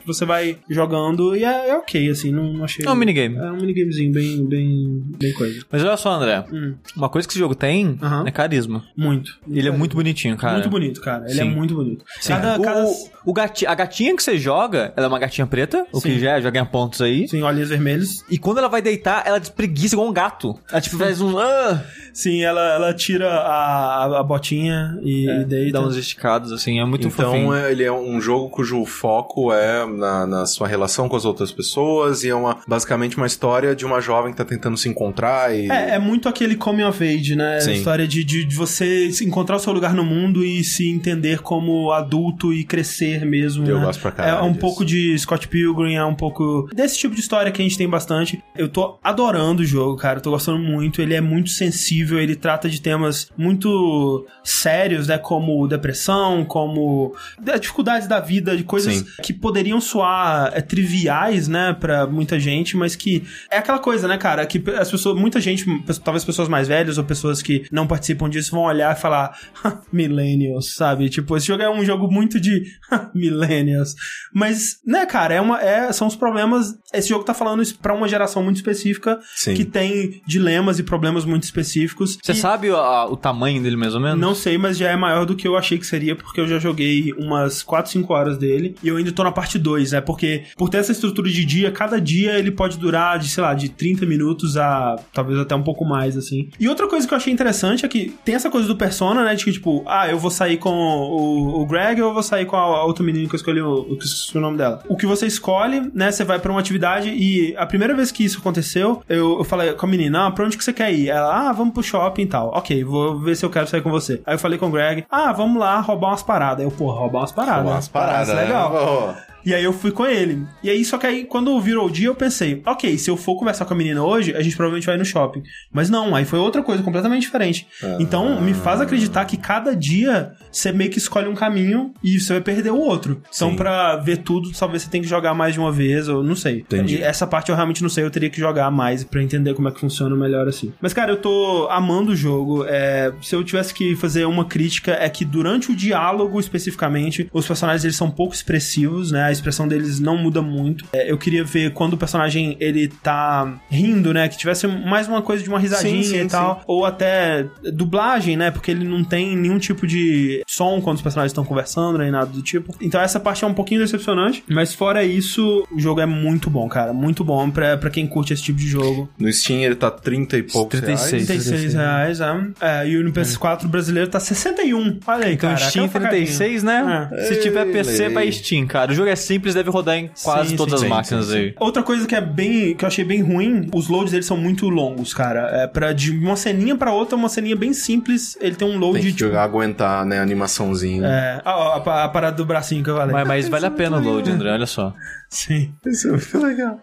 Você 0.07 0.25
vai 0.25 0.59
jogando 0.69 1.02
e 1.37 1.45
é, 1.45 1.71
é 1.71 1.77
ok, 1.77 2.11
assim, 2.11 2.31
não, 2.31 2.53
não 2.53 2.65
achei. 2.65 2.85
É 2.87 2.91
um 2.91 2.95
minigame. 2.95 3.37
É 3.37 3.51
um 3.51 3.57
minigamezinho 3.57 4.13
bem, 4.13 4.45
bem, 4.47 5.03
bem 5.19 5.33
coisa. 5.35 5.65
Mas 5.71 5.83
olha 5.83 5.97
só, 5.97 6.13
André. 6.13 6.45
Hum, 6.53 6.75
Uma 6.97 7.09
coisa 7.09 7.27
que 7.27 7.33
esse 7.33 7.39
jogo 7.39 7.55
tem 7.55 7.99
é 8.27 8.31
carisma. 8.31 8.85
muito. 8.97 9.39
Ele 9.51 9.69
é 9.69 9.71
muito 9.73 9.97
bonitinho, 9.97 10.37
cara. 10.37 10.55
Muito 10.55 10.69
bonito, 10.71 11.01
cara. 11.01 11.25
Ele 11.29 11.41
é 11.41 11.45
Sim. 11.45 11.51
muito 11.51 11.75
bonito. 11.75 12.05
Sim. 12.21 12.29
Cada, 12.33 12.59
o, 12.59 12.63
cada... 12.63 12.87
o 13.27 13.33
gati- 13.33 13.67
a 13.67 13.75
gatinha 13.75 14.15
que 14.17 14.23
você 14.23 14.37
joga, 14.39 14.93
ela 14.97 15.07
é 15.07 15.09
uma 15.09 15.19
gatinha 15.19 15.47
preta, 15.47 15.87
o 15.93 16.01
que 16.01 16.11
Sim. 16.11 16.19
já, 16.19 16.41
já 16.41 16.51
ganha 16.51 16.67
pontos 16.67 17.01
aí. 17.01 17.27
Sim, 17.29 17.43
olhinhos 17.43 17.69
vermelhos. 17.69 18.25
E 18.31 18.39
quando 18.39 18.59
ela 18.59 18.69
vai 18.69 18.83
deitar, 18.83 19.23
ela 19.27 19.39
despreguiça 19.39 19.95
igual 19.95 20.09
um 20.09 20.13
gato. 20.13 20.59
Ela 20.71 20.81
tipo 20.81 20.97
faz 20.99 21.21
um. 21.21 21.39
Ah, 21.39 21.83
Sim, 22.13 22.43
ela, 22.43 22.75
ela 22.75 22.93
tira 22.95 23.27
a, 23.31 24.05
a, 24.05 24.21
a 24.21 24.23
botinha 24.23 24.99
e, 25.03 25.27
e 25.29 25.45
deita. 25.45 25.73
dá 25.73 25.81
uns 25.87 25.97
esticados, 25.97 26.53
assim, 26.53 26.79
é 26.79 26.85
muito 26.85 27.07
então 27.09 27.31
fofinho. 27.33 27.55
é- 27.55 27.73
ele 27.73 27.85
é 27.85 27.93
um 27.93 28.21
jogo 28.21 28.51
cujo 28.51 28.85
foco 28.85 29.51
é 29.53 29.87
na, 29.87 30.27
na 30.27 30.45
sua 30.47 30.69
relação 30.69 30.92
com 31.09 31.17
as 31.17 31.25
outras 31.25 31.51
pessoas 31.53 32.25
e 32.25 32.29
é 32.29 32.35
uma, 32.35 32.59
basicamente 32.67 33.17
uma 33.17 33.27
história 33.27 33.75
de 33.75 33.85
uma 33.85 34.01
jovem 34.01 34.33
que 34.33 34.39
tá 34.39 34.45
tentando 34.45 34.77
se 34.77 34.89
encontrar 34.89 35.55
e... 35.55 35.71
É, 35.71 35.91
é 35.95 35.99
muito 35.99 36.29
aquele 36.29 36.57
coming 36.57 36.85
of 36.85 37.03
age, 37.03 37.35
né? 37.35 37.61
Sim. 37.61 37.71
A 37.71 37.75
história 37.75 38.09
de, 38.09 38.25
de, 38.25 38.45
de 38.45 38.55
você 38.55 39.09
encontrar 39.23 39.57
o 39.57 39.59
seu 39.59 39.73
lugar 39.73 39.95
no 39.95 40.05
mundo 40.05 40.45
e 40.45 40.63
se 40.65 40.89
entender 40.89 41.41
como 41.41 41.93
adulto 41.93 42.53
e 42.53 42.65
crescer 42.65 43.25
mesmo. 43.25 43.67
Eu 43.67 43.79
né? 43.79 43.85
gosto 43.87 44.01
pra 44.01 44.11
É 44.11 44.15
caralho 44.15 44.45
um 44.45 44.49
disso. 44.49 44.61
pouco 44.61 44.85
de 44.85 45.19
Scott 45.19 45.49
Pilgrim, 45.49 45.95
é 45.95 46.05
um 46.05 46.15
pouco 46.15 46.69
desse 46.75 46.99
tipo 46.99 47.15
de 47.15 47.21
história 47.21 47.51
que 47.51 47.61
a 47.61 47.65
gente 47.65 47.79
tem 47.79 47.89
bastante. 47.89 48.43
Eu 48.57 48.69
tô 48.69 48.99
adorando 49.03 49.63
o 49.63 49.65
jogo, 49.65 49.97
cara. 49.97 50.19
Eu 50.19 50.23
tô 50.23 50.31
gostando 50.31 50.59
muito. 50.59 51.01
Ele 51.01 51.15
é 51.15 51.21
muito 51.21 51.51
sensível, 51.51 52.19
ele 52.19 52.37
trata 52.37 52.69
de 52.69 52.81
temas 52.81 53.31
muito 53.37 54.27
sérios, 54.43 55.07
né? 55.09 55.19
Como 55.19 55.67
depressão, 55.69 56.45
como 56.45 57.15
dificuldades 57.61 58.09
da 58.09 58.21
vida, 58.21 58.57
de 58.57 58.65
coisas 58.65 58.97
Sim. 58.97 59.05
que 59.23 59.33
poderiam 59.33 59.81
soar 59.81 60.53
é, 60.55 60.61
triviais, 60.87 61.47
né, 61.49 61.77
pra 61.79 62.07
muita 62.07 62.39
gente, 62.39 62.77
mas 62.77 62.97
que 62.97 63.23
é 63.51 63.59
aquela 63.59 63.79
coisa, 63.79 64.09
né, 64.09 64.19
cara, 64.19 64.45
que 64.45 64.63
as 64.79 64.91
pessoas, 64.91 65.19
muita 65.19 65.41
gente, 65.41 65.65
talvez 66.05 66.25
pessoas 66.25 66.49
mais 66.49 66.69
velhas 66.69 66.99
ou 66.99 67.05
pessoas 67.05 67.41
que 67.41 67.65
não 67.71 67.87
participam 67.87 68.29
disso 68.29 68.51
vão 68.51 68.63
olhar 68.63 68.95
e 68.97 69.01
falar 69.01 69.37
"Ha, 69.65 69.81
millennials, 69.93 70.75
sabe? 70.75 71.09
Tipo, 71.09 71.37
esse 71.37 71.47
jogo 71.47 71.63
é 71.63 71.71
um 71.71 71.85
jogo 71.85 72.11
muito 72.11 72.41
de 72.41 72.63
"Ha, 72.91 73.11
millennials. 73.15 73.95
Mas, 74.35 74.79
né, 74.87 75.07
cara, 75.07 75.35
é 75.35 75.41
uma 75.41 75.61
é, 75.61 75.93
são 75.93 76.07
os 76.09 76.17
problemas, 76.17 76.75
esse 76.93 77.09
jogo 77.09 77.25
tá 77.25 77.35
falando 77.35 77.63
isso 77.63 77.79
pra 77.79 77.95
uma 77.95 78.09
geração 78.09 78.43
muito 78.43 78.57
específica 78.57 79.19
Sim. 79.37 79.55
que 79.55 79.65
tem 79.65 80.21
dilemas 80.27 80.79
e 80.79 80.83
problemas 80.83 81.25
muito 81.25 81.45
específicos. 81.45 82.19
Você 82.23 82.33
E- 82.33 82.37
sabe 82.37 82.71
o, 82.71 82.77
a- 82.77 83.09
o 83.11 83.17
tamanho 83.17 83.63
dele, 83.63 83.77
mais 83.77 83.95
ou 83.95 84.01
menos? 84.01 84.19
não 84.21 84.35
sei, 84.35 84.59
mas 84.59 84.77
já 84.77 84.91
é 84.91 84.97
maior 84.97 85.25
do 85.25 85.37
que 85.37 85.47
eu 85.47 85.57
achei 85.57 85.79
que 85.79 85.87
seria, 85.87 86.17
porque 86.17 86.41
eu 86.41 86.49
já 86.49 86.59
joguei 86.59 87.13
umas 87.13 87.63
4, 87.63 87.91
5 87.93 88.13
horas 88.13 88.37
dele. 88.39 88.75
E 88.83 88.89
eu 88.89 88.97
ainda 88.97 89.13
tô 89.13 89.23
na 89.23 89.33
parte 89.33 89.59
2, 89.59 89.93
né? 89.93 90.01
Porque 90.01 90.45
por 90.57 90.69
ter 90.73 90.79
essa 90.79 90.91
estrutura 90.91 91.29
de 91.29 91.45
dia, 91.45 91.71
cada 91.71 92.01
dia 92.01 92.39
ele 92.39 92.51
pode 92.51 92.79
durar 92.79 93.19
de, 93.19 93.29
sei 93.29 93.43
lá, 93.43 93.53
de 93.53 93.69
30 93.69 94.07
minutos 94.07 94.57
a 94.57 94.97
talvez 95.13 95.39
até 95.39 95.55
um 95.55 95.63
pouco 95.63 95.85
mais, 95.85 96.17
assim. 96.17 96.49
E 96.59 96.67
outra 96.67 96.89
coisa 96.89 97.07
que 97.07 97.13
eu 97.13 97.19
achei 97.19 97.33
interessante 97.33 97.85
é 97.85 97.89
que 97.89 98.15
tem 98.25 98.35
essa 98.35 98.51
coisa 98.51 98.67
do 98.67 98.75
Persona, 98.75 99.23
né? 99.23 99.35
De 99.35 99.45
que, 99.45 99.53
tipo, 99.53 99.85
ah, 99.87 100.09
eu 100.09 100.19
vou 100.19 100.31
sair 100.31 100.57
com 100.57 100.71
o, 100.71 101.61
o 101.63 101.67
Greg 101.67 102.01
ou 102.01 102.09
eu 102.09 102.15
vou 102.15 102.23
sair 102.23 102.47
com 102.47 102.57
a, 102.57 102.61
a 102.61 102.85
outra 102.85 103.05
menina 103.05 103.29
que 103.29 103.35
eu 103.35 103.37
escolhi, 103.37 103.61
o, 103.61 103.81
o, 103.81 103.85
que 103.97 104.05
eu 104.05 104.07
esqueci 104.07 104.37
o 104.37 104.41
nome 104.41 104.57
dela. 104.57 104.83
O 104.89 104.97
que 104.97 105.07
você 105.07 105.27
escolhe, 105.27 105.91
né? 105.95 106.11
Você 106.11 106.25
vai 106.25 106.39
pra 106.39 106.51
uma 106.51 106.61
atividade 106.61 107.11
e 107.11 107.55
a 107.57 107.67
primeira 107.67 107.95
vez 107.95 108.11
que 108.11 108.25
isso 108.25 108.39
aconteceu, 108.39 109.03
eu, 109.09 109.39
eu 109.39 109.45
falei 109.45 109.75
com 109.75 109.85
a 109.85 109.89
menina, 109.89 110.27
ah, 110.27 110.31
pra 110.31 110.47
onde 110.47 110.57
que 110.57 110.65
você 110.65 110.73
quer 110.73 110.93
ir? 110.93 111.11
Ela, 111.11 111.51
ah, 111.51 111.53
vamos 111.53 111.75
pro 111.75 111.83
shopping 111.83 112.23
e 112.23 112.27
tal. 112.27 112.49
Ok, 112.55 112.83
vou 112.83 113.21
ver 113.21 113.37
se 113.37 113.45
eu 113.45 113.51
quero 113.51 113.67
sair 113.67 113.83
com 113.83 113.91
você. 113.91 114.23
Aí 114.25 114.35
eu 114.35 114.39
falei 114.39 114.59
com 114.59 114.69
o 114.69 114.71
Greg, 114.71 115.05
ah, 115.11 115.33
vamos 115.33 115.61
lá 115.61 115.81
roubar 115.81 116.09
umas 116.09 116.23
paradas. 116.23 116.61
Aí 116.61 116.65
eu, 116.65 116.71
pô, 116.71 116.91
roubar 116.91 117.21
umas 117.21 117.33
paradas. 117.33 117.71
Umas 117.71 117.89
paradas, 117.89 118.29
né? 118.29 118.43
legal. 118.43 118.71
Pô, 118.71 119.32
E 119.45 119.55
aí 119.55 119.65
eu 119.65 119.73
fui 119.73 119.91
com 119.91 120.07
ele. 120.07 120.47
E 120.63 120.71
aí, 120.71 120.85
só 120.85 120.99
que 120.99 121.07
aí, 121.07 121.25
quando 121.25 121.61
virou 121.61 121.87
o 121.87 121.91
dia, 121.91 122.07
eu 122.07 122.15
pensei, 122.15 122.63
ok, 122.65 122.97
se 122.97 123.11
eu 123.11 123.17
for 123.17 123.37
conversar 123.37 123.65
com 123.65 123.75
a 123.75 123.77
menina 123.77 124.03
hoje, 124.03 124.35
a 124.35 124.43
gente 124.43 124.57
provavelmente 124.57 124.87
vai 124.87 124.97
no 124.97 125.05
shopping. 125.05 125.43
Mas 125.73 125.91
não, 125.91 126.15
aí 126.15 126.25
foi 126.25 126.39
outra 126.39 126.63
coisa 126.63 126.83
completamente 126.83 127.23
diferente. 127.23 127.67
Então, 127.99 128.41
me 128.41 128.55
faz 128.55 128.81
acreditar 128.81 129.25
que 129.25 129.37
cada 129.37 129.75
dia 129.75 130.33
você 130.51 130.73
meio 130.73 130.91
que 130.91 130.99
escolhe 130.99 131.29
um 131.29 131.35
caminho 131.35 131.93
e 132.03 132.21
você 132.21 132.35
vai 132.35 132.43
perder 132.43 132.71
o 132.71 132.79
outro. 132.79 133.23
Então, 133.35 133.51
Sim. 133.51 133.57
pra 133.57 133.97
ver 133.97 134.19
tudo, 134.19 134.51
talvez 134.53 134.83
você 134.83 134.91
tenha 134.91 135.03
que 135.03 135.09
jogar 135.09 135.35
mais 135.35 135.55
de 135.55 135.61
uma 135.61 135.73
vez, 135.73 136.09
ou 136.09 136.23
não 136.23 136.37
sei. 136.37 136.59
Entendi. 136.59 136.97
E 136.97 137.03
essa 137.03 137.27
parte 137.27 137.51
eu 137.51 137.57
realmente 137.57 137.83
não 137.83 137.89
sei, 137.89 138.05
eu 138.05 138.11
teria 138.11 138.31
que 138.31 138.39
jogar 138.39 138.71
mais 138.71 139.03
pra 139.05 139.23
entender 139.23 139.55
como 139.55 139.69
é 139.69 139.73
que 139.73 139.81
funciona 139.81 140.15
melhor 140.15 140.47
assim. 140.47 140.73
Mas, 140.81 140.93
cara, 140.93 141.13
eu 141.13 141.17
tô 141.17 141.69
amando 141.71 142.13
o 142.13 142.17
jogo. 142.17 142.65
É, 142.67 143.13
se 143.21 143.35
eu 143.35 143.43
tivesse 143.43 143.75
que 143.75 143.97
fazer 143.97 144.25
uma 144.27 144.45
crítica, 144.45 144.93
é 144.93 145.09
que 145.09 145.25
durante 145.25 145.73
o 145.73 145.77
diálogo, 145.77 146.39
especificamente, 146.39 147.29
os 147.33 147.47
personagens 147.47 147.85
eles 147.85 147.97
são 147.97 148.11
pouco 148.11 148.35
expressivos, 148.35 149.11
né? 149.11 149.32
A 149.33 149.35
expressão 149.35 149.67
deles 149.67 149.99
não 149.99 150.17
muda 150.17 150.43
muito. 150.43 150.85
É, 150.93 151.11
eu 151.11 151.17
queria 151.17 151.43
ver 151.43 151.73
quando 151.73 151.95
o 151.95 151.97
personagem 151.97 152.57
ele 152.61 152.89
tá 152.89 153.61
rindo, 153.71 154.13
né? 154.13 154.29
Que 154.29 154.37
tivesse 154.37 154.67
mais 154.67 155.09
uma 155.09 155.23
coisa 155.23 155.43
de 155.43 155.49
uma 155.49 155.59
risadinha 155.59 156.03
Sim, 156.03 156.11
sim, 156.11 156.25
e 156.25 156.29
tal. 156.29 156.63
Ou 156.67 156.85
até 156.85 157.47
dublagem, 157.73 158.37
né? 158.37 158.51
Porque 158.51 158.71
ele 158.71 158.87
não 158.87 159.03
tem 159.03 159.37
nenhum 159.37 159.59
tipo 159.59 159.87
de 159.87 160.43
som 160.47 160.81
quando 160.81 160.97
os 160.97 161.03
personagens 161.03 161.31
estão 161.33 161.45
conversando, 161.45 161.99
nem 161.99 162.11
nada 162.11 162.27
do 162.27 162.43
tipo. 162.43 162.75
Então 162.81 163.01
essa 163.01 163.19
parte 163.19 163.45
é 163.45 163.47
um 163.47 163.55
pouquinho 163.55 163.81
decepcionante. 163.81 164.45
Mas 164.49 164.75
fora 164.75 165.03
isso, 165.03 165.67
o 165.73 165.81
jogo 165.81 166.01
é 166.01 166.07
muito 166.07 166.51
bom, 166.51 166.69
cara. 166.69 166.93
Muito 166.93 167.25
bom 167.25 167.51
pra, 167.51 167.77
pra 167.77 167.91
quem 167.91 168.07
curte 168.07 168.33
esse 168.33 168.43
tipo 168.43 168.59
de 168.59 168.69
jogo. 168.69 169.09
No 169.19 169.33
Steam 169.33 169.61
ele 169.61 169.75
tá 169.75 169.91
30 169.91 170.37
e 170.39 170.43
poucos 170.43 170.81
36. 170.81 171.11
reais. 171.11 171.27
36 171.27 171.75
reais, 171.75 172.21
é. 172.21 172.83
é. 172.83 172.89
E 172.89 173.03
no 173.03 173.13
PS4 173.13 173.67
brasileiro 173.67 174.11
tá 174.11 174.21
61. 174.21 174.99
Olha 175.07 175.27
aí, 175.27 175.35
Então 175.35 175.51
cara. 175.51 175.71
Steam 175.71 175.87
aquela 175.87 176.05
facadinha. 176.05 176.27
36, 176.27 176.63
né? 176.63 177.09
É. 177.13 177.23
Se 177.25 177.41
tiver 177.41 177.65
PC, 177.73 178.09
vai. 178.11 178.31
Steam, 178.33 178.67
cara. 178.67 178.93
O 178.93 178.95
jogo 178.95 179.09
é 179.09 179.17
simples, 179.23 179.55
deve 179.55 179.71
rodar 179.71 179.97
em 179.97 180.11
quase 180.23 180.51
Sim, 180.51 180.57
todas 180.57 180.73
sim, 180.73 180.77
as 180.77 180.83
sim, 180.83 180.89
máquinas 180.89 181.27
sim, 181.27 181.33
sim. 181.33 181.39
aí. 181.39 181.55
Outra 181.59 181.83
coisa 181.83 182.07
que 182.07 182.15
é 182.15 182.21
bem 182.21 182.75
que 182.75 182.85
eu 182.85 182.87
achei 182.89 183.05
bem 183.05 183.21
ruim, 183.23 183.69
os 183.75 183.89
loads 183.89 184.11
deles 184.13 184.27
são 184.27 184.37
muito 184.37 184.69
longos, 184.69 185.13
cara. 185.15 185.49
É 185.63 185.67
para 185.67 185.93
de 185.93 186.11
uma 186.11 186.37
ceninha 186.37 186.77
pra 186.77 186.93
outra, 186.93 187.17
uma 187.17 187.29
ceninha 187.29 187.57
bem 187.57 187.73
simples, 187.73 188.37
ele 188.41 188.55
tem 188.57 188.67
um 188.69 188.79
load 188.79 189.01
Tem 189.01 189.11
que 189.11 189.17
tipo, 189.17 189.37
aguentar, 189.37 190.05
né, 190.05 190.19
a 190.19 190.23
animaçãozinha. 190.23 191.07
é, 191.07 191.41
a, 191.45 191.51
a- 191.51 192.05
a 192.05 192.09
parada 192.09 192.37
do 192.37 192.45
bracinho 192.45 192.83
que 192.85 192.91
eu 192.91 192.97
falei. 192.97 193.13
Mas, 193.13 193.27
mas 193.29 193.49
vale 193.49 193.67
a 193.67 193.71
pena 193.73 193.97
o 193.99 194.01
load, 194.01 194.31
André, 194.31 194.53
olha 194.53 194.67
só. 194.67 194.93
Sim. 195.31 195.73
Isso 195.87 196.09
é 196.09 196.11
muito 196.13 196.39
legal. 196.39 196.79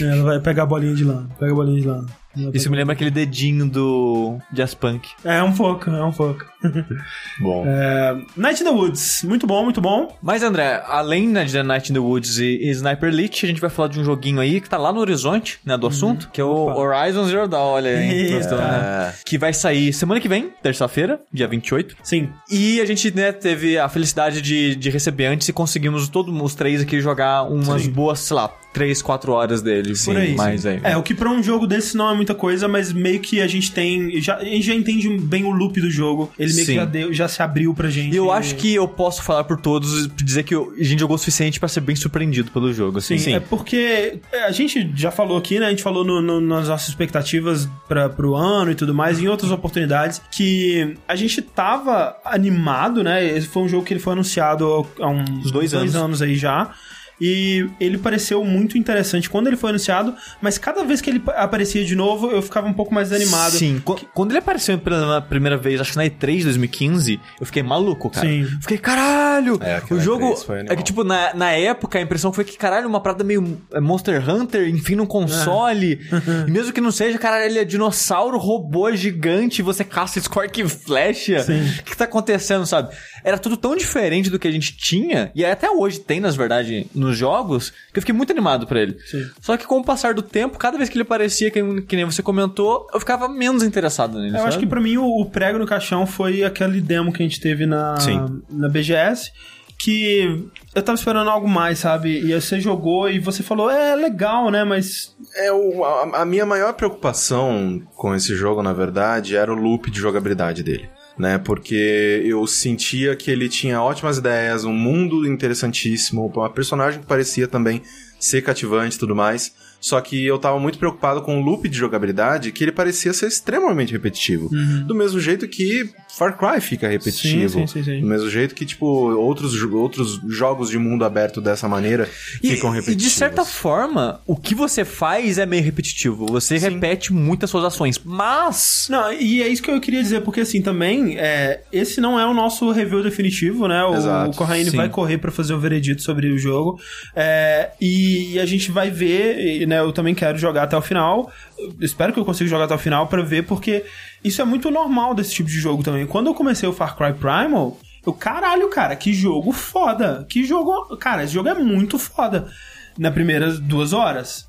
Ela 0.00 0.22
vai 0.22 0.40
pegar 0.40 0.62
a 0.64 0.66
bolinha 0.66 0.94
de 0.94 1.04
lã. 1.04 1.26
Pega 1.38 1.52
a 1.52 1.54
bolinha 1.54 1.80
de 1.80 1.86
lã. 1.88 2.04
Isso 2.52 2.70
me 2.70 2.76
lembra 2.76 2.94
aquele 2.94 3.10
dedinho 3.10 3.68
do 3.68 4.38
Jazz 4.52 4.74
Punk. 4.74 5.08
É 5.24 5.42
um 5.42 5.52
pouco, 5.52 5.90
é 5.90 6.04
um 6.04 6.12
pouco. 6.12 6.44
Bom. 7.40 7.64
É, 7.66 8.16
Night 8.36 8.62
in 8.62 8.64
the 8.64 8.70
Woods, 8.70 9.22
muito 9.24 9.46
bom, 9.46 9.64
muito 9.64 9.80
bom. 9.80 10.16
Mas, 10.22 10.42
André, 10.42 10.82
além 10.86 11.28
né, 11.28 11.44
de 11.44 11.62
Night 11.62 11.90
in 11.90 11.94
the 11.94 12.00
Woods 12.00 12.38
e, 12.38 12.56
e 12.56 12.70
Sniper 12.70 13.10
Elite, 13.10 13.44
a 13.44 13.48
gente 13.48 13.60
vai 13.60 13.68
falar 13.68 13.88
de 13.88 14.00
um 14.00 14.04
joguinho 14.04 14.40
aí 14.40 14.60
que 14.60 14.68
tá 14.68 14.78
lá 14.78 14.92
no 14.92 15.00
horizonte, 15.00 15.58
né, 15.64 15.76
do 15.76 15.86
assunto, 15.86 16.30
que 16.30 16.40
é 16.40 16.44
o 16.44 16.68
Opa. 16.68 16.80
Horizon 16.80 17.26
Zero 17.26 17.48
Dawn, 17.48 17.72
olha 17.72 17.90
aí. 17.90 18.32
Gostou, 18.32 18.58
né? 18.58 19.14
Que 19.24 19.36
vai 19.36 19.52
sair 19.52 19.92
semana 19.92 20.20
que 20.20 20.28
vem, 20.28 20.50
terça-feira, 20.62 21.20
dia 21.32 21.46
28. 21.46 21.96
Sim. 22.02 22.30
E 22.50 22.80
a 22.80 22.84
gente, 22.84 23.14
né, 23.14 23.32
teve 23.32 23.78
a 23.78 23.88
felicidade 23.88 24.40
de, 24.40 24.74
de 24.74 24.90
receber 24.90 25.26
antes 25.26 25.48
e 25.48 25.52
conseguimos 25.52 26.08
todos 26.08 26.34
os 26.34 26.54
três 26.54 26.80
aqui 26.80 27.00
jogar 27.00 27.42
umas 27.42 27.82
Sim. 27.82 27.90
boas, 27.90 28.20
sei 28.20 28.36
lá, 28.36 28.50
3, 28.74 29.00
4 29.00 29.32
horas 29.32 29.62
dele. 29.62 29.94
Por 30.04 30.16
aí. 30.16 30.34
mais 30.34 30.66
aí. 30.66 30.80
É, 30.82 30.96
o 30.96 31.02
que 31.02 31.14
pra 31.14 31.30
um 31.30 31.42
jogo 31.42 31.66
desse 31.66 31.96
não 31.96 32.10
é 32.10 32.14
muita 32.14 32.34
coisa, 32.34 32.68
mas 32.68 32.92
meio 32.92 33.20
que 33.20 33.40
a 33.40 33.46
gente 33.46 33.72
tem. 33.72 34.20
Já, 34.20 34.36
a 34.36 34.44
gente 34.44 34.66
já 34.66 34.74
entende 34.74 35.08
bem 35.16 35.44
o 35.44 35.50
loop 35.50 35.80
do 35.80 35.88
jogo. 35.90 36.30
Ele 36.38 36.52
meio 36.52 36.66
Sim. 36.66 36.72
que 36.72 36.78
já, 36.78 36.84
deu, 36.84 37.12
já 37.14 37.28
se 37.28 37.40
abriu 37.42 37.72
pra 37.72 37.88
gente. 37.88 38.12
E 38.12 38.16
eu 38.16 38.30
acho 38.32 38.56
que 38.56 38.74
eu 38.74 38.86
posso 38.86 39.22
falar 39.22 39.44
por 39.44 39.58
todos, 39.60 40.08
dizer 40.16 40.42
que 40.42 40.54
a 40.54 40.60
gente 40.82 40.98
jogou 41.00 41.14
o 41.14 41.18
suficiente 41.18 41.58
pra 41.60 41.68
ser 41.68 41.80
bem 41.80 41.94
surpreendido 41.96 42.50
pelo 42.50 42.72
jogo. 42.72 42.98
Assim. 42.98 43.16
Sim, 43.16 43.34
é 43.34 43.40
porque 43.40 44.18
é, 44.32 44.44
a 44.44 44.50
gente 44.50 44.90
já 44.96 45.10
falou 45.10 45.38
aqui, 45.38 45.58
né? 45.60 45.66
A 45.66 45.70
gente 45.70 45.82
falou 45.82 46.04
no- 46.04 46.20
no- 46.20 46.40
nas 46.40 46.68
nossas 46.68 46.88
expectativas 46.88 47.68
para 47.88 48.08
pro 48.08 48.34
ano 48.34 48.72
e 48.72 48.74
tudo 48.74 48.92
mais, 48.92 49.20
em 49.20 49.28
outras 49.28 49.50
oportunidades, 49.52 50.20
que 50.32 50.96
a 51.06 51.14
gente 51.14 51.40
tava 51.40 52.16
animado, 52.24 53.04
né? 53.04 53.24
Esse 53.24 53.46
foi 53.46 53.62
um 53.62 53.68
jogo 53.68 53.84
que 53.84 53.92
ele 53.92 54.00
foi 54.00 54.14
anunciado 54.14 54.84
há 55.00 55.08
uns 55.08 55.30
Uns 55.46 55.50
dois 55.52 55.72
anos. 55.74 56.20
aí 56.20 56.34
já. 56.34 56.72
E 57.20 57.68
ele 57.80 57.96
pareceu 57.98 58.44
muito 58.44 58.76
interessante 58.76 59.30
quando 59.30 59.46
ele 59.46 59.56
foi 59.56 59.70
anunciado, 59.70 60.14
mas 60.42 60.58
cada 60.58 60.84
vez 60.84 61.00
que 61.00 61.10
ele 61.10 61.22
aparecia 61.36 61.84
de 61.84 61.94
novo, 61.94 62.30
eu 62.30 62.42
ficava 62.42 62.66
um 62.66 62.72
pouco 62.72 62.92
mais 62.92 63.12
animado. 63.12 63.52
Sim, 63.52 63.80
Qu- 63.84 64.00
quando 64.12 64.32
ele 64.32 64.38
apareceu 64.38 64.76
pela 64.78 65.20
primeira 65.20 65.56
vez, 65.56 65.80
acho 65.80 65.92
que 65.92 65.96
na 65.96 66.04
E3 66.04 66.38
de 66.38 66.44
2015, 66.44 67.20
eu 67.40 67.46
fiquei 67.46 67.62
maluco, 67.62 68.10
cara. 68.10 68.26
Sim. 68.26 68.44
Fiquei, 68.60 68.78
caralho! 68.78 69.58
É, 69.62 69.80
o 69.90 70.00
jogo. 70.00 70.32
E3 70.34 70.44
foi 70.44 70.60
É 70.68 70.76
que, 70.76 70.82
tipo, 70.82 71.04
na, 71.04 71.32
na 71.34 71.50
época 71.52 71.98
a 71.98 72.02
impressão 72.02 72.32
foi 72.32 72.44
que, 72.44 72.56
caralho, 72.56 72.88
uma 72.88 73.00
parada 73.00 73.22
meio 73.24 73.60
é, 73.72 73.80
Monster 73.80 74.28
Hunter, 74.28 74.68
enfim, 74.68 74.94
num 74.96 75.06
console. 75.06 76.00
e 76.46 76.50
mesmo 76.50 76.72
que 76.72 76.80
não 76.80 76.90
seja, 76.90 77.18
caralho, 77.18 77.44
ele 77.44 77.58
é 77.58 77.64
dinossauro, 77.64 78.38
robô 78.38 78.90
gigante, 78.94 79.62
você 79.62 79.84
caça 79.84 80.20
Scork 80.20 80.60
e 80.60 80.68
flecha. 80.68 81.40
Sim. 81.42 81.62
O 81.80 81.82
que 81.84 81.96
tá 81.96 82.04
acontecendo, 82.04 82.66
sabe? 82.66 82.94
Era 83.22 83.38
tudo 83.38 83.56
tão 83.56 83.74
diferente 83.76 84.28
do 84.28 84.38
que 84.38 84.46
a 84.46 84.50
gente 84.52 84.76
tinha, 84.76 85.30
e 85.34 85.44
até 85.44 85.70
hoje 85.70 85.98
tem, 86.00 86.20
na 86.20 86.30
verdade, 86.30 86.86
nos 87.04 87.16
jogos, 87.16 87.70
que 87.92 87.98
eu 87.98 88.02
fiquei 88.02 88.14
muito 88.14 88.32
animado 88.32 88.66
pra 88.66 88.80
ele. 88.80 88.96
Sim. 89.06 89.28
Só 89.40 89.56
que 89.56 89.66
com 89.66 89.78
o 89.78 89.84
passar 89.84 90.14
do 90.14 90.22
tempo, 90.22 90.58
cada 90.58 90.76
vez 90.76 90.88
que 90.88 90.96
ele 90.96 91.02
aparecia, 91.02 91.50
que, 91.50 91.82
que 91.82 91.96
nem 91.96 92.04
você 92.04 92.22
comentou, 92.22 92.86
eu 92.92 92.98
ficava 92.98 93.28
menos 93.28 93.62
interessado 93.62 94.18
nele. 94.18 94.36
Eu 94.36 94.42
acho 94.42 94.52
sabe? 94.52 94.64
que 94.64 94.66
pra 94.66 94.80
mim 94.80 94.96
o, 94.96 95.04
o 95.04 95.26
prego 95.26 95.58
no 95.58 95.66
caixão 95.66 96.06
foi 96.06 96.42
aquele 96.42 96.80
demo 96.80 97.12
que 97.12 97.22
a 97.22 97.26
gente 97.26 97.40
teve 97.40 97.66
na, 97.66 97.98
Sim. 98.00 98.42
na 98.50 98.68
BGS. 98.68 99.30
Que 99.76 100.48
eu 100.74 100.82
tava 100.82 100.96
esperando 100.96 101.28
algo 101.28 101.48
mais, 101.48 101.80
sabe? 101.80 102.20
E 102.24 102.32
aí 102.32 102.40
você 102.40 102.60
jogou 102.60 103.10
e 103.10 103.18
você 103.18 103.42
falou, 103.42 103.68
é 103.68 103.94
legal, 103.94 104.48
né? 104.48 104.62
Mas. 104.64 105.14
É, 105.34 105.52
o, 105.52 105.84
a, 105.84 106.22
a 106.22 106.24
minha 106.24 106.46
maior 106.46 106.72
preocupação 106.74 107.82
com 107.94 108.14
esse 108.14 108.34
jogo, 108.36 108.62
na 108.62 108.72
verdade, 108.72 109.36
era 109.36 109.52
o 109.52 109.56
loop 109.56 109.90
de 109.90 109.98
jogabilidade 109.98 110.62
dele. 110.62 110.88
Né, 111.16 111.38
porque 111.38 112.22
eu 112.24 112.44
sentia 112.44 113.14
que 113.14 113.30
ele 113.30 113.48
tinha 113.48 113.80
ótimas 113.80 114.18
ideias, 114.18 114.64
um 114.64 114.72
mundo 114.72 115.24
interessantíssimo, 115.24 116.26
uma 116.34 116.50
personagem 116.50 117.00
que 117.00 117.06
parecia 117.06 117.46
também 117.46 117.82
ser 118.18 118.42
cativante 118.42 118.96
e 118.96 118.98
tudo 118.98 119.14
mais. 119.14 119.54
Só 119.80 120.00
que 120.00 120.24
eu 120.24 120.38
tava 120.38 120.58
muito 120.58 120.78
preocupado 120.78 121.22
com 121.22 121.38
o 121.38 121.44
loop 121.44 121.68
de 121.68 121.76
jogabilidade, 121.76 122.50
que 122.50 122.64
ele 122.64 122.72
parecia 122.72 123.12
ser 123.12 123.26
extremamente 123.28 123.92
repetitivo. 123.92 124.48
Do 124.86 124.94
mesmo 124.94 125.20
jeito 125.20 125.46
que 125.46 125.88
Far 126.16 126.36
Cry 126.38 126.60
fica 126.60 126.88
repetitivo. 126.88 127.60
Sim, 127.60 127.66
sim, 127.66 127.82
sim, 127.82 127.84
sim. 127.84 128.00
Do 128.00 128.06
mesmo 128.06 128.30
jeito 128.30 128.54
que, 128.54 128.64
tipo, 128.64 128.86
outros, 128.86 129.60
outros 129.64 130.20
jogos 130.28 130.70
de 130.70 130.78
mundo 130.78 131.04
aberto 131.04 131.40
dessa 131.40 131.68
maneira 131.68 132.08
E, 132.42 132.50
ficam 132.50 132.70
e 132.70 132.74
repetitivos. 132.76 133.02
de 133.02 133.10
certa 133.10 133.44
forma, 133.44 134.20
o 134.26 134.36
que 134.36 134.54
você 134.54 134.84
faz 134.84 135.38
é 135.38 135.46
meio 135.46 135.62
repetitivo. 135.64 136.26
Você 136.26 136.56
repete 136.56 137.12
muitas 137.12 137.50
suas 137.50 137.64
ações. 137.64 138.00
Mas. 138.04 138.86
Não, 138.88 139.12
e 139.12 139.42
é 139.42 139.48
isso 139.48 139.62
que 139.62 139.70
eu 139.70 139.80
queria 139.80 140.02
dizer, 140.02 140.20
porque 140.20 140.40
assim, 140.40 140.62
também, 140.62 141.18
é, 141.18 141.62
esse 141.72 142.00
não 142.00 142.18
é 142.18 142.24
o 142.24 142.32
nosso 142.32 142.70
review 142.70 143.02
definitivo, 143.02 143.66
né? 143.66 143.82
O, 143.84 143.94
Exato, 143.94 144.30
o 144.30 144.34
Corraine 144.36 144.70
vai 144.70 144.88
correr 144.88 145.18
pra 145.18 145.32
fazer 145.32 145.54
o 145.54 145.58
veredito 145.58 146.02
sobre 146.02 146.30
o 146.30 146.38
jogo. 146.38 146.78
É, 147.16 147.70
e 147.80 148.38
a 148.38 148.46
gente 148.46 148.70
vai 148.70 148.90
ver, 148.90 149.62
e, 149.62 149.66
né? 149.66 149.80
Eu 149.80 149.92
também 149.92 150.14
quero 150.14 150.38
jogar 150.38 150.62
até 150.64 150.76
o 150.76 150.82
final. 150.82 151.30
Eu 151.58 151.74
espero 151.80 152.12
que 152.12 152.20
eu 152.20 152.24
consiga 152.24 152.48
jogar 152.48 152.64
até 152.64 152.74
o 152.74 152.78
final 152.78 153.06
pra 153.08 153.22
ver, 153.22 153.44
porque 153.44 153.84
isso 154.24 154.40
é 154.40 154.44
muito 154.44 154.70
normal 154.70 155.14
desse 155.14 155.34
tipo 155.34 155.48
de 155.48 155.60
jogo 155.60 155.82
também. 155.82 156.06
Quando 156.06 156.28
eu 156.28 156.34
comecei 156.34 156.68
o 156.68 156.72
Far 156.72 156.96
Cry 156.96 157.12
Primal, 157.12 157.78
eu, 158.04 158.12
caralho, 158.12 158.68
cara, 158.70 158.96
que 158.96 159.12
jogo 159.12 159.52
foda. 159.52 160.26
Que 160.28 160.44
jogo. 160.44 160.96
Cara, 160.96 161.24
esse 161.24 161.34
jogo 161.34 161.48
é 161.48 161.54
muito 161.54 161.98
foda. 161.98 162.50
Na 162.98 163.10
primeiras 163.10 163.58
duas 163.58 163.92
horas. 163.92 164.46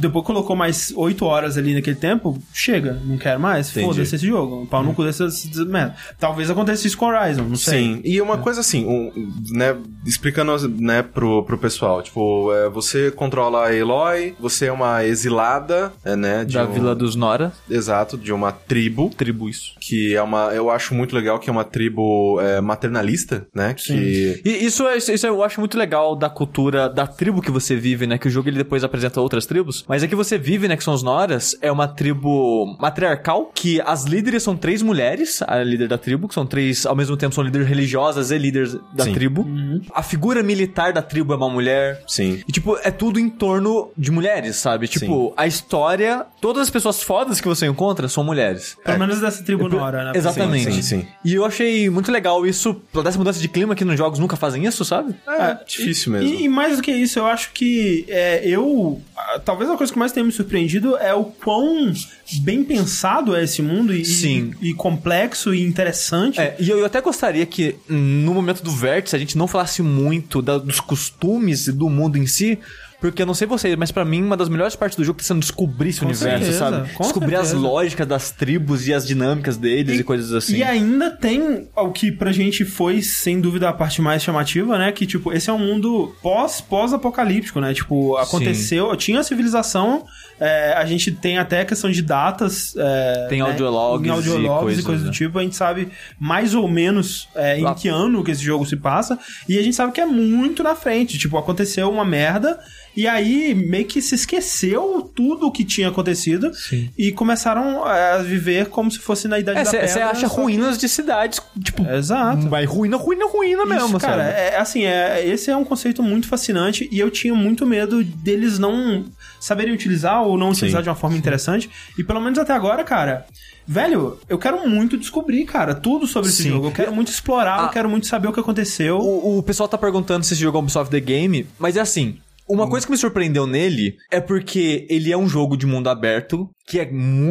Depois 0.00 0.24
colocou 0.24 0.54
mais 0.56 0.92
oito 0.96 1.24
horas 1.24 1.56
ali 1.56 1.74
naquele 1.74 1.96
tempo. 1.96 2.38
Chega, 2.52 3.00
não 3.04 3.16
quero 3.18 3.40
mais. 3.40 3.70
Foda-se 3.70 4.16
esse 4.16 4.26
jogo. 4.26 4.62
Um 4.62 4.66
pau 4.66 4.82
no 4.82 4.94
cu 4.94 5.04
dessas, 5.04 5.44
dessas 5.44 5.66
merda. 5.66 5.94
Talvez 6.18 6.50
aconteça 6.50 6.86
isso 6.86 6.96
com 6.98 7.06
Horizon, 7.06 7.44
não 7.44 7.56
sei. 7.56 7.78
Sim, 7.78 8.00
e 8.04 8.20
uma 8.20 8.38
coisa 8.38 8.60
assim, 8.60 8.84
um, 8.86 9.10
né, 9.50 9.76
explicando 10.06 10.44
né, 10.68 11.02
pro, 11.02 11.42
pro 11.44 11.58
pessoal, 11.58 12.02
tipo, 12.02 12.52
é, 12.52 12.68
você 12.68 13.10
controla 13.10 13.66
a 13.66 13.74
Eloy, 13.74 14.34
você 14.38 14.66
é 14.66 14.72
uma 14.72 15.04
exilada, 15.04 15.92
é, 16.04 16.14
né, 16.16 16.44
de 16.44 16.54
Da 16.54 16.64
um- 16.64 16.72
Vila 16.72 16.94
dos 16.94 17.14
Nora. 17.16 17.52
Exato, 17.70 18.16
de 18.16 18.32
uma 18.32 18.52
tribo, 18.52 19.10
Tribo 19.16 19.48
isso. 19.48 19.74
que 19.80 20.14
é 20.14 20.22
uma, 20.22 20.52
eu 20.54 20.70
acho 20.70 20.94
muito 20.94 21.14
legal 21.14 21.38
que 21.38 21.48
é 21.48 21.52
uma 21.52 21.64
tribo 21.64 22.38
é, 22.40 22.60
maternalista, 22.60 23.46
né, 23.54 23.74
que... 23.74 24.40
E 24.44 24.64
isso, 24.64 24.86
é- 24.86 24.96
isso 24.96 25.26
eu 25.26 25.42
acho 25.42 25.60
muito 25.60 25.76
legal 25.78 26.14
da 26.16 26.28
cultura 26.28 26.88
da 26.88 27.06
tribo 27.06 27.40
que 27.42 27.50
você 27.54 27.74
vive, 27.74 28.06
né? 28.06 28.18
Que 28.18 28.28
o 28.28 28.30
jogo 28.30 28.48
ele 28.48 28.58
depois 28.58 28.84
apresenta 28.84 29.20
outras 29.20 29.46
tribos. 29.46 29.84
Mas 29.88 30.02
a 30.02 30.08
que 30.08 30.14
você 30.14 30.36
vive, 30.36 30.68
né? 30.68 30.76
Que 30.76 30.84
são 30.84 30.92
os 30.92 31.02
Noras, 31.02 31.56
é 31.62 31.72
uma 31.72 31.88
tribo 31.88 32.76
matriarcal, 32.78 33.50
que 33.54 33.80
as 33.80 34.04
líderes 34.04 34.42
são 34.42 34.56
três 34.56 34.82
mulheres, 34.82 35.42
a 35.42 35.62
líder 35.62 35.88
da 35.88 35.96
tribo, 35.96 36.28
que 36.28 36.34
são 36.34 36.44
três, 36.44 36.84
ao 36.84 36.94
mesmo 36.94 37.16
tempo, 37.16 37.34
são 37.34 37.42
líderes 37.42 37.66
religiosas 37.66 38.30
e 38.30 38.38
líderes 38.38 38.76
da 38.92 39.04
Sim. 39.04 39.12
tribo. 39.12 39.46
A 39.94 40.02
figura 40.02 40.42
militar 40.42 40.92
da 40.92 41.00
tribo 41.00 41.32
é 41.32 41.36
uma 41.36 41.48
mulher. 41.48 42.02
Sim. 42.06 42.42
E, 42.46 42.52
tipo, 42.52 42.76
é 42.82 42.90
tudo 42.90 43.18
em 43.18 43.28
torno 43.28 43.90
de 43.96 44.10
mulheres, 44.10 44.56
sabe? 44.56 44.88
Tipo, 44.88 45.32
a 45.36 45.46
história, 45.46 46.26
todas 46.40 46.62
as 46.62 46.70
pessoas 46.70 47.02
fodas 47.02 47.40
que 47.40 47.48
você 47.48 47.66
encontra 47.66 48.08
são 48.08 48.24
mulheres. 48.24 48.76
Pelo 48.84 48.98
menos 48.98 49.20
dessa 49.20 49.42
tribo 49.42 49.68
Nora, 49.68 50.04
né? 50.04 50.12
Exatamente. 50.14 50.64
Sim, 50.64 50.82
sim, 50.82 51.00
sim. 51.00 51.06
E 51.24 51.34
eu 51.34 51.44
achei 51.44 51.88
muito 51.90 52.10
legal 52.10 52.46
isso, 52.46 52.80
dessa 53.02 53.18
mudança 53.18 53.40
de 53.40 53.48
clima 53.48 53.74
que 53.74 53.84
nos 53.84 53.96
jogos 53.96 54.18
nunca 54.18 54.36
fazem 54.36 54.64
isso, 54.64 54.84
sabe? 54.84 55.14
É, 55.26 55.58
difícil 55.66 56.12
mesmo. 56.12 56.28
E, 56.28 56.44
e 56.44 56.48
mais 56.48 56.76
do 56.76 56.82
que 56.82 56.92
isso, 56.92 57.18
eu 57.18 57.26
acho 57.26 57.43
que 57.52 58.04
é, 58.08 58.46
eu. 58.48 59.00
Talvez 59.44 59.68
a 59.70 59.76
coisa 59.76 59.92
que 59.92 59.98
mais 59.98 60.12
tenha 60.12 60.24
me 60.24 60.32
surpreendido 60.32 60.96
é 60.96 61.12
o 61.14 61.24
quão 61.24 61.92
bem 62.40 62.62
pensado 62.64 63.34
é 63.34 63.42
esse 63.44 63.60
mundo 63.62 63.94
e, 63.94 64.04
Sim. 64.04 64.52
e, 64.60 64.70
e 64.70 64.74
complexo 64.74 65.52
e 65.54 65.62
interessante. 65.62 66.40
É, 66.40 66.56
e 66.58 66.68
eu, 66.70 66.78
eu 66.78 66.86
até 66.86 67.00
gostaria 67.00 67.44
que 67.46 67.76
no 67.88 68.32
momento 68.34 68.62
do 68.62 68.70
vértice 68.70 69.16
a 69.16 69.18
gente 69.18 69.36
não 69.36 69.46
falasse 69.46 69.82
muito 69.82 70.40
da- 70.40 70.58
dos 70.58 70.80
costumes 70.80 71.66
e 71.66 71.72
do 71.72 71.88
mundo 71.88 72.16
em 72.16 72.26
si. 72.26 72.58
Porque 73.04 73.20
eu 73.20 73.26
não 73.26 73.34
sei 73.34 73.46
vocês, 73.46 73.76
mas 73.76 73.92
pra 73.92 74.02
mim 74.02 74.22
uma 74.22 74.34
das 74.34 74.48
melhores 74.48 74.74
partes 74.74 74.96
do 74.96 75.04
jogo 75.04 75.18
tá 75.18 75.24
sendo 75.26 75.40
descobrir 75.40 75.90
esse 75.90 76.00
Com 76.00 76.06
universo, 76.06 76.38
certeza, 76.46 76.58
sabe? 76.58 76.94
com 76.94 77.02
descobrir 77.02 77.36
as 77.36 77.48
certeza. 77.48 77.68
lógicas 77.68 78.06
das 78.06 78.30
tribos 78.30 78.88
e 78.88 78.94
as 78.94 79.06
dinâmicas 79.06 79.58
deles 79.58 80.00
e, 80.00 80.02
coisas 80.02 80.32
assim. 80.32 80.56
E 80.56 80.62
ainda 80.62 81.10
tem 81.10 81.68
o 81.76 81.92
que 81.92 82.10
pra 82.10 82.32
gente 82.32 82.64
foi, 82.64 83.02
sem 83.02 83.42
dúvida, 83.42 83.68
a 83.68 83.74
parte 83.74 84.00
mais 84.00 84.22
chamativa, 84.22 84.78
né? 84.78 84.90
Que, 84.90 85.04
tipo, 85.04 85.30
esse 85.34 85.50
é 85.50 85.52
um 85.52 85.58
mundo 85.58 86.14
pós, 86.22 86.62
pós-apocalíptico, 86.62 87.60
né? 87.60 87.74
Tipo, 87.74 88.16
aconteceu, 88.16 88.96
tinha 88.96 89.20
a 89.20 89.22
civilização, 89.22 90.06
é, 90.40 90.72
a 90.72 90.86
gente 90.86 91.12
tem 91.12 91.36
até 91.36 91.60
a 91.60 91.64
questão 91.66 91.90
de 91.90 92.00
datas. 92.00 92.74
é, 92.76 93.26
Tem 93.28 93.42
né? 93.42 93.50
audiologs 93.50 94.06
Em 94.06 94.08
e 94.08 94.10
audiologs 94.12 94.60
e 94.60 94.64
coisas, 94.64 94.84
coisas 94.84 95.02
do 95.04 95.08
né? 95.08 95.12
tipo. 95.12 95.38
A 95.38 95.42
gente 95.42 95.56
sabe 95.56 95.88
mais 96.18 96.54
ou 96.54 96.66
menos 96.66 97.28
é, 97.34 97.58
em 97.60 97.74
que 97.74 97.88
ano 97.88 98.24
que 98.24 98.30
esse 98.30 98.42
jogo 98.42 98.64
se 98.64 98.76
passa. 98.76 99.18
E 99.46 99.58
a 99.58 99.62
gente 99.62 99.76
sabe 99.76 99.92
que 99.92 100.00
é 100.00 100.06
muito 100.06 100.62
na 100.62 100.74
frente. 100.74 101.18
Tipo, 101.18 101.36
aconteceu 101.36 101.90
uma 101.90 102.04
merda. 102.04 102.58
E 102.96 103.08
aí, 103.08 103.54
meio 103.54 103.84
que 103.86 104.00
se 104.00 104.14
esqueceu 104.14 105.10
tudo 105.14 105.46
o 105.46 105.50
que 105.50 105.64
tinha 105.64 105.88
acontecido 105.88 106.52
Sim. 106.54 106.90
e 106.96 107.10
começaram 107.12 107.86
é, 107.90 108.12
a 108.12 108.18
viver 108.18 108.66
como 108.68 108.90
se 108.90 108.98
fosse 108.98 109.26
na 109.26 109.38
Idade 109.38 109.64
da 109.64 109.70
Pedra. 109.70 109.88
Você 109.88 109.98
É, 109.98 110.02
acha 110.02 110.28
só 110.28 110.34
ruínas 110.34 110.78
de 110.78 110.88
cidades, 110.88 111.40
tipo, 111.62 111.84
Exato. 111.88 112.48
vai 112.48 112.64
ruína, 112.64 112.96
ruína, 112.96 113.26
ruína 113.26 113.66
mesmo, 113.66 113.88
Isso, 113.88 113.98
cara, 113.98 114.24
sabe? 114.24 114.38
é 114.38 114.56
assim, 114.58 114.84
é, 114.84 115.26
esse 115.26 115.50
é 115.50 115.56
um 115.56 115.64
conceito 115.64 116.02
muito 116.02 116.28
fascinante 116.28 116.88
e 116.92 116.98
eu 116.98 117.10
tinha 117.10 117.34
muito 117.34 117.66
medo 117.66 118.02
deles 118.04 118.58
não 118.58 119.04
saberem 119.40 119.74
utilizar 119.74 120.22
ou 120.22 120.38
não 120.38 120.50
utilizar 120.50 120.80
Sim. 120.80 120.84
de 120.84 120.88
uma 120.88 120.94
forma 120.96 121.16
interessante. 121.16 121.68
E 121.98 122.04
pelo 122.04 122.20
menos 122.20 122.38
até 122.38 122.52
agora, 122.52 122.82
cara, 122.84 123.26
velho, 123.66 124.18
eu 124.28 124.38
quero 124.38 124.68
muito 124.68 124.96
descobrir, 124.96 125.44
cara, 125.44 125.74
tudo 125.74 126.06
sobre 126.06 126.30
esse 126.30 126.44
Sim. 126.44 126.50
jogo. 126.50 126.68
Eu 126.68 126.72
quero 126.72 126.94
muito 126.94 127.08
explorar, 127.08 127.58
eu 127.60 127.64
Ah. 127.66 127.68
quero 127.70 127.88
muito 127.90 128.06
saber 128.06 128.28
o 128.28 128.32
que 128.32 128.40
aconteceu. 128.40 128.98
O, 128.98 129.38
o 129.38 129.42
pessoal 129.42 129.68
tá 129.68 129.76
perguntando 129.76 130.24
se 130.24 130.32
esse 130.34 130.40
jogo 130.42 130.58
é 130.58 130.60
Ubisoft 130.60 130.90
The 130.90 131.00
Game, 131.00 131.46
mas 131.58 131.76
é 131.76 131.80
assim. 131.80 132.18
Uma 132.46 132.68
coisa 132.68 132.84
que 132.86 132.92
me 132.92 132.98
surpreendeu 132.98 133.46
nele 133.46 133.96
é 134.10 134.20
porque 134.20 134.86
ele 134.90 135.10
é 135.10 135.16
um 135.16 135.26
jogo 135.28 135.56
de 135.56 135.66
mundo 135.66 135.88
aberto 135.88 136.48
que 136.66 136.78
é 136.78 136.90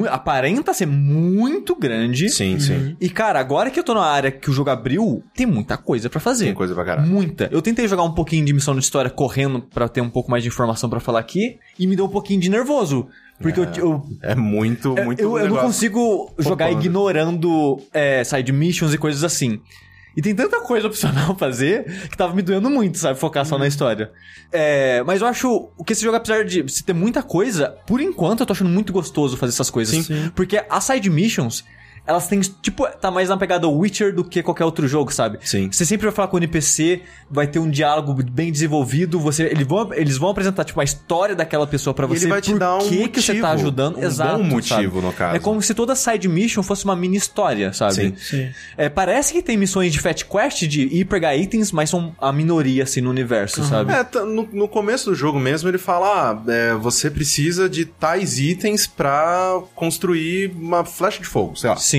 aparenta 0.09 0.73
ser 0.73 0.87
muito 0.87 1.75
grande. 1.75 2.29
Sim, 2.29 2.59
sim. 2.59 2.95
E 2.99 3.09
cara, 3.09 3.39
agora 3.39 3.69
que 3.69 3.79
eu 3.79 3.83
tô 3.83 3.93
na 3.93 4.03
área 4.05 4.31
que 4.31 4.49
o 4.49 4.53
jogo 4.53 4.69
abriu, 4.71 5.23
tem 5.35 5.45
muita 5.45 5.77
coisa 5.77 6.09
pra 6.09 6.19
fazer. 6.19 6.45
Tem 6.45 6.53
coisa 6.53 6.73
pra 6.73 6.83
caralho. 6.83 7.07
Muita. 7.07 7.47
Eu 7.51 7.61
tentei 7.61 7.87
jogar 7.87 8.03
um 8.03 8.13
pouquinho 8.13 8.43
de 8.45 8.53
missão 8.53 8.73
de 8.73 8.81
história 8.81 9.09
correndo 9.11 9.61
pra 9.61 9.87
ter 9.87 10.01
um 10.01 10.09
pouco 10.09 10.31
mais 10.31 10.41
de 10.43 10.49
informação 10.49 10.89
pra 10.89 10.99
falar 10.99 11.19
aqui 11.19 11.57
e 11.77 11.85
me 11.85 11.95
deu 11.95 12.05
um 12.05 12.09
pouquinho 12.09 12.39
de 12.39 12.49
nervoso. 12.49 13.07
Porque 13.39 13.59
eu- 13.59 13.65
eu, 13.77 14.01
É 14.21 14.35
muito, 14.35 14.95
muito 15.03 15.19
eu, 15.21 15.37
eu 15.37 15.49
não 15.49 15.57
consigo 15.57 16.33
jogar 16.39 16.71
ignorando 16.71 17.79
é, 17.93 18.23
side 18.23 18.51
missions 18.51 18.93
e 18.93 18.97
coisas 18.97 19.23
assim. 19.23 19.59
E 20.15 20.21
tem 20.21 20.35
tanta 20.35 20.61
coisa 20.61 20.87
opcional 20.87 21.35
fazer 21.35 21.85
que 22.09 22.17
tava 22.17 22.35
me 22.35 22.41
doendo 22.41 22.69
muito, 22.69 22.97
sabe? 22.97 23.19
Focar 23.19 23.45
só 23.45 23.57
na 23.57 23.67
história. 23.67 24.11
É, 24.51 25.03
mas 25.03 25.21
eu 25.21 25.27
acho 25.27 25.69
que 25.85 25.93
esse 25.93 26.03
jogo, 26.03 26.15
apesar 26.15 26.45
de 26.45 26.67
se 26.71 26.83
ter 26.83 26.93
muita 26.93 27.23
coisa, 27.23 27.75
por 27.87 27.99
enquanto 27.99 28.41
eu 28.41 28.45
tô 28.45 28.53
achando 28.53 28.69
muito 28.69 28.93
gostoso 28.93 29.37
fazer 29.37 29.53
essas 29.53 29.69
coisas. 29.69 30.05
Sim. 30.05 30.31
Porque 30.35 30.63
as 30.69 30.83
side 30.83 31.09
missions, 31.09 31.63
elas 32.05 32.27
têm, 32.27 32.39
tipo, 32.41 32.85
tá 32.87 33.09
mais 33.09 33.29
na 33.29 33.37
pegada 33.37 33.67
Witcher 33.67 34.13
do 34.13 34.23
que 34.23 34.43
qualquer 34.43 34.65
outro 34.65 34.87
jogo, 34.87 35.13
sabe? 35.13 35.39
Sim. 35.43 35.69
Você 35.71 35.85
sempre 35.85 36.05
vai 36.07 36.13
falar 36.13 36.27
com 36.27 36.35
o 36.35 36.39
NPC, 36.39 37.01
vai 37.31 37.47
ter 37.47 37.59
um 37.59 37.69
diálogo 37.69 38.13
bem 38.29 38.51
desenvolvido, 38.51 39.19
você, 39.19 39.43
eles, 39.43 39.65
vão, 39.65 39.93
eles 39.93 40.17
vão 40.17 40.29
apresentar, 40.29 40.63
tipo, 40.65 40.79
a 40.81 40.83
história 40.83 41.35
daquela 41.35 41.65
pessoa 41.65 41.93
pra 41.93 42.05
E 42.05 42.09
você. 42.09 42.25
ele 42.25 42.31
vai 42.31 42.41
te 42.41 42.51
por 42.51 42.59
dar 42.59 42.75
um 42.75 42.79
que, 42.89 43.07
que 43.07 43.21
você 43.21 43.35
tá 43.35 43.49
motivo, 43.49 43.53
ajudando. 43.67 43.97
um 43.97 44.03
Exato. 44.03 44.37
bom 44.37 44.43
motivo, 44.43 44.95
sabe? 44.95 45.01
no 45.07 45.13
caso. 45.13 45.35
É 45.35 45.39
como 45.39 45.61
se 45.61 45.73
toda 45.73 45.95
side 45.95 46.27
mission 46.27 46.61
fosse 46.61 46.83
uma 46.83 46.95
mini 46.95 47.15
história, 47.17 47.71
sabe? 47.71 47.93
Sim. 47.95 48.15
Sim. 48.17 48.49
É, 48.77 48.89
parece 48.89 49.31
que 49.31 49.41
tem 49.41 49.55
missões 49.55 49.93
de 49.93 49.99
Fat 49.99 50.23
Quest 50.25 50.63
de 50.67 50.81
ir 50.81 51.05
pegar 51.05 51.35
itens, 51.37 51.71
mas 51.71 51.89
são 51.89 52.13
a 52.19 52.33
minoria, 52.33 52.83
assim, 52.83 52.99
no 52.99 53.09
universo, 53.09 53.63
sabe? 53.63 53.93
É, 53.93 54.03
tá- 54.03 54.25
no, 54.25 54.47
no 54.51 54.67
começo 54.67 55.09
do 55.09 55.15
jogo 55.15 55.39
mesmo 55.39 55.69
ele 55.69 55.77
fala: 55.77 56.31
ah, 56.31 56.51
é, 56.51 56.73
você 56.73 57.09
precisa 57.09 57.69
de 57.69 57.85
tais 57.85 58.39
itens 58.39 58.85
pra 58.87 59.61
construir 59.73 60.51
uma 60.55 60.83
flecha 60.83 61.19
de 61.21 61.27
fogo, 61.27 61.55
sei 61.55 61.69
lá. 61.69 61.77
Sim. 61.77 61.92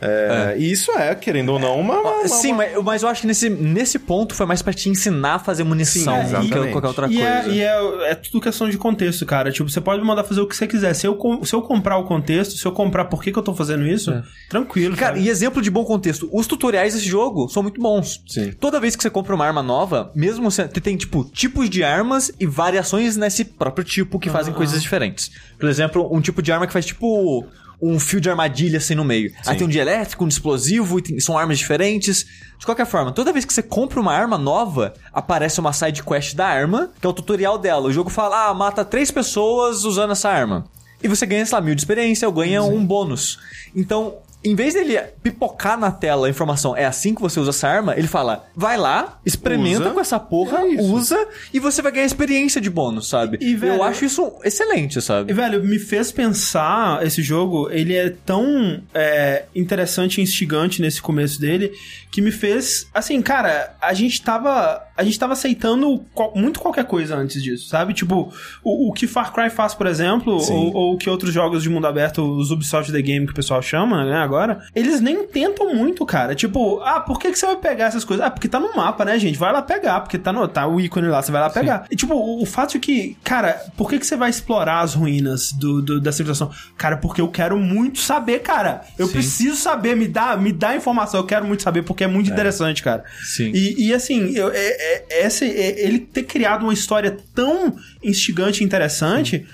É, 0.00 0.56
E 0.58 0.70
isso 0.70 0.90
é, 0.92 1.14
querendo 1.14 1.50
ou 1.50 1.58
não, 1.58 1.78
uma. 1.80 1.98
uma- 2.00 2.28
Sim, 2.28 2.52
mas, 2.52 2.72
mas 2.82 3.02
eu 3.02 3.08
acho 3.08 3.22
que 3.22 3.26
nesse, 3.26 3.48
nesse 3.50 3.98
ponto 3.98 4.34
foi 4.34 4.46
mais 4.46 4.62
pra 4.62 4.72
te 4.72 4.88
ensinar 4.88 5.34
a 5.34 5.38
fazer 5.38 5.64
munição 5.64 6.24
Sim, 6.26 6.48
do 6.48 6.64
que 6.66 6.70
qualquer 6.72 6.88
outra 6.88 7.06
E, 7.06 7.14
coisa. 7.14 7.28
é, 7.28 7.48
e 7.48 7.60
é, 7.60 8.10
é 8.10 8.14
tudo 8.14 8.40
questão 8.40 8.68
de 8.68 8.78
contexto, 8.78 9.24
cara. 9.26 9.50
Tipo, 9.50 9.68
você 9.68 9.80
pode 9.80 10.02
mandar 10.04 10.24
fazer 10.24 10.40
o 10.40 10.46
que 10.46 10.56
você 10.56 10.66
quiser. 10.66 10.94
Se 10.94 11.06
eu, 11.06 11.18
se 11.44 11.54
eu 11.54 11.62
comprar 11.62 11.96
o 11.98 12.04
contexto, 12.04 12.56
se 12.56 12.64
eu 12.66 12.72
comprar 12.72 13.06
por 13.06 13.22
que, 13.22 13.32
que 13.32 13.38
eu 13.38 13.42
tô 13.42 13.54
fazendo 13.54 13.86
isso, 13.86 14.12
tranquilo. 14.48 14.96
Cara, 14.96 15.14
sabe? 15.16 15.26
e 15.26 15.30
exemplo 15.30 15.60
de 15.62 15.70
bom 15.70 15.84
contexto, 15.84 16.28
os 16.32 16.46
tutoriais 16.46 16.94
desse 16.94 17.06
jogo 17.06 17.48
são 17.48 17.62
muito 17.62 17.80
bons. 17.80 18.22
Sim. 18.26 18.52
Toda 18.52 18.78
vez 18.80 18.94
que 18.96 19.02
você 19.02 19.10
compra 19.10 19.34
uma 19.34 19.44
arma 19.46 19.62
nova, 19.62 20.10
mesmo 20.14 20.50
você 20.50 20.66
tem, 20.68 20.96
tipo, 20.96 21.24
tipos 21.24 21.68
de 21.68 21.82
armas 21.82 22.30
e 22.38 22.46
variações 22.46 23.16
nesse 23.16 23.44
próprio 23.44 23.84
tipo 23.84 24.18
que 24.18 24.30
fazem 24.30 24.52
coisas 24.54 24.80
diferentes. 24.82 25.30
Por 25.58 25.68
exemplo, 25.68 26.08
um 26.14 26.20
tipo 26.20 26.42
de 26.42 26.52
arma 26.52 26.66
que 26.66 26.72
faz, 26.72 26.84
tipo, 26.86 27.46
um 27.82 27.98
fio 27.98 28.20
de 28.20 28.30
armadilha 28.30 28.78
assim 28.78 28.94
no 28.94 29.04
meio. 29.04 29.32
Aí 29.38 29.54
Sim. 29.54 29.58
tem 29.58 29.66
um 29.66 29.70
de 29.70 29.78
elétrico, 29.78 30.24
um 30.24 30.28
de 30.28 30.34
explosivo, 30.34 31.00
e 31.00 31.02
tem- 31.02 31.18
são 31.20 31.36
armas 31.36 31.58
diferentes. 31.58 32.24
De 32.58 32.64
qualquer 32.64 32.86
forma, 32.86 33.10
toda 33.10 33.32
vez 33.32 33.44
que 33.44 33.52
você 33.52 33.62
compra 33.62 33.98
uma 34.00 34.12
arma 34.14 34.38
nova, 34.38 34.94
aparece 35.12 35.58
uma 35.58 35.72
side 35.72 36.02
quest 36.04 36.36
da 36.36 36.46
arma, 36.46 36.92
que 37.00 37.04
é 37.06 37.10
o 37.10 37.12
tutorial 37.12 37.58
dela. 37.58 37.88
O 37.88 37.92
jogo 37.92 38.08
fala, 38.08 38.46
ah, 38.48 38.54
mata 38.54 38.84
três 38.84 39.10
pessoas 39.10 39.82
usando 39.84 40.12
essa 40.12 40.28
arma. 40.30 40.64
E 41.02 41.08
você 41.08 41.26
ganha, 41.26 41.44
sei 41.44 41.56
lá, 41.56 41.60
mil 41.60 41.74
de 41.74 41.80
experiência 41.80 42.28
ou 42.28 42.32
ganha 42.32 42.62
um 42.62 42.86
bônus. 42.86 43.40
Então, 43.74 44.14
em 44.44 44.54
vez 44.54 44.74
dele 44.74 44.98
pipocar 45.22 45.78
na 45.78 45.90
tela 45.90 46.26
a 46.26 46.30
informação, 46.30 46.76
é 46.76 46.84
assim 46.84 47.14
que 47.14 47.20
você 47.20 47.38
usa 47.38 47.50
essa 47.50 47.68
arma, 47.68 47.94
ele 47.96 48.08
fala, 48.08 48.46
vai 48.56 48.76
lá, 48.76 49.20
experimenta 49.24 49.82
Usa. 49.82 49.90
com 49.90 50.00
essa 50.00 50.18
porra, 50.18 50.58
É 50.60 50.80
usa, 50.80 51.28
e 51.52 51.58
você 51.60 51.80
vai 51.80 51.92
ganhar 51.92 52.06
experiência 52.06 52.60
de 52.60 52.68
bônus, 52.70 53.08
sabe? 53.08 53.38
E, 53.40 53.54
velho, 53.54 53.74
Eu 53.74 53.82
acho 53.82 54.04
isso 54.04 54.32
excelente, 54.44 54.98
E, 54.98 55.02
sabe? 55.02 55.32
velho, 55.32 55.62
me 55.62 55.78
fez 55.78 56.10
pensar 56.10 57.04
esse 57.06 57.22
jogo, 57.22 57.70
ele 57.70 57.94
é 57.94 58.10
tão 58.10 58.82
é, 58.92 59.44
interessante 59.54 60.18
e 60.18 60.22
instigante 60.22 60.80
nesse 60.82 61.00
começo 61.00 61.40
dele, 61.40 61.72
que 62.10 62.20
me 62.20 62.30
fez, 62.32 62.88
assim, 62.92 63.20
cara, 63.22 63.74
a 63.80 63.94
gente 63.94 64.22
tava, 64.22 64.82
a 65.02 65.04
gente 65.04 65.18
tava 65.18 65.32
aceitando 65.32 66.04
qual- 66.14 66.32
muito 66.34 66.60
qualquer 66.60 66.84
coisa 66.84 67.16
antes 67.16 67.42
disso, 67.42 67.68
sabe? 67.68 67.92
Tipo, 67.94 68.32
o, 68.62 68.88
o 68.88 68.92
que 68.92 69.06
Far 69.06 69.32
Cry 69.32 69.50
faz, 69.50 69.74
por 69.74 69.86
exemplo, 69.86 70.40
Sim. 70.40 70.52
ou, 70.54 70.74
ou 70.74 70.94
o 70.94 70.96
que 70.98 71.10
outros 71.10 71.32
jogos 71.32 71.62
de 71.62 71.68
mundo 71.68 71.86
aberto, 71.86 72.22
os 72.22 72.50
Ubisoft 72.50 72.90
The 72.92 73.02
Game 73.02 73.26
que 73.26 73.32
o 73.32 73.34
pessoal 73.36 73.60
chama, 73.62 74.04
né, 74.04 74.16
agora, 74.16 74.62
eles 74.74 75.00
nem 75.00 75.26
tentam 75.26 75.74
muito, 75.74 76.04
cara. 76.06 76.34
Tipo, 76.34 76.80
ah, 76.80 77.00
por 77.00 77.18
que, 77.18 77.30
que 77.30 77.38
você 77.38 77.46
vai 77.46 77.56
pegar 77.56 77.86
essas 77.86 78.04
coisas? 78.04 78.24
Ah, 78.24 78.30
porque 78.30 78.48
tá 78.48 78.58
no 78.60 78.74
mapa, 78.74 79.04
né, 79.04 79.18
gente? 79.18 79.38
Vai 79.38 79.52
lá 79.52 79.60
pegar, 79.62 80.00
porque 80.00 80.18
tá, 80.18 80.32
no, 80.32 80.46
tá 80.48 80.66
o 80.66 80.80
ícone 80.80 81.08
lá, 81.08 81.20
você 81.22 81.32
vai 81.32 81.40
lá 81.40 81.50
pegar. 81.50 81.86
E, 81.90 81.96
tipo, 81.96 82.14
o, 82.14 82.42
o 82.42 82.46
fato 82.46 82.72
de 82.72 82.78
que, 82.78 83.16
cara, 83.24 83.60
por 83.76 83.88
que, 83.90 83.98
que 83.98 84.06
você 84.06 84.16
vai 84.16 84.30
explorar 84.30 84.80
as 84.80 84.94
ruínas 84.94 85.52
do, 85.52 85.82
do- 85.82 86.00
da 86.00 86.12
civilização? 86.12 86.50
Cara, 86.76 86.96
porque 86.96 87.20
eu 87.20 87.28
quero 87.28 87.58
muito 87.58 87.98
saber, 88.00 88.40
cara. 88.40 88.82
Eu 88.98 89.06
Sim. 89.06 89.12
preciso 89.12 89.56
saber, 89.56 89.96
me 89.96 90.06
dá, 90.08 90.36
me 90.36 90.52
dá 90.52 90.76
informação, 90.76 91.20
eu 91.20 91.26
quero 91.26 91.44
muito 91.46 91.62
saber, 91.62 91.82
porque 91.82 92.04
é 92.04 92.06
muito 92.06 92.30
interessante, 92.30 92.82
cara. 92.82 93.04
Sim. 93.24 93.50
E, 93.54 93.88
e, 93.88 93.94
assim, 93.94 94.30
eu, 94.36 94.48
é, 94.52 94.91
é- 95.10 95.26
esse, 95.26 95.44
é- 95.44 95.84
ele 95.84 95.98
ter 95.98 96.22
criado 96.24 96.62
uma 96.62 96.72
história 96.72 97.16
tão 97.34 97.76
instigante 98.02 98.62
e 98.62 98.66
interessante. 98.66 99.46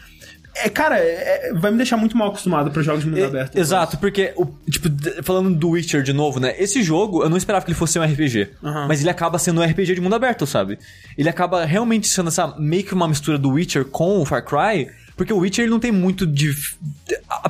É, 0.60 0.68
cara, 0.68 0.98
é- 0.98 1.50
é- 1.50 1.54
vai 1.54 1.70
me 1.70 1.76
deixar 1.76 1.96
muito 1.96 2.16
mal 2.16 2.28
acostumado 2.28 2.70
pra 2.72 2.82
jogos 2.82 3.04
de 3.04 3.08
mundo 3.08 3.20
E- 3.20 3.24
aberto. 3.24 3.56
Exato, 3.56 3.96
porque, 3.98 4.32
o, 4.36 4.44
tipo, 4.68 4.88
falando 5.22 5.54
do 5.54 5.70
Witcher 5.70 6.02
de 6.02 6.12
novo, 6.12 6.40
né? 6.40 6.54
Esse 6.58 6.82
jogo, 6.82 7.22
eu 7.22 7.30
não 7.30 7.36
esperava 7.36 7.64
que 7.64 7.70
ele 7.70 7.78
fosse 7.78 7.96
um 7.98 8.02
RPG. 8.02 8.48
Aham. 8.64 8.88
Mas 8.88 9.00
ele 9.00 9.10
acaba 9.10 9.38
sendo 9.38 9.60
um 9.60 9.64
RPG 9.64 9.94
de 9.94 10.00
mundo 10.00 10.14
aberto, 10.16 10.46
sabe? 10.46 10.78
Ele 11.16 11.28
acaba 11.28 11.64
realmente 11.64 12.08
sendo 12.08 12.28
essa 12.28 12.54
meio 12.58 12.82
que 12.82 12.92
uma 12.92 13.06
mistura 13.06 13.38
do 13.38 13.50
Witcher 13.50 13.84
com 13.84 14.20
o 14.20 14.24
Far 14.24 14.44
Cry. 14.44 14.88
Porque 15.18 15.32
o 15.32 15.38
Witcher 15.38 15.64
ele 15.64 15.70
não 15.72 15.80
tem 15.80 15.90
muito 15.90 16.24
de. 16.24 16.54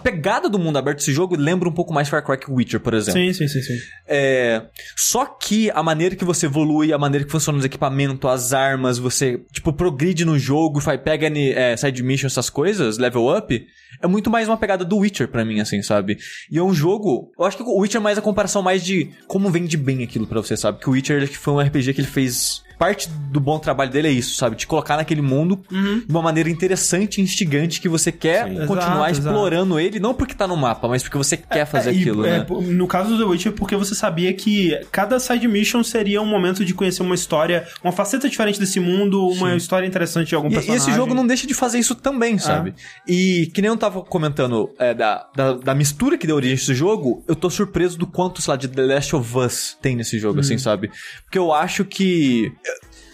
pegada 0.03 0.49
do 0.49 0.59
mundo 0.59 0.79
aberto 0.79 0.99
desse 0.99 1.13
jogo 1.13 1.37
lembra 1.37 1.69
um 1.69 1.73
pouco 1.73 1.93
mais 1.93 2.09
Far 2.09 2.25
Cry 2.25 2.39
que 2.39 2.51
Witcher, 2.51 2.81
por 2.81 2.95
exemplo. 2.95 3.21
Sim, 3.21 3.33
sim, 3.35 3.47
sim, 3.47 3.61
sim. 3.61 3.79
É, 4.07 4.63
só 4.97 5.27
que 5.27 5.71
a 5.73 5.83
maneira 5.83 6.17
que 6.17 6.25
você 6.25 6.47
evolui, 6.47 6.95
a 6.95 6.99
maneira 6.99 7.27
que 7.27 7.31
funciona 7.31 7.59
os 7.59 7.65
equipamentos, 7.67 8.29
as 8.31 8.55
armas, 8.55 8.99
você, 8.99 9.43
tipo, 9.53 9.71
progride 9.71 10.25
no 10.25 10.39
jogo, 10.39 10.81
faz, 10.81 10.99
pega 10.99 11.29
é, 11.39 11.77
side 11.77 12.03
mission, 12.03 12.27
essas 12.27 12.49
coisas, 12.49 12.97
level 12.97 13.37
up, 13.37 13.67
é 14.03 14.07
muito 14.07 14.31
mais 14.31 14.49
uma 14.49 14.57
pegada 14.57 14.83
do 14.83 14.97
Witcher 14.97 15.29
pra 15.29 15.45
mim, 15.45 15.61
assim, 15.61 15.83
sabe? 15.83 16.17
E 16.51 16.57
é 16.57 16.63
um 16.63 16.73
jogo. 16.73 17.31
Eu 17.39 17.45
acho 17.45 17.59
que 17.59 17.63
o 17.63 17.79
Witcher 17.81 18.01
é 18.01 18.03
mais 18.03 18.17
a 18.17 18.23
comparação 18.23 18.63
mais 18.63 18.83
de 18.83 19.11
como 19.27 19.51
vende 19.51 19.77
bem 19.77 20.03
aquilo 20.03 20.27
pra 20.27 20.41
você, 20.41 20.57
sabe? 20.57 20.81
Que 20.81 20.89
o 20.89 20.93
Witcher 20.93 21.19
ele 21.19 21.27
foi 21.27 21.53
um 21.53 21.61
RPG 21.61 21.93
que 21.93 22.01
ele 22.01 22.09
fez 22.09 22.63
parte 22.79 23.09
do 23.09 23.41
bom 23.41 23.59
trabalho 23.59 23.91
dele 23.91 24.09
é 24.09 24.13
isso, 24.13 24.37
sabe? 24.37 24.57
Te 24.57 24.67
colocar 24.67 24.97
naquele 24.97 25.21
mundo 25.21 25.61
Uhum. 25.71 26.01
de 26.07 26.11
uma 26.11 26.23
maneira 26.23 26.49
interessante 26.49 27.19
e 27.19 27.25
instigante 27.25 27.81
que 27.81 27.89
você 27.89 28.11
quer 28.13 28.47
Sim. 28.49 28.67
continuar 28.67 29.11
Exato, 29.11 29.27
explorando 29.29 29.79
ele, 29.81 29.99
não 29.99 30.15
porque 30.15 30.35
tá 30.35 30.47
no 30.47 30.57
mapa, 30.57 30.87
mas 30.89 31.03
porque 31.03 31.19
você 31.19 31.37
quer 31.37 31.67
fazer 31.67 31.91
É, 31.91 31.93
e, 31.95 32.01
aquilo, 32.01 32.25
é, 32.25 32.39
né? 32.39 32.47
no 32.49 32.87
caso 32.87 33.11
do 33.11 33.19
The 33.19 33.25
Witcher, 33.31 33.53
porque 33.53 33.77
você 33.77 33.95
sabia 33.95 34.33
que 34.33 34.79
cada 34.93 35.19
side 35.19 35.47
mission 35.49 35.83
seria 35.83 36.23
um 36.23 36.27
momento 36.27 36.65
de 36.65 36.73
conhecer 36.73 37.03
uma 37.03 37.15
história, 37.15 37.67
uma 37.83 37.93
faceta 37.93 38.29
diferente 38.29 38.59
desse 38.61 38.79
mundo, 38.81 39.27
uma 39.29 39.55
história 39.57 39.87
interessante 39.87 40.29
de 40.29 40.35
algum 40.35 40.49
E, 40.49 40.53
e 40.53 40.55
personagem. 40.55 40.87
esse 40.87 40.95
jogo 40.97 41.15
não 41.15 41.27
deixa 41.27 41.47
de 41.47 41.55
fazer 41.55 41.79
isso 41.79 41.95
também, 41.95 42.39
sabe? 42.39 42.75
E 43.07 43.51
que 43.53 43.61
nem 43.61 43.71
eu 43.71 43.77
tava 43.77 44.03
comentando 44.03 44.71
é, 44.79 44.95
da, 44.95 45.27
da, 45.35 45.53
da 45.55 45.75
mistura 45.75 46.17
que 46.17 46.27
deu 46.27 46.37
origem 46.37 46.55
a 46.55 46.61
esse 46.61 46.75
jogo, 46.75 47.25
eu 47.27 47.35
tô 47.35 47.51
surpreso 47.51 47.99
do 47.99 48.07
quanto, 48.07 48.41
sei 48.41 48.51
lá, 48.53 48.57
de 48.57 48.69
The 48.69 48.83
Last 48.83 49.17
of 49.17 49.39
Us 49.39 49.77
tem 49.83 49.97
nesse 49.97 50.19
jogo, 50.19 50.41
assim, 50.41 50.59
sabe? 50.59 50.91
Porque 51.25 51.39
eu 51.39 51.53
acho 51.53 51.85
que. 51.85 52.53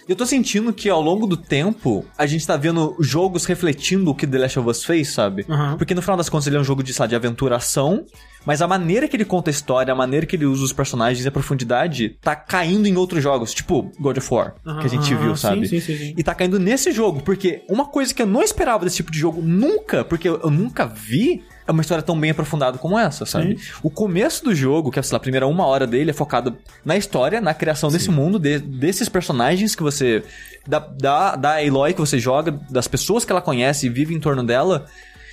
Eu 0.06 0.14
tô 0.14 0.26
sentindo 0.26 0.72
que 0.72 0.88
ao 0.88 1.00
longo 1.00 1.26
do 1.26 1.36
tempo, 1.36 2.04
a 2.16 2.26
gente 2.26 2.46
tá 2.46 2.56
vendo 2.56 2.94
jogos 3.00 3.44
refletindo 3.46 4.10
o 4.10 4.14
que 4.14 4.26
The 4.26 4.38
Last 4.38 4.58
of 4.58 4.68
Us 4.68 4.84
fez, 4.84 5.12
sabe? 5.12 5.46
Uhum. 5.48 5.76
Porque 5.78 5.94
no 5.94 6.02
final 6.02 6.16
das 6.16 6.28
contas 6.28 6.46
ele 6.46 6.56
é 6.56 6.60
um 6.60 6.64
jogo 6.64 6.82
de, 6.82 6.98
lá, 6.98 7.06
de 7.06 7.16
aventuração, 7.16 8.04
mas 8.44 8.60
a 8.60 8.68
maneira 8.68 9.08
que 9.08 9.16
ele 9.16 9.24
conta 9.24 9.48
a 9.48 9.52
história, 9.52 9.92
a 9.92 9.96
maneira 9.96 10.26
que 10.26 10.36
ele 10.36 10.44
usa 10.44 10.62
os 10.62 10.72
personagens 10.72 11.24
e 11.24 11.28
a 11.28 11.32
profundidade 11.32 12.18
tá 12.20 12.36
caindo 12.36 12.86
em 12.86 12.96
outros 12.96 13.22
jogos, 13.22 13.54
tipo 13.54 13.90
God 13.98 14.18
of 14.18 14.28
War, 14.32 14.54
que 14.80 14.86
a 14.86 14.90
gente 14.90 15.14
viu, 15.14 15.34
sabe? 15.36 15.66
sim, 15.66 15.80
sim, 15.80 15.96
sim. 15.96 16.14
E 16.16 16.22
tá 16.22 16.34
caindo 16.34 16.58
nesse 16.58 16.92
jogo, 16.92 17.22
porque 17.22 17.62
uma 17.68 17.86
coisa 17.86 18.12
que 18.12 18.20
eu 18.20 18.26
não 18.26 18.42
esperava 18.42 18.84
desse 18.84 18.96
tipo 18.96 19.10
de 19.10 19.18
jogo 19.18 19.40
nunca, 19.40 20.04
porque 20.04 20.28
eu, 20.28 20.38
eu 20.42 20.50
nunca 20.50 20.84
vi, 20.84 21.42
é 21.66 21.72
uma 21.72 21.80
história 21.80 22.02
tão 22.02 22.18
bem 22.18 22.30
aprofundada 22.30 22.76
como 22.78 22.98
essa, 22.98 23.24
sabe? 23.24 23.58
O 23.82 23.88
começo 23.90 24.44
do 24.44 24.54
jogo, 24.54 24.90
que 24.90 24.98
é, 24.98 25.02
sei 25.02 25.12
lá, 25.14 25.16
a 25.16 25.20
primeira 25.20 25.46
uma 25.46 25.66
hora 25.66 25.86
dele, 25.86 26.10
é 26.10 26.12
focado 26.14 26.56
na 26.84 26.96
história, 26.96 27.40
na 27.40 27.54
criação 27.54 27.90
desse 27.90 28.10
mundo, 28.10 28.38
de- 28.38 28.58
desses 28.58 29.08
personagens 29.08 29.74
que 29.74 29.82
você. 29.82 30.22
Da, 30.66 30.78
da, 30.78 31.36
da 31.36 31.56
Aloy 31.58 31.92
que 31.94 32.00
você 32.00 32.18
joga, 32.18 32.50
das 32.70 32.86
pessoas 32.88 33.24
que 33.24 33.32
ela 33.32 33.40
conhece 33.42 33.86
e 33.86 33.88
vive 33.88 34.14
em 34.14 34.20
torno 34.20 34.42
dela. 34.44 34.86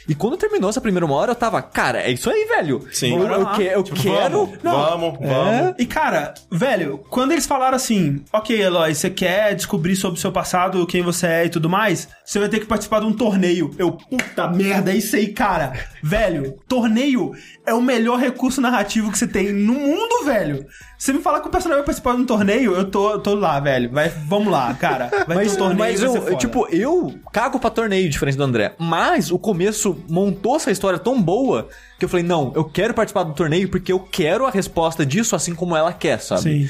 E 0.07 0.15
quando 0.15 0.35
terminou 0.37 0.69
essa 0.69 0.81
primeira 0.81 1.05
uma 1.05 1.15
hora, 1.15 1.31
eu 1.31 1.35
tava, 1.35 1.61
cara, 1.61 1.99
é 2.01 2.11
isso 2.11 2.29
aí, 2.29 2.45
velho. 2.45 2.85
Sim. 2.91 3.13
Eu, 3.13 3.19
Bora 3.19 3.33
eu, 3.35 3.43
lá. 3.43 3.55
que- 3.55 3.63
eu 3.63 3.83
Tipo, 3.83 4.01
quero. 4.01 4.45
Vamos, 4.45 4.63
Não, 4.63 4.71
vamos, 4.73 5.19
vamos. 5.19 5.75
E 5.77 5.85
cara, 5.85 6.33
velho, 6.49 6.97
quando 7.09 7.31
eles 7.31 7.45
falaram 7.45 7.75
assim, 7.75 8.23
ok, 8.33 8.59
Eloy, 8.61 8.93
você 8.95 9.09
quer 9.09 9.53
descobrir 9.55 9.95
sobre 9.95 10.17
o 10.17 10.21
seu 10.21 10.31
passado, 10.31 10.85
quem 10.87 11.01
você 11.01 11.27
é 11.27 11.45
e 11.45 11.49
tudo 11.49 11.69
mais, 11.69 12.07
você 12.25 12.39
vai 12.39 12.49
ter 12.49 12.59
que 12.59 12.65
participar 12.65 12.99
de 13.01 13.05
um 13.05 13.13
torneio. 13.13 13.73
Eu, 13.77 13.91
puta 13.91 14.47
merda, 14.47 14.91
é 14.91 14.95
isso 14.95 15.15
aí, 15.15 15.27
cara. 15.27 15.73
Velho, 16.01 16.57
torneio 16.67 17.31
é 17.65 17.73
o 17.73 17.81
melhor 17.81 18.17
recurso 18.19 18.59
narrativo 18.61 19.11
que 19.11 19.17
você 19.17 19.27
tem 19.27 19.51
no 19.51 19.73
mundo, 19.73 20.25
velho. 20.25 20.65
Você 21.01 21.13
me 21.13 21.19
falar 21.19 21.41
que 21.41 21.47
o 21.47 21.51
personagem 21.51 21.79
vai 21.79 21.85
participar 21.87 22.15
de 22.15 22.21
um 22.21 22.25
torneio, 22.27 22.75
eu 22.75 22.85
tô, 22.85 23.17
tô 23.17 23.33
lá, 23.33 23.59
velho. 23.59 23.89
Vai, 23.89 24.07
vamos 24.09 24.51
lá, 24.51 24.71
cara. 24.75 25.09
Vai 25.27 25.37
Mas, 25.37 25.47
ter 25.47 25.55
um 25.55 25.57
torneio. 25.57 25.79
mas 25.79 25.99
vai 25.99 26.33
eu, 26.33 26.37
tipo, 26.37 26.67
eu 26.69 27.15
cago 27.33 27.59
pra 27.59 27.71
torneio, 27.71 28.07
diferente 28.07 28.37
do 28.37 28.43
André. 28.43 28.75
Mas 28.77 29.31
o 29.31 29.39
começo 29.39 29.97
montou 30.07 30.57
essa 30.57 30.69
história 30.69 30.99
tão 30.99 31.19
boa 31.19 31.67
que 31.97 32.05
eu 32.05 32.09
falei, 32.09 32.23
não, 32.23 32.53
eu 32.55 32.63
quero 32.63 32.93
participar 32.93 33.23
do 33.23 33.33
torneio 33.33 33.67
porque 33.67 33.91
eu 33.91 33.99
quero 33.99 34.45
a 34.45 34.51
resposta 34.51 35.03
disso 35.03 35.35
assim 35.35 35.55
como 35.55 35.75
ela 35.75 35.91
quer, 35.91 36.21
sabe? 36.21 36.41
Sim. 36.43 36.69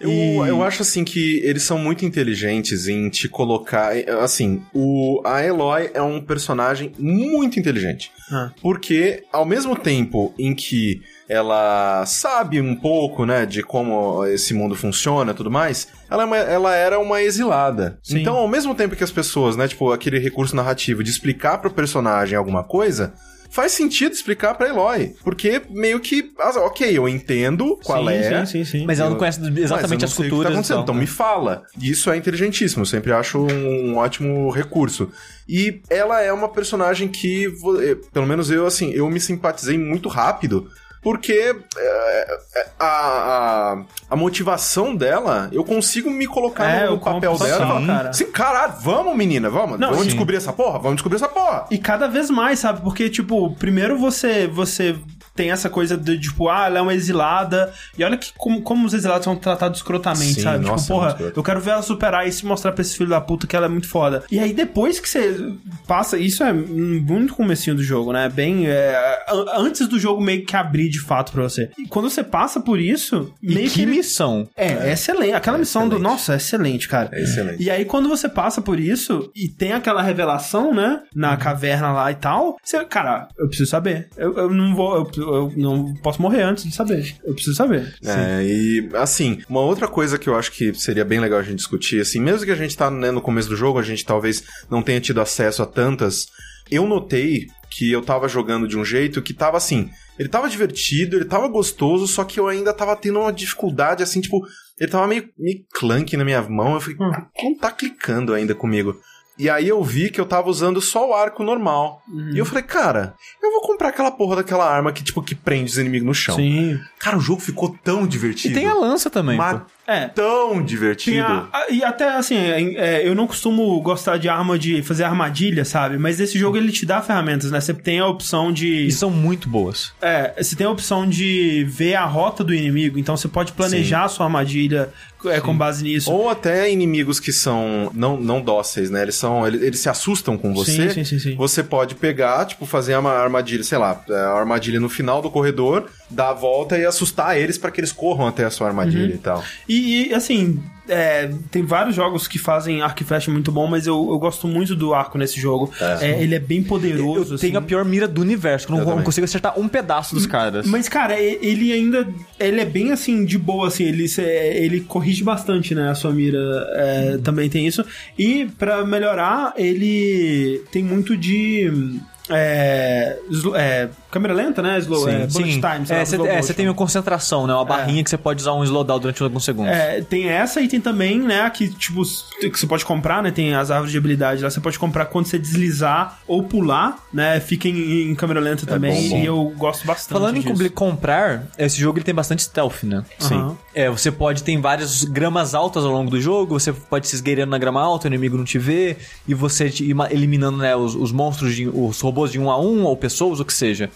Eu, 0.00 0.10
E- 0.10 0.36
eu 0.48 0.62
acho 0.62 0.80
assim 0.80 1.04
que 1.04 1.40
eles 1.44 1.62
são 1.64 1.76
muito 1.78 2.06
inteligentes 2.06 2.88
em 2.88 3.10
te 3.10 3.28
colocar. 3.28 3.92
Assim, 4.22 4.62
o, 4.72 5.20
a 5.26 5.44
Eloy 5.44 5.90
é 5.92 6.00
um 6.00 6.22
personagem 6.22 6.92
muito 6.98 7.60
inteligente. 7.60 8.10
Ah. 8.32 8.50
Porque, 8.62 9.24
ao 9.30 9.44
mesmo 9.44 9.76
tempo 9.76 10.32
em 10.38 10.54
que 10.54 11.02
ela 11.28 12.04
sabe 12.06 12.60
um 12.60 12.74
pouco, 12.74 13.26
né, 13.26 13.44
de 13.44 13.62
como 13.62 14.24
esse 14.26 14.54
mundo 14.54 14.74
funciona 14.74 15.32
e 15.32 15.34
tudo 15.34 15.50
mais, 15.50 15.88
ela, 16.10 16.22
é 16.22 16.26
uma- 16.26 16.36
ela 16.38 16.74
era 16.74 16.98
uma 16.98 17.20
exilada. 17.22 17.98
Sim. 18.02 18.20
Então, 18.20 18.36
ao 18.36 18.48
mesmo 18.48 18.74
tempo 18.74 18.96
que 18.96 19.04
as 19.04 19.10
pessoas, 19.10 19.56
né, 19.56 19.68
tipo, 19.68 19.92
aquele 19.92 20.18
recurso 20.18 20.56
narrativo 20.56 21.02
de 21.04 21.10
explicar 21.10 21.58
pro 21.58 21.70
personagem 21.70 22.36
alguma 22.36 22.64
coisa. 22.64 23.12
Faz 23.50 23.72
sentido 23.72 24.12
explicar 24.12 24.52
pra 24.54 24.68
Eloy. 24.68 25.14
Porque 25.24 25.62
meio 25.70 25.98
que. 26.00 26.32
Ok, 26.58 26.86
eu 26.98 27.08
entendo 27.08 27.78
qual 27.82 28.04
sim, 28.06 28.12
é. 28.12 28.44
Sim, 28.44 28.62
sim, 28.62 28.64
sim. 28.80 28.86
Mas 28.86 29.00
ela 29.00 29.08
não 29.08 29.16
conhece 29.16 29.40
Mas 29.40 29.56
eu 29.56 29.64
exatamente 29.64 30.00
não 30.02 30.04
as 30.06 30.12
sei 30.12 30.20
o 30.20 30.24
que 30.24 30.28
culturas. 30.28 30.52
tá 30.52 30.52
acontecendo, 30.54 30.82
então 30.82 30.94
né? 30.94 31.00
me 31.00 31.06
fala. 31.06 31.62
E 31.80 31.90
Isso 31.90 32.10
é 32.10 32.16
inteligentíssimo, 32.18 32.82
eu 32.82 32.86
sempre 32.86 33.10
acho 33.10 33.38
um 33.38 33.96
ótimo 33.96 34.50
recurso. 34.50 35.10
E 35.48 35.80
ela 35.88 36.20
é 36.20 36.30
uma 36.30 36.50
personagem 36.50 37.08
que, 37.08 37.46
eh, 37.80 37.96
pelo 38.12 38.26
menos 38.26 38.50
eu, 38.50 38.66
assim, 38.66 38.92
eu 38.92 39.08
me 39.08 39.18
simpatizei 39.18 39.78
muito 39.78 40.10
rápido. 40.10 40.68
Porque 41.02 41.32
eh, 41.76 42.38
eh, 42.56 42.66
a, 42.78 42.86
a, 42.86 43.82
a 44.10 44.16
motivação 44.16 44.94
dela, 44.96 45.48
eu 45.52 45.64
consigo 45.64 46.10
me 46.10 46.26
colocar 46.26 46.68
É, 46.68 46.86
no, 46.86 46.92
no 46.92 47.00
papel 47.00 47.36
dela. 47.38 47.86
cara. 47.86 48.12
Sim, 48.12 48.30
caralho, 48.32 48.74
vamos, 48.82 49.16
menina, 49.16 49.48
vamos. 49.48 49.78
Não, 49.78 49.88
vamos 49.90 50.02
sim. 50.04 50.10
descobrir 50.10 50.36
essa 50.36 50.52
porra? 50.52 50.78
Vamos 50.78 50.96
descobrir 50.96 51.16
essa 51.16 51.28
porra. 51.28 51.66
E 51.70 51.78
cada 51.78 52.08
vez 52.08 52.30
mais, 52.30 52.58
sabe? 52.58 52.80
Porque, 52.82 53.08
tipo, 53.08 53.54
primeiro 53.56 53.96
você 53.98 54.46
você 54.46 54.96
tem 55.38 55.52
essa 55.52 55.70
coisa 55.70 55.96
de, 55.96 56.18
tipo, 56.18 56.48
ah, 56.48 56.66
ela 56.66 56.78
é 56.80 56.82
uma 56.82 56.92
exilada. 56.94 57.72
E 57.96 58.02
olha 58.02 58.16
que 58.16 58.32
como, 58.36 58.60
como 58.60 58.84
os 58.86 58.92
exilados 58.92 59.24
são 59.24 59.36
tratados 59.36 59.78
escrotamente, 59.78 60.34
Sim, 60.34 60.40
sabe? 60.42 60.64
nossa, 60.64 60.82
tipo, 60.84 60.94
porra, 60.94 61.08
escroto. 61.10 61.38
eu 61.38 61.42
quero 61.44 61.60
ver 61.60 61.70
ela 61.70 61.82
superar 61.82 62.26
isso 62.26 62.44
e 62.44 62.48
mostrar 62.48 62.72
pra 62.72 62.82
esse 62.82 62.96
filho 62.96 63.08
da 63.10 63.20
puta 63.20 63.46
que 63.46 63.54
ela 63.54 63.66
é 63.66 63.68
muito 63.68 63.88
foda. 63.88 64.24
E 64.32 64.38
aí, 64.40 64.52
depois 64.52 64.98
que 64.98 65.08
você 65.08 65.52
passa, 65.86 66.18
isso 66.18 66.42
é 66.42 66.52
muito 66.52 67.34
comecinho 67.34 67.76
do 67.76 67.82
jogo, 67.84 68.12
né? 68.12 68.28
Bem. 68.28 68.66
é, 68.66 69.24
an- 69.30 69.46
antes 69.66 69.86
do 69.86 69.98
jogo 69.98 70.20
meio 70.20 70.44
que 70.44 70.56
abrir 70.56 70.88
de 70.88 71.00
fato 71.00 71.30
pra 71.32 71.44
você. 71.44 71.70
E 71.78 71.86
quando 71.86 72.10
você 72.10 72.24
passa 72.24 72.58
por 72.60 72.80
isso, 72.80 73.32
E 73.42 73.54
meio 73.54 73.68
que 73.70 73.74
que. 73.80 73.86
missão. 73.86 74.48
É, 74.56 74.88
é 74.88 74.92
excelente. 74.92 75.34
Aquela 75.34 75.56
É 75.56 75.60
missão 75.60 75.82
do. 75.88 75.94
excelente. 75.96 76.02
Nossa, 76.12 76.32
é 76.32 76.36
excelente, 76.36 76.88
cara. 76.88 77.10
É 77.12 77.22
excelente. 77.22 77.62
E 77.62 77.70
aí, 77.70 77.84
quando 77.84 78.08
você 78.08 78.28
passa 78.28 78.60
por 78.60 78.80
isso 78.80 79.30
e 79.36 79.48
tem 79.48 79.72
aquela 79.72 80.02
revelação, 80.02 80.74
né? 80.74 81.00
Na 81.14 81.36
caverna 81.36 81.92
lá 81.92 82.10
e 82.10 82.14
tal, 82.16 82.56
você, 82.62 82.84
cara, 82.84 83.28
eu 83.38 83.46
preciso 83.48 83.70
saber. 83.70 84.08
Eu, 84.16 84.36
eu 84.36 84.50
não 84.50 84.74
vou. 84.74 84.96
Eu, 85.16 85.27
eu 85.34 85.52
não 85.56 85.94
posso 85.94 86.20
morrer 86.20 86.42
antes 86.42 86.64
de 86.64 86.74
saber. 86.74 87.14
Eu 87.24 87.34
preciso 87.34 87.56
saber. 87.56 87.94
É, 88.04 88.44
e 88.44 88.88
assim, 88.94 89.40
uma 89.48 89.60
outra 89.60 89.86
coisa 89.88 90.18
que 90.18 90.28
eu 90.28 90.36
acho 90.36 90.52
que 90.52 90.72
seria 90.74 91.04
bem 91.04 91.20
legal 91.20 91.38
a 91.38 91.42
gente 91.42 91.56
discutir, 91.56 92.00
assim, 92.00 92.20
mesmo 92.20 92.44
que 92.44 92.52
a 92.52 92.56
gente 92.56 92.76
tá 92.76 92.90
né, 92.90 93.10
no 93.10 93.20
começo 93.20 93.48
do 93.48 93.56
jogo, 93.56 93.78
a 93.78 93.82
gente 93.82 94.04
talvez 94.04 94.42
não 94.70 94.82
tenha 94.82 95.00
tido 95.00 95.20
acesso 95.20 95.62
a 95.62 95.66
tantas, 95.66 96.26
eu 96.70 96.86
notei 96.86 97.46
que 97.70 97.90
eu 97.92 98.02
tava 98.02 98.28
jogando 98.28 98.66
de 98.66 98.78
um 98.78 98.84
jeito 98.84 99.22
que 99.22 99.34
tava 99.34 99.56
assim, 99.56 99.90
ele 100.18 100.28
tava 100.28 100.48
divertido, 100.48 101.16
ele 101.16 101.24
tava 101.24 101.46
gostoso, 101.48 102.06
só 102.06 102.24
que 102.24 102.40
eu 102.40 102.48
ainda 102.48 102.72
tava 102.72 102.96
tendo 102.96 103.20
uma 103.20 103.32
dificuldade, 103.32 104.02
assim, 104.02 104.20
tipo, 104.20 104.40
ele 104.78 104.90
tava 104.90 105.06
meio, 105.06 105.28
meio 105.38 105.64
clunk 105.72 106.16
na 106.16 106.24
minha 106.24 106.42
mão, 106.42 106.74
eu 106.74 106.80
falei, 106.80 106.96
Hum. 107.00 107.12
não 107.44 107.58
tá 107.58 107.70
clicando 107.70 108.32
ainda 108.34 108.54
comigo. 108.54 108.96
E 109.38 109.48
aí 109.48 109.68
eu 109.68 109.82
vi 109.84 110.10
que 110.10 110.20
eu 110.20 110.26
tava 110.26 110.48
usando 110.50 110.80
só 110.80 111.08
o 111.08 111.14
arco 111.14 111.44
normal. 111.44 112.02
Uhum. 112.08 112.30
E 112.34 112.38
eu 112.38 112.44
falei, 112.44 112.64
cara, 112.64 113.14
eu 113.42 113.52
vou 113.52 113.60
comprar 113.60 113.88
aquela 113.90 114.10
porra 114.10 114.36
daquela 114.36 114.68
arma 114.68 114.92
que, 114.92 115.02
tipo, 115.04 115.22
que 115.22 115.34
prende 115.34 115.70
os 115.70 115.78
inimigos 115.78 116.06
no 116.06 116.14
chão. 116.14 116.34
Sim. 116.36 116.80
Cara, 116.98 117.16
o 117.16 117.20
jogo 117.20 117.40
ficou 117.40 117.76
tão 117.84 118.04
E 118.04 118.08
divertido. 118.08 118.54
tem 118.54 118.66
a 118.66 118.74
lança 118.74 119.08
também. 119.08 119.36
Pô. 119.38 119.60
É. 119.88 120.06
tão 120.08 120.62
divertido. 120.62 121.26
A- 121.26 121.48
a- 121.52 121.70
e 121.70 121.82
até 121.82 122.10
assim, 122.16 122.36
é, 122.36 122.60
é, 122.74 123.08
eu 123.08 123.14
não 123.14 123.26
costumo 123.26 123.80
gostar 123.80 124.18
de 124.18 124.28
arma 124.28 124.58
de 124.58 124.82
fazer 124.82 125.04
armadilha, 125.04 125.64
sabe? 125.64 125.96
Mas 125.98 126.20
esse 126.20 126.38
jogo 126.38 126.56
ele 126.58 126.70
te 126.70 126.84
dá 126.84 127.00
ferramentas, 127.00 127.50
né? 127.50 127.58
Você 127.60 127.72
tem 127.72 127.98
a 127.98 128.06
opção 128.06 128.52
de. 128.52 128.86
E 128.86 128.92
são 128.92 129.10
muito 129.10 129.48
boas. 129.48 129.92
É, 130.02 130.34
você 130.40 130.54
tem 130.54 130.66
a 130.66 130.70
opção 130.70 131.08
de 131.08 131.64
ver 131.68 131.94
a 131.94 132.04
rota 132.04 132.44
do 132.44 132.52
inimigo, 132.54 132.98
então 132.98 133.16
você 133.16 133.28
pode 133.28 133.52
planejar 133.52 134.04
a 134.04 134.08
sua 134.08 134.26
armadilha 134.26 134.90
é, 135.24 135.40
com 135.40 135.56
base 135.56 135.82
nisso. 135.82 136.12
Ou 136.12 136.28
até 136.28 136.70
inimigos 136.70 137.18
que 137.18 137.32
são 137.32 137.90
não, 137.94 138.16
não 138.20 138.40
dóceis, 138.42 138.90
né? 138.90 139.02
Eles 139.02 139.14
são. 139.14 139.46
Eles, 139.46 139.62
eles 139.62 139.80
se 139.80 139.88
assustam 139.88 140.36
com 140.36 140.52
você. 140.54 140.90
Sim, 140.90 140.90
sim, 140.90 141.04
sim, 141.04 141.18
sim. 141.18 141.34
Você 141.36 141.62
pode 141.62 141.94
pegar, 141.94 142.44
tipo, 142.44 142.66
fazer 142.66 142.94
uma 142.96 143.12
armadilha, 143.12 143.64
sei 143.64 143.78
lá, 143.78 144.00
é, 144.08 144.14
a 144.14 144.32
armadilha 144.34 144.78
no 144.78 144.88
final 144.90 145.22
do 145.22 145.30
corredor, 145.30 145.86
dar 146.10 146.30
a 146.30 146.34
volta 146.34 146.76
e 146.78 146.84
assustar 146.84 147.36
eles 147.38 147.56
para 147.56 147.70
que 147.70 147.80
eles 147.80 147.90
corram 147.92 148.26
até 148.26 148.44
a 148.44 148.50
sua 148.50 148.66
armadilha 148.68 149.06
Uhum. 149.06 149.14
e 149.14 149.18
tal. 149.18 149.44
E, 149.68 149.77
e, 149.78 150.14
assim, 150.14 150.62
é, 150.88 151.30
tem 151.50 151.62
vários 151.62 151.94
jogos 151.94 152.26
que 152.26 152.38
fazem 152.38 152.80
arco 152.80 153.02
e 153.02 153.04
flecha 153.04 153.30
muito 153.30 153.52
bom, 153.52 153.66
mas 153.66 153.86
eu, 153.86 153.94
eu 154.10 154.18
gosto 154.18 154.48
muito 154.48 154.74
do 154.74 154.94
arco 154.94 155.18
nesse 155.18 155.40
jogo. 155.40 155.70
É. 155.80 156.10
É, 156.10 156.22
ele 156.22 156.34
é 156.34 156.38
bem 156.38 156.62
poderoso. 156.62 157.32
Eu 157.32 157.34
assim. 157.34 157.48
tenho 157.48 157.58
a 157.58 157.62
pior 157.62 157.84
mira 157.84 158.08
do 158.08 158.20
universo, 158.20 158.66
que 158.66 158.72
eu 158.72 158.78
Eu 158.78 158.84
não, 158.84 158.96
não 158.96 159.02
consigo 159.02 159.24
acertar 159.24 159.58
um 159.58 159.68
pedaço 159.68 160.14
dos 160.14 160.26
caras. 160.26 160.66
Mas, 160.66 160.88
cara, 160.88 161.18
ele 161.20 161.72
ainda. 161.72 162.08
Ele 162.38 162.60
é 162.60 162.64
bem 162.64 162.92
assim, 162.92 163.24
de 163.24 163.38
boa, 163.38 163.68
assim. 163.68 163.84
Ele, 163.84 164.06
ele 164.18 164.80
corrige 164.80 165.22
bastante, 165.22 165.74
né? 165.74 165.90
A 165.90 165.94
sua 165.94 166.12
mira 166.12 166.38
é, 166.72 167.18
também 167.22 167.50
tem 167.50 167.66
isso. 167.66 167.84
E, 168.18 168.46
pra 168.58 168.84
melhorar, 168.84 169.52
ele 169.56 170.62
tem 170.72 170.82
muito 170.82 171.16
de. 171.16 172.00
É, 172.30 173.18
é, 173.54 173.88
câmera 174.10 174.34
lenta, 174.34 174.62
né? 174.62 174.78
Slow, 174.78 175.04
Sim, 175.04 175.10
é, 175.10 175.26
bullet 175.26 175.52
sim. 175.54 175.60
time. 175.60 175.86
É, 175.88 176.04
você 176.04 176.16
slow 176.16 176.26
é, 176.28 176.42
tem 176.42 176.66
uma 176.68 176.74
concentração, 176.74 177.46
né? 177.46 177.54
Uma 177.54 177.64
barrinha 177.64 178.02
que 178.04 178.10
você 178.10 178.18
pode 178.18 178.40
usar 178.40 178.52
um 178.54 178.62
slowdown 178.64 178.98
durante 178.98 179.22
alguns 179.22 179.44
segundos. 179.44 179.72
É, 179.72 180.00
tem 180.02 180.28
essa 180.28 180.60
e 180.60 180.68
tem 180.68 180.80
também, 180.80 181.18
né, 181.20 181.48
que 181.50 181.68
tipo, 181.68 182.02
que 182.40 182.50
você 182.58 182.66
pode 182.66 182.84
comprar, 182.84 183.22
né, 183.22 183.30
tem 183.30 183.54
as 183.54 183.70
árvores 183.70 183.92
de 183.92 183.98
habilidade 183.98 184.42
lá, 184.42 184.50
você 184.50 184.60
pode 184.60 184.78
comprar 184.78 185.06
quando 185.06 185.26
você 185.26 185.38
deslizar 185.38 186.18
ou 186.26 186.42
pular, 186.42 186.98
né, 187.12 187.38
fica 187.40 187.68
em, 187.68 188.10
em 188.10 188.14
câmera 188.14 188.40
lenta 188.40 188.66
também, 188.66 188.92
bom, 189.08 189.16
bom. 189.16 189.22
e 189.22 189.26
eu 189.26 189.52
gosto 189.56 189.86
bastante 189.86 190.12
Falando 190.18 190.36
em 190.36 190.40
disso. 190.40 190.52
compli- 190.52 190.70
comprar, 190.70 191.46
esse 191.58 191.78
jogo 191.78 191.98
ele 191.98 192.04
tem 192.04 192.14
bastante 192.14 192.42
stealth, 192.42 192.82
né? 192.84 193.02
Aham. 193.22 193.56
É, 193.74 193.88
você 193.88 194.10
pode 194.10 194.42
ter 194.42 194.56
várias 194.60 195.04
gramas 195.04 195.54
altas 195.54 195.84
ao 195.84 195.92
longo 195.92 196.10
do 196.10 196.20
jogo, 196.20 196.58
você 196.58 196.72
pode 196.72 197.06
se 197.06 197.14
esgueirando 197.14 197.50
na 197.50 197.58
grama 197.58 197.80
alta, 197.80 198.06
o 198.06 198.08
inimigo 198.08 198.36
não 198.36 198.44
te 198.44 198.58
vê, 198.58 198.96
e 199.26 199.34
você 199.34 199.70
te- 199.70 199.88
eliminando 200.10 200.58
né, 200.58 200.74
os, 200.74 200.94
os 200.96 201.12
monstros, 201.12 201.54
de, 201.54 201.68
os 201.68 202.00
robôs 202.00 202.17
de 202.26 202.38
um 202.38 202.50
a 202.50 202.58
um, 202.60 202.84
ou 202.84 202.96
pessoas, 202.96 203.40
o 203.40 203.44
que 203.44 203.52
seja. 203.54 203.90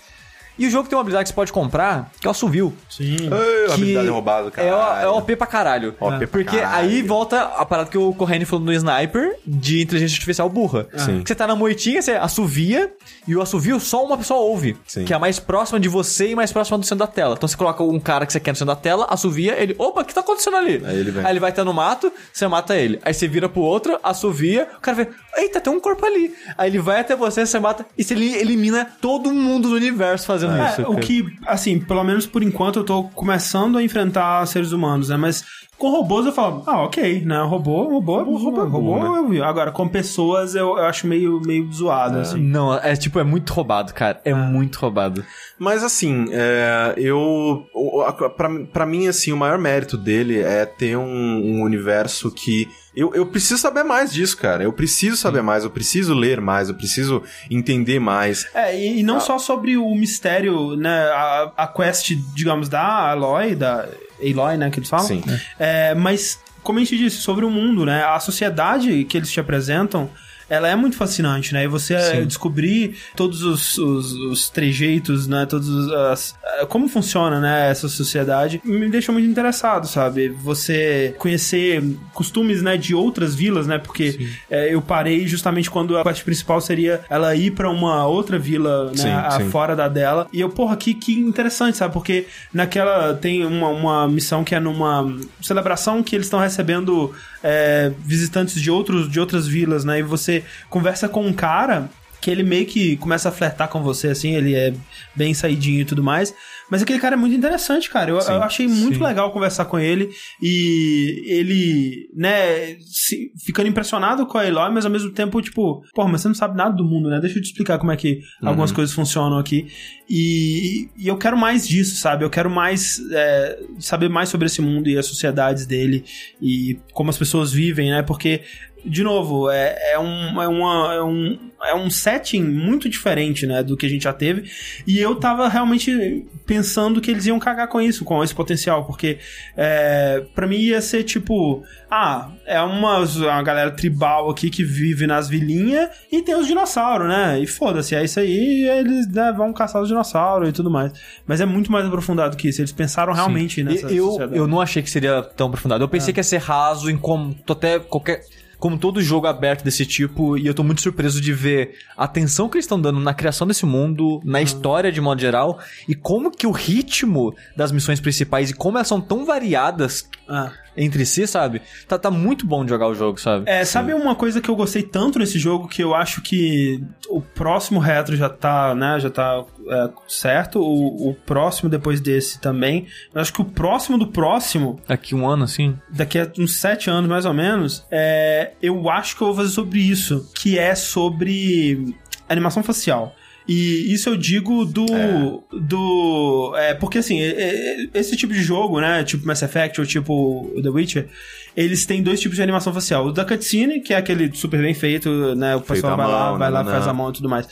E 0.59 0.67
o 0.67 0.71
jogo 0.71 0.87
tem 0.87 0.95
uma 0.95 1.01
habilidade 1.01 1.25
que 1.25 1.29
você 1.31 1.35
pode 1.35 1.51
comprar, 1.51 2.11
que 2.21 2.27
é 2.27 2.29
o 2.29 2.31
assovio. 2.31 2.75
Sim. 2.89 3.17
Ei, 3.17 3.67
Que 3.69 3.73
habilidade 3.73 4.09
roubada, 4.09 4.51
cara. 4.51 4.69
É, 4.69 4.75
o- 4.75 5.15
é 5.15 5.19
OP 5.19 5.35
pra 5.35 5.47
caralho. 5.47 5.95
OP 5.99 6.19
pra 6.19 6.27
Porque 6.27 6.59
caralho. 6.59 6.89
aí 6.91 7.01
volta 7.01 7.41
a 7.57 7.65
parada 7.65 7.89
que 7.89 7.97
o 7.97 8.13
Corrêne 8.13 8.45
falou 8.45 8.63
no 8.67 8.71
Sniper 8.71 9.35
de 9.47 9.81
inteligência 9.81 10.15
artificial 10.15 10.51
burra. 10.51 10.87
Sim. 10.95 11.23
Que 11.23 11.29
você 11.29 11.35
tá 11.35 11.47
na 11.47 11.57
moitinha, 11.57 12.03
você 12.03 12.13
assovia, 12.13 12.93
e 13.27 13.35
o 13.35 13.41
assovio 13.41 13.81
só 13.81 14.05
uma 14.05 14.19
pessoa 14.19 14.41
ouve. 14.41 14.77
Sim. 14.87 15.07
Que 15.07 15.15
é 15.15 15.17
a 15.17 15.19
mais 15.19 15.39
próxima 15.39 15.81
de 15.81 15.89
você 15.89 16.29
e 16.29 16.35
mais 16.37 16.53
próxima 16.53 16.77
do 16.77 16.85
centro 16.85 16.99
da 17.07 17.11
tela. 17.11 17.35
Então 17.35 17.49
você 17.49 17.57
coloca 17.57 17.83
um 17.83 17.99
cara 17.99 18.27
que 18.27 18.33
você 18.35 18.39
quer 18.39 18.51
no 18.51 18.57
centro 18.59 18.75
da 18.75 18.81
tela, 18.81 19.07
assovia, 19.09 19.55
ele, 19.59 19.75
opa, 19.79 20.03
o 20.03 20.05
que 20.05 20.13
tá 20.13 20.21
acontecendo 20.21 20.59
ali? 20.59 20.83
Aí 20.85 20.99
ele 20.99 21.11
vem. 21.13 21.25
Aí 21.25 21.33
ele 21.33 21.41
vai 21.41 21.49
estar 21.49 21.65
no 21.65 21.73
mato, 21.73 22.13
você 22.31 22.47
mata 22.47 22.77
ele. 22.77 23.01
Aí 23.07 23.15
você 23.15 23.27
vira 23.27 23.49
pro 23.49 23.63
outro, 23.63 23.99
assovia, 24.03 24.69
o 24.77 24.81
cara 24.83 24.97
vê, 24.99 25.09
eita, 25.37 25.61
tem 25.61 25.73
um 25.73 25.81
corpo 25.81 26.05
ali. 26.05 26.35
Aí 26.59 26.71
ele 26.71 26.79
vai 26.79 27.01
até 27.01 27.15
você, 27.17 27.45
você 27.47 27.59
mata, 27.59 27.87
e 27.97 28.05
você 28.05 28.15
eli- 28.15 28.35
elimina 28.37 28.85
todo 29.01 29.33
mundo 29.33 29.69
do 29.69 29.75
universo 29.77 30.27
fazendo 30.27 30.55
É, 30.57 30.71
isso. 30.71 30.83
o 30.83 30.97
que, 30.97 31.25
assim, 31.47 31.79
pelo 31.81 32.05
menos 32.05 32.27
por 32.27 32.43
enquanto 32.43 32.79
eu 32.81 32.85
tô 32.85 33.05
começando 33.05 33.79
a 33.79 33.83
enfrentar 33.83 34.45
seres 34.47 34.73
humanos, 34.73 35.09
né? 35.09 35.17
Mas 35.17 35.45
com 35.83 35.91
robôs 35.91 36.25
eu 36.27 36.33
falo, 36.33 36.63
ah, 36.65 36.83
ok, 36.85 37.23
né? 37.25 37.43
Robô, 37.43 37.83
robô, 37.89 38.23
robô, 38.23 38.61
robô, 38.65 38.81
bom, 38.81 39.03
né? 39.13 39.19
eu 39.19 39.29
vi. 39.29 39.43
Agora, 39.43 39.73
com 39.73 39.89
pessoas 39.89 40.55
eu, 40.55 40.79
eu 40.79 40.85
acho 40.85 41.09
meio, 41.09 41.41
meio 41.45 41.69
zoado, 41.73 42.19
assim. 42.21 42.41
Não, 42.41 42.73
é 42.73 42.95
tipo, 42.95 43.19
é 43.19 43.25
muito 43.25 43.53
roubado, 43.53 43.93
cara. 43.93 44.21
É 44.25 44.33
muito 44.33 44.77
roubado. 44.79 45.25
Mas 45.59 45.83
assim, 45.83 46.27
é, 46.31 46.95
eu. 46.97 47.67
o- 47.75 48.03
a- 48.03 48.13
Pra, 48.13 48.49
pra 48.73 48.87
mim, 48.87 49.09
assim, 49.09 49.33
o 49.33 49.37
maior 49.37 49.59
mérito 49.59 49.97
dele 49.97 50.39
é 50.39 50.65
ter 50.65 50.97
um, 50.97 51.03
um 51.05 51.63
universo 51.63 52.31
que. 52.31 52.69
Eu, 52.95 53.13
eu 53.15 53.27
preciso 53.27 53.59
saber 53.59 53.83
mais 53.83 54.13
disso, 54.13 54.37
cara. 54.37 54.63
Eu 54.63 54.73
preciso 54.73 55.17
saber 55.17 55.43
mais, 55.43 55.65
eu 55.65 55.71
preciso 55.71 56.15
ler 56.15 56.41
mais, 56.41 56.69
eu 56.69 56.75
preciso 56.77 57.23
entender 57.51 57.99
mais. 57.99 58.47
É, 58.55 58.79
e, 58.79 59.01
e 59.01 59.03
não 59.03 59.19
só 59.19 59.39
sobre 59.39 59.77
o 59.77 59.93
mistério, 59.95 60.77
né? 60.77 61.07
A, 61.11 61.53
a 61.57 61.67
quest, 61.67 62.13
digamos, 62.35 62.69
da 62.69 63.11
Aloy, 63.11 63.55
da 63.57 63.89
Aloy, 64.23 64.57
né, 64.57 64.71
que 64.71 64.79
eles 64.79 64.89
falam. 64.89 65.07
Sim. 65.07 65.23
É, 65.59 65.95
mas, 65.95 66.39
como 66.63 66.79
a 66.79 66.83
gente 66.83 66.97
disse, 66.97 67.17
sobre 67.17 67.45
o 67.45 67.51
mundo, 67.51 67.85
né? 67.85 68.05
A 68.05 68.21
sociedade 68.21 69.05
que 69.05 69.17
eles 69.17 69.31
te 69.31 69.41
apresentam. 69.41 70.09
Ela 70.53 70.69
é 70.69 70.77
muito 70.77 70.97
fascinante, 70.97 71.55
né? 71.55 71.65
E 71.65 71.67
você 71.67 71.95
é, 71.95 72.21
descobrir 72.25 72.97
todos 73.17 73.43
os, 73.43 73.79
os, 73.79 74.13
os 74.13 74.51
trejeitos, 74.51 75.27
né? 75.27 75.47
Todos 75.47 75.67
os, 75.69 75.93
as, 75.93 76.35
é, 76.45 76.67
como 76.67 76.89
funciona, 76.89 77.41
né? 77.41 77.71
Essa 77.71 77.89
sociedade 77.89 78.61
me 78.65 78.89
deixa 78.91 79.11
muito 79.11 79.27
interessado, 79.29 79.87
sabe? 79.87 80.29
Você 80.29 81.15
conhecer 81.19 81.83
costumes, 82.13 82.61
né? 82.61 82.77
De 82.77 82.95
outras 82.95 83.35
vilas, 83.35 83.67
né? 83.67 83.79
Porque 83.79 84.29
é, 84.51 84.75
eu 84.75 84.83
parei 84.83 85.27
justamente 85.27 85.71
quando 85.71 85.97
a 85.97 86.05
parte 86.05 86.23
principal 86.23 86.61
seria 86.61 87.01
ela 87.09 87.35
ir 87.35 87.53
pra 87.53 87.71
uma 87.71 88.07
outra 88.07 88.39
vila, 88.39 88.91
né? 88.91 88.97
Sim, 88.97 89.09
a- 89.11 89.31
sim. 89.31 89.49
fora 89.49 89.75
da 89.75 89.89
dela. 89.89 90.27
E 90.33 90.41
eu, 90.41 90.51
porra, 90.51 90.77
que, 90.77 90.93
que 90.93 91.13
interessante, 91.19 91.79
sabe? 91.79 91.95
Porque 91.95 92.27
naquela 92.53 93.15
tem 93.15 93.45
uma, 93.47 93.69
uma 93.69 94.07
missão 94.09 94.45
que 94.45 94.55
é 94.55 94.61
numa 94.61 95.17
celebração 95.41 96.03
que 96.03 96.15
eles 96.15 96.27
estão 96.27 96.41
recebendo 96.41 97.13
é, 97.43 97.93
visitantes 97.99 98.61
de, 98.61 98.71
outros, 98.71 99.11
de 99.11 99.19
outras 99.19 99.47
vilas, 99.47 99.85
né? 99.85 99.99
E 99.99 100.03
você 100.03 100.45
conversa 100.69 101.09
com 101.09 101.27
um 101.27 101.33
cara 101.33 101.91
que 102.21 102.31
ele 102.31 102.45
meio 102.45 102.65
que 102.67 102.97
começa 102.99 103.29
a 103.29 103.33
flertar 103.33 103.69
com 103.69 103.83
você, 103.83 104.09
assim, 104.09 104.37
ele 104.37 104.55
é 104.55 104.73
bem 105.15 105.35
saidinho 105.35 105.81
e 105.81 105.85
tudo 105.85 106.05
mais. 106.05 106.33
Mas 106.73 106.83
aquele 106.83 106.99
cara 106.99 107.17
é 107.17 107.19
muito 107.19 107.37
interessante, 107.37 107.91
cara. 107.91 108.11
Eu, 108.11 108.17
eu 108.19 108.43
achei 108.43 108.67
muito 108.67 109.05
legal 109.05 109.31
conversar 109.31 109.67
com 109.67 109.79
ele. 109.79 110.09
E 110.41 111.23
ele, 111.27 112.09
né, 112.17 112.77
se- 112.81 113.31
ficando 113.45 113.69
impressionado 113.69 114.25
com 114.27 114.39
a 114.39 114.47
Eloy, 114.47 114.71
mas 114.73 114.87
ao 114.87 114.91
mesmo 114.91 115.11
tempo, 115.11 115.43
tipo, 115.43 115.83
pô, 115.95 116.09
mas 116.09 116.23
você 116.23 116.29
não 116.29 116.35
sabe 116.35 116.57
nada 116.57 116.75
do 116.75 116.83
mundo, 116.83 117.11
né? 117.11 117.21
Deixa 117.21 117.39
eu 117.39 117.43
te 117.43 117.49
explicar 117.49 117.79
como 117.79 117.93
é 117.93 117.97
que 117.97 118.21
algumas 118.43 118.73
coisas 118.73 118.95
funcionam 118.95 119.37
aqui. 119.37 119.67
E, 120.09 120.89
e 120.97 121.09
eu 121.09 121.19
quero 121.19 121.37
mais 121.37 121.69
disso, 121.69 121.97
sabe? 121.97 122.25
Eu 122.25 122.31
quero 122.31 122.49
mais 122.49 122.99
é, 123.13 123.59
saber 123.79 124.09
mais 124.09 124.31
sobre 124.31 124.47
esse 124.47 124.63
mundo 124.63 124.89
e 124.89 124.97
as 124.97 125.05
sociedades 125.05 125.67
dele 125.67 126.05
e 126.41 126.79
como 126.95 127.11
as 127.11 127.19
pessoas 127.19 127.53
vivem, 127.53 127.91
né? 127.91 128.03
Porque 128.03 128.41
de 128.85 129.05
novo, 129.05 129.49
é, 129.49 129.93
é, 129.93 129.99
um, 129.99 130.43
é, 130.43 130.49
uma, 130.49 130.95
é, 130.95 131.03
um, 131.05 131.39
é 131.65 131.75
um 131.75 131.91
setting 131.91 132.43
muito 132.43 132.89
diferente, 132.89 133.47
né, 133.47 133.63
do 133.63 133.77
que 133.77 133.87
a 133.87 133.89
gente 133.89 134.05
já 134.05 134.13
teve. 134.13 134.51
E 134.87 134.99
eu 134.99 135.17
tava 135.17 135.49
realmente 135.49 136.25
pensando 136.47 137.01
que 137.01 137.11
eles 137.11 137.27
iam 137.27 137.39
cagar 137.39 137.69
com 137.69 137.81
isso, 137.81 138.05
com 138.05 138.23
esse 138.23 138.35
potencial, 138.35 138.85
porque 138.85 139.19
é, 139.57 140.25
para 140.35 140.47
mim 140.47 140.57
ia 140.57 140.81
ser 140.81 141.05
tipo, 141.05 141.63
ah, 141.91 142.33
é 142.47 142.61
uma, 142.61 142.99
uma 142.99 143.43
galera 143.43 143.71
tribal 143.71 144.31
aqui 144.31 144.51
que 144.51 144.65
vive 144.65 145.07
nas 145.07 145.29
vilinhas 145.29 145.89
e 146.11 146.23
tem 146.23 146.35
os 146.35 146.47
dinossauros, 146.47 147.09
né? 147.09 147.41
E 147.41 147.47
foda-se, 147.47 147.95
é 147.95 148.05
isso 148.05 148.19
aí, 148.19 148.69
eles 148.69 149.07
né, 149.09 149.33
vão 149.37 149.53
caçar 149.53 149.81
os 149.81 149.89
dinossauros 149.89 150.49
e 150.49 150.53
tudo 150.53 150.71
mais. 150.71 150.93
Mas 151.27 151.41
é 151.41 151.47
muito 151.47 151.71
mais 151.71 151.87
aprofundado 151.87 152.37
que 152.37 152.49
isso. 152.49 152.61
Eles 152.61 152.73
pensaram 152.73 153.13
realmente 153.13 153.63
nessa 153.63 153.87
eu, 153.93 154.07
sociedade. 154.07 154.35
É. 154.35 154.39
eu 154.39 154.47
não 154.47 154.61
achei 154.61 154.83
que 154.83 154.91
seria 154.91 155.23
tão 155.23 155.49
aprofundado. 155.49 155.83
Eu 155.83 155.89
pensei 155.89 156.13
que 156.13 156.21
ia 156.21 156.25
ser 156.25 156.39
raso 156.39 156.91
em 156.91 156.97
como 156.97 157.35
tô 157.35 157.53
até 157.53 157.79
qualquer. 157.79 158.23
Como 158.63 158.79
todo 158.79 159.03
jogo 159.03 159.27
aberto 159.27 159.65
desse 159.65 159.85
tipo, 159.85 160.39
e 160.39 160.47
eu 160.47 160.55
tô 160.55 160.63
muito 160.63 160.81
surpreso 160.81 161.21
de 161.21 161.33
ver 161.33 161.81
a 161.97 162.05
atenção 162.05 162.49
que 162.49 162.55
eles 162.55 162.65
estão 162.65 162.81
dando 162.81 163.01
na 163.01 163.13
criação 163.13 163.45
desse 163.45 163.67
mundo, 163.67 164.21
na 164.25 164.41
história 164.41 164.93
de 164.93 165.01
modo 165.01 165.21
geral, 165.21 165.59
e 165.89 165.97
como 165.97 166.31
que 166.31 166.47
o 166.47 166.53
ritmo 166.53 167.35
das 167.57 167.73
missões 167.73 167.99
principais 167.99 168.51
e 168.51 168.55
como 168.55 168.79
elas 168.79 168.87
são 168.87 169.01
tão 169.01 169.27
variadas 169.27 170.09
Ah. 170.29 170.53
Entre 170.77 171.05
si, 171.05 171.27
sabe? 171.27 171.63
Tá, 171.87 171.99
tá 171.99 172.11
muito 172.11 172.47
bom 172.47 172.65
de 172.65 172.71
jogar 172.71 172.89
o 172.89 172.95
jogo, 172.95 173.21
sabe? 173.21 173.45
É, 173.47 173.65
sabe 173.65 173.93
uma 173.95 174.15
coisa 174.15 174.41
que 174.41 174.49
eu 174.49 174.57
gostei 174.57 174.83
tanto 174.83 175.19
nesse 175.19 175.39
jogo 175.39 175.69
que 175.69 175.83
eu 175.83 175.95
acho 175.95 176.23
que 176.23 176.83
o 177.09 177.21
próximo 177.21 177.79
retro 177.79 178.17
já 178.17 178.29
tá, 178.29 178.75
né, 178.75 178.99
já 179.01 179.11
tá 179.11 179.45
é, 179.69 179.91
certo, 180.09 180.61
o, 180.61 181.11
o 181.11 181.15
próximo 181.15 181.69
depois 181.69 182.01
desse 182.01 182.41
também. 182.41 182.87
Eu 183.15 183.21
acho 183.21 183.33
que 183.33 183.41
o 183.41 183.45
próximo 183.45 183.99
do 183.99 184.07
próximo, 184.07 184.81
Daqui 184.87 185.15
um 185.15 185.29
ano, 185.29 185.45
assim. 185.45 185.77
daqui 185.91 186.19
a 186.19 186.31
uns 186.39 186.55
sete 186.57 186.89
anos 186.89 187.09
mais 187.09 187.25
ou 187.25 187.35
menos, 187.35 187.87
é, 187.91 188.53
eu 188.63 188.89
acho 188.91 189.17
que 189.17 189.23
eu 189.23 189.29
vou 189.29 189.37
fazer 189.37 189.51
sobre 189.51 189.81
isso, 189.81 190.31
que 190.35 190.59
é 190.59 190.75
sobre 190.75 191.95
animação 192.29 192.63
facial. 192.63 193.15
E 193.47 193.93
isso 193.93 194.09
eu 194.09 194.17
digo 194.17 194.65
do. 194.65 195.43
do 195.51 196.55
é, 196.57 196.75
porque 196.75 196.99
assim, 196.99 197.21
é, 197.21 197.31
é, 197.31 197.89
esse 197.95 198.17
tipo 198.17 198.33
de 198.33 198.43
jogo, 198.43 198.81
né? 198.81 199.03
Tipo 199.05 199.27
Mass 199.27 199.43
Effect 199.43 199.81
ou 199.81 199.87
tipo 199.87 200.53
The 200.63 200.69
Witcher, 200.69 201.09
eles 201.57 201.85
têm 201.85 202.03
dois 202.03 202.21
tipos 202.21 202.37
de 202.37 202.43
animação 202.43 202.73
facial. 202.73 203.07
O 203.07 203.13
da 203.13 203.25
cutscene, 203.25 203.81
que 203.81 203.93
é 203.93 203.97
aquele 203.97 204.33
super 204.35 204.61
bem 204.61 204.75
feito, 204.75 205.35
né? 205.35 205.57
O 205.57 205.61
pessoal 205.61 205.97
vai 205.97 206.07
lá, 206.07 206.33
vai 206.33 206.51
lá, 206.51 206.63
né, 206.63 206.71
faz 206.71 206.87
a 206.87 206.93
mão 206.93 207.11
e 207.11 207.13
tudo 207.15 207.29
mais. 207.29 207.49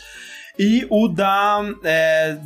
E 0.58 0.86
o 0.90 1.08
da. 1.08 1.60
é, 1.84 2.36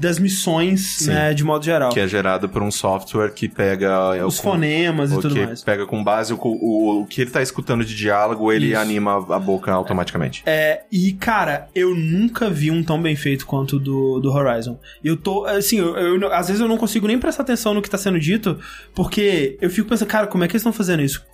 das 0.00 0.18
missões, 0.18 0.98
Sim. 0.98 1.10
né? 1.10 1.32
De 1.34 1.44
modo 1.44 1.64
geral. 1.64 1.90
Que 1.90 2.00
é 2.00 2.08
gerado 2.08 2.48
por 2.48 2.62
um 2.62 2.70
software 2.70 3.30
que 3.32 3.48
pega. 3.48 4.14
é, 4.16 4.24
Os 4.24 4.38
com- 4.40 4.50
fonemas 4.52 5.12
e 5.12 5.14
tudo 5.20 5.34
que 5.34 5.46
mais. 5.46 5.62
pega 5.62 5.86
com 5.86 6.02
base 6.02 6.32
o, 6.34 6.38
o, 6.42 7.00
o 7.02 7.06
que 7.06 7.20
ele 7.22 7.30
tá 7.30 7.40
escutando 7.42 7.84
de 7.84 7.94
diálogo, 7.94 8.52
ele 8.52 8.72
Isso. 8.72 8.78
anima 8.80 9.14
a 9.34 9.38
boca 9.38 9.72
automaticamente. 9.72 10.42
É, 10.46 10.82
e 10.90 11.12
cara, 11.12 11.68
eu 11.74 11.94
nunca 11.94 12.50
vi 12.50 12.70
um 12.70 12.82
tão 12.82 13.00
bem 13.00 13.16
feito 13.16 13.46
quanto 13.46 13.76
o 13.76 13.78
do, 13.80 14.20
do 14.20 14.32
Horizon. 14.32 14.78
Eu 15.02 15.16
tô, 15.16 15.44
assim, 15.46 15.78
eu, 15.78 15.96
eu- 15.96 16.32
às 16.32 16.48
vezes 16.48 16.60
eu 16.60 16.68
não 16.68 16.76
consigo 16.76 17.06
nem 17.06 17.18
prestar 17.18 17.42
atenção 17.42 17.72
no 17.74 17.80
que 17.82 17.88
tá 17.90 17.98
sendo 17.98 18.18
dito, 18.18 18.58
porque 18.94 19.56
eu 19.60 19.70
fico 19.70 19.88
pensando, 19.88 20.08
cara, 20.08 20.26
como 20.26 20.44
é 20.44 20.48
que 20.48 20.52
eles 20.52 20.60
estão 20.62 20.72
fazendo 20.72 21.02
isso? 21.02 21.24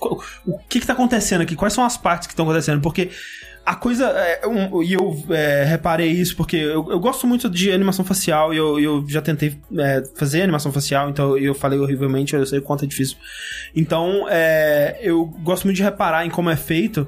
O 0.46 0.58
que 0.68 0.80
que 0.80 0.86
tá 0.86 0.92
acontecendo 0.92 1.40
aqui? 1.42 1.56
Quais 1.56 1.72
são 1.72 1.84
as 1.84 1.96
partes 1.96 2.26
que 2.26 2.32
estão 2.32 2.44
acontecendo? 2.44 2.80
Porque 2.80 3.10
a 3.70 3.74
coisa, 3.76 4.06
é, 4.08 4.46
um- 4.46 4.82
e 4.82 4.92
eu 4.94 5.16
é, 5.30 5.64
reparei 5.64 6.08
isso 6.10 6.36
porque 6.36 6.56
eu, 6.56 6.90
eu 6.90 6.98
gosto 6.98 7.26
muito 7.26 7.48
de 7.48 7.70
animação 7.70 8.04
facial 8.04 8.52
e 8.52 8.56
eu, 8.56 8.80
eu 8.80 9.04
já 9.08 9.22
tentei 9.22 9.56
é, 9.78 10.02
fazer 10.16 10.42
animação 10.42 10.72
facial, 10.72 11.08
então 11.08 11.38
eu 11.38 11.54
falei 11.54 11.78
horrivelmente, 11.78 12.34
eu 12.34 12.44
sei 12.44 12.58
o 12.58 12.62
quanto 12.62 12.84
é 12.84 12.88
difícil. 12.88 13.16
Então, 13.74 14.26
é, 14.28 14.98
eu 15.00 15.24
gosto 15.24 15.64
muito 15.64 15.76
de 15.76 15.82
reparar 15.82 16.26
em 16.26 16.30
como 16.30 16.50
é 16.50 16.56
feito. 16.56 17.06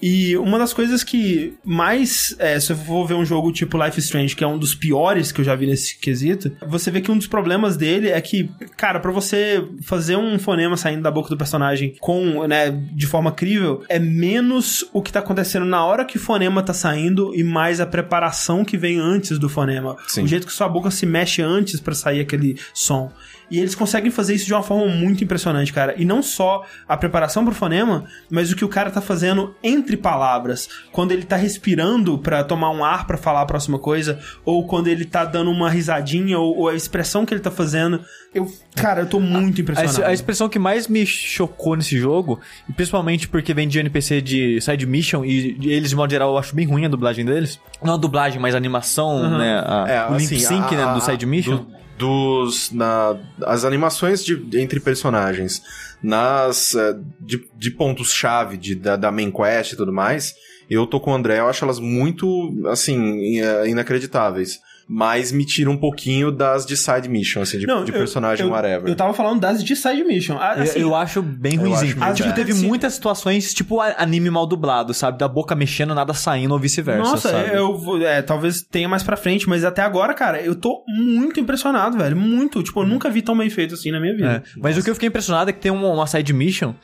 E 0.00 0.36
uma 0.36 0.58
das 0.58 0.72
coisas 0.72 1.02
que 1.02 1.54
mais, 1.64 2.34
é, 2.38 2.58
se 2.60 2.72
eu 2.72 2.76
for 2.76 3.06
ver 3.06 3.14
um 3.14 3.24
jogo 3.24 3.52
tipo 3.52 3.82
Life 3.82 3.98
Strange, 4.00 4.36
que 4.36 4.44
é 4.44 4.46
um 4.46 4.58
dos 4.58 4.74
piores 4.74 5.32
que 5.32 5.40
eu 5.40 5.44
já 5.44 5.54
vi 5.54 5.66
nesse 5.66 5.98
quesito, 5.98 6.52
você 6.66 6.90
vê 6.90 7.00
que 7.00 7.10
um 7.10 7.16
dos 7.16 7.26
problemas 7.26 7.76
dele 7.76 8.10
é 8.10 8.20
que, 8.20 8.50
cara, 8.76 9.00
pra 9.00 9.10
você 9.10 9.66
fazer 9.82 10.16
um 10.16 10.38
fonema 10.38 10.76
saindo 10.76 11.02
da 11.02 11.10
boca 11.10 11.28
do 11.28 11.36
personagem 11.36 11.94
com, 12.00 12.46
né, 12.46 12.70
de 12.70 13.06
forma 13.06 13.32
crível, 13.32 13.82
é 13.88 13.98
menos 13.98 14.84
o 14.92 15.02
que 15.02 15.12
tá 15.12 15.20
acontecendo 15.20 15.64
na 15.64 15.84
hora 15.84 16.04
que 16.04 16.16
o 16.16 16.20
fonema 16.20 16.62
tá 16.62 16.72
saindo 16.72 17.34
e 17.34 17.42
mais 17.42 17.80
a 17.80 17.86
preparação 17.86 18.64
que 18.64 18.76
vem 18.76 18.98
antes 18.98 19.38
do 19.38 19.48
fonema. 19.48 19.96
Sim. 20.06 20.24
O 20.24 20.26
jeito 20.26 20.46
que 20.46 20.52
sua 20.52 20.68
boca 20.68 20.90
se 20.90 21.06
mexe 21.06 21.40
antes 21.42 21.80
pra 21.80 21.94
sair 21.94 22.20
aquele 22.20 22.58
som. 22.72 23.10
E 23.50 23.58
eles 23.58 23.74
conseguem 23.74 24.10
fazer 24.10 24.34
isso 24.34 24.46
de 24.46 24.52
uma 24.54 24.62
forma 24.62 24.86
muito 24.92 25.22
impressionante, 25.22 25.72
cara. 25.72 25.94
E 25.96 26.04
não 26.04 26.22
só 26.22 26.64
a 26.88 26.96
preparação 26.96 27.44
pro 27.44 27.54
fonema, 27.54 28.04
mas 28.30 28.50
o 28.50 28.56
que 28.56 28.64
o 28.64 28.68
cara 28.68 28.90
tá 28.90 29.00
fazendo 29.00 29.54
entre 29.62 29.96
palavras. 29.96 30.68
Quando 30.92 31.12
ele 31.12 31.24
tá 31.24 31.36
respirando 31.36 32.18
pra 32.18 32.42
tomar 32.42 32.70
um 32.70 32.84
ar 32.84 33.06
pra 33.06 33.16
falar 33.18 33.42
a 33.42 33.46
próxima 33.46 33.78
coisa, 33.78 34.18
ou 34.44 34.66
quando 34.66 34.88
ele 34.88 35.04
tá 35.04 35.24
dando 35.24 35.50
uma 35.50 35.68
risadinha, 35.70 36.38
ou, 36.38 36.56
ou 36.58 36.68
a 36.68 36.74
expressão 36.74 37.24
que 37.26 37.34
ele 37.34 37.40
tá 37.40 37.50
fazendo. 37.50 38.00
Eu, 38.34 38.50
cara, 38.74 39.02
eu 39.02 39.06
tô 39.06 39.20
muito 39.20 39.58
A, 39.58 39.62
impressionado. 39.62 40.04
a 40.04 40.12
expressão 40.12 40.48
que 40.48 40.58
mais 40.58 40.88
me 40.88 41.06
chocou 41.06 41.76
nesse 41.76 41.96
jogo, 41.98 42.40
e 42.68 42.72
principalmente 42.72 43.28
porque 43.28 43.54
vem 43.54 43.68
de 43.68 43.78
NPC 43.78 44.20
de 44.20 44.60
side 44.60 44.86
mission, 44.86 45.24
e 45.24 45.56
eles, 45.70 45.90
de 45.90 45.96
modo 45.96 46.10
geral, 46.10 46.30
eu 46.32 46.38
acho 46.38 46.54
bem 46.54 46.66
ruim 46.66 46.84
a 46.84 46.88
dublagem 46.88 47.24
deles. 47.24 47.60
Não 47.82 47.94
a 47.94 47.96
dublagem, 47.96 48.40
mas 48.40 48.54
a 48.54 48.58
animação, 48.58 49.38
né? 49.38 49.62
A, 49.64 49.84
É, 49.88 50.04
o 50.10 50.16
lip 50.16 50.34
assim, 50.34 50.38
sync, 50.38 50.74
a- 50.74 50.76
né? 50.76 50.82
a- 50.84 50.94
Do 50.94 51.00
side 51.00 51.24
mission. 51.26 51.56
do- 51.58 51.83
dos 51.98 52.70
na, 52.72 53.16
as 53.42 53.64
animações 53.64 54.24
de, 54.24 54.58
entre 54.58 54.80
personagens 54.80 55.62
nas 56.02 56.74
eh, 56.74 56.96
de, 57.20 57.48
de 57.56 57.70
pontos 57.70 58.12
chave 58.12 58.56
de, 58.56 58.74
da, 58.74 58.96
da 58.96 59.12
main 59.12 59.30
quest 59.30 59.72
e 59.72 59.76
tudo 59.76 59.92
mais 59.92 60.34
eu 60.68 60.86
tô 60.86 60.98
com 60.98 61.12
o 61.12 61.14
André 61.14 61.38
eu 61.38 61.48
acho 61.48 61.64
elas 61.64 61.78
muito 61.78 62.52
assim 62.66 63.40
eh, 63.40 63.68
inacreditáveis 63.68 64.58
mas 64.88 65.32
me 65.32 65.46
tira 65.46 65.70
um 65.70 65.76
pouquinho 65.76 66.30
das 66.30 66.66
de 66.66 66.76
side 66.76 67.08
mission 67.08 67.40
assim 67.42 67.58
de, 67.58 67.66
Não, 67.66 67.84
de 67.84 67.92
eu- 67.92 67.98
personagem 67.98 68.44
eu, 68.46 68.52
whatever 68.52 68.88
Eu 68.88 68.94
tava 68.94 69.14
falando 69.14 69.40
das 69.40 69.62
de 69.64 69.74
side 69.74 70.04
mission. 70.04 70.36
Ah, 70.38 70.54
Eu- 70.56 70.62
assim, 70.62 70.78
eu 70.80 70.94
acho 70.94 71.22
bem 71.22 71.54
eu 71.54 71.60
ruimzinho. 71.60 71.96
acho 72.02 72.22
tipo, 72.22 72.34
teve 72.34 72.52
Sim. 72.52 72.66
muitas 72.66 72.92
situações, 72.94 73.54
tipo 73.54 73.80
anime 73.80 74.28
mal 74.30 74.46
dublado, 74.46 74.92
sabe? 74.92 75.18
Da 75.18 75.26
boca 75.28 75.54
mexendo, 75.54 75.94
nada 75.94 76.12
saindo 76.12 76.52
ou 76.52 76.58
vice-versa. 76.60 77.00
Nossa, 77.10 77.28
sabe? 77.30 77.54
eu 77.56 77.76
vou- 77.78 78.00
é, 78.02 78.20
talvez 78.22 78.62
tenha 78.62 78.88
mais 78.88 79.02
pra 79.02 79.16
frente, 79.16 79.48
mas 79.48 79.64
até 79.64 79.82
agora, 79.82 80.12
cara, 80.14 80.40
eu 80.40 80.54
tô 80.54 80.84
muito 80.88 81.40
impressionado, 81.40 81.96
velho. 81.98 82.16
Muito. 82.16 82.62
Tipo, 82.62 82.82
eu 82.82 82.86
nunca 82.86 83.08
vi 83.10 83.22
tão 83.22 83.36
bem 83.36 83.48
feito 83.50 83.74
assim 83.74 83.90
na 83.90 83.98
minha 84.00 84.12
É, 84.12 84.16
vida. 84.16 84.42
Mas 84.58 84.76
o 84.76 84.82
que 84.82 84.90
eu 84.90 84.94
fiquei 84.94 85.08
impressionado 85.08 85.50
é 85.50 85.52
que 85.52 85.60
tem 85.60 85.72
uma, 85.72 85.88
uma 85.88 86.06
side 86.06 86.32
mission 86.32 86.74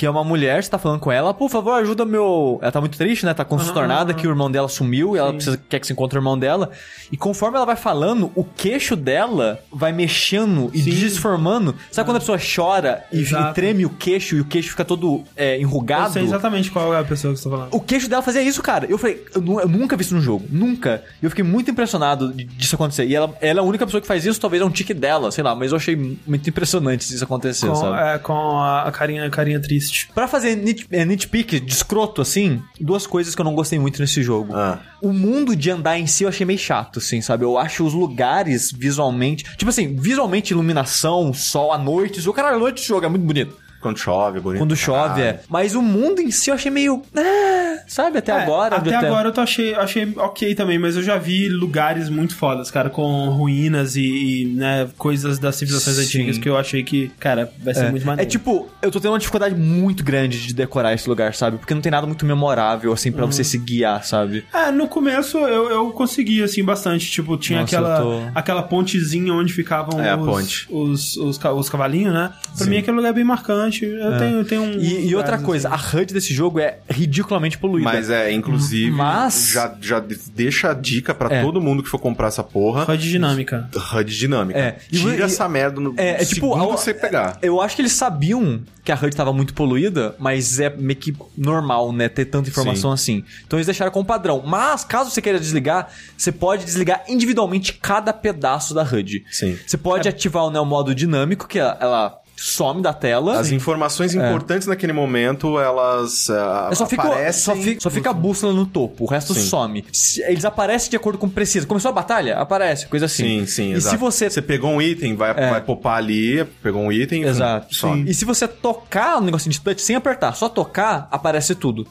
que 0.00 0.06
é 0.06 0.10
uma 0.10 0.24
mulher, 0.24 0.64
você 0.64 0.70
tá 0.70 0.78
falando 0.78 0.98
com 0.98 1.12
ela, 1.12 1.34
por 1.34 1.50
favor, 1.50 1.72
ajuda 1.72 2.06
meu. 2.06 2.58
Ela 2.62 2.72
tá 2.72 2.80
muito 2.80 2.96
triste, 2.96 3.26
né? 3.26 3.34
Tá 3.34 3.44
transtornada 3.44 4.14
que 4.14 4.26
o 4.26 4.30
irmão 4.30 4.50
dela 4.50 4.66
sumiu 4.66 5.14
e 5.14 5.18
ela 5.18 5.30
precisa, 5.30 5.60
quer 5.68 5.78
que 5.78 5.86
se 5.86 5.92
encontre 5.92 6.16
o 6.16 6.20
irmão 6.20 6.38
dela. 6.38 6.70
E 7.12 7.18
conforme 7.18 7.58
ela 7.58 7.66
vai 7.66 7.76
falando, 7.76 8.32
o 8.34 8.42
queixo 8.42 8.96
dela 8.96 9.62
vai 9.70 9.92
mexendo 9.92 10.70
e 10.72 10.80
Sim. 10.80 10.90
desformando. 10.90 11.74
Sabe 11.90 12.08
quando 12.08 12.16
a 12.16 12.20
pessoa 12.20 12.38
chora 12.38 13.04
e, 13.12 13.20
e 13.24 13.52
treme 13.52 13.84
o 13.84 13.90
queixo 13.90 14.36
e 14.36 14.40
o 14.40 14.44
queixo 14.46 14.70
fica 14.70 14.86
todo 14.86 15.22
é, 15.36 15.56
Eu 15.56 15.60
enrugado? 15.60 16.14
sei 16.14 16.22
exatamente 16.22 16.70
qual 16.70 16.94
é 16.94 16.98
a 16.98 17.04
pessoa 17.04 17.34
que 17.34 17.38
você 17.38 17.44
tá 17.44 17.54
falando. 17.54 17.74
O 17.74 17.80
queixo 17.82 18.08
dela 18.08 18.22
fazia 18.22 18.40
isso, 18.40 18.62
cara. 18.62 18.86
Eu 18.88 18.96
falei, 18.96 19.22
eu, 19.34 19.60
eu 19.60 19.68
nunca 19.68 19.98
vi 19.98 20.02
isso 20.02 20.14
no 20.14 20.22
jogo. 20.22 20.46
Nunca. 20.48 21.04
E 21.20 21.26
eu 21.26 21.28
fiquei 21.30 21.44
muito 21.44 21.70
impressionado 21.70 22.32
disso 22.32 22.74
acontecer. 22.74 23.04
E 23.04 23.14
ela, 23.14 23.36
ela 23.42 23.60
é 23.60 23.62
a 23.62 23.66
única 23.66 23.84
pessoa 23.84 24.00
que 24.00 24.06
faz 24.06 24.24
isso, 24.24 24.40
talvez 24.40 24.62
é 24.62 24.64
um 24.64 24.70
tique 24.70 24.94
dela, 24.94 25.30
sei 25.30 25.44
lá. 25.44 25.54
Mas 25.54 25.72
eu 25.72 25.76
achei 25.76 25.94
muito 26.26 26.48
impressionante 26.48 27.02
isso 27.14 27.22
acontecer, 27.22 27.66
Com, 27.66 27.74
sabe? 27.74 28.14
é, 28.14 28.18
com 28.18 28.32
a, 28.58 28.84
a 28.84 28.92
carinha, 28.92 29.26
a 29.26 29.30
carinha 29.30 29.60
triste. 29.60 29.89
Pra 30.14 30.28
fazer 30.28 30.56
nit, 30.56 30.86
é, 30.90 31.04
nitpick 31.04 31.60
de 31.60 31.72
escroto, 31.72 32.20
assim, 32.20 32.62
duas 32.80 33.06
coisas 33.06 33.34
que 33.34 33.40
eu 33.40 33.44
não 33.44 33.54
gostei 33.54 33.78
muito 33.78 34.00
nesse 34.00 34.22
jogo. 34.22 34.54
Ah. 34.54 34.80
O 35.02 35.12
mundo 35.12 35.54
de 35.56 35.70
andar 35.70 35.98
em 35.98 36.06
si 36.06 36.24
eu 36.24 36.28
achei 36.28 36.46
meio 36.46 36.58
chato, 36.58 36.98
assim, 36.98 37.20
sabe? 37.20 37.44
Eu 37.44 37.58
acho 37.58 37.84
os 37.84 37.94
lugares 37.94 38.70
visualmente. 38.72 39.44
Tipo 39.56 39.68
assim, 39.70 39.96
visualmente, 39.96 40.52
iluminação, 40.52 41.32
sol 41.32 41.72
à 41.72 41.78
noite. 41.78 42.26
O 42.28 42.32
cara 42.32 42.50
à 42.50 42.58
noite 42.58 42.86
joga 42.86 43.06
é 43.06 43.10
muito 43.10 43.24
bonito. 43.24 43.56
Quando 43.80 43.98
chove 43.98 44.40
bonito 44.40 44.60
Quando 44.60 44.76
chove, 44.76 45.20
caralho. 45.20 45.22
é. 45.24 45.40
Mas 45.48 45.74
o 45.74 45.82
mundo 45.82 46.20
em 46.20 46.30
si 46.30 46.50
eu 46.50 46.54
achei 46.54 46.70
meio. 46.70 47.02
ah, 47.16 47.78
sabe? 47.86 48.18
Até 48.18 48.32
É, 48.32 48.42
agora. 48.42 48.76
Até 48.76 48.94
agora 48.94 49.28
eu 49.28 49.32
tô 49.32 49.40
achei, 49.40 49.74
achei 49.74 50.12
ok 50.16 50.54
também, 50.54 50.78
mas 50.78 50.96
eu 50.96 51.02
já 51.02 51.16
vi 51.18 51.48
lugares 51.48 52.08
muito 52.08 52.34
fodas, 52.36 52.70
cara, 52.70 52.90
com 52.90 53.28
ruínas 53.30 53.96
e, 53.96 54.02
e, 54.42 54.44
né, 54.46 54.88
coisas 54.98 55.38
das 55.38 55.56
civilizações 55.56 55.96
Sim. 55.96 56.02
antigas 56.02 56.38
que 56.38 56.48
eu 56.48 56.56
achei 56.56 56.82
que, 56.82 57.10
cara, 57.18 57.52
vai 57.62 57.74
ser 57.74 57.90
muito 57.90 58.02
É 58.02 58.06
maneiro. 58.06 58.30
tipo, 58.30 58.68
eu 58.82 58.90
tô 58.90 59.00
tendo 59.00 59.12
uma 59.12 59.18
dificuldade 59.18 59.54
muito 59.54 60.04
grande 60.04 60.46
de 60.46 60.54
decorar 60.54 60.92
esse 60.94 61.08
lugar, 61.08 61.34
sabe? 61.34 61.58
Porque 61.58 61.74
não 61.74 61.80
tem 61.80 61.90
nada 61.92 62.06
muito 62.06 62.24
memorável, 62.26 62.92
assim, 62.92 63.10
Uhum. 63.10 63.16
pra 63.16 63.26
você 63.26 63.42
se 63.44 63.58
guiar, 63.58 64.04
sabe? 64.04 64.44
É, 64.52 64.70
no 64.70 64.86
começo 64.88 65.38
eu, 65.38 65.70
eu 65.70 65.90
consegui, 65.90 66.42
assim, 66.42 66.62
bastante. 66.64 67.10
Tipo, 67.10 67.36
tinha 67.36 67.60
Nossa, 67.60 67.76
aquela, 67.78 68.00
tô- 68.00 68.20
aquela 68.34 68.62
pontezinha 68.62 69.32
onde 69.32 69.52
ficavam 69.52 70.00
É, 70.00 70.10
a 70.10 70.16
os, 70.16 70.26
ponte. 70.26 70.66
Os, 70.70 71.16
os, 71.16 71.38
os 71.44 71.68
cavalinhos, 71.68 72.12
né? 72.12 72.30
Pra 72.56 72.66
mim 72.66 72.78
aquele 72.78 72.96
lugar 72.96 73.10
é 73.10 73.12
bem 73.12 73.24
marcante. 73.24 73.69
Eu 73.78 74.18
tenho, 74.18 74.44
tenho 74.44 74.62
um. 74.62 74.72
E, 74.80 75.08
e 75.08 75.14
outra 75.14 75.38
coisa, 75.38 75.68
assim. 75.68 75.96
a 75.96 76.00
HUD 76.00 76.14
desse 76.14 76.32
jogo 76.34 76.58
é 76.58 76.78
ridiculamente 76.88 77.56
poluída. 77.58 77.84
Mas 77.90 78.10
é, 78.10 78.32
inclusive, 78.32 78.90
Mas- 78.90 79.50
já, 79.52 79.74
já 79.80 80.02
deixa 80.34 80.70
a 80.70 80.74
dica 80.74 81.14
pra 81.14 81.34
É. 81.34 81.42
todo 81.42 81.60
mundo 81.60 81.82
que 81.82 81.88
for 81.88 81.98
comprar 81.98 82.28
essa 82.28 82.42
porra. 82.42 82.84
HUD 82.90 83.10
dinâmica. 83.10 83.68
HUD 83.94 84.16
dinâmica. 84.18 84.58
É. 84.58 84.78
E 84.90 84.98
Tira 84.98 85.16
e- 85.16 85.22
essa 85.22 85.48
merda 85.48 85.80
no 85.80 85.94
É, 85.96 86.22
é 86.22 86.24
tipo, 86.24 86.54
a- 86.54 86.66
você 86.66 86.92
pegar. 86.94 87.38
Eu 87.42 87.60
acho 87.60 87.76
que 87.76 87.82
eles 87.82 87.92
sabiam 87.92 88.60
que 88.84 88.90
a 88.90 88.94
HUD 88.94 89.14
tava 89.14 89.32
muito 89.32 89.52
poluída, 89.54 90.14
mas 90.18 90.58
é 90.58 90.70
meio 90.70 90.98
que 90.98 91.14
normal, 91.36 91.92
né? 91.92 92.08
Ter 92.08 92.24
tanta 92.24 92.48
informação 92.48 92.90
assim. 92.92 93.22
Então 93.46 93.58
eles 93.58 93.66
deixaram 93.66 93.92
como 93.92 94.04
padrão. 94.04 94.42
Mas, 94.44 94.84
caso 94.84 95.10
você 95.10 95.20
queira 95.20 95.38
desligar, 95.38 95.88
você 96.16 96.32
pode 96.32 96.64
desligar 96.64 97.04
individualmente 97.08 97.74
cada 97.74 98.12
pedaço 98.12 98.72
da 98.74 98.82
HUD. 98.82 99.24
Sim. 99.30 99.56
Você 99.66 99.76
pode 99.76 100.08
ativar 100.08 100.44
o 100.44 100.50
né, 100.50 100.58
o 100.58 100.64
modo 100.64 100.94
dinâmico, 100.94 101.46
que 101.46 101.58
ela, 101.58 101.76
ela 101.80 102.19
some 102.42 102.80
da 102.80 102.92
tela. 102.94 103.38
As 103.38 103.50
informações 103.50 104.14
importantes 104.14 104.66
naquele 104.66 104.92
momento, 104.94 105.58
elas 105.58 106.28
É, 106.30 106.74
só, 106.74 106.86
fica, 106.86 107.02
aparecem... 107.02 107.42
só, 107.42 107.54
fica, 107.54 107.80
só 107.80 107.90
fica 107.90 108.10
a 108.10 108.12
bússola 108.14 108.52
no 108.54 108.64
topo, 108.64 109.04
o 109.04 109.06
resto 109.06 109.34
Sim. 109.34 109.40
some. 109.40 109.84
Eles 110.26 110.44
aparecem 110.46 110.88
de 110.90 110.96
acordo 110.96 111.18
com 111.18 111.26
o 111.26 111.30
preciso. 111.30 111.66
Começou 111.66 111.90
a 111.90 111.92
batalha? 111.92 112.38
Aparece, 112.38 112.86
coisa 112.86 113.04
assim. 113.04 113.40
Sim, 113.40 113.46
sim, 113.46 113.70
E 113.72 113.74
exato. 113.74 113.94
se 113.96 114.00
você 114.00 114.30
Você 114.30 114.40
pegou 114.40 114.70
um 114.70 114.80
item, 114.80 115.14
vai, 115.16 115.30
É. 115.36 115.50
vai 115.50 115.60
popar 115.60 115.98
ali, 115.98 116.42
pegou 116.62 116.80
um 116.82 116.90
item... 116.90 117.24
Exato. 117.24 117.74
Some. 117.74 118.08
E 118.08 118.14
se 118.14 118.24
você 118.24 118.48
tocar 118.48 119.18
o 119.18 119.20
negocinho 119.20 119.52
de 119.52 119.60
touch 119.60 119.82
sem 119.82 119.94
apertar, 119.96 120.34
só 120.34 120.48
tocar, 120.48 121.08
aparece 121.10 121.54
tudo. 121.54 121.86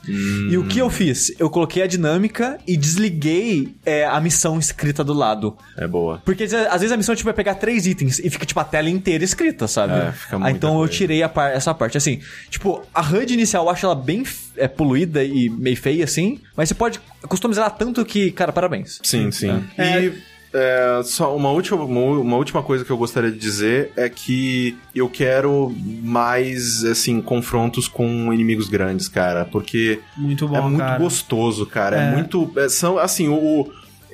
E 0.50 0.58
o 0.58 0.66
que 0.66 0.80
eu 0.80 0.90
fiz? 0.90 1.32
Eu 1.40 1.50
coloquei 1.50 1.84
a 1.84 1.88
dinâmica 1.88 2.58
e 2.68 2.76
desliguei 2.76 3.76
é, 3.86 4.06
a 4.06 4.20
missão 4.20 4.58
escrita 4.58 5.04
do 5.04 5.14
lado. 5.14 5.56
É 5.78 5.88
boa. 5.88 6.22
Porque 6.26 6.46
às 6.46 6.54
às 6.54 6.82
vezes 6.82 6.94
a 6.94 6.98
missão 6.98 7.14
tipo, 7.14 7.26
vai 7.26 7.34
pegar 7.34 7.56
três 7.56 7.86
itens 7.86 8.20
e 8.20 8.30
fica 8.30 8.46
tipo 8.46 8.58
a 8.60 8.64
tela 8.64 8.90
inteira 8.90 9.22
escrita, 9.24 9.68
sabe? 9.68 9.94
É, 9.94 10.12
fica 10.14 10.39
Ah, 10.44 10.52
então 10.52 10.72
eu 10.74 10.78
coisa. 10.80 10.94
tirei 10.94 11.24
a 11.24 11.30
par- 11.30 11.52
essa 11.52 11.74
parte. 11.74 11.98
Assim, 11.98 12.20
tipo, 12.50 12.82
a 12.94 13.02
HUD 13.02 13.34
inicial 13.34 13.66
eu 13.66 13.70
acho 13.70 13.86
ela 13.86 13.96
bem 13.96 14.24
é, 14.58 14.68
poluída 14.68 15.24
e 15.24 15.50
meio 15.50 15.78
feia, 15.78 16.04
assim. 16.04 16.40
Mas 16.56 16.70
você 16.70 16.76
pode 16.76 17.00
customizar 17.28 17.66
ela 17.66 17.72
tanto 17.74 18.04
que, 18.06 18.32
cara, 18.32 18.52
parabéns. 18.52 19.00
Sim, 19.04 19.32
sim. 19.32 19.64
É. 19.78 20.06
E 20.06 20.14
é, 20.52 21.02
só 21.04 21.36
uma 21.36 21.52
última, 21.52 21.84
uma, 21.84 22.20
uma 22.20 22.38
última 22.38 22.64
coisa 22.64 22.84
que 22.84 22.90
eu 22.90 22.98
gostaria 22.98 23.32
de 23.32 23.38
dizer 23.38 23.92
é 23.96 24.10
que 24.10 24.76
eu 24.96 25.08
quero 25.08 25.72
mais, 26.02 26.84
assim, 26.84 27.22
confrontos 27.22 27.88
com 27.88 28.34
inimigos 28.34 28.68
grandes, 28.68 29.08
cara. 29.08 29.46
Porque 29.46 30.00
Muito 30.18 30.48
bom, 30.48 30.56
é 30.58 30.62
muito 30.62 30.78
cara. 30.80 30.98
gostoso, 30.98 31.66
cara. 31.66 31.98
É, 31.98 32.08
É. 32.08 32.12
muito. 32.14 32.52
é, 32.58 32.68
são, 32.70 32.98
assim, 32.98 33.28
o. 33.28 33.70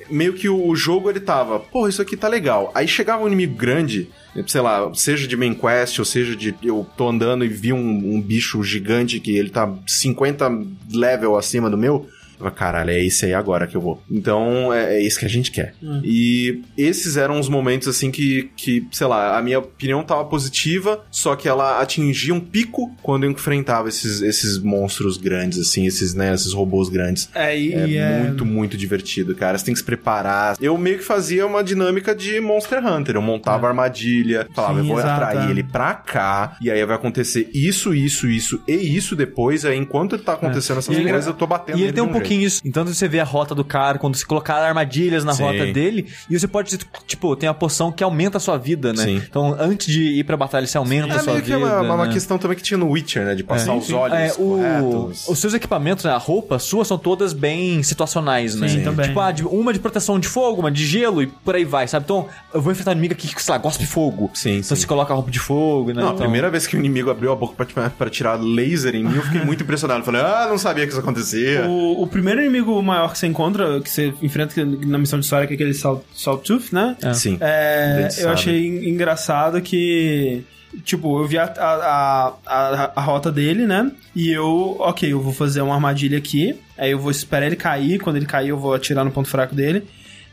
Meio 0.08 0.34
que 0.34 0.48
o 0.48 0.74
jogo 0.74 1.10
ele 1.10 1.20
tava, 1.20 1.58
pô, 1.58 1.88
isso 1.88 2.00
aqui 2.00 2.16
tá 2.16 2.28
legal. 2.28 2.70
Aí 2.74 2.86
chegava 2.86 3.22
um 3.22 3.26
inimigo 3.26 3.56
grande, 3.56 4.08
sei 4.46 4.60
lá, 4.60 4.92
seja 4.94 5.26
de 5.26 5.36
main 5.36 5.54
quest, 5.54 5.98
ou 5.98 6.04
seja 6.04 6.36
de. 6.36 6.54
Eu 6.62 6.86
tô 6.96 7.08
andando 7.08 7.44
e 7.44 7.48
vi 7.48 7.72
um, 7.72 8.14
um 8.14 8.20
bicho 8.20 8.62
gigante 8.62 9.20
que 9.20 9.36
ele 9.36 9.50
tá 9.50 9.72
50 9.86 10.50
level 10.92 11.36
acima 11.36 11.70
do 11.70 11.76
meu. 11.76 12.08
Eu 12.38 12.38
falei, 12.38 12.54
Caralho, 12.54 12.90
é 12.90 13.04
esse 13.04 13.26
aí 13.26 13.34
agora 13.34 13.66
que 13.66 13.76
eu 13.76 13.80
vou. 13.80 14.02
Então, 14.10 14.72
é, 14.72 14.96
é 14.96 15.00
isso 15.00 15.18
que 15.18 15.24
a 15.24 15.28
gente 15.28 15.50
quer. 15.50 15.74
Hum. 15.82 16.00
E 16.04 16.62
esses 16.76 17.16
eram 17.16 17.38
os 17.40 17.48
momentos, 17.48 17.88
assim, 17.88 18.10
que, 18.10 18.50
que, 18.56 18.86
sei 18.92 19.06
lá, 19.06 19.38
a 19.38 19.42
minha 19.42 19.58
opinião 19.58 20.02
tava 20.02 20.24
positiva, 20.24 21.04
só 21.10 21.34
que 21.36 21.48
ela 21.48 21.80
atingia 21.80 22.34
um 22.34 22.40
pico 22.40 22.94
quando 23.02 23.24
eu 23.24 23.30
enfrentava 23.30 23.88
esses, 23.88 24.22
esses 24.22 24.58
monstros 24.58 25.16
grandes, 25.16 25.58
assim, 25.58 25.86
esses, 25.86 26.14
né, 26.14 26.34
esses 26.34 26.52
robôs 26.52 26.88
grandes. 26.88 27.28
É, 27.34 27.58
e 27.58 27.72
É, 27.74 27.86
e 27.88 27.96
é- 27.96 28.18
muito, 28.20 28.44
muito 28.44 28.76
divertido, 28.76 29.34
cara. 29.34 29.56
Você 29.58 29.64
tem 29.64 29.74
que 29.74 29.80
se 29.80 29.84
preparar. 29.86 30.56
Eu 30.60 30.76
meio 30.78 30.98
que 30.98 31.04
fazia 31.04 31.46
uma 31.46 31.62
dinâmica 31.62 32.14
de 32.14 32.40
Monster 32.40 32.84
Hunter. 32.84 33.16
Eu 33.16 33.22
montava 33.22 33.66
armadilha, 33.66 34.46
falava, 34.54 34.80
É. 34.80 34.82
Sim, 34.82 34.88
eu 34.88 34.94
vou 34.94 34.98
exato, 34.98 35.24
atrair 35.24 35.48
é. 35.48 35.50
ele 35.50 35.62
pra 35.62 35.94
cá, 35.94 36.56
e 36.60 36.70
aí 36.70 36.84
vai 36.84 36.96
acontecer 36.96 37.48
isso, 37.54 37.94
isso, 37.94 38.28
isso 38.28 38.62
e 38.68 38.96
isso 38.96 39.16
depois. 39.16 39.64
Aí 39.64 39.76
enquanto 39.76 40.18
tá 40.18 40.34
acontecendo 40.34 40.78
essas 40.78 40.96
é 40.96 41.02
coisas, 41.02 41.26
eu 41.26 41.34
tô 41.34 41.46
batendo 41.46 41.78
E 41.78 41.82
ele 41.82 41.92
tem 41.92 42.02
um 42.02 42.08
pouquinho 42.08 42.25
pouquinho 42.28 42.42
isso. 42.46 42.60
Então 42.64 42.84
você 42.84 43.08
vê 43.08 43.20
a 43.20 43.24
rota 43.24 43.54
do 43.54 43.64
cara, 43.64 43.98
quando 43.98 44.16
você 44.16 44.24
colocar 44.24 44.56
armadilhas 44.56 45.24
na 45.24 45.32
Sim. 45.32 45.42
rota 45.44 45.66
dele, 45.72 46.06
e 46.30 46.38
você 46.38 46.46
pode, 46.48 46.76
tipo, 47.06 47.36
tem 47.36 47.48
a 47.48 47.54
poção 47.54 47.90
que 47.92 48.02
aumenta 48.04 48.36
a 48.38 48.40
sua 48.40 48.56
vida, 48.58 48.92
né? 48.92 49.04
Sim. 49.04 49.16
Então, 49.28 49.56
antes 49.58 49.86
de 49.86 50.02
ir 50.18 50.24
pra 50.24 50.36
batalha, 50.36 50.66
você 50.66 50.76
aumenta 50.78 51.12
a 51.14 51.16
É 51.16 51.18
sua 51.20 51.32
meio 51.34 51.44
que 51.44 51.52
vida. 51.52 51.58
uma, 51.82 51.94
uma 51.94 52.06
né? 52.06 52.12
questão 52.12 52.38
também 52.38 52.56
que 52.56 52.62
tinha 52.62 52.78
no 52.78 52.88
Witcher, 52.90 53.24
né? 53.24 53.34
De 53.34 53.42
passar 53.44 53.74
os 53.74 53.90
olhos 53.92 54.16
É, 54.16 54.32
o- 54.38 55.06
os 55.28 55.38
seus 55.38 55.54
equipamentos, 55.54 56.04
né, 56.04 56.10
a 56.10 56.18
roupa 56.18 56.58
sua, 56.58 56.84
são 56.84 56.98
todas 56.98 57.32
bem 57.32 57.82
situacionais, 57.82 58.54
né? 58.54 58.68
Sim, 58.68 58.82
também. 58.82 59.06
Tipo, 59.08 59.20
ah, 59.20 59.32
uma 59.50 59.72
de 59.72 59.78
proteção 59.78 60.18
de 60.18 60.28
fogo, 60.28 60.60
uma 60.60 60.70
de 60.70 60.84
gelo 60.86 61.22
e 61.22 61.26
por 61.26 61.54
aí 61.54 61.64
vai, 61.64 61.86
sabe? 61.88 62.04
Então, 62.04 62.26
eu 62.52 62.60
vou 62.60 62.72
enfrentar 62.72 62.90
um 62.90 62.94
inimigo 62.94 63.14
aqui 63.14 63.28
que, 63.34 63.42
sei 63.42 63.52
lá, 63.52 63.58
gosta 63.58 63.78
de 63.82 63.86
fogo. 63.88 64.30
Sim, 64.34 64.50
Então 64.58 64.62
sim. 64.76 64.76
você 64.76 64.86
coloca 64.86 65.12
a 65.12 65.16
roupa 65.16 65.30
de 65.30 65.38
fogo, 65.38 65.88
né? 65.92 65.94
Não, 66.00 66.02
a 66.02 66.06
Então- 66.12 66.18
primeira 66.18 66.50
vez 66.50 66.66
que 66.66 66.76
o 66.76 66.78
inimigo 66.78 67.10
abriu 67.10 67.32
a 67.32 67.36
boca 67.36 67.64
pra, 67.66 67.90
pra 67.90 68.10
tirar 68.10 68.34
laser 68.40 68.94
em 68.94 69.04
mim, 69.04 69.16
eu 69.16 69.22
fiquei 69.22 69.44
muito 69.44 69.62
impressionado. 69.62 70.04
Falei, 70.04 70.20
ah, 70.20 70.46
não 70.48 70.58
sabia 70.58 70.84
que 70.86 70.92
isso 70.92 71.00
acontecia. 71.00 71.66
O, 71.66 72.02
o 72.02 72.06
primeiro 72.16 72.40
inimigo 72.40 72.82
maior 72.82 73.12
que 73.12 73.18
você 73.18 73.26
encontra, 73.26 73.80
que 73.80 73.90
você 73.90 74.12
enfrenta 74.22 74.64
na 74.64 74.98
missão 74.98 75.18
de 75.18 75.24
história, 75.26 75.46
que 75.46 75.52
é 75.52 75.56
aquele 75.56 75.74
Salt, 75.74 76.02
Sawtooth, 76.14 76.72
né? 76.72 76.96
Sim. 77.14 77.36
É, 77.40 78.08
eu 78.18 78.30
achei 78.30 78.66
en- 78.66 78.88
engraçado 78.88 79.60
que. 79.60 80.42
Tipo, 80.84 81.20
eu 81.22 81.26
vi 81.26 81.38
a, 81.38 81.44
a, 81.44 82.32
a, 82.46 82.92
a 82.96 83.00
rota 83.00 83.30
dele, 83.32 83.66
né? 83.66 83.90
E 84.14 84.30
eu, 84.30 84.76
ok, 84.78 85.10
eu 85.10 85.20
vou 85.20 85.32
fazer 85.32 85.60
uma 85.62 85.74
armadilha 85.74 86.18
aqui. 86.18 86.54
Aí 86.76 86.90
eu 86.90 86.98
vou 86.98 87.10
esperar 87.10 87.46
ele 87.46 87.56
cair. 87.56 87.98
Quando 87.98 88.16
ele 88.16 88.26
cair, 88.26 88.48
eu 88.50 88.58
vou 88.58 88.74
atirar 88.74 89.04
no 89.04 89.10
ponto 89.10 89.28
fraco 89.28 89.54
dele. 89.54 89.84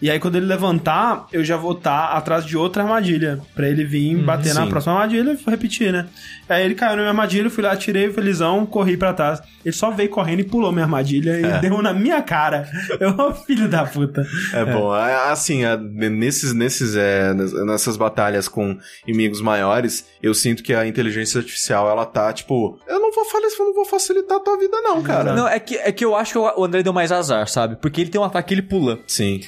E 0.02 0.10
aí, 0.10 0.20
quando 0.20 0.36
ele 0.36 0.46
levantar, 0.46 1.28
eu 1.32 1.44
já 1.44 1.56
vou 1.56 1.72
estar 1.72 2.10
atrás 2.10 2.46
de 2.46 2.58
outra 2.58 2.84
armadilha. 2.84 3.40
Pra 3.56 3.70
ele 3.70 3.86
vir 3.86 4.18
bater 4.18 4.54
na 4.54 4.64
sim. 4.64 4.70
próxima 4.70 4.94
armadilha 4.96 5.32
e 5.32 5.50
repetir, 5.50 5.94
né? 5.94 6.08
Aí 6.50 6.66
ele 6.66 6.76
caiu 6.76 6.92
na 6.92 6.98
minha 6.98 7.10
armadilha, 7.10 7.48
eu 7.48 7.52
fui 7.52 7.64
lá, 7.64 7.72
atirei, 7.72 8.12
felizão, 8.12 8.66
corri 8.66 8.98
pra 8.98 9.14
trás. 9.14 9.42
Ele 9.64 9.74
só 9.74 9.92
veio 9.92 10.10
correndo 10.10 10.42
e 10.42 10.44
pulou 10.44 10.72
minha 10.72 10.84
armadilha 10.84 11.40
e 11.40 11.62
deu 11.62 11.82
na 11.82 11.94
minha 11.94 12.22
cara. 12.22 12.70
Eu, 13.00 13.34
filho 13.34 13.70
da 13.70 13.86
puta. 13.86 14.26
É, 14.54 14.66
bom, 14.66 14.96
é, 14.96 15.32
assim, 15.32 15.64
é, 15.64 15.78
nesses, 15.78 16.54
nesses, 16.54 16.96
é, 16.96 17.34
nessas 17.34 17.98
batalhas 17.98 18.48
com 18.48 18.78
inimigos 19.08 19.42
maiores, 19.42 20.06
eu 20.22 20.34
sinto 20.34 20.64
que 20.64 20.74
a 20.74 20.86
inteligência 20.86 21.40
artificial, 21.40 21.90
ela 21.90 22.06
tá, 22.06 22.32
tipo, 22.34 22.80
eu 22.88 23.00
não 23.00 23.12
vou, 23.12 23.26
falar, 23.26 23.48
eu 23.48 23.66
não 23.66 23.74
vou 23.74 23.86
facilitar 23.86 24.38
a 24.38 24.40
tua 24.40 24.58
vida 24.58 24.80
não, 24.82 25.02
cara. 25.02 25.34
Não, 25.34 25.48
é 25.48 25.60
que, 25.60 25.76
é 25.76 25.92
que 25.92 26.04
eu 26.04 26.16
acho 26.16 26.34
que 26.34 26.38
o 26.38 26.64
André 26.64 26.84
deu 26.84 26.94
mais 26.94 27.12
azar, 27.12 27.48
sabe? 27.48 27.76
Porque 27.78 28.02
ele 28.02 28.10
tem 28.10 28.20
um 28.20 28.24
ataque 28.24 28.50
que 28.50 28.54
ele 28.54 28.62
pula. 28.62 29.00
Sim. 29.08 29.42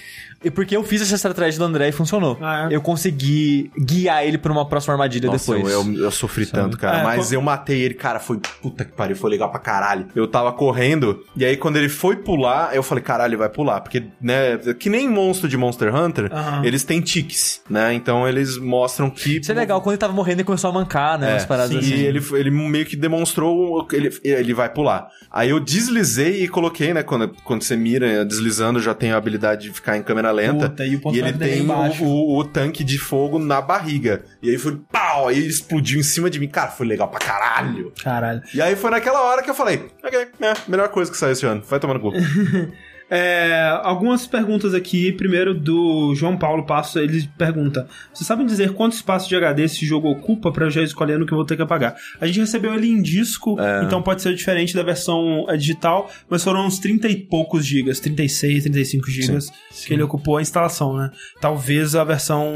E 0.46 0.52
porque 0.52 0.78
eu 0.78 0.84
fiz 0.84 1.02
essa 1.02 1.16
estratégia 1.16 1.58
do 1.58 1.66
André 1.66 1.89
e 1.89 1.91
funcionou. 1.91 2.38
Ah, 2.39 2.68
é? 2.70 2.76
Eu 2.76 2.80
consegui 2.80 3.72
guiar 3.76 4.24
ele 4.24 4.38
pra 4.38 4.52
uma 4.52 4.64
próxima 4.64 4.93
armadilha 4.93 5.28
Nossa, 5.28 5.56
depois. 5.56 5.74
eu, 5.74 5.84
eu, 5.84 6.04
eu 6.04 6.12
sofri 6.12 6.46
tanto, 6.46 6.78
cara. 6.78 7.00
É, 7.00 7.04
mas 7.04 7.32
eu 7.32 7.41
matei 7.41 7.82
ele, 7.82 7.96
cara, 7.96 8.20
foi 8.20 8.39
puta 8.62 8.86
que 8.86 8.91
pariu, 8.91 9.16
foi 9.16 9.32
legal 9.32 9.50
pra 9.50 9.60
caralho. 9.60 10.06
Eu 10.16 10.28
tava 10.28 10.54
correndo, 10.54 11.24
e 11.36 11.43
aí 11.43 11.58
quando 11.58 11.78
ele 11.78 11.89
foi 11.89 12.18
pular, 12.18 12.76
eu 12.76 12.84
falei, 12.84 13.04
caralho, 13.04 13.32
ele 13.32 13.38
vai 13.38 13.50
pular. 13.50 13.82
Porque, 13.82 14.04
né, 14.22 14.58
que 14.80 14.88
nem 14.88 15.10
monstro 15.10 15.50
de 15.50 15.58
Monster 15.58 15.93
Hunter, 15.93 16.30
eles 16.64 16.84
têm 16.84 17.02
tiques, 17.02 17.62
né? 17.68 17.91
Então 17.96 18.28
eles 18.28 18.56
mostram 18.58 19.10
que. 19.10 19.39
Isso 19.39 19.52
é 19.52 19.56
legal, 19.56 19.82
quando 19.82 19.93
ele 19.93 20.00
tava 20.00 20.14
morrendo, 20.14 20.41
ele 20.41 20.43
começou 20.43 20.70
a 20.70 20.74
mancar, 20.74 21.18
né? 21.18 21.32
É, 21.32 21.34
umas 21.34 21.46
paradas 21.46 21.72
sim, 21.72 21.80
assim. 21.80 21.96
E 21.96 22.06
ele, 22.06 22.24
ele 22.34 22.52
meio 22.52 22.86
que 22.86 22.96
demonstrou 22.96 23.84
que 23.88 23.96
ele, 23.96 24.16
ele 24.24 24.54
vai 24.54 24.70
pular. 24.70 25.08
Aí 25.32 25.50
eu 25.50 25.60
deslizei 25.60 26.43
e 26.43 26.48
coloquei, 26.48 26.93
né? 26.93 27.02
Quando, 27.02 27.30
quando 27.43 27.64
você 27.64 27.76
mira 27.76 28.24
deslizando, 28.24 28.80
já 28.80 28.93
tem 28.93 29.12
a 29.12 29.18
habilidade 29.18 29.64
de 29.64 29.74
ficar 29.74 29.98
em 29.98 30.04
câmera 30.04 30.35
lenta. 30.36 30.70
Puta, 30.70 30.86
e 30.86 30.94
e 31.14 31.20
ele 31.20 31.34
tem 31.34 31.62
o, 31.62 32.06
o- 32.06 32.38
o 32.40 32.44
tanque 32.44 32.84
de 32.84 32.98
fogo 32.98 33.40
na 33.40 33.62
barriga. 33.62 34.24
E 34.42 34.50
aí 34.50 34.58
foi 34.58 34.78
pau! 34.92 35.28
Aí 35.28 35.38
ele 35.38 35.48
explodiu 35.48 36.00
em 36.00 36.04
cima 36.04 36.30
de 36.30 36.40
mim. 36.40 36.48
Cara, 36.48 36.72
foi 36.72 36.86
legal 36.86 37.08
pra 37.08 37.20
caralho. 37.20 37.92
Caralho. 38.04 38.42
E 38.54 38.62
aí 38.62 38.76
foi 38.76 38.92
naquela 38.92 39.22
hora 39.22 39.42
que 39.42 39.50
eu 39.50 39.56
falei: 39.56 39.88
Ok, 40.04 40.28
é, 40.42 40.54
melhor 40.68 40.90
coisa 40.90 41.10
que 41.12 41.18
saiu 41.18 41.32
esse 41.34 41.46
ano. 41.46 41.62
Vai 41.68 41.80
tomar 41.80 41.96
no 41.96 42.00
cu. 42.00 42.12
É, 43.10 43.80
algumas 43.84 44.26
perguntas 44.26 44.74
aqui. 44.74 45.12
Primeiro 45.12 45.53
do 45.53 46.16
João 46.16 46.36
Paulo 46.36 46.66
Passo, 46.66 46.97
ele 46.97 47.30
pergunta: 47.38 47.88
Vocês 48.12 48.26
sabem 48.26 48.45
dizer 48.45 48.74
quanto 48.74 48.93
espaço 48.93 49.30
de 49.30 49.36
HD 49.36 49.64
esse 49.64 49.86
jogo 49.86 50.10
ocupa 50.10 50.51
pra 50.51 50.66
eu 50.66 50.72
já 50.72 50.82
escolher 50.82 51.20
no 51.20 51.26
que 51.26 51.32
eu 51.32 51.38
vou 51.38 51.45
ter 51.45 51.56
que 51.56 51.62
apagar? 51.62 51.95
A 52.20 52.26
gente 52.26 52.39
recebeu 52.39 52.74
ele 52.74 52.88
em 52.89 53.01
disco, 53.01 53.58
então 53.86 54.01
pode 54.01 54.22
ser 54.24 54.34
diferente 54.34 54.74
da 54.76 54.82
versão 54.82 55.45
é, 55.47 55.56
digital, 55.56 56.10
mas 56.28 56.43
foram 56.43 56.66
uns 56.66 56.80
30 56.80 57.08
e 57.08 57.16
poucos 57.16 57.64
gigas, 57.66 57.99
36, 57.99 58.64
35 58.64 59.10
gigas 59.12 59.51
que 59.86 59.93
ele 59.93 60.01
ocupou 60.03 60.38
a 60.38 60.41
instalação, 60.41 60.97
né? 60.97 61.12
Talvez 61.39 61.95
a 61.95 62.03
versão. 62.03 62.53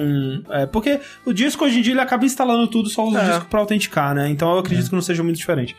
é, 0.49 0.65
porque 0.65 0.99
o 1.25 1.33
disco 1.33 1.63
hoje 1.65 1.77
em 1.79 1.81
dia 1.83 1.93
ele 1.93 2.01
acaba 2.01 2.25
instalando 2.25 2.67
tudo, 2.67 2.89
só 2.89 3.05
usa 3.07 3.19
o 3.19 3.21
É. 3.21 3.25
disco 3.29 3.45
pra 3.45 3.59
autenticar, 3.59 4.15
né? 4.15 4.27
Então 4.29 4.51
eu 4.53 4.59
acredito 4.59 4.89
que 4.89 4.95
não 4.95 5.01
seja 5.01 5.21
muito 5.21 5.37
diferente. 5.37 5.75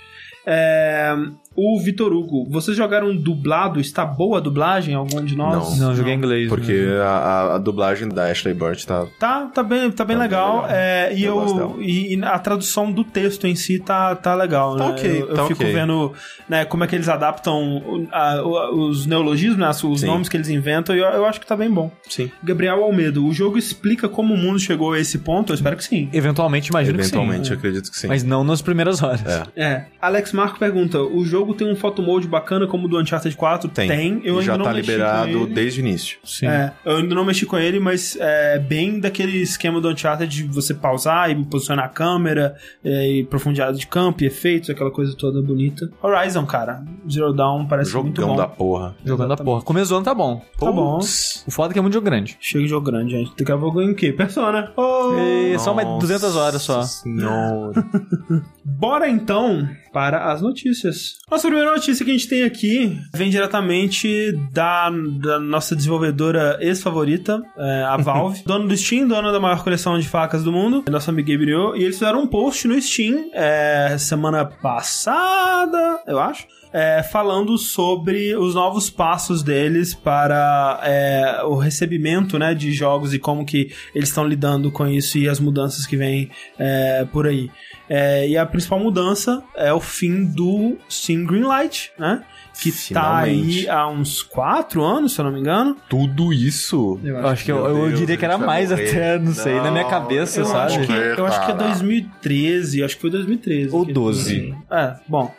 É, 0.47 1.15
o 1.57 1.81
Vitor 1.81 2.13
Hugo, 2.13 2.47
vocês 2.49 2.77
jogaram 2.77 3.15
dublado? 3.15 3.81
Está 3.81 4.07
boa 4.07 4.39
a 4.39 4.41
dublagem? 4.41 4.95
Algum 4.95 5.23
de 5.25 5.37
nós? 5.37 5.79
Não, 5.79 5.91
eu 5.91 5.97
joguei 5.97 6.15
em 6.15 6.17
inglês. 6.17 6.49
Porque 6.49 6.73
né? 6.73 7.01
a, 7.01 7.07
a- 7.09 7.55
a 7.57 7.59
dublagem 7.59 8.09
da 8.09 8.31
Ashley 8.31 8.55
Burt 8.55 8.85
tá. 8.85 9.07
Tá, 9.19 9.47
tá 9.47 9.63
bem, 9.63 9.91
tá 9.91 9.91
bem 9.91 9.93
Tá 9.93 10.05
bem 10.05 10.17
legal. 10.17 10.63
legal. 10.63 10.71
É, 10.71 11.13
e, 11.15 11.25
Eu 11.25 11.41
eu, 11.47 11.83
e, 11.83 12.15
e 12.17 12.25
a 12.25 12.39
tradução 12.39 12.91
do 12.93 13.03
texto 13.05 13.47
em 13.47 13.55
si 13.57 13.79
tá, 13.81 14.15
tá 14.15 14.35
legal, 14.35 14.77
Tá 14.77 14.87
né? 14.89 14.93
ok, 14.93 15.11
eu, 15.23 15.29
eu 15.29 15.35
tá 15.35 15.47
fico 15.47 15.63
vendo 15.65 16.13
né, 16.49 16.65
como 16.65 16.85
é 16.85 16.87
que 16.87 16.95
eles 16.95 17.09
adaptam 17.09 18.07
a- 18.13 18.43
o- 18.43 18.89
os 18.89 19.05
neologismos, 19.07 19.59
né, 19.59 19.69
os 19.71 20.01
Sim. 20.01 20.07
nomes 20.07 20.29
que 20.29 20.37
eles 20.37 20.49
inventam, 20.49 20.95
e 20.95 21.01
eu, 21.01 21.07
eu 21.07 21.27
acho 21.27 21.41
que 21.41 21.47
tá 21.47 21.57
bem 21.57 21.71
bom. 21.71 21.91
Sim. 22.09 22.31
Gabriel 22.43 22.83
Almedo, 22.83 23.27
o 23.27 23.33
jogo 23.35 23.59
explica 23.59 24.09
como 24.09 24.35
o 24.35 24.37
mundo 24.37 24.59
chegou 24.61 24.93
a 24.93 24.99
esse 25.01 25.19
ponto? 25.19 25.51
Eu 25.53 25.55
espero 25.55 25.77
que 25.77 25.85
sim. 25.85 26.09
Eventualmente, 26.13 26.71
imagino 26.71 26.99
Eventualmente, 26.99 27.41
que 27.43 27.47
sim. 27.49 27.53
eu 27.55 27.59
acredito 27.59 27.91
que 27.91 27.99
sim. 27.99 28.07
Mas 28.07 28.23
não 28.23 28.45
nas 28.45 28.63
primeiras 28.63 29.03
horas. 29.03 29.21
É. 29.27 29.63
É. 29.63 29.87
Alex 30.01 30.33
Marco 30.33 30.59
pergunta: 30.59 30.99
o 31.01 31.25
jogo 31.25 31.40
tem 31.55 31.71
um 31.71 31.77
photo 31.77 32.03
mode 32.03 32.27
bacana 32.29 32.67
como 32.67 32.87
o 32.87 32.89
do 32.89 32.99
Uncharted 32.99 33.37
4? 33.37 33.69
Tem. 33.71 34.21
Eu 34.25 34.35
E 34.37 34.39
ainda 34.39 34.43
já 34.43 34.59
não 34.59 34.65
tá 34.65 34.73
mexi 34.73 34.87
com 34.87 34.93
liberado 34.93 35.31
ele. 35.31 35.47
desde 35.47 35.81
o 35.81 35.87
início. 35.87 36.19
Sim. 36.25 36.47
É, 36.47 36.73
eu 36.85 36.97
ainda 36.97 37.15
não 37.15 37.25
mexi 37.25 37.47
com 37.47 37.57
ele, 37.59 37.79
mas 37.81 38.17
é 38.21 38.59
bem 38.59 39.01
daquele 39.01 39.39
esquema 39.39 39.81
do 39.81 39.89
Uncharted 39.89 40.31
de 40.31 40.43
você 40.45 40.75
pausar 40.75 41.31
e 41.31 41.45
posicionar 41.45 41.85
a 41.87 41.89
câmera, 41.89 42.55
é, 42.85 43.09
e 43.09 43.25
profundidade 43.25 43.79
de 43.79 43.87
campo 43.87 44.23
e 44.23 44.27
efeitos, 44.27 44.71
aquela 44.71 44.91
coisa 44.91 45.15
toda 45.17 45.41
bonita. 45.43 45.91
Horizon, 46.03 46.47
cara. 46.47 46.83
Zero 47.11 47.33
Dawn 47.33 47.67
parece 47.67 47.95
muito 47.97 48.21
Jogão 48.21 48.35
bom. 48.35 48.41
da 48.41 48.47
porra. 48.49 48.95
Jogando 49.05 49.33
a 49.33 49.37
porra. 49.37 49.63
Começo 49.63 49.89
do 49.91 49.97
ano 49.97 50.05
tá 50.05 50.15
bom. 50.15 50.43
Tá 50.59 50.71
bom. 50.71 50.99
Putz. 50.99 51.45
O 51.47 51.51
foda 51.51 51.71
é 51.71 51.75
que 51.75 51.79
é 51.79 51.83
muito 51.83 51.95
jogo 51.95 52.05
grande. 52.05 52.37
Chega 52.41 52.65
de 52.65 52.71
jogo 52.71 52.87
grande, 52.91 53.11
gente. 53.13 53.33
Daqui 53.37 53.51
a 53.53 53.57
pouco 53.59 53.81
em 53.81 53.95
quê? 53.95 54.13
Persona. 54.13 54.73
Oh! 54.77 55.15
E 55.19 55.59
só 55.59 55.75
mais 55.75 55.87
Nossa 55.89 56.01
200 56.01 56.37
horas 56.37 56.63
só. 56.63 56.83
Senhora. 56.83 57.73
Bora 58.65 59.09
então 59.09 59.69
para 59.93 60.31
as 60.33 60.41
notícias. 60.41 61.19
Nossa 61.31 61.47
primeira 61.47 61.71
notícia 61.71 62.05
que 62.05 62.11
a 62.11 62.15
gente 62.15 62.29
tem 62.29 62.43
aqui 62.43 63.01
vem 63.15 63.31
diretamente 63.31 64.33
da, 64.53 64.91
da 64.91 65.39
nossa 65.39 65.77
desenvolvedora 65.77 66.59
ex-favorita, 66.61 67.41
é, 67.57 67.85
a 67.85 67.97
Valve, 68.03 68.43
dona 68.45 68.67
do 68.67 68.77
Steam, 68.77 69.07
dona 69.07 69.31
da 69.31 69.39
maior 69.39 69.63
coleção 69.63 69.97
de 69.97 70.09
facas 70.09 70.43
do 70.43 70.51
mundo, 70.51 70.85
nosso 70.91 71.09
amigo 71.09 71.31
Gabriel, 71.31 71.77
e 71.77 71.85
eles 71.85 71.99
fizeram 71.99 72.23
um 72.23 72.27
post 72.27 72.67
no 72.67 72.81
Steam 72.83 73.31
é, 73.33 73.97
semana 73.97 74.45
passada, 74.45 76.01
eu 76.07 76.19
acho. 76.19 76.49
É, 76.73 77.03
falando 77.03 77.57
sobre 77.59 78.35
os 78.37 78.55
novos 78.55 78.89
passos 78.89 79.43
deles 79.43 79.95
para 79.95 80.81
é, 80.85 81.43
o 81.45 81.57
recebimento 81.57 82.39
né, 82.39 82.55
de 82.55 82.73
jogos 82.73 83.13
e 83.13 83.19
como 83.19 83.45
que 83.45 83.73
eles 83.95 84.09
estão 84.09 84.27
lidando 84.27 84.71
com 84.71 84.87
isso 84.87 85.19
e 85.19 85.29
as 85.29 85.41
mudanças 85.41 85.87
que 85.87 85.97
vêm 85.97 86.31
é, 86.59 87.05
por 87.13 87.27
aí. 87.27 87.51
É, 87.89 88.29
e 88.29 88.39
a 88.39 88.47
principal 88.47 88.79
mudança 88.79 89.43
é 89.57 89.73
o 89.73 89.81
fim 89.81 90.25
do 90.25 90.77
Steam 90.89 91.25
Greenlight, 91.25 91.91
né? 91.99 92.23
Que 92.63 92.71
tá 92.93 93.17
aí 93.19 93.41
Finalmente. 93.41 93.69
há 93.71 93.89
uns 93.89 94.23
4 94.23 94.85
anos, 94.85 95.15
se 95.15 95.21
eu 95.21 95.25
não 95.25 95.33
me 95.33 95.41
engano. 95.41 95.77
Tudo 95.89 96.31
isso? 96.33 97.01
Eu 97.03 97.27
acho 97.27 97.45
que 97.45 97.51
eu, 97.51 97.65
eu 97.65 97.87
Deus, 97.89 97.99
diria 97.99 98.17
que 98.19 98.25
era 98.25 98.37
mais 98.37 98.71
morrer. 98.71 98.91
até, 98.91 99.19
não 99.19 99.33
sei, 99.33 99.55
na 99.55 99.71
minha 99.71 99.85
Não, 99.85 99.91
cabeça, 99.91 100.41
Eu 100.41 100.45
sabe? 100.45 100.75
acho, 100.77 100.87
que, 100.87 100.93
eu 100.93 101.27
acho 101.27 101.39
que 101.47 101.51
é 101.53 101.55
Cara. 101.55 101.69
2013, 101.69 102.85
acho 102.85 102.95
que 102.97 103.01
foi 103.01 103.11
2013. 103.11 103.75
Ou 103.75 103.87
que- 103.87 103.93
12. 103.93 104.55
É, 104.71 104.95
bom. 105.09 105.35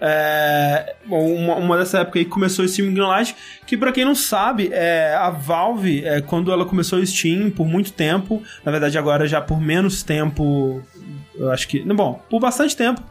É, 0.00 0.94
uma, 1.08 1.54
uma 1.56 1.78
dessa 1.78 2.00
época 2.00 2.18
aí 2.18 2.24
começou 2.24 2.64
o 2.64 2.68
Steam 2.68 2.92
Greenlight, 2.92 3.34
que 3.66 3.76
pra 3.76 3.92
quem 3.92 4.04
não 4.04 4.14
sabe, 4.14 4.70
é, 4.72 5.14
a 5.14 5.30
Valve, 5.30 6.04
é, 6.04 6.20
quando 6.20 6.52
ela 6.52 6.64
começou 6.64 6.98
o 6.98 7.06
Steam 7.06 7.50
por 7.50 7.66
muito 7.66 7.92
tempo, 7.92 8.42
na 8.64 8.70
verdade 8.70 8.98
agora 8.98 9.26
já 9.26 9.40
por 9.40 9.60
menos 9.60 10.02
tempo, 10.02 10.82
eu 11.38 11.50
acho 11.50 11.68
que, 11.68 11.80
bom, 11.80 12.20
por 12.28 12.40
bastante 12.40 12.76
tempo, 12.76 13.02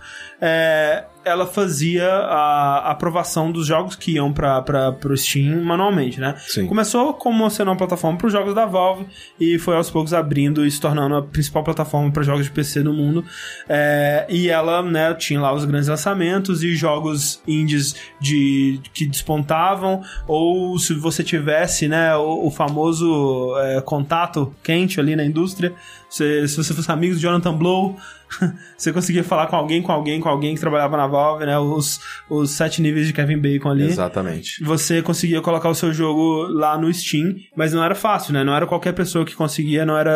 é, 0.42 1.06
ela 1.26 1.48
fazia 1.48 2.08
a 2.08 2.92
aprovação 2.92 3.52
dos 3.52 3.66
jogos 3.66 3.96
que 3.96 4.14
iam 4.14 4.32
para 4.32 4.92
pro 4.92 5.18
Steam 5.18 5.64
manualmente, 5.64 6.20
né? 6.20 6.36
Sim. 6.48 6.68
Começou 6.68 7.14
como 7.14 7.50
sendo 7.50 7.72
uma 7.72 7.78
plataforma 7.78 8.18
para 8.18 8.28
os 8.28 8.34
jogos 8.34 8.54
da 8.54 8.66
Valve 8.66 9.08
e 9.40 9.58
foi 9.58 9.76
aos 9.76 9.90
poucos 9.90 10.14
abrindo 10.14 10.66
e 10.66 10.70
se 10.70 10.80
tornando 10.80 11.16
a 11.16 11.24
principal 11.24 11.64
plataforma 11.64 12.12
para 12.12 12.22
jogos 12.22 12.46
de 12.46 12.52
PC 12.52 12.84
no 12.84 12.94
mundo. 12.94 13.26
É, 13.68 14.28
e 14.30 14.50
ela, 14.50 14.84
né, 14.84 15.14
tinha 15.16 15.42
lá 15.42 15.52
os 15.54 15.66
grandes 15.66 15.88
lançamentos 15.88 16.64
e 16.64 16.76
jogos 16.76 17.42
indies 17.48 17.96
de, 18.20 18.80
que 18.94 19.08
despontavam, 19.08 20.04
ou 20.28 20.78
se 20.78 20.94
você 20.94 21.24
tivesse, 21.24 21.88
né, 21.88 22.16
o, 22.16 22.48
o 22.48 22.52
famoso 22.52 23.56
é, 23.58 23.82
contato 23.82 24.54
quente 24.64 25.00
ali 25.00 25.16
na 25.16 25.26
indústria, 25.26 25.74
se, 26.16 26.48
se 26.48 26.56
você 26.56 26.74
fosse 26.74 26.90
amigo 26.90 27.14
do 27.14 27.20
Jonathan 27.20 27.54
Blow, 27.58 27.98
você 28.78 28.92
conseguia 28.92 29.24
falar 29.24 29.48
com 29.48 29.56
alguém, 29.56 29.82
com 29.82 29.92
alguém, 29.92 30.20
com 30.20 30.30
alguém 30.30 30.56
que 30.56 30.62
trabalhava 30.62 30.98
na 30.98 31.08
Valve, 31.08 31.46
né? 31.46 31.58
Os, 31.58 32.00
os 32.30 32.52
sete 32.52 32.82
níveis 32.82 33.08
de 33.08 33.14
Kevin 33.14 33.38
Bacon 33.38 33.70
ali. 33.70 33.86
Exatamente. 33.86 34.64
Você 34.64 35.02
conseguia 35.02 35.42
colocar 35.42 35.70
o 35.70 35.76
seu 35.76 35.94
jogo 35.94 36.44
lá 36.50 36.78
no 36.78 36.92
Steam, 36.94 37.36
mas 37.56 37.74
não 37.74 37.84
era 37.84 37.96
fácil, 37.96 38.34
né? 38.34 38.44
Não 38.44 38.56
era 38.56 38.66
qualquer 38.66 38.94
pessoa 38.94 39.26
que 39.26 39.36
conseguia, 39.36 39.86
não 39.86 39.98
era 39.98 40.12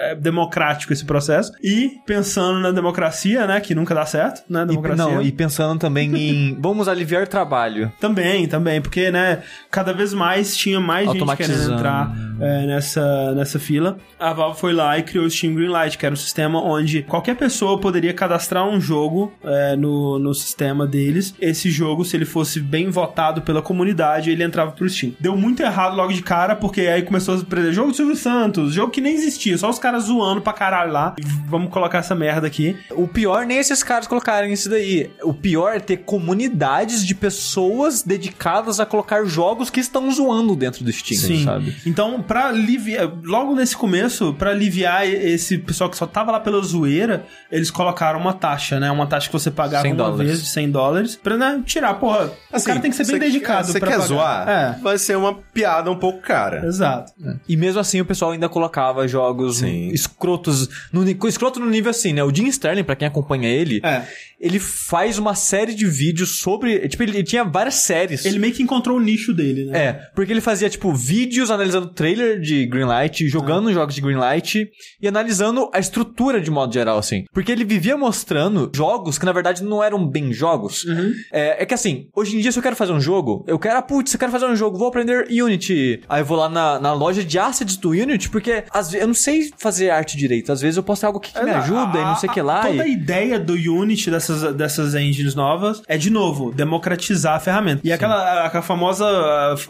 é, 0.00 0.14
democrático 0.14 0.92
esse 0.92 1.04
processo. 1.04 1.52
E 1.62 1.92
pensando 2.06 2.60
na 2.60 2.70
democracia, 2.70 3.46
né? 3.46 3.60
Que 3.60 3.74
nunca 3.74 3.94
dá 3.94 4.06
certo, 4.06 4.42
né? 4.48 4.62
E, 4.62 4.66
Democracia. 4.66 5.04
não, 5.04 5.22
e 5.22 5.32
pensando 5.32 5.78
também 5.78 6.14
em 6.14 6.56
vamos 6.60 6.88
aliviar 6.88 7.26
trabalho. 7.26 7.92
Também, 8.00 8.46
também, 8.46 8.80
porque, 8.80 9.10
né, 9.10 9.42
cada 9.70 9.92
vez 9.92 10.12
mais 10.12 10.56
tinha 10.56 10.80
mais 10.80 11.10
gente 11.10 11.36
querendo 11.36 11.72
entrar 11.72 12.12
é, 12.40 12.66
nessa, 12.66 13.34
nessa 13.34 13.58
fila. 13.58 13.98
A 14.18 14.32
Valve 14.32 14.58
foi 14.58 14.72
lá 14.72 14.98
e 14.98 15.02
criou 15.02 15.26
o 15.26 15.30
Steam 15.30 15.54
Greenlight, 15.54 15.96
que 15.96 16.04
era 16.04 16.12
um 16.12 16.16
sistema 16.16 16.60
onde 16.62 17.02
qualquer 17.02 17.36
pessoa 17.38 17.78
poderia 17.78 18.12
cadastrar 18.12 18.66
um 18.66 18.80
jogo 18.80 19.32
é, 19.44 19.76
no, 19.76 20.18
no 20.18 20.34
sistema 20.34 20.86
deles. 20.86 21.34
Esse 21.40 21.70
jogo, 21.70 22.04
se 22.04 22.16
ele 22.16 22.24
fosse 22.24 22.60
bem 22.60 22.90
votado 22.90 23.40
pela 23.42 23.62
comunidade, 23.62 24.30
ele 24.30 24.42
entrava 24.42 24.72
pro 24.72 24.88
Steam. 24.88 25.12
Deu 25.20 25.36
muito 25.36 25.62
errado 25.62 25.96
logo 25.96 26.12
de 26.12 26.22
cara, 26.22 26.56
porque 26.56 26.82
aí 26.82 27.02
começou 27.02 27.34
a 27.34 27.38
aprender 27.38 27.72
jogo 27.72 27.92
do 27.92 27.96
Silvio 27.96 28.16
Santos, 28.16 28.74
jogo 28.74 28.90
que 28.90 29.00
nem 29.00 29.14
existia, 29.14 29.56
só 29.56 29.70
os 29.70 29.78
caras 29.78 30.04
zoando 30.04 30.40
pra 30.40 30.52
caralho 30.52 30.92
lá. 30.92 31.14
Vamos 31.46 31.70
colocar 31.70 31.98
essa 31.98 32.14
merda 32.14 32.46
aqui. 32.46 32.76
O 32.90 33.06
pior 33.06 33.46
nem 33.46 33.58
esses 33.58 33.82
caras 33.82 34.06
colocarem 34.06 34.52
isso 34.52 34.68
daí. 34.68 35.10
O 35.22 35.32
pior 35.32 35.74
é 35.76 35.80
ter 35.80 35.98
comunidades 35.98 37.06
de 37.06 37.14
pessoas 37.14 38.02
dedicadas 38.02 38.80
a 38.80 38.86
colocar 38.86 39.24
jogos 39.24 39.70
que 39.70 39.80
estão 39.80 40.10
zoando 40.10 40.56
dentro 40.56 40.84
do 40.84 40.92
Steam, 40.92 41.44
sabe? 41.44 41.76
Então, 41.86 42.20
pra 42.20 42.48
aliviar, 42.48 43.10
logo 43.22 43.54
nesse 43.54 43.76
começo, 43.76 44.34
pra 44.34 44.50
aliviar 44.50 45.06
esse 45.06 45.58
pessoal 45.58 45.88
que 45.88 45.96
só 45.96 46.06
tava 46.06 46.32
lá 46.32 46.40
pela 46.40 46.60
zoeira, 46.62 47.26
eles 47.50 47.70
colocaram 47.70 48.18
uma 48.20 48.32
taxa, 48.32 48.78
né? 48.80 48.90
Uma 48.90 49.06
taxa 49.06 49.26
que 49.28 49.32
você 49.32 49.50
pagava 49.50 49.82
100 49.82 49.92
uma 49.92 50.04
dólares. 50.04 50.26
vez 50.26 50.42
de 50.42 50.48
100 50.48 50.70
dólares 50.70 51.16
pra 51.16 51.36
né, 51.36 51.62
tirar, 51.64 51.94
porra. 51.94 52.32
o 52.52 52.62
cara 52.62 52.80
tem 52.80 52.90
que 52.90 52.96
ser 52.96 53.04
bem 53.06 53.14
Assim, 53.16 53.18
você- 53.24 53.32
dedicado 53.32 53.66
Você 53.68 53.78
pra 53.80 53.88
quer 53.88 53.94
pagar. 53.94 54.06
zoar? 54.06 54.48
É. 54.48 54.78
Vai 54.82 54.98
ser 54.98 55.16
uma 55.16 55.34
piada 55.34 55.90
um 55.90 55.96
pouco 55.96 56.20
cara. 56.20 56.64
Exato. 56.66 57.12
E 57.48 57.56
mesmo 57.56 57.80
assim 57.80 58.00
o 58.00 58.04
pessoal 58.04 58.32
ainda 58.32 58.48
colocava 58.48 59.06
jogos 59.08 59.58
Sim. 59.58 59.88
escrotos. 59.88 60.68
No, 60.92 61.08
escroto 61.28 61.60
no 61.60 61.66
nível 61.70 61.90
assim, 61.90 62.12
né? 62.12 62.22
O 62.22 62.34
Jim 62.34 62.46
Sterling, 62.48 62.84
pra 62.84 62.96
quem 62.96 63.06
acompanha 63.08 63.48
ele, 63.48 63.80
É. 63.84 64.02
ele 64.40 64.58
faz 64.58 65.18
uma 65.18 65.34
série 65.34 65.74
de 65.74 65.86
vídeos 65.86 66.38
sobre. 66.40 66.88
Tipo, 66.88 67.02
ele, 67.02 67.12
ele 67.18 67.24
tinha 67.24 67.44
várias 67.44 67.74
séries. 67.74 68.24
Ele 68.24 68.38
meio 68.38 68.52
que 68.52 68.62
encontrou 68.62 68.96
o 68.96 69.00
nicho 69.00 69.32
dele, 69.32 69.64
né? 69.66 69.78
É, 69.78 69.92
porque 70.14 70.32
ele 70.32 70.40
fazia, 70.40 70.68
tipo, 70.68 70.92
vídeos 70.92 71.50
analisando 71.50 71.88
trailer 71.88 72.40
de 72.40 72.66
Greenlight, 72.66 73.26
jogando 73.28 73.72
jogos 73.72 73.94
de 73.94 74.00
Greenlight 74.00 74.68
e 75.00 75.08
analisando 75.08 75.70
a 75.72 75.78
estrutura 75.78 76.40
de 76.40 76.50
modo 76.50 76.72
geral, 76.72 76.98
assim. 76.98 77.17
Porque 77.32 77.52
ele 77.52 77.64
vivia 77.64 77.96
mostrando 77.96 78.70
jogos 78.74 79.18
que, 79.18 79.24
na 79.24 79.32
verdade, 79.32 79.62
não 79.62 79.82
eram 79.82 80.06
bem 80.06 80.32
jogos. 80.32 80.86
É, 81.32 81.62
é 81.62 81.66
que, 81.66 81.74
assim, 81.74 82.08
hoje 82.14 82.36
em 82.36 82.40
dia, 82.40 82.52
se 82.52 82.58
eu 82.58 82.62
quero 82.62 82.76
fazer 82.76 82.92
um 82.92 83.00
jogo, 83.00 83.44
eu 83.46 83.58
quero, 83.58 83.78
ah, 83.78 83.82
putz, 83.82 84.12
eu 84.12 84.18
quero 84.18 84.32
fazer 84.32 84.46
um 84.46 84.56
jogo, 84.56 84.78
vou 84.78 84.88
aprender 84.88 85.26
Unity. 85.30 86.02
Aí 86.08 86.22
eu 86.22 86.24
vou 86.24 86.36
lá 86.36 86.48
na, 86.48 86.78
na 86.78 86.92
loja 86.92 87.24
de 87.24 87.38
assets 87.38 87.76
do 87.76 87.90
Unity, 87.90 88.28
porque 88.30 88.64
às 88.70 88.90
vezes 88.90 89.02
eu 89.02 89.06
não 89.06 89.14
sei 89.14 89.50
fazer 89.56 89.90
arte 89.90 90.16
direito. 90.16 90.52
Às 90.52 90.60
vezes 90.60 90.76
eu 90.76 90.82
posso 90.82 91.00
ter 91.00 91.06
algo 91.06 91.20
que, 91.20 91.32
que 91.32 91.42
me 91.42 91.50
Exato. 91.50 91.64
ajuda 91.64 91.98
e 91.98 92.04
não 92.04 92.16
sei 92.16 92.28
o 92.28 92.32
que 92.32 92.42
lá. 92.42 92.62
Toda 92.62 92.82
a 92.82 92.88
e... 92.88 92.92
ideia 92.92 93.38
do 93.38 93.54
Unity 93.54 94.10
dessas, 94.10 94.54
dessas 94.54 94.94
engines 94.94 95.34
novas 95.34 95.82
é, 95.86 95.96
de 95.96 96.10
novo, 96.10 96.52
democratizar 96.52 97.36
a 97.36 97.40
ferramenta. 97.40 97.80
E 97.84 97.92
aquela, 97.92 98.46
aquela 98.46 98.62
famosa 98.62 99.06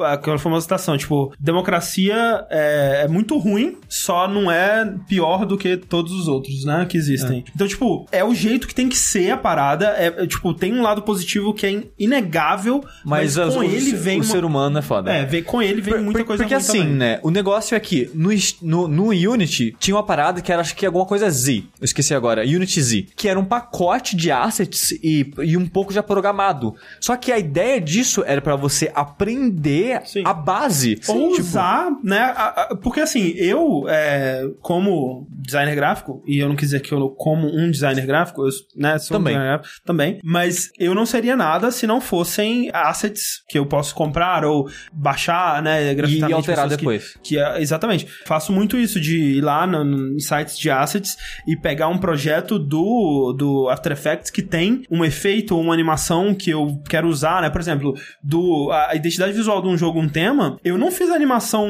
aquela 0.00 0.38
famosa 0.38 0.62
citação, 0.62 0.96
tipo, 0.96 1.32
democracia 1.38 2.46
é, 2.50 3.02
é 3.04 3.08
muito 3.08 3.36
ruim, 3.38 3.76
só 3.88 4.28
não 4.28 4.50
é 4.50 4.92
pior 5.08 5.44
do 5.44 5.56
que 5.56 5.76
todos 5.76 6.12
os 6.12 6.28
outros, 6.28 6.64
né, 6.64 6.86
que 6.88 6.96
existem. 6.96 7.37
Então, 7.54 7.66
tipo, 7.66 8.06
é 8.12 8.24
o 8.24 8.34
jeito 8.34 8.66
que 8.66 8.74
tem 8.74 8.88
que 8.88 8.96
ser 8.96 9.30
a 9.30 9.36
parada. 9.36 9.86
É, 9.96 10.06
é, 10.22 10.26
tipo, 10.26 10.52
tem 10.54 10.72
um 10.74 10.82
lado 10.82 11.02
positivo 11.02 11.52
que 11.54 11.66
é 11.66 11.82
inegável, 11.98 12.82
mas, 13.04 13.36
Mas, 13.36 13.38
as- 13.38 13.54
com 13.54 13.60
o, 13.60 13.64
ele 13.64 13.92
o 13.94 13.96
vem... 13.96 14.18
uma- 14.18 14.24
ser 14.24 14.44
humano 14.44 14.78
é 14.78 14.82
foda. 14.82 15.12
É, 15.12 15.24
vem, 15.24 15.42
com 15.42 15.60
ele 15.62 15.80
vem 15.80 15.94
Por- 15.94 16.02
muita 16.02 16.18
por- 16.20 16.26
coisa 16.26 16.42
Porque 16.44 16.54
assim, 16.54 16.78
também. 16.80 16.94
né? 16.94 17.20
O 17.22 17.30
negócio 17.30 17.74
é 17.74 17.80
que 17.80 18.10
no, 18.14 18.30
no, 18.62 18.88
no 18.88 19.08
Unity 19.32 19.76
tinha 19.78 19.94
uma 19.96 20.02
parada 20.02 20.40
que 20.40 20.50
era, 20.52 20.60
acho 20.60 20.74
que 20.74 20.86
alguma 20.86 21.04
coisa 21.06 21.28
Z. 21.30 21.64
Eu 21.80 21.84
esqueci 21.84 22.14
agora. 22.14 22.42
Unity 22.42 22.82
Z. 22.82 23.06
Que 23.16 23.28
era 23.28 23.38
um 23.38 23.44
pacote 23.44 24.16
de 24.16 24.30
assets 24.30 24.92
e, 25.02 25.30
e 25.42 25.56
um 25.56 25.66
pouco 25.66 25.92
já 25.92 26.02
programado. 26.02 26.74
Só 27.00 27.16
que 27.16 27.30
a 27.32 27.38
ideia 27.38 27.80
disso 27.80 28.22
era 28.26 28.40
pra 28.40 28.56
você 28.56 28.90
aprender 28.94 30.02
Sim. 30.04 30.22
a 30.24 30.32
base. 30.32 31.00
Ou 31.08 31.30
Tipo, 31.30 31.40
usar, 31.40 31.90
né? 32.02 32.18
a- 32.36 32.68
a- 32.72 32.76
porque 32.76 33.00
assim, 33.00 33.32
eu, 33.36 33.84
é, 33.88 34.48
como 34.60 35.26
designer 35.30 35.74
gráfico, 35.74 36.22
e 36.26 36.38
eu 36.38 36.48
não 36.48 36.56
quis 36.56 36.68
dizer 36.68 36.80
que 36.80 36.92
eu 36.92 37.08
como 37.28 37.46
um 37.46 37.70
designer 37.70 38.06
gráfico, 38.06 38.40
eu 38.46 38.48
né, 38.74 38.98
sou 38.98 39.18
Também. 39.18 39.34
um 39.34 39.36
designer 39.38 39.58
gráfico 39.58 39.84
também, 39.84 40.18
mas 40.24 40.70
eu 40.78 40.94
não 40.94 41.04
seria 41.04 41.36
nada 41.36 41.70
se 41.70 41.86
não 41.86 42.00
fossem 42.00 42.70
assets 42.72 43.42
que 43.50 43.58
eu 43.58 43.66
posso 43.66 43.94
comprar 43.94 44.46
ou 44.46 44.66
baixar, 44.90 45.62
né, 45.62 45.90
e 45.90 45.94
gratuitamente. 45.94 46.34
alterar 46.34 46.64
pessoas 46.64 46.72
que- 46.72 46.78
depois. 46.78 47.14
que 47.22 47.38
é, 47.38 47.60
exatamente. 47.60 48.06
Faço 48.24 48.50
muito 48.50 48.78
isso 48.78 48.98
de 48.98 49.18
ir 49.18 49.40
lá 49.42 49.66
no, 49.66 50.14
em 50.14 50.18
sites 50.20 50.58
de 50.58 50.70
assets 50.70 51.18
e 51.46 51.54
pegar 51.54 51.88
um 51.88 51.98
projeto 51.98 52.58
do, 52.58 53.34
do 53.36 53.68
After 53.68 53.92
Effects 53.92 54.30
que 54.30 54.40
tem 54.40 54.84
um 54.90 55.04
efeito 55.04 55.54
ou 55.54 55.60
uma 55.60 55.74
animação 55.74 56.34
que 56.34 56.48
eu 56.48 56.80
quero 56.88 57.08
usar, 57.08 57.42
né? 57.42 57.50
Por 57.50 57.60
exemplo, 57.60 57.92
do 58.22 58.70
a, 58.72 58.92
a 58.92 58.94
identidade 58.94 59.32
visual 59.34 59.60
de 59.60 59.68
um 59.68 59.76
jogo, 59.76 60.00
um 60.00 60.08
tema, 60.08 60.58
eu 60.64 60.78
não 60.78 60.90
fiz 60.90 61.10
a 61.10 61.14
animação 61.14 61.68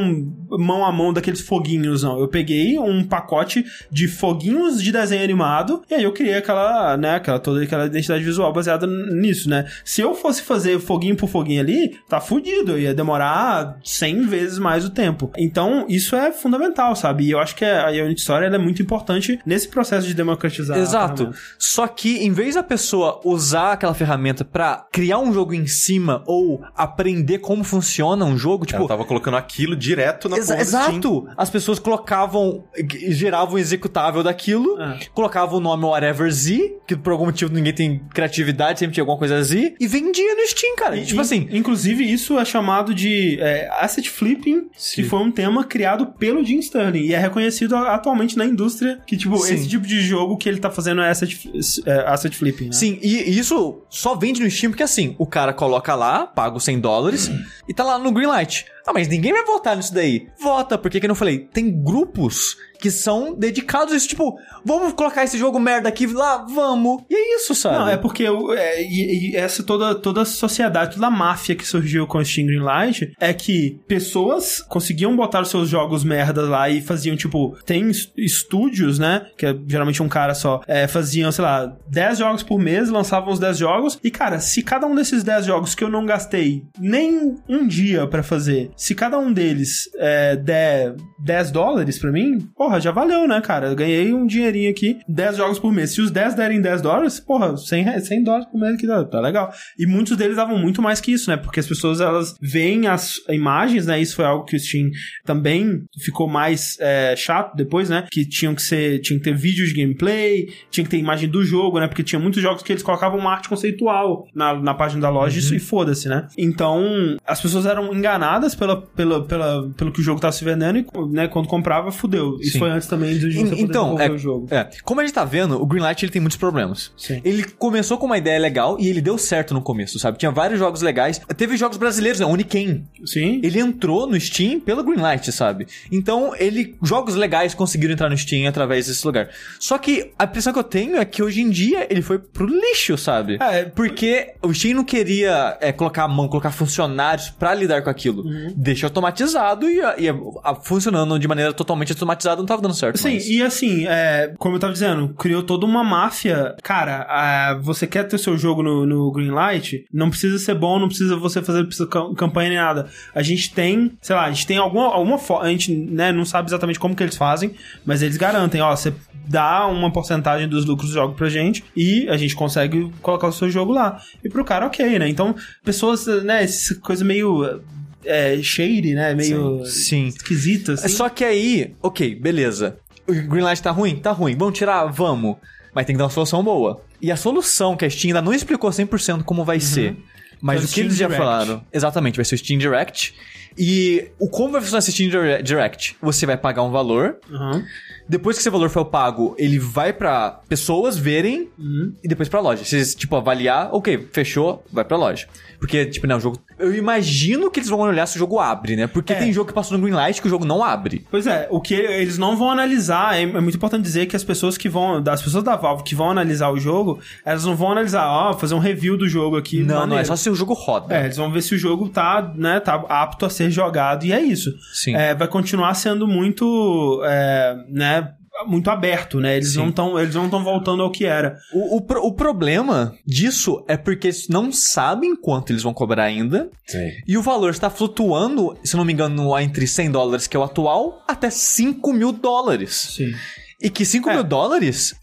mão 0.50 0.84
a 0.84 0.92
mão 0.92 1.12
daqueles 1.12 1.40
foguinhos, 1.40 2.04
não. 2.04 2.20
Eu 2.20 2.28
peguei 2.28 2.78
um 2.78 3.02
pacote 3.02 3.64
de 3.90 4.06
foguinhos 4.06 4.80
de 4.80 4.92
desenho 4.92 5.24
animado 5.24 5.47
e 5.88 5.94
aí 5.94 6.02
eu 6.04 6.12
criei 6.12 6.36
aquela, 6.36 6.96
né, 6.96 7.16
aquela 7.16 7.38
toda 7.38 7.62
aquela 7.62 7.86
identidade 7.86 8.22
visual 8.24 8.52
baseada 8.52 8.86
nisso, 8.86 9.48
né? 9.48 9.66
Se 9.84 10.00
eu 10.00 10.14
fosse 10.14 10.42
fazer 10.42 10.78
foguinho 10.80 11.16
por 11.16 11.28
foguinho 11.28 11.60
ali, 11.60 11.98
tá 12.08 12.20
fudido, 12.20 12.72
eu 12.72 12.78
ia 12.80 12.94
demorar 12.94 13.78
100 13.84 14.26
vezes 14.26 14.58
mais 14.58 14.84
o 14.84 14.90
tempo. 14.90 15.30
Então, 15.36 15.86
isso 15.88 16.14
é 16.16 16.32
fundamental, 16.32 16.94
sabe? 16.96 17.24
E 17.24 17.30
eu 17.30 17.38
acho 17.38 17.54
que 17.54 17.64
a 17.64 17.88
Unity 17.88 18.20
Story 18.20 18.46
ela 18.46 18.56
é 18.56 18.58
muito 18.58 18.82
importante 18.82 19.38
nesse 19.46 19.68
processo 19.68 20.06
de 20.06 20.14
democratizar. 20.14 20.78
Exato. 20.78 21.30
Só 21.58 21.86
que 21.86 22.18
em 22.24 22.32
vez 22.32 22.54
da 22.54 22.62
pessoa 22.62 23.20
usar 23.24 23.72
aquela 23.72 23.94
ferramenta 23.94 24.44
pra 24.44 24.86
criar 24.92 25.18
um 25.18 25.32
jogo 25.32 25.54
em 25.54 25.66
cima 25.66 26.22
ou 26.26 26.62
aprender 26.76 27.38
como 27.38 27.62
funciona 27.64 28.24
um 28.24 28.36
jogo, 28.36 28.66
tipo, 28.66 28.78
Ela 28.78 28.88
tava 28.88 29.04
colocando 29.04 29.36
aquilo 29.36 29.76
direto 29.76 30.28
na 30.28 30.36
Exa- 30.36 30.58
exato! 30.60 31.28
As 31.36 31.50
pessoas 31.50 31.78
colocavam, 31.78 32.64
geravam 33.08 33.54
um 33.54 33.58
executável 33.58 34.22
daquilo, 34.22 34.80
É. 34.80 34.98
colocavam 35.14 35.37
o 35.44 35.60
nome 35.60 35.84
whatever 35.84 36.30
Z, 36.30 36.76
que 36.86 36.96
por 36.96 37.12
algum 37.12 37.26
motivo 37.26 37.52
ninguém 37.52 37.72
tem 37.72 38.00
criatividade, 38.12 38.78
sempre 38.78 38.94
tinha 38.94 39.02
alguma 39.02 39.18
coisa 39.18 39.42
Z, 39.42 39.74
e 39.78 39.86
vendia 39.86 40.34
no 40.34 40.46
Steam, 40.46 40.76
cara. 40.76 40.96
E- 40.96 41.04
tipo 41.04 41.18
in- 41.18 41.22
assim, 41.22 41.48
Inclusive, 41.52 42.04
isso 42.10 42.38
é 42.38 42.44
chamado 42.44 42.94
de 42.94 43.38
é, 43.40 43.68
asset 43.80 44.08
flipping, 44.08 44.68
que 44.94 45.02
foi 45.04 45.18
um 45.20 45.30
tema 45.30 45.64
criado 45.64 46.06
pelo 46.18 46.44
Jim 46.44 46.58
Sterling. 46.58 47.00
E 47.06 47.12
é 47.14 47.18
reconhecido 47.18 47.76
atualmente 47.76 48.36
na 48.36 48.44
indústria 48.44 49.00
que, 49.06 49.16
tipo, 49.16 49.36
Sim. 49.38 49.54
esse 49.54 49.68
tipo 49.68 49.86
de 49.86 50.00
jogo 50.00 50.36
que 50.36 50.48
ele 50.48 50.58
tá 50.58 50.70
fazendo 50.70 51.00
é 51.02 51.10
asset, 51.10 51.50
é, 51.86 51.92
asset 52.06 52.36
flipping, 52.36 52.66
né? 52.66 52.72
sim, 52.72 52.98
e 53.02 53.18
e 53.28 53.38
isso 53.38 53.82
só 53.90 54.14
vende 54.14 54.40
no 54.42 54.50
Steam 54.50 54.70
porque 54.70 54.82
assim, 54.82 55.14
o 55.18 55.26
cara 55.26 55.52
coloca 55.52 55.94
lá, 55.94 56.26
paga 56.26 56.56
os 56.56 56.64
100 56.64 56.80
dólares, 56.80 57.30
e 57.68 57.74
tá 57.74 57.84
lá 57.84 57.98
no 57.98 58.10
Greenlight. 58.12 58.66
Ah, 58.88 58.92
mas 58.94 59.06
ninguém 59.08 59.32
vai 59.32 59.44
votar 59.44 59.76
nisso 59.76 59.92
daí. 59.92 60.28
Vota, 60.40 60.78
porque 60.78 60.98
que 60.98 61.06
eu 61.06 61.08
não 61.08 61.14
falei, 61.14 61.40
tem 61.40 61.70
grupos 61.82 62.56
que 62.80 62.90
são 62.92 63.34
dedicados 63.34 63.92
a 63.92 63.96
isso, 63.96 64.06
tipo, 64.08 64.38
vamos 64.64 64.92
colocar 64.92 65.24
esse 65.24 65.36
jogo 65.36 65.58
merda 65.58 65.88
aqui 65.88 66.06
lá, 66.06 66.46
vamos. 66.48 67.02
E 67.10 67.14
é 67.14 67.36
isso, 67.36 67.52
sabe? 67.52 67.76
Não, 67.76 67.88
é 67.88 67.96
porque 67.96 68.28
o- 68.28 68.52
é, 68.54 68.80
e, 68.82 69.32
e 69.32 69.36
essa 69.36 69.64
toda, 69.64 69.96
toda 69.96 70.22
a 70.22 70.24
sociedade, 70.24 70.94
toda 70.94 71.08
a 71.08 71.10
máfia 71.10 71.56
que 71.56 71.66
surgiu 71.66 72.06
com 72.06 72.18
o 72.18 72.24
Steam 72.24 72.46
Greenlight 72.46 73.12
é 73.20 73.34
que 73.34 73.80
pessoas 73.88 74.60
conseguiam 74.60 75.16
botar 75.16 75.40
os 75.42 75.48
seus 75.50 75.68
jogos 75.68 76.04
merdas 76.04 76.48
lá 76.48 76.70
e 76.70 76.80
faziam, 76.80 77.16
tipo, 77.16 77.56
tem 77.66 77.90
es- 77.90 78.12
estúdios, 78.16 78.96
né? 78.98 79.26
Que 79.36 79.46
é 79.46 79.56
geralmente 79.66 80.00
um 80.02 80.08
cara 80.08 80.32
só, 80.34 80.60
é, 80.68 80.86
faziam, 80.86 81.32
sei 81.32 81.42
lá, 81.44 81.76
10 81.88 82.18
jogos 82.18 82.44
por 82.44 82.60
mês, 82.60 82.88
lançavam 82.90 83.32
os 83.32 83.40
10 83.40 83.58
jogos. 83.58 83.98
E, 84.04 84.10
cara, 84.10 84.38
se 84.38 84.62
cada 84.62 84.86
um 84.86 84.94
desses 84.94 85.24
10 85.24 85.44
jogos 85.46 85.74
que 85.74 85.82
eu 85.82 85.88
não 85.90 86.06
gastei 86.06 86.62
nem 86.78 87.36
um 87.48 87.66
dia 87.66 88.06
pra 88.06 88.22
fazer, 88.22 88.70
se 88.78 88.94
cada 88.94 89.18
um 89.18 89.32
deles 89.32 89.90
é, 89.98 90.36
der 90.36 90.94
10 91.24 91.50
dólares 91.50 91.98
pra 91.98 92.12
mim, 92.12 92.38
porra, 92.56 92.80
já 92.80 92.90
valeu, 92.92 93.26
né, 93.26 93.40
cara? 93.40 93.66
Eu 93.66 93.74
ganhei 93.76 94.12
um 94.14 94.24
dinheirinho 94.26 94.70
aqui, 94.70 94.98
10 95.08 95.36
jogos 95.36 95.58
por 95.58 95.72
mês. 95.72 95.90
Se 95.90 96.00
os 96.00 96.10
10 96.10 96.34
derem 96.34 96.60
10 96.60 96.80
dólares, 96.80 97.18
porra, 97.20 97.56
100, 97.56 97.82
re- 97.82 98.00
100 98.00 98.22
dólares 98.22 98.46
por 98.46 98.58
mês 98.60 98.74
aqui 98.74 98.86
dá, 98.86 99.04
tá 99.04 99.20
legal. 99.20 99.52
E 99.78 99.84
muitos 99.86 100.16
deles 100.16 100.36
davam 100.36 100.56
muito 100.56 100.80
mais 100.80 101.00
que 101.00 101.12
isso, 101.12 101.28
né? 101.28 101.36
Porque 101.36 101.58
as 101.60 101.66
pessoas, 101.66 102.00
elas 102.00 102.34
veem 102.40 102.86
as 102.86 103.16
imagens, 103.28 103.86
né? 103.86 104.00
Isso 104.00 104.14
foi 104.16 104.24
algo 104.24 104.44
que 104.44 104.54
o 104.56 104.60
Steam 104.60 104.90
também 105.24 105.82
ficou 106.04 106.28
mais 106.28 106.76
é, 106.80 107.14
chato 107.16 107.56
depois, 107.56 107.88
né? 107.90 108.06
Que 108.10 108.24
tinham 108.28 108.54
que 108.54 108.62
ser, 108.62 109.00
tinha 109.00 109.18
que 109.18 109.24
ter 109.24 109.34
vídeo 109.34 109.66
de 109.66 109.74
gameplay, 109.74 110.46
tinha 110.70 110.84
que 110.84 110.90
ter 110.90 110.98
imagem 110.98 111.28
do 111.28 111.42
jogo, 111.42 111.80
né? 111.80 111.88
Porque 111.88 112.04
tinha 112.04 112.18
muitos 112.20 112.40
jogos 112.40 112.62
que 112.62 112.72
eles 112.72 112.82
colocavam 112.82 113.18
uma 113.18 113.32
arte 113.32 113.48
conceitual 113.48 114.24
na, 114.34 114.54
na 114.54 114.74
página 114.74 115.00
da 115.02 115.10
loja 115.10 115.38
isso, 115.38 115.54
e 115.54 115.58
foda-se, 115.58 116.08
né? 116.08 116.26
Então, 116.38 117.16
as 117.26 117.40
pessoas 117.40 117.66
eram 117.66 117.92
enganadas 117.92 118.54
pela, 118.76 119.22
pela, 119.22 119.24
pela, 119.24 119.70
pelo 119.76 119.92
que 119.92 120.00
o 120.00 120.02
jogo 120.02 120.20
tava 120.20 120.32
se 120.32 120.44
vendendo 120.44 120.78
e, 120.78 120.86
né, 121.10 121.28
quando 121.28 121.48
comprava, 121.48 121.90
fudeu. 121.90 122.38
Isso 122.40 122.52
Sim. 122.52 122.58
foi 122.58 122.70
antes 122.70 122.88
também 122.88 123.18
de 123.18 123.32
você 123.32 123.44
poder 123.44 123.60
então, 123.60 123.94
desenvolver 123.94 124.04
é, 124.04 124.10
o 124.10 124.18
jogo. 124.18 124.46
é, 124.50 124.68
como 124.82 125.00
a 125.00 125.04
gente 125.04 125.14
tá 125.14 125.24
vendo, 125.24 125.60
o 125.60 125.66
Greenlight 125.66 126.04
ele 126.04 126.12
tem 126.12 126.20
muitos 126.20 126.38
problemas. 126.38 126.92
Sim. 126.96 127.20
Ele 127.24 127.44
começou 127.44 127.98
com 127.98 128.06
uma 128.06 128.18
ideia 128.18 128.38
legal 128.38 128.76
e 128.78 128.88
ele 128.88 129.00
deu 129.00 129.18
certo 129.18 129.54
no 129.54 129.62
começo, 129.62 129.98
sabe? 129.98 130.18
Tinha 130.18 130.30
vários 130.30 130.58
jogos 130.58 130.82
legais. 130.82 131.20
Teve 131.36 131.56
jogos 131.56 131.76
brasileiros, 131.76 132.20
né? 132.20 132.26
Oniken. 132.26 132.84
Sim. 133.04 133.40
Ele 133.42 133.60
entrou 133.60 134.06
no 134.06 134.18
Steam 134.20 134.60
pelo 134.60 134.82
Greenlight, 134.82 135.30
sabe? 135.32 135.66
Então, 135.90 136.32
ele 136.36 136.76
jogos 136.82 137.14
legais 137.14 137.54
conseguiram 137.54 137.94
entrar 137.94 138.08
no 138.08 138.16
Steam 138.16 138.48
através 138.48 138.86
desse 138.86 139.06
lugar. 139.06 139.28
Só 139.58 139.78
que 139.78 140.12
a 140.18 140.24
impressão 140.24 140.52
que 140.52 140.58
eu 140.58 140.64
tenho 140.64 140.96
é 140.96 141.04
que 141.04 141.22
hoje 141.22 141.40
em 141.40 141.50
dia 141.50 141.86
ele 141.90 142.02
foi 142.02 142.18
pro 142.18 142.46
lixo, 142.46 142.96
sabe? 142.96 143.38
É, 143.40 143.64
Porque 143.64 144.34
o 144.42 144.52
Steam 144.52 144.76
não 144.76 144.84
queria 144.84 145.56
é, 145.60 145.72
colocar 145.72 146.04
a 146.04 146.08
mão, 146.08 146.28
colocar 146.28 146.50
funcionários 146.50 147.30
pra 147.30 147.54
lidar 147.54 147.82
com 147.82 147.90
aquilo. 147.90 148.22
Uhum. 148.22 148.54
Deixa 148.60 148.86
automatizado 148.86 149.70
e, 149.70 149.78
e 149.98 150.08
a- 150.42 150.54
funcionando 150.56 151.16
de 151.16 151.28
maneira 151.28 151.52
totalmente 151.52 151.92
automatizada 151.92 152.38
não 152.38 152.46
tava 152.46 152.60
dando 152.60 152.74
certo. 152.74 152.98
Sim, 152.98 153.16
e 153.18 153.40
assim, 153.40 153.86
é, 153.86 154.34
como 154.36 154.56
eu 154.56 154.58
tava 154.58 154.72
dizendo, 154.72 155.10
criou 155.10 155.44
toda 155.44 155.64
uma 155.64 155.84
máfia. 155.84 156.56
Cara, 156.60 157.56
você 157.62 157.86
quer 157.86 158.02
ter 158.08 158.18
seu 158.18 158.36
jogo 158.36 158.60
no, 158.62 158.84
no 158.84 159.12
Greenlight, 159.12 159.84
não 159.92 160.10
precisa 160.10 160.38
ser 160.40 160.54
bom, 160.56 160.78
não 160.80 160.88
precisa 160.88 161.14
você 161.16 161.40
fazer 161.40 161.68
cam- 161.88 162.12
campanha 162.14 162.48
nem 162.48 162.58
nada. 162.58 162.88
A 163.14 163.22
gente 163.22 163.54
tem, 163.54 163.92
sei 164.02 164.16
lá, 164.16 164.24
a 164.24 164.32
gente 164.32 164.44
tem 164.46 164.56
alguma, 164.56 164.86
alguma 164.86 165.18
forma, 165.18 165.44
a 165.46 165.50
gente 165.50 165.72
né, 165.72 166.10
não 166.10 166.24
sabe 166.24 166.48
exatamente 166.48 166.80
como 166.80 166.96
que 166.96 167.02
eles 167.04 167.16
fazem, 167.16 167.54
mas 167.86 168.02
eles 168.02 168.16
garantem, 168.16 168.60
ó, 168.60 168.74
você 168.74 168.92
dá 169.28 169.66
uma 169.68 169.92
porcentagem 169.92 170.48
dos 170.48 170.64
lucros 170.64 170.88
do 170.90 170.94
jogo 170.94 171.14
pra 171.14 171.28
gente 171.28 171.62
e 171.76 172.08
a 172.08 172.16
gente 172.16 172.34
consegue 172.34 172.90
colocar 173.02 173.28
o 173.28 173.32
seu 173.32 173.48
jogo 173.48 173.70
lá. 173.72 174.00
E 174.24 174.28
pro 174.28 174.44
cara, 174.44 174.66
ok, 174.66 174.98
né? 174.98 175.08
Então, 175.08 175.34
pessoas, 175.64 176.06
né, 176.24 176.42
essa 176.42 176.74
coisa 176.76 177.04
meio 177.04 177.60
é, 178.04 178.38
shady, 178.42 178.94
né? 178.94 179.14
Meio 179.14 179.64
Sim. 179.66 180.06
esquisita, 180.08 180.72
assim. 180.74 180.86
É 180.86 180.88
Só 180.88 181.08
que 181.08 181.24
aí, 181.24 181.74
ok, 181.82 182.14
beleza. 182.14 182.78
O 183.06 183.12
Greenlight 183.12 183.62
tá 183.62 183.70
ruim? 183.70 183.96
Tá 183.96 184.12
ruim. 184.12 184.36
Vamos 184.36 184.58
tirar? 184.58 184.86
Vamos. 184.86 185.36
Mas 185.74 185.86
tem 185.86 185.94
que 185.94 185.98
dar 185.98 186.04
uma 186.04 186.10
solução 186.10 186.42
boa. 186.42 186.82
E 187.00 187.10
a 187.12 187.16
solução 187.16 187.76
que 187.76 187.84
a 187.84 187.90
Steam 187.90 188.08
ainda 188.10 188.22
não 188.22 188.34
explicou 188.34 188.68
100% 188.70 189.22
como 189.22 189.44
vai 189.44 189.60
ser. 189.60 189.96
Mas 190.40 190.62
É 190.62 190.64
o 190.64 190.68
que 190.68 190.80
eles 190.80 190.94
Steam 190.94 191.08
já 191.10 191.14
Direct. 191.14 191.18
falaram? 191.24 191.64
Exatamente, 191.72 192.16
vai 192.16 192.24
ser 192.24 192.34
o 192.34 192.38
Steam 192.38 192.58
Direct. 192.58 193.14
E 193.58 194.08
o 194.18 194.28
como 194.28 194.52
vai 194.52 194.60
funcionar 194.60 194.78
esse 194.78 194.92
Steam 194.92 195.10
Dire- 195.10 195.42
Direct? 195.42 195.96
Você 196.00 196.24
vai 196.26 196.36
pagar 196.36 196.62
um 196.62 196.70
valor. 196.70 197.16
Aham. 197.32 197.64
Depois 198.08 198.36
que 198.36 198.40
esse 198.40 198.48
valor 198.48 198.70
for 198.70 198.86
pago, 198.86 199.34
ele 199.36 199.58
vai 199.58 199.92
pra 199.92 200.40
pessoas 200.48 200.96
verem 200.96 201.50
Uhum. 201.58 201.92
e 202.02 202.08
depois 202.08 202.26
pra 202.26 202.40
loja. 202.40 202.64
Se, 202.64 202.96
tipo, 202.96 203.14
avaliar, 203.16 203.68
ok, 203.70 204.08
fechou, 204.12 204.64
vai 204.72 204.82
pra 204.82 204.96
loja. 204.96 205.26
Porque, 205.58 205.84
tipo, 205.84 206.06
né, 206.06 206.16
o 206.16 206.20
jogo... 206.20 206.38
Eu 206.58 206.74
imagino 206.74 207.50
que 207.50 207.58
eles 207.60 207.68
vão 207.68 207.80
olhar 207.80 208.06
se 208.06 208.16
o 208.16 208.18
jogo 208.18 208.38
abre, 208.38 208.76
né? 208.76 208.86
Porque 208.86 209.12
É. 209.12 209.16
tem 209.16 209.32
jogo 209.32 209.48
que 209.48 209.52
passou 209.54 209.76
no 209.76 209.82
Greenlight 209.84 210.22
que 210.22 210.26
o 210.26 210.30
jogo 210.30 210.44
não 210.46 210.62
abre. 210.64 211.04
Pois 211.10 211.26
é, 211.26 211.46
o 211.50 211.60
que 211.60 211.74
eles 211.74 212.16
não 212.16 212.36
vão 212.36 212.50
analisar, 212.50 213.16
é, 213.18 213.22
é 213.22 213.40
muito 213.40 213.56
importante 213.56 213.82
dizer 213.82 214.06
que 214.06 214.16
as 214.16 214.24
pessoas 214.24 214.56
que 214.56 214.68
vão, 214.68 215.02
das 215.02 215.20
pessoas 215.20 215.44
da 215.44 215.54
Valve 215.56 215.82
que 215.84 215.94
vão 215.94 216.10
analisar 216.10 216.50
o 216.50 216.58
jogo, 216.58 217.00
elas 217.24 217.44
não 217.44 217.54
vão 217.54 217.72
analisar, 217.72 218.06
ó, 218.08 218.32
fazer 218.38 218.54
um 218.54 218.58
review 218.58 218.96
do 218.96 219.06
jogo 219.08 219.36
aqui. 219.36 219.62
Não, 219.62 219.86
não, 219.86 219.98
é 219.98 220.04
só 220.04 220.16
se 220.16 220.30
o 220.30 220.34
jogo 220.34 220.54
roda. 220.54 220.96
É, 220.96 221.04
eles 221.04 221.16
vão 221.16 221.30
ver 221.30 221.42
se 221.42 221.54
o 221.54 221.58
jogo 221.58 221.88
tá, 221.90 222.32
né, 222.34 222.58
tá 222.60 222.74
apto 222.88 223.26
a 223.26 223.30
ser 223.30 223.47
jogado 223.50 224.04
e 224.04 224.12
é 224.12 224.20
isso. 224.20 224.50
Sim. 224.72 224.94
É, 224.94 225.14
vai 225.14 225.28
continuar 225.28 225.74
sendo 225.74 226.06
muito, 226.06 227.00
é, 227.04 227.56
né, 227.68 228.12
muito 228.46 228.70
aberto, 228.70 229.18
né? 229.18 229.36
Eles 229.36 229.52
Sim. 229.52 229.58
não 229.58 229.68
estão, 229.70 229.98
eles 229.98 230.14
não 230.14 230.26
estão 230.26 230.44
voltando 230.44 230.82
ao 230.82 230.90
que 230.92 231.04
era. 231.04 231.36
O, 231.52 231.76
o, 231.78 232.06
o 232.06 232.12
problema 232.12 232.94
disso 233.04 233.64
é 233.66 233.76
porque 233.76 234.06
eles 234.08 234.28
não 234.28 234.52
sabem 234.52 235.16
quanto 235.16 235.50
eles 235.52 235.62
vão 235.62 235.74
cobrar 235.74 236.04
ainda. 236.04 236.48
Sim. 236.66 236.88
E 237.06 237.18
o 237.18 237.22
valor 237.22 237.50
está 237.50 237.68
flutuando, 237.68 238.56
se 238.62 238.76
não 238.76 238.84
me 238.84 238.92
engano, 238.92 239.36
entre 239.40 239.66
100 239.66 239.90
dólares, 239.90 240.26
que 240.26 240.36
é 240.36 240.40
o 240.40 240.44
atual, 240.44 241.02
até 241.08 241.30
5 241.30 241.92
mil 241.92 242.12
dólares. 242.12 242.92
Sim. 242.96 243.12
E 243.60 243.68
que 243.68 243.84
5 243.84 244.08
É. 244.08 244.14
mil 244.14 244.22
dólares 244.22 244.94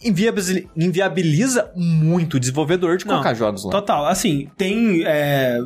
inviabiliza, 0.78 1.70
muito 1.76 2.38
o 2.38 2.40
desenvolvedor 2.40 2.98
de 2.98 3.06
Não, 3.06 3.16
colocar 3.16 3.34
jogos 3.34 3.66
lá. 3.66 3.72
Total, 3.72 4.06
assim, 4.06 4.50
tem 4.58 5.04
é, 5.06 5.60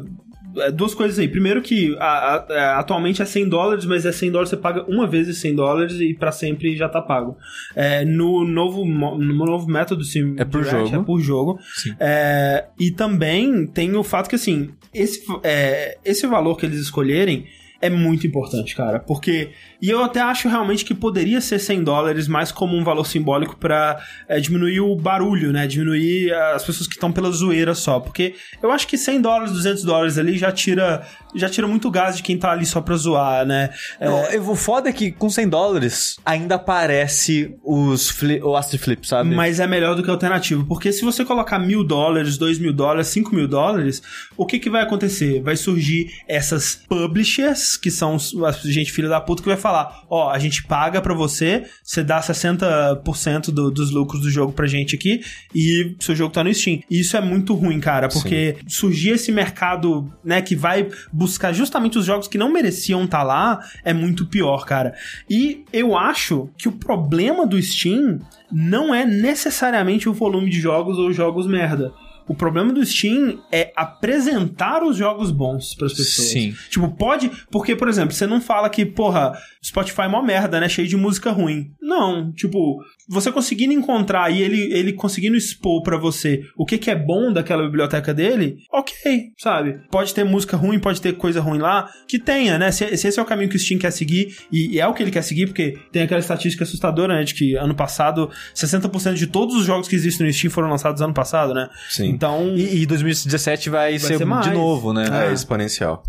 duas 0.71 0.93
coisas 0.93 1.17
aí. 1.19 1.27
Primeiro 1.27 1.61
que 1.61 1.95
a- 1.99 2.35
a- 2.35 2.45
é, 2.53 2.59
atualmente 2.79 3.21
é 3.21 3.25
100 3.25 3.47
dólares, 3.49 3.85
mas 3.85 4.05
é 4.05 4.11
100 4.11 4.31
dólares, 4.31 4.49
você 4.49 4.57
paga 4.57 4.83
uma 4.87 5.07
vez 5.07 5.27
esses 5.27 5.41
100 5.41 5.55
dólares 5.55 5.99
e 5.99 6.13
pra 6.13 6.31
sempre 6.31 6.75
já 6.75 6.87
tá 6.89 7.01
pago. 7.01 7.37
É, 7.75 8.03
no, 8.05 8.45
novo, 8.45 8.85
no 8.85 9.45
novo 9.45 9.67
método 9.67 10.03
Sim 10.03 10.35
É 10.37 10.45
por 10.45 10.63
Direct, 10.63 10.89
jogo. 10.91 11.01
É 11.01 11.05
por 11.05 11.19
jogo. 11.19 11.59
É, 11.99 12.65
e 12.79 12.91
também 12.91 13.65
tem 13.67 13.95
o 13.95 14.03
fato 14.03 14.29
que, 14.29 14.35
assim, 14.35 14.69
esse, 14.93 15.23
é, 15.43 15.97
esse 16.03 16.25
valor 16.27 16.55
que 16.57 16.65
eles 16.65 16.79
escolherem 16.79 17.45
é 17.81 17.89
muito 17.89 18.25
importante, 18.27 18.75
cara. 18.75 18.99
Porque. 18.99 19.51
E 19.81 19.89
eu 19.89 20.03
até 20.03 20.19
acho 20.19 20.49
realmente 20.49 20.83
que 20.83 20.93
poderia 20.93 21.39
ser 21.39 21.57
100 21.57 21.83
dólares 21.85 22.27
mais 22.27 22.51
como 22.51 22.75
um 22.75 22.83
valor 22.83 23.05
simbólico 23.05 23.55
pra 23.57 23.97
é, 24.27 24.37
diminuir 24.39 24.81
o 24.81 24.93
barulho, 24.95 25.53
né? 25.53 25.65
Diminuir 25.67 26.33
as 26.33 26.63
pessoas 26.65 26.85
que 26.87 26.95
estão 26.95 27.11
pela 27.13 27.31
zoeira 27.31 27.73
só. 27.73 27.99
Porque 27.99 28.35
eu 28.61 28.71
acho 28.71 28.85
que 28.87 28.97
100 28.97 29.21
dólares, 29.21 29.51
200 29.53 29.83
dólares 29.83 30.17
ali 30.17 30.37
já 30.37 30.51
tira, 30.51 31.07
já 31.33 31.49
tira 31.49 31.65
muito 31.65 31.89
gás 31.89 32.17
de 32.17 32.23
quem 32.23 32.37
tá 32.37 32.51
ali 32.51 32.65
só 32.65 32.81
pra 32.81 32.95
zoar, 32.97 33.45
né? 33.45 33.69
É, 33.99 34.35
eu- 34.35 34.49
o 34.49 34.55
foda 34.55 34.89
é 34.89 34.91
que 34.93 35.11
com 35.13 35.29
100 35.29 35.47
dólares 35.47 36.17
ainda 36.25 36.55
aparece 36.55 37.55
os 37.63 38.09
fli 38.09 38.41
o 38.43 38.55
Astro 38.57 38.77
Flip, 38.77 39.07
sabe? 39.07 39.33
Mas 39.33 39.59
é 39.61 39.67
melhor 39.67 39.95
do 39.95 40.03
que 40.03 40.09
alternativo. 40.09 40.65
Porque 40.65 40.91
se 40.91 41.03
você 41.05 41.23
colocar 41.23 41.57
mil 41.59 41.83
dólares, 41.85 42.37
dois 42.37 42.59
mil 42.59 42.73
dólares, 42.73 43.07
cinco 43.07 43.33
mil 43.33 43.47
dólares, 43.47 44.01
o 44.35 44.45
que, 44.45 44.59
que 44.59 44.69
vai 44.69 44.81
acontecer? 44.83 45.41
Vai 45.41 45.55
surgir 45.55 46.11
essas 46.27 46.75
publishers, 46.89 47.68
que 47.77 47.91
são 47.91 48.17
a 48.45 48.51
gente 48.51 48.91
filha 48.91 49.09
da 49.09 49.19
puta, 49.19 49.41
que 49.41 49.49
vai 49.49 49.57
falar: 49.57 50.03
ó, 50.09 50.29
a 50.29 50.39
gente 50.39 50.63
paga 50.63 51.01
pra 51.01 51.13
você, 51.13 51.65
você 51.83 52.03
dá 52.03 52.19
60% 52.19 53.51
do, 53.51 53.71
dos 53.71 53.91
lucros 53.91 54.21
do 54.21 54.29
jogo 54.29 54.53
pra 54.53 54.67
gente 54.67 54.95
aqui, 54.95 55.21
e 55.53 55.95
seu 55.99 56.15
jogo 56.15 56.33
tá 56.33 56.43
no 56.43 56.53
Steam. 56.53 56.81
E 56.89 56.99
isso 56.99 57.17
é 57.17 57.21
muito 57.21 57.53
ruim, 57.53 57.79
cara, 57.79 58.07
porque 58.07 58.57
surgir 58.67 59.11
esse 59.11 59.31
mercado, 59.31 60.11
né, 60.23 60.41
que 60.41 60.55
vai 60.55 60.89
buscar 61.11 61.53
justamente 61.53 61.97
os 61.97 62.05
jogos 62.05 62.27
que 62.27 62.37
não 62.37 62.51
mereciam 62.51 63.03
estar 63.03 63.23
lá, 63.23 63.59
é 63.83 63.93
muito 63.93 64.25
pior, 64.25 64.65
cara. 64.65 64.93
E 65.29 65.63
eu 65.71 65.97
acho 65.97 66.49
que 66.57 66.67
o 66.67 66.71
problema 66.71 67.45
do 67.45 67.61
Steam 67.61 68.19
não 68.51 68.93
é 68.93 69.05
necessariamente 69.05 70.09
o 70.09 70.13
volume 70.13 70.49
de 70.49 70.59
jogos 70.59 70.97
ou 70.97 71.11
jogos 71.11 71.47
merda. 71.47 71.93
O 72.29 72.35
problema 72.35 72.71
do 72.71 72.85
Steam 72.85 73.41
é 73.51 73.73
apresentar 73.75 74.83
os 74.83 74.95
jogos 74.95 75.31
bons 75.31 75.73
pras 75.73 75.93
pessoas. 75.93 76.29
Sim. 76.29 76.55
Tipo, 76.69 76.87
pode. 76.95 77.31
Porque, 77.49 77.75
por 77.75 77.89
exemplo, 77.89 78.13
você 78.13 78.27
não 78.27 78.39
fala 78.39 78.69
que, 78.69 78.85
porra, 78.85 79.33
Spotify 79.63 80.03
é 80.03 80.07
mó 80.07 80.21
merda, 80.21 80.59
né? 80.59 80.69
Cheio 80.69 80.87
de 80.87 80.95
música 80.95 81.31
ruim. 81.31 81.71
Não. 81.81 82.31
Tipo, 82.31 82.79
você 83.09 83.31
conseguindo 83.31 83.73
encontrar 83.73 84.31
e 84.31 84.43
ele, 84.43 84.71
ele 84.71 84.93
conseguindo 84.93 85.35
expor 85.35 85.81
pra 85.81 85.97
você 85.97 86.43
o 86.55 86.65
que, 86.65 86.77
que 86.77 86.91
é 86.91 86.95
bom 86.95 87.33
daquela 87.33 87.63
biblioteca 87.63 88.13
dele, 88.13 88.57
ok, 88.71 89.31
sabe? 89.35 89.79
Pode 89.89 90.13
ter 90.13 90.23
música 90.23 90.55
ruim, 90.55 90.79
pode 90.79 91.01
ter 91.01 91.13
coisa 91.13 91.41
ruim 91.41 91.57
lá, 91.57 91.89
que 92.07 92.19
tenha, 92.19 92.59
né? 92.59 92.71
Se, 92.71 92.95
se 92.95 93.07
esse 93.07 93.19
é 93.19 93.21
o 93.21 93.25
caminho 93.25 93.49
que 93.49 93.55
o 93.55 93.59
Steam 93.59 93.79
quer 93.79 93.91
seguir, 93.91 94.37
e, 94.51 94.75
e 94.75 94.79
é 94.79 94.87
o 94.87 94.93
que 94.93 95.01
ele 95.01 95.09
quer 95.09 95.23
seguir, 95.23 95.47
porque 95.47 95.79
tem 95.91 96.03
aquela 96.03 96.19
estatística 96.19 96.63
assustadora, 96.63 97.15
né? 97.15 97.23
De 97.23 97.33
que 97.33 97.55
ano 97.55 97.73
passado, 97.73 98.29
60% 98.55 99.15
de 99.15 99.25
todos 99.25 99.55
os 99.55 99.65
jogos 99.65 99.87
que 99.87 99.95
existem 99.95 100.27
no 100.27 100.31
Steam 100.31 100.51
foram 100.51 100.69
lançados 100.69 101.01
ano 101.01 101.13
passado, 101.13 101.53
né? 101.55 101.67
Sim. 101.89 102.11
Então. 102.19 102.53
E, 102.53 102.81
e 102.81 102.85
2017 102.85 103.69
vai, 103.69 103.97
ser, 103.97 104.17
ser 104.17 104.25
mais. 104.25 104.45
de 104.45 104.51
novo, 104.51 104.91
né? 104.91 105.29
É 105.29 105.33
exponencial. 105.33 106.03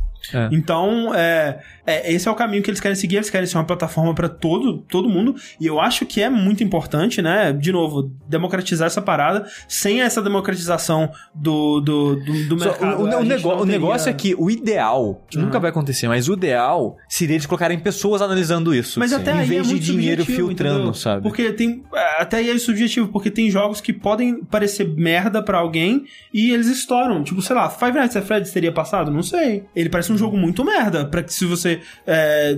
Então, 0.53 1.15
é, 1.15 1.61
é, 1.87 2.13
esse 2.13 2.29
é 2.29 2.31
o 2.31 2.35
caminho 2.35 2.63
que 2.63 2.71
eles 2.71 2.81
querem 2.81 2.95
seguir. 2.95 3.17
Eles 3.17 3.31
querem 3.31 3.47
ser 3.47 3.57
uma 3.59 3.65
plataforma 3.65 4.15
para 4.15 4.29
todo, 4.29 4.79
todo 4.89 5.09
mundo. 5.09 5.35
E 5.61 5.67
eu 5.67 5.81
acho 5.81 6.05
que 6.07 6.23
é 6.23 6.29
muito 6.31 6.63
importante, 6.63 7.21
né? 7.23 7.53
De 7.53 7.73
novo, 7.73 8.11
democratizar 8.29 8.87
essa 8.87 9.03
parada. 9.03 9.47
Sem 9.69 10.03
essa 10.03 10.21
democratização 10.23 11.11
do, 11.35 11.81
do, 11.81 12.17
do, 12.17 12.45
do 12.49 12.57
mercado. 12.57 13.01
o, 13.03 13.07
o, 13.07 13.21
o 13.21 13.25
nego- 13.25 13.49
não 13.51 13.61
o 13.61 13.65
negócio 13.65 14.05
teria- 14.13 14.17
é 14.17 14.19
que 14.19 14.35
o 14.43 14.51
ideal, 14.51 15.25
que 15.29 15.37
Uhum. 15.39 15.45
nunca 15.45 15.59
vai 15.59 15.71
acontecer, 15.71 16.07
mas 16.09 16.29
o 16.29 16.35
ideal 16.35 16.97
seria 17.09 17.35
eles 17.37 17.47
colocarem 17.47 17.79
pessoas 17.79 18.21
analisando 18.23 18.75
isso. 18.75 18.99
Mas 18.99 19.11
Sim. 19.11 19.17
até 19.17 19.33
em 19.33 19.39
aí 19.41 19.47
vez 19.49 19.71
é 19.71 19.75
de 19.75 19.79
dinheiro 19.81 20.25
filtrando, 20.25 20.75
entendeu? 20.77 20.95
sabe? 20.95 21.23
Porque 21.23 21.53
tem. 21.53 21.83
Até 22.19 22.39
aí 22.39 22.51
é 22.51 22.59
subjetivo, 22.59 23.09
porque 23.09 23.31
tem 23.31 23.51
jogos 23.51 23.81
que 23.81 23.93
podem 23.93 24.45
parecer 24.45 24.87
merda 24.89 25.43
pra 25.43 25.59
alguém 25.59 26.05
e 26.33 26.53
eles 26.53 26.67
estouram. 26.67 27.23
Tipo, 27.25 27.41
sei 27.43 27.57
lá, 27.57 27.69
Five 27.71 27.93
Nights 27.93 28.17
at 28.17 28.25
Freddy's 28.25 28.53
teria 28.53 28.73
passado? 28.73 29.11
Não 29.11 29.23
sei. 29.23 29.65
Ele 29.75 29.89
parece 29.89 30.10
um 30.13 30.19
jogo 30.19 30.37
muito 30.37 30.65
merda, 30.65 31.05
pra 31.05 31.23
que 31.23 31.33
se 31.33 31.45
você 31.45 31.81
é, 32.07 32.57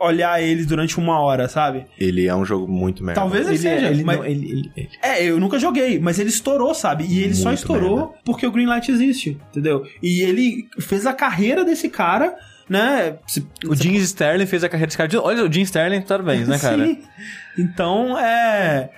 olhar 0.00 0.42
ele 0.42 0.64
durante 0.64 0.98
uma 0.98 1.18
hora, 1.20 1.48
sabe? 1.48 1.84
Ele 1.98 2.26
é 2.26 2.34
um 2.34 2.44
jogo 2.44 2.66
muito 2.70 3.02
merda. 3.04 3.20
Talvez 3.20 3.46
ele, 3.48 3.58
seja. 3.58 3.88
ele, 3.88 4.04
mas- 4.04 4.16
não, 4.18 4.24
ele, 4.24 4.50
ele- 4.50 4.72
ele- 4.76 4.88
É, 5.02 5.24
eu 5.24 5.38
nunca 5.40 5.58
joguei, 5.58 5.98
mas 5.98 6.18
ele 6.18 6.28
estourou, 6.30 6.74
sabe? 6.74 7.04
E 7.08 7.22
ele 7.22 7.34
só 7.34 7.48
Muito 7.48 7.58
estourou 7.58 7.96
merda. 7.96 8.12
porque 8.24 8.46
o 8.46 8.50
Greenlight 8.50 8.90
existe, 8.90 9.38
entendeu? 9.50 9.84
E 10.02 10.20
ele 10.22 10.68
fez 10.80 11.06
a 11.06 11.12
carreira 11.12 11.64
desse 11.64 11.88
cara, 11.88 12.34
né? 12.68 13.16
Se- 13.26 13.46
O 13.66 13.74
Jim 13.74 13.94
Sterling 13.94 14.46
fez 14.46 14.64
a 14.64 14.68
carreira 14.68 14.86
desse 14.88 14.96
cara. 14.96 15.08
de- 15.08 15.16
Olha, 15.18 15.44
o 15.44 15.52
Jim 15.52 15.62
Sterling, 15.62 16.02
parabéns, 16.02 16.48
né, 16.48 16.58
cara? 16.58 16.84
Sim. 16.86 16.98
Então, 17.58 18.18
é. 18.18 18.90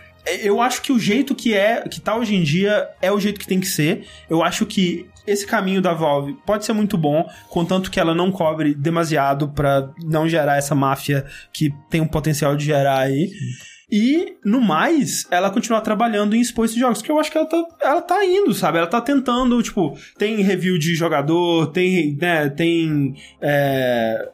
eu 0.42 0.60
acho 0.60 0.82
que 0.82 0.90
o 0.92 0.98
jeito 0.98 1.34
que 1.34 1.54
é, 1.54 1.82
que 1.88 2.00
tá 2.00 2.16
hoje 2.16 2.34
em 2.34 2.42
dia 2.42 2.88
é 3.00 3.12
o 3.12 3.20
jeito 3.20 3.38
que 3.38 3.46
tem 3.46 3.60
que 3.60 3.66
ser. 3.68 4.04
Eu 4.28 4.42
acho 4.42 4.66
que 4.66 5.06
esse 5.26 5.46
caminho 5.46 5.82
da 5.82 5.92
Valve 5.92 6.34
pode 6.46 6.64
ser 6.64 6.72
muito 6.72 6.96
bom, 6.96 7.28
contanto 7.48 7.90
que 7.90 8.00
ela 8.00 8.14
não 8.14 8.30
cobre 8.30 8.74
demasiado 8.74 9.48
pra 9.48 9.90
não 10.04 10.28
gerar 10.28 10.56
essa 10.56 10.74
máfia 10.74 11.24
que 11.52 11.74
tem 11.90 12.00
o 12.00 12.08
potencial 12.08 12.56
de 12.56 12.64
gerar 12.64 12.98
aí. 12.98 13.30
E, 13.90 14.36
no 14.44 14.60
mais, 14.60 15.28
ela 15.30 15.48
continuar 15.48 15.80
trabalhando 15.80 16.34
em 16.34 16.40
expor 16.40 16.64
esses 16.64 16.76
jogos, 16.76 17.00
que 17.00 17.10
eu 17.10 17.20
acho 17.20 17.30
que 17.30 17.38
ela 17.38 17.46
tá, 17.46 17.64
ela 17.80 18.02
tá 18.02 18.24
indo, 18.24 18.52
sabe? 18.52 18.78
Ela 18.78 18.86
tá 18.88 19.00
tentando, 19.00 19.62
tipo, 19.62 19.96
tem 20.18 20.42
review 20.42 20.76
de 20.76 20.94
jogador, 20.96 21.68
tem, 21.68 22.16
né, 22.20 22.48
tem 22.48 23.14
é, 23.40 24.28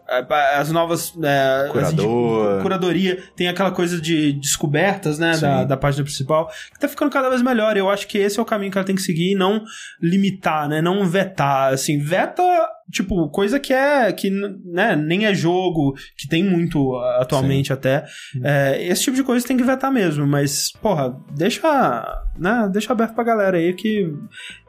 as 0.56 0.72
novas... 0.72 1.12
É, 1.22 1.68
Curador. 1.70 2.62
Curadoria, 2.62 3.22
tem 3.36 3.48
aquela 3.48 3.70
coisa 3.70 4.00
de 4.00 4.32
descobertas, 4.32 5.18
né, 5.18 5.36
da, 5.36 5.64
da 5.64 5.76
página 5.76 6.04
principal, 6.04 6.50
que 6.72 6.80
tá 6.80 6.88
ficando 6.88 7.10
cada 7.10 7.28
vez 7.28 7.42
melhor. 7.42 7.76
Eu 7.76 7.90
acho 7.90 8.08
que 8.08 8.16
esse 8.16 8.38
é 8.38 8.42
o 8.42 8.46
caminho 8.46 8.72
que 8.72 8.78
ela 8.78 8.86
tem 8.86 8.96
que 8.96 9.02
seguir 9.02 9.32
e 9.32 9.36
não 9.36 9.62
limitar, 10.00 10.66
né, 10.66 10.80
não 10.80 11.06
vetar, 11.06 11.74
assim, 11.74 11.98
veta 11.98 12.42
tipo, 12.90 13.28
coisa 13.28 13.58
que 13.58 13.72
é, 13.72 14.12
que, 14.12 14.30
né, 14.30 14.96
nem 14.96 15.26
é 15.26 15.34
jogo, 15.34 15.94
que 16.16 16.28
tem 16.28 16.42
muito 16.42 16.96
atualmente 17.18 17.68
Sim. 17.68 17.72
até. 17.72 18.04
É, 18.42 18.86
esse 18.86 19.04
tipo 19.04 19.16
de 19.16 19.22
coisa 19.22 19.46
tem 19.46 19.56
que 19.56 19.62
vetar 19.62 19.92
mesmo, 19.92 20.26
mas, 20.26 20.72
porra, 20.80 21.16
deixa, 21.30 22.24
né, 22.38 22.68
deixa 22.72 22.92
aberto 22.92 23.14
pra 23.14 23.24
galera 23.24 23.56
aí 23.56 23.72
que, 23.74 24.12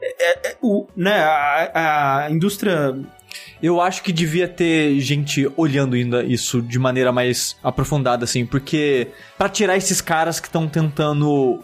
é, 0.00 0.48
é, 0.50 0.56
o, 0.62 0.86
né, 0.96 1.18
a, 1.18 2.24
a 2.24 2.30
indústria 2.30 2.94
eu 3.62 3.80
acho 3.80 4.02
que 4.02 4.12
devia 4.12 4.46
ter 4.46 5.00
gente 5.00 5.50
olhando 5.56 5.96
ainda 5.96 6.22
isso 6.22 6.60
de 6.62 6.78
maneira 6.78 7.10
mais 7.10 7.56
aprofundada, 7.62 8.24
assim, 8.24 8.44
porque 8.46 9.08
para 9.36 9.48
tirar 9.48 9.76
esses 9.76 10.00
caras 10.00 10.38
que 10.38 10.46
estão 10.46 10.68
tentando 10.68 11.60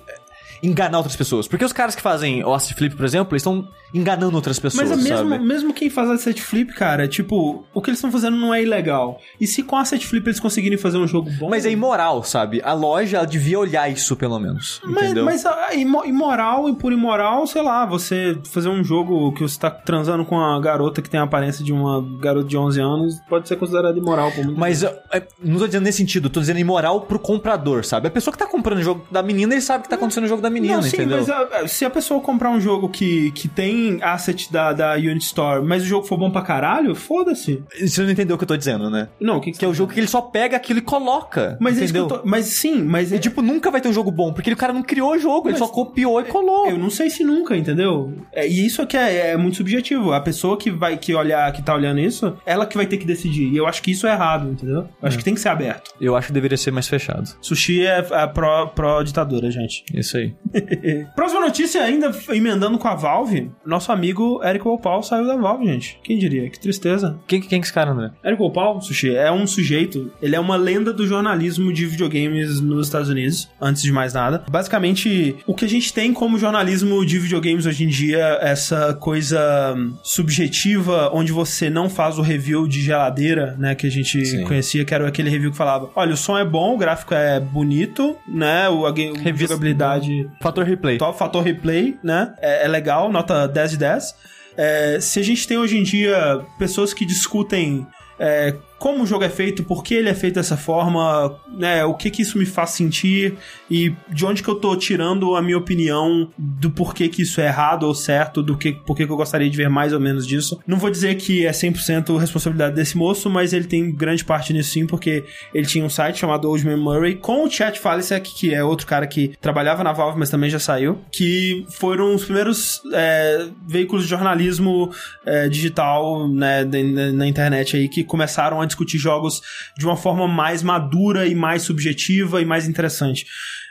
enganar 0.63 0.99
outras 0.99 1.17
pessoas. 1.17 1.49
Porque 1.49 1.65
os 1.65 1.73
caras 1.73 1.95
que 1.95 2.03
fazem 2.03 2.45
o 2.45 2.59
Flip, 2.59 2.95
por 2.95 3.05
exemplo, 3.05 3.33
eles 3.35 3.43
estão 3.43 3.69
enganando 3.93 4.35
outras 4.37 4.59
pessoas, 4.59 4.89
Mas 4.89 5.07
é 5.07 5.11
mesmo, 5.11 5.31
sabe? 5.31 5.45
mesmo 5.45 5.75
quem 5.75 5.91
faz 5.91 6.11
Asset 6.11 6.41
Flip, 6.43 6.73
cara, 6.73 7.09
tipo, 7.09 7.65
o 7.75 7.83
que 7.83 7.91
eles 7.91 7.99
estão 7.99 8.11
fazendo 8.11 8.37
não 8.37 8.55
é 8.55 8.63
ilegal. 8.63 9.19
E 9.41 9.47
se 9.47 9.63
com 9.63 9.77
Asset 9.77 10.07
Flip 10.07 10.27
eles 10.27 10.41
conseguirem 10.41 10.79
fazer 10.79 10.99
um 10.99 11.07
jogo 11.07 11.31
bom... 11.39 11.49
Mas 11.49 11.67
é 11.67 11.71
imoral, 11.71 12.23
sabe? 12.23 12.61
A 12.65 12.73
loja 12.73 13.19
ela 13.19 13.27
devia 13.27 13.59
olhar 13.59 13.91
isso, 13.91 14.17
pelo 14.17 14.39
menos, 14.39 14.81
mas, 14.85 15.05
entendeu? 15.05 15.25
Mas 15.25 15.45
a, 15.45 15.75
imoral 15.75 16.69
e 16.69 16.75
por 16.75 16.93
imoral, 16.93 17.47
sei 17.47 17.63
lá, 17.63 17.85
você 17.85 18.39
fazer 18.45 18.69
um 18.69 18.83
jogo 18.83 19.33
que 19.33 19.43
você 19.43 19.59
tá 19.59 19.71
transando 19.71 20.25
com 20.25 20.37
uma 20.37 20.61
garota 20.61 21.03
que 21.03 21.11
tem 21.11 21.21
a 21.21 21.25
aparência 21.25 21.65
de 21.65 21.73
uma 21.73 22.05
garota 22.19 22.49
de 22.49 22.57
11 22.57 22.81
anos, 22.81 23.21
pode 23.29 23.49
ser 23.49 23.57
considerado 23.57 23.97
imoral 23.99 24.31
por 24.33 24.45
muito 24.45 24.59
Mas 24.59 24.83
é, 24.83 25.27
não 25.43 25.59
tô 25.59 25.67
dizendo 25.67 25.85
nesse 25.85 25.99
sentido, 25.99 26.31
tô 26.31 26.41
dizendo 26.41 26.59
imoral 26.59 27.03
pro 27.03 27.19
comprador, 27.19 27.85
sabe? 27.85 28.09
A 28.09 28.11
pessoa 28.11 28.33
que 28.33 28.39
tá 28.39 28.47
comprando 28.47 28.79
o 28.79 28.83
jogo 28.83 29.07
da 29.11 29.23
menina, 29.23 29.55
ele 29.55 29.61
sabe 29.61 29.85
que 29.85 29.91
tá 29.91 29.97
acontecendo 29.97 30.23
no 30.23 30.29
jogo 30.29 30.43
da 30.43 30.51
menina, 30.51 30.77
não, 30.77 30.83
sim, 30.83 30.97
entendeu? 30.97 31.19
mas 31.19 31.29
a, 31.29 31.69
se 31.69 31.85
a 31.85 31.91
pessoa 31.91 32.21
comprar 32.21 32.51
um 32.51 32.61
jogo 32.61 32.89
que, 32.89 33.31
que 33.33 33.49
tem 33.49 33.80
asset 34.03 34.53
da, 34.53 34.73
da 34.73 34.95
Unity 34.95 35.27
Store, 35.27 35.65
mas 35.65 35.83
o 35.83 35.87
jogo 35.87 36.07
for 36.07 36.17
bom 36.17 36.31
pra 36.31 36.43
caralho, 36.43 36.95
foda-se. 36.95 37.63
Você 37.81 38.03
não 38.03 38.11
entendeu 38.11 38.37
o 38.37 38.39
que 38.39 38.45
eu 38.45 38.49
tô 38.49 38.57
dizendo, 38.57 38.91
né? 38.91 39.09
Não, 39.21 39.37
o 39.37 39.41
que, 39.41 39.53
que, 39.53 39.59
que 39.59 39.65
é 39.65 39.69
o 39.69 39.75
jogo 39.75 39.93
que 39.93 40.01
ele 40.01 40.07
só 40.07 40.21
pega 40.21 40.57
aquilo 40.57 40.79
e 40.79 40.83
coloca. 40.83 41.57
Mas 41.61 41.79
é 41.79 41.85
entendeu? 41.85 42.07
Tô... 42.07 42.23
Mas 42.25 42.47
sim, 42.47 42.83
mas. 42.83 43.13
E, 43.13 43.19
tipo, 43.19 43.43
nunca 43.43 43.71
vai 43.71 43.81
ter 43.81 43.89
um 43.89 43.93
jogo 43.93 44.11
bom, 44.11 44.33
porque 44.33 44.53
o 44.53 44.57
cara 44.57 44.73
não 44.73 44.83
criou 44.83 45.13
o 45.13 45.19
jogo, 45.19 45.45
mas 45.45 45.55
ele 45.55 45.59
só 45.59 45.69
copiou 45.69 46.21
e 46.21 46.25
colou. 46.25 46.69
Eu 46.69 46.79
não 46.79 46.91
sei 46.91 47.11
se 47.11 47.25
nunca, 47.25 47.57
entendeu? 47.57 48.13
É, 48.33 48.47
e 48.47 48.67
isso 48.67 48.83
aqui 48.83 48.97
é, 48.97 49.31
é, 49.31 49.37
muito 49.37 49.57
subjetivo. 49.57 50.13
A 50.13 50.21
pessoa 50.21 50.57
que 50.57 50.71
vai 50.71 50.97
que 50.97 51.15
olhar, 51.15 51.53
que 51.53 51.63
tá 51.63 51.75
olhando 51.75 52.01
isso, 52.01 52.37
ela 52.45 52.67
que 52.67 52.77
vai 52.77 52.87
ter 52.87 52.97
que 52.97 53.07
decidir. 53.07 53.49
E 53.49 53.57
eu 53.57 53.67
acho 53.67 53.83
que 53.83 53.91
isso 53.91 54.07
é 54.07 54.13
errado, 54.13 54.51
entendeu? 54.51 54.81
Eu 54.81 55.09
acho 55.09 55.17
é. 55.17 55.19
que 55.19 55.25
tem 55.25 55.35
que 55.35 55.41
ser 55.41 55.49
aberto. 55.49 55.93
Eu 56.01 56.17
acho 56.17 56.29
que 56.29 56.33
deveria 56.33 56.57
ser 56.57 56.71
mais 56.71 56.89
fechado. 56.89 57.31
Sushi 57.41 57.87
é, 57.87 57.99
é 57.99 58.27
pró-ditadura, 58.27 59.43
pró 59.43 59.51
gente. 59.51 59.85
Isso 59.93 60.17
aí. 60.17 60.35
Próxima 61.15 61.41
notícia, 61.41 61.83
ainda 61.83 62.11
emendando 62.31 62.79
com 62.79 62.89
a 62.89 62.95
Valve, 62.95 63.51
nosso 63.71 63.93
amigo 63.93 64.41
Eric 64.45 64.67
Opal 64.67 65.03
saiu 65.03 65.27
da 65.27 65.37
Valve, 65.37 65.65
gente. 65.65 65.99
Quem 66.03 66.19
diria? 66.19 66.51
Que 66.51 66.59
tristeza. 66.59 67.19
Quem, 67.27 67.41
quem 67.41 67.59
é 67.59 67.63
esse 67.63 67.73
cara, 67.73 67.93
André? 67.93 68.11
Eric 68.25 68.43
Opal, 68.43 68.81
Sushi, 68.83 69.15
é 69.15 69.31
um 69.31 69.47
sujeito, 69.47 70.11
ele 70.21 70.35
é 70.35 70.41
uma 70.41 70.57
lenda 70.57 70.93
do 70.93 71.07
jornalismo 71.07 71.73
de 71.73 71.87
videogames 71.87 72.61
nos 72.61 72.89
Estados 72.89 73.09
Unidos, 73.09 73.49
antes 73.61 73.83
de 73.83 73.93
mais 73.93 74.13
nada. 74.13 74.45
Basicamente, 74.51 75.37
o 75.47 75.55
que 75.55 75.65
a 75.65 75.69
gente 75.69 75.93
tem 75.93 76.13
como 76.13 76.39
jornalismo 76.39 77.07
de 77.07 77.19
videogames 77.19 77.65
hoje 77.65 77.85
em 77.85 77.89
dia, 77.89 78.39
essa 78.41 78.93
coisa 78.95 79.75
subjetiva, 80.03 81.11
onde 81.15 81.31
você 81.31 81.71
não 81.71 81.89
faz 81.89 82.19
o 82.19 82.23
review 82.23 82.67
de 82.67 82.83
geladeira, 82.83 83.55
né, 83.57 83.75
que 83.77 83.87
a 83.87 83.91
gente 83.91 84.27
Sim. 84.27 84.45
conhecia, 84.45 84.85
que 84.85 84.93
era 84.93 85.07
aquele 85.07 85.31
review 85.31 85.53
que 85.53 85.57
falava, 85.57 85.91
olha, 85.95 86.13
o 86.13 86.17
som 86.17 86.37
é 86.37 86.45
bom, 86.45 86.75
o 86.75 86.79
gráfico 86.79 87.15
é 87.15 87.39
bonito, 87.39 88.17
né, 88.27 88.69
o, 88.69 88.85
a, 88.85 88.91
a 88.91 89.33
jogabilidade... 89.37 90.29
Fator 90.41 90.65
replay. 90.65 90.99
Top, 90.99 91.17
fator 91.17 91.43
replay, 91.43 91.97
né, 92.03 92.35
é, 92.41 92.65
é 92.65 92.69
legal, 92.69 93.13
nota 93.13 93.47
10 93.47 93.60
de 93.67 93.77
10. 93.77 94.15
É, 94.57 94.99
se 95.01 95.19
a 95.21 95.23
gente 95.23 95.47
tem 95.47 95.59
hoje 95.59 95.79
em 95.79 95.83
dia 95.83 96.45
pessoas 96.59 96.93
que 96.93 97.05
discutem 97.05 97.87
é, 98.19 98.55
como 98.81 99.05
o 99.05 99.07
jogo 99.07 99.23
é 99.23 99.29
feito, 99.29 99.63
por 99.63 99.85
que 99.85 99.95
ele 99.95 100.09
é 100.09 100.15
feito 100.15 100.37
dessa 100.37 100.57
forma, 100.57 101.39
né, 101.53 101.85
o 101.85 101.93
que 101.93 102.11
que 102.11 102.23
isso 102.23 102.39
me 102.39 102.47
faz 102.47 102.71
sentir 102.71 103.37
e 103.71 103.95
de 104.09 104.25
onde 104.25 104.43
que 104.43 104.49
eu 104.49 104.55
tô 104.55 104.75
tirando 104.75 105.37
a 105.37 105.43
minha 105.43 105.59
opinião 105.59 106.31
do 106.37 106.71
porquê 106.71 107.07
que 107.09 107.21
isso 107.21 107.43
é 107.43 107.47
errado 107.47 107.83
ou 107.83 107.95
certo, 107.95 108.43
do 108.43 108.57
que 108.57 108.73
porquê 108.73 109.07
que 109.07 109.13
eu 109.13 109.17
gostaria 109.19 109.51
de 109.51 109.57
ver 109.57 109.69
mais 109.69 109.93
ou 109.93 110.01
menos 110.01 110.27
disso. 110.27 110.59
Não 110.67 110.79
vou 110.79 110.91
dizer 110.91 111.15
que 111.17 111.47
é 111.47 111.51
100% 111.51 112.17
responsabilidade 112.17 112.75
desse 112.75 112.97
moço, 112.97 113.29
mas 113.29 113.53
ele 113.53 113.67
tem 113.67 113.93
grande 113.93 114.25
parte 114.25 114.53
nisso 114.55 114.71
sim, 114.71 114.87
porque 114.87 115.25
ele 115.53 115.67
tinha 115.67 115.85
um 115.85 115.91
site 115.91 116.19
chamado 116.19 116.49
Old 116.49 116.65
Man 116.65 116.79
Murray 116.79 117.17
com 117.17 117.45
o 117.45 117.51
Chat 117.51 117.79
Falisek, 117.79 118.33
que 118.35 118.55
é 118.55 118.65
outro 118.65 118.87
cara 118.87 119.07
que 119.07 119.33
trabalhava 119.43 119.85
na 119.85 119.93
Valve, 119.93 120.19
mas 120.19 120.31
também 120.31 120.49
já 120.49 120.59
saiu, 120.59 120.99
que 121.13 121.67
foram 121.69 122.15
os 122.15 122.25
primeiros 122.25 122.81
é, 122.95 123.47
veículos 123.69 124.05
de 124.05 124.11
jornalismo 124.11 124.91
é, 125.27 125.51
digital 125.51 126.27
né, 126.27 126.65
na, 127.13 127.27
internet 127.27 127.77
aí 127.77 127.89
que 127.89 128.03
começaram 128.03 128.61
a 128.61 128.70
discutir 128.71 128.99
jogos 128.99 129.41
de 129.79 129.85
uma 129.85 129.97
forma 129.97 130.27
mais 130.27 130.63
madura 130.63 131.27
e 131.27 131.35
mais 131.35 131.63
subjetiva 131.63 132.41
e 132.41 132.45
mais 132.45 132.67
interessante. 132.67 133.27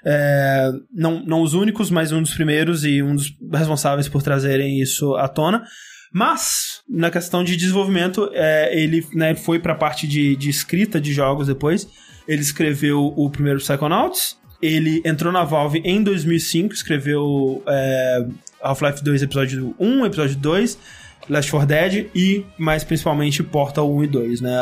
É, 0.05 0.71
não, 0.93 1.23
não 1.25 1.41
os 1.41 1.53
únicos, 1.53 1.89
mas 1.89 2.11
um 2.11 2.21
dos 2.21 2.33
primeiros 2.33 2.85
e 2.85 3.01
um 3.01 3.15
dos 3.15 3.33
responsáveis 3.53 4.07
por 4.07 4.21
trazerem 4.21 4.81
isso 4.81 5.15
à 5.15 5.27
tona. 5.27 5.63
Mas, 6.11 6.81
na 6.89 7.11
questão 7.11 7.43
de 7.43 7.55
desenvolvimento, 7.55 8.29
é, 8.33 8.77
ele 8.79 9.05
né, 9.13 9.35
foi 9.35 9.59
para 9.59 9.73
a 9.73 9.75
parte 9.75 10.07
de, 10.07 10.35
de 10.35 10.49
escrita 10.49 10.99
de 10.99 11.13
jogos 11.13 11.47
depois. 11.47 11.87
Ele 12.27 12.41
escreveu 12.41 13.13
o 13.15 13.29
primeiro 13.29 13.59
Psychonauts. 13.59 14.37
Ele 14.61 15.01
entrou 15.05 15.31
na 15.31 15.43
Valve 15.43 15.81
em 15.85 16.03
2005, 16.03 16.73
escreveu 16.73 17.63
é, 17.67 18.25
Half-Life 18.61 19.03
2 19.03 19.21
episódio 19.21 19.75
1, 19.79 20.05
episódio 20.05 20.35
2 20.35 20.98
Last 21.29 21.51
4 21.51 21.67
Dead 21.67 22.07
e, 22.15 22.45
mais 22.57 22.83
principalmente, 22.83 23.43
Portal 23.43 23.93
1 23.93 24.03
e 24.03 24.07
2, 24.07 24.41
né? 24.41 24.57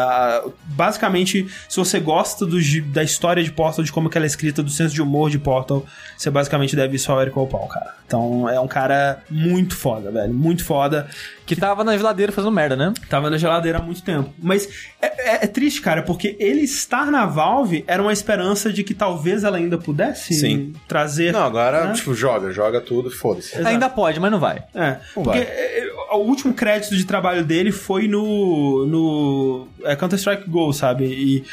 Basicamente, 0.65 1.47
se 1.69 1.77
você 1.77 1.99
gosta 1.99 2.45
do, 2.45 2.57
da 2.91 3.03
história 3.03 3.43
de 3.43 3.51
Portal, 3.51 3.83
de 3.83 3.91
como 3.91 4.09
ela 4.13 4.25
é 4.25 4.27
escrita, 4.27 4.61
do 4.61 4.69
senso 4.69 4.93
de 4.93 5.01
humor 5.01 5.29
de 5.29 5.39
Portal, 5.39 5.85
você 6.17 6.29
basicamente 6.29 6.75
deve 6.75 6.95
isso 6.95 7.11
ao 7.11 7.21
Eric 7.21 7.37
Opal, 7.37 7.67
cara. 7.67 7.95
Então, 8.05 8.49
é 8.49 8.59
um 8.59 8.67
cara 8.67 9.19
muito 9.29 9.75
foda, 9.75 10.11
velho. 10.11 10.33
Muito 10.33 10.63
foda. 10.63 11.07
Que 11.47 11.55
tava 11.55 11.83
na 11.83 11.97
geladeira 11.97 12.31
fazendo 12.31 12.51
merda, 12.51 12.75
né? 12.75 12.93
Tava 13.09 13.29
na 13.29 13.37
geladeira 13.37 13.79
há 13.79 13.81
muito 13.81 14.03
tempo. 14.03 14.31
Mas 14.37 14.67
é, 15.01 15.05
é, 15.07 15.45
é 15.45 15.47
triste, 15.47 15.81
cara, 15.81 16.03
porque 16.03 16.35
ele 16.39 16.61
estar 16.61 17.09
na 17.09 17.25
Valve 17.25 17.85
era 17.87 18.01
uma 18.01 18.11
esperança 18.11 18.71
de 18.71 18.83
que 18.83 18.93
talvez 18.93 19.45
ela 19.45 19.57
ainda 19.57 19.77
pudesse 19.77 20.33
Sim. 20.33 20.73
trazer. 20.87 21.31
Não, 21.31 21.43
agora, 21.43 21.85
né? 21.85 21.93
tipo, 21.93 22.13
joga, 22.13 22.51
joga 22.51 22.81
tudo, 22.81 23.09
foda-se. 23.09 23.57
Ainda 23.65 23.87
pode, 23.89 24.19
mas 24.19 24.29
não 24.29 24.39
vai. 24.39 24.61
É. 24.75 24.97
Não 25.15 25.23
porque 25.23 25.39
vai. 25.39 25.47
É, 25.47 25.89
o 26.11 26.17
último 26.17 26.53
crédito 26.53 26.95
de 26.95 27.05
trabalho 27.05 27.45
dele 27.45 27.71
foi 27.71 28.09
no, 28.09 28.85
no 28.85 29.67
é, 29.83 29.95
Counter-Strike 29.95 30.49
Go, 30.49 30.73
sabe? 30.73 31.05
E, 31.05 31.43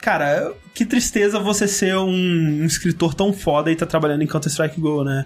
cara, 0.00 0.52
que 0.74 0.84
tristeza 0.84 1.38
você 1.38 1.68
ser 1.68 1.96
um, 1.96 2.64
escritor 2.64 3.14
tão 3.14 3.32
foda 3.32 3.70
e 3.70 3.76
tá 3.76 3.84
trabalhando 3.84 4.22
em 4.22 4.26
Counter-Strike 4.26 4.80
Go, 4.80 5.04
né? 5.04 5.24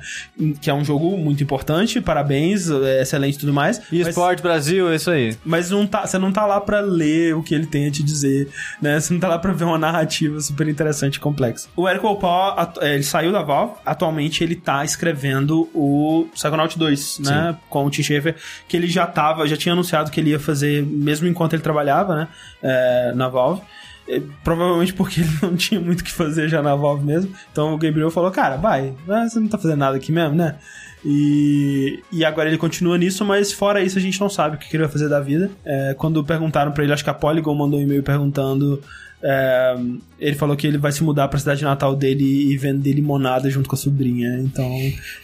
Que 0.60 0.70
é 0.70 0.74
um 0.74 0.84
jogo 0.84 1.16
muito 1.16 1.42
importante, 1.42 2.00
parabéns, 2.00 2.68
é 2.70 3.02
excelente 3.02 3.36
e 3.36 3.38
tudo 3.38 3.52
mais. 3.52 3.80
E 3.92 4.00
Esporte 4.00 4.42
Brasil, 4.42 4.90
é 4.90 4.96
isso 4.96 5.10
aí. 5.10 5.36
Mas 5.44 5.70
não 5.70 5.86
tá, 5.86 6.06
você 6.06 6.18
não 6.18 6.32
tá 6.32 6.44
lá 6.46 6.60
pra 6.60 6.80
ler 6.80 7.34
o 7.36 7.42
que 7.42 7.54
ele 7.54 7.66
tem 7.66 7.86
a 7.86 7.90
te 7.90 8.02
dizer, 8.02 8.48
né? 8.80 8.98
Você 8.98 9.12
não 9.12 9.20
tá 9.20 9.28
lá 9.28 9.38
pra 9.38 9.52
ver 9.52 9.64
uma 9.64 9.78
narrativa 9.78 10.40
super 10.40 10.66
interessante 10.68 11.16
e 11.16 11.20
complexa. 11.20 11.68
O 11.76 11.88
Eric 11.88 12.04
Opal, 12.04 12.72
é, 12.80 12.94
ele 12.94 13.04
saiu 13.04 13.30
da 13.30 13.42
Valve, 13.42 13.74
atualmente 13.84 14.42
ele 14.42 14.56
tá 14.56 14.84
escrevendo 14.84 15.68
o 15.74 16.26
Psychonaut 16.34 16.78
2, 16.78 17.18
né? 17.20 17.52
Sim. 17.52 17.58
Com 17.68 17.86
o 17.86 17.90
Tim 17.90 18.02
Schafer, 18.02 18.34
que 18.66 18.76
ele 18.76 18.88
já 18.88 19.06
tava, 19.06 19.46
já 19.46 19.56
tinha 19.56 19.72
anunciado 19.72 20.10
que 20.10 20.20
ele 20.20 20.30
ia 20.30 20.40
fazer, 20.40 20.82
mesmo 20.82 21.28
enquanto 21.28 21.52
ele 21.52 21.62
trabalhava, 21.62 22.16
né? 22.16 22.28
É, 22.62 23.12
na 23.14 23.28
Valve. 23.28 23.62
É, 24.08 24.20
provavelmente 24.42 24.92
porque 24.92 25.20
ele 25.20 25.30
não 25.42 25.56
tinha 25.56 25.80
muito 25.80 26.00
o 26.00 26.04
que 26.04 26.12
fazer 26.12 26.48
já 26.48 26.62
na 26.62 26.74
Valve 26.74 27.04
mesmo. 27.04 27.34
Então 27.50 27.74
o 27.74 27.78
Gabriel 27.78 28.10
falou: 28.10 28.30
Cara, 28.30 28.56
vai, 28.56 28.94
você 29.06 29.40
não 29.40 29.48
tá 29.48 29.58
fazendo 29.58 29.78
nada 29.78 29.96
aqui 29.96 30.12
mesmo, 30.12 30.34
né? 30.34 30.56
E, 31.04 32.02
e 32.10 32.24
agora 32.24 32.48
ele 32.48 32.56
continua 32.56 32.96
nisso, 32.96 33.24
mas 33.26 33.52
fora 33.52 33.82
isso 33.82 33.98
a 33.98 34.00
gente 34.00 34.18
não 34.18 34.30
sabe 34.30 34.56
o 34.56 34.58
que 34.58 34.74
ele 34.74 34.84
vai 34.84 34.92
fazer 34.92 35.08
da 35.08 35.20
vida. 35.20 35.50
É, 35.64 35.94
quando 35.98 36.24
perguntaram 36.24 36.72
para 36.72 36.82
ele, 36.82 36.92
acho 36.94 37.04
que 37.04 37.10
a 37.10 37.14
Polygon 37.14 37.54
mandou 37.54 37.78
um 37.78 37.82
e-mail 37.82 38.02
perguntando 38.02 38.80
É, 39.22 39.74
ele 40.18 40.36
falou 40.36 40.54
que 40.56 40.66
ele 40.66 40.76
vai 40.76 40.92
se 40.92 41.02
mudar 41.02 41.28
pra 41.28 41.38
cidade 41.38 41.64
natal 41.64 41.96
dele 41.96 42.52
e 42.52 42.56
vender 42.58 42.92
limonada 42.92 43.48
junto 43.50 43.68
com 43.68 43.74
a 43.74 43.78
sobrinha. 43.78 44.38
Então, 44.40 44.70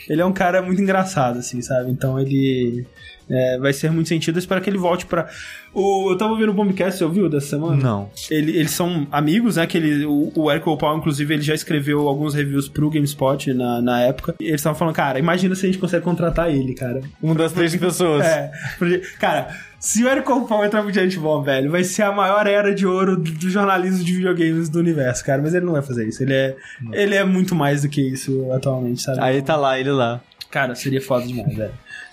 ele 0.08 0.22
é 0.22 0.24
um 0.24 0.32
cara 0.32 0.62
muito 0.62 0.80
engraçado, 0.80 1.38
assim, 1.38 1.60
sabe? 1.62 1.90
Então 1.90 2.18
ele. 2.18 2.86
É, 3.30 3.58
vai 3.58 3.72
ser 3.72 3.90
muito 3.90 4.08
sentido. 4.08 4.36
Eu 4.36 4.40
espero 4.40 4.60
que 4.60 4.68
ele 4.68 4.78
volte 4.78 5.06
pra. 5.06 5.28
O, 5.72 6.10
eu 6.10 6.18
tava 6.18 6.32
ouvindo 6.32 6.50
o 6.50 6.52
Bombcast, 6.54 6.98
você 6.98 7.04
ouviu 7.04 7.28
dessa 7.28 7.46
semana? 7.50 7.76
Não. 7.80 8.10
Ele- 8.28 8.56
eles 8.58 8.72
são 8.72 9.06
amigos, 9.12 9.54
né? 9.56 9.66
Que 9.68 9.78
ele, 9.78 10.04
o, 10.04 10.32
o 10.34 10.50
Eric 10.50 10.68
Opal, 10.68 10.98
inclusive, 10.98 11.32
ele 11.32 11.42
já 11.42 11.54
escreveu 11.54 12.08
alguns 12.08 12.34
reviews 12.34 12.68
pro 12.68 12.90
GameSpot 12.90 13.52
na, 13.54 13.80
na 13.80 14.00
época. 14.00 14.34
E 14.40 14.44
eles 14.46 14.60
estavam 14.60 14.76
falando, 14.76 14.94
cara, 14.96 15.18
imagina 15.20 15.54
se 15.54 15.64
a 15.64 15.68
gente 15.68 15.78
consegue 15.78 16.04
contratar 16.04 16.50
ele, 16.52 16.74
cara. 16.74 17.00
Uma 17.22 17.34
das 17.36 17.52
três 17.52 17.74
pessoas. 17.76 18.24
É, 18.26 18.50
porque, 18.78 18.98
cara, 19.20 19.48
se 19.78 20.02
o 20.02 20.08
Eric 20.08 20.28
Opal 20.30 20.64
entrar 20.64 20.82
pro 20.82 20.92
Giant 20.92 21.14
Bomb, 21.16 21.44
velho, 21.44 21.70
vai 21.70 21.84
ser 21.84 22.02
a 22.02 22.10
maior 22.10 22.46
era 22.48 22.74
de 22.74 22.84
ouro 22.84 23.16
do, 23.16 23.30
do 23.30 23.48
jornalismo 23.48 24.02
de 24.04 24.12
videogames 24.12 24.68
do 24.68 24.80
universo, 24.80 25.24
cara. 25.24 25.40
Mas 25.40 25.54
ele 25.54 25.64
não 25.66 25.72
vai 25.74 25.82
fazer 25.82 26.08
isso. 26.08 26.20
Ele 26.22 26.34
é, 26.34 26.56
ele 26.92 27.14
é 27.14 27.22
muito 27.24 27.54
mais 27.54 27.82
do 27.82 27.88
que 27.88 28.00
isso 28.02 28.50
atualmente, 28.52 29.02
sabe? 29.02 29.20
Aí 29.20 29.40
tá 29.40 29.54
lá, 29.54 29.78
ele 29.78 29.92
lá. 29.92 30.20
Cara, 30.50 30.74
seria 30.74 31.00
foda 31.00 31.24
demais, 31.24 31.54
velho. 31.56 31.70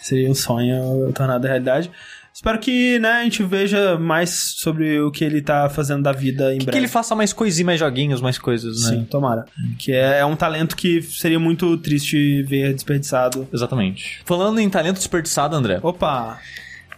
Seria 0.07 0.29
um 0.29 0.35
sonho 0.35 1.11
tornado 1.13 1.45
realidade. 1.45 1.91
Espero 2.33 2.59
que, 2.59 2.99
né, 2.99 3.13
a 3.13 3.23
gente 3.23 3.41
veja 3.41 3.97
mais 3.97 4.29
sobre 4.57 5.01
o 5.01 5.09
que 5.09 5.23
ele 5.23 5.41
tá 5.41 5.67
fazendo 5.69 6.03
da 6.03 6.11
vida 6.11 6.53
em 6.53 6.59
Que, 6.59 6.65
breve. 6.65 6.71
que 6.71 6.77
ele 6.77 6.87
faça 6.87 7.15
mais 7.15 7.33
coisinhas, 7.33 7.65
mais 7.65 7.79
joguinhos, 7.79 8.21
mais 8.21 8.37
coisas, 8.37 8.83
né? 8.83 8.89
Sim, 8.89 9.05
tomara. 9.05 9.45
Que 9.79 9.91
é, 9.91 10.19
é 10.19 10.25
um 10.25 10.35
talento 10.35 10.75
que 10.75 11.01
seria 11.01 11.39
muito 11.39 11.75
triste 11.77 12.43
ver 12.43 12.73
desperdiçado. 12.75 13.47
Exatamente. 13.51 14.21
Falando 14.23 14.59
em 14.59 14.69
talento 14.69 14.97
desperdiçado, 14.97 15.55
André. 15.55 15.79
Opa! 15.81 16.39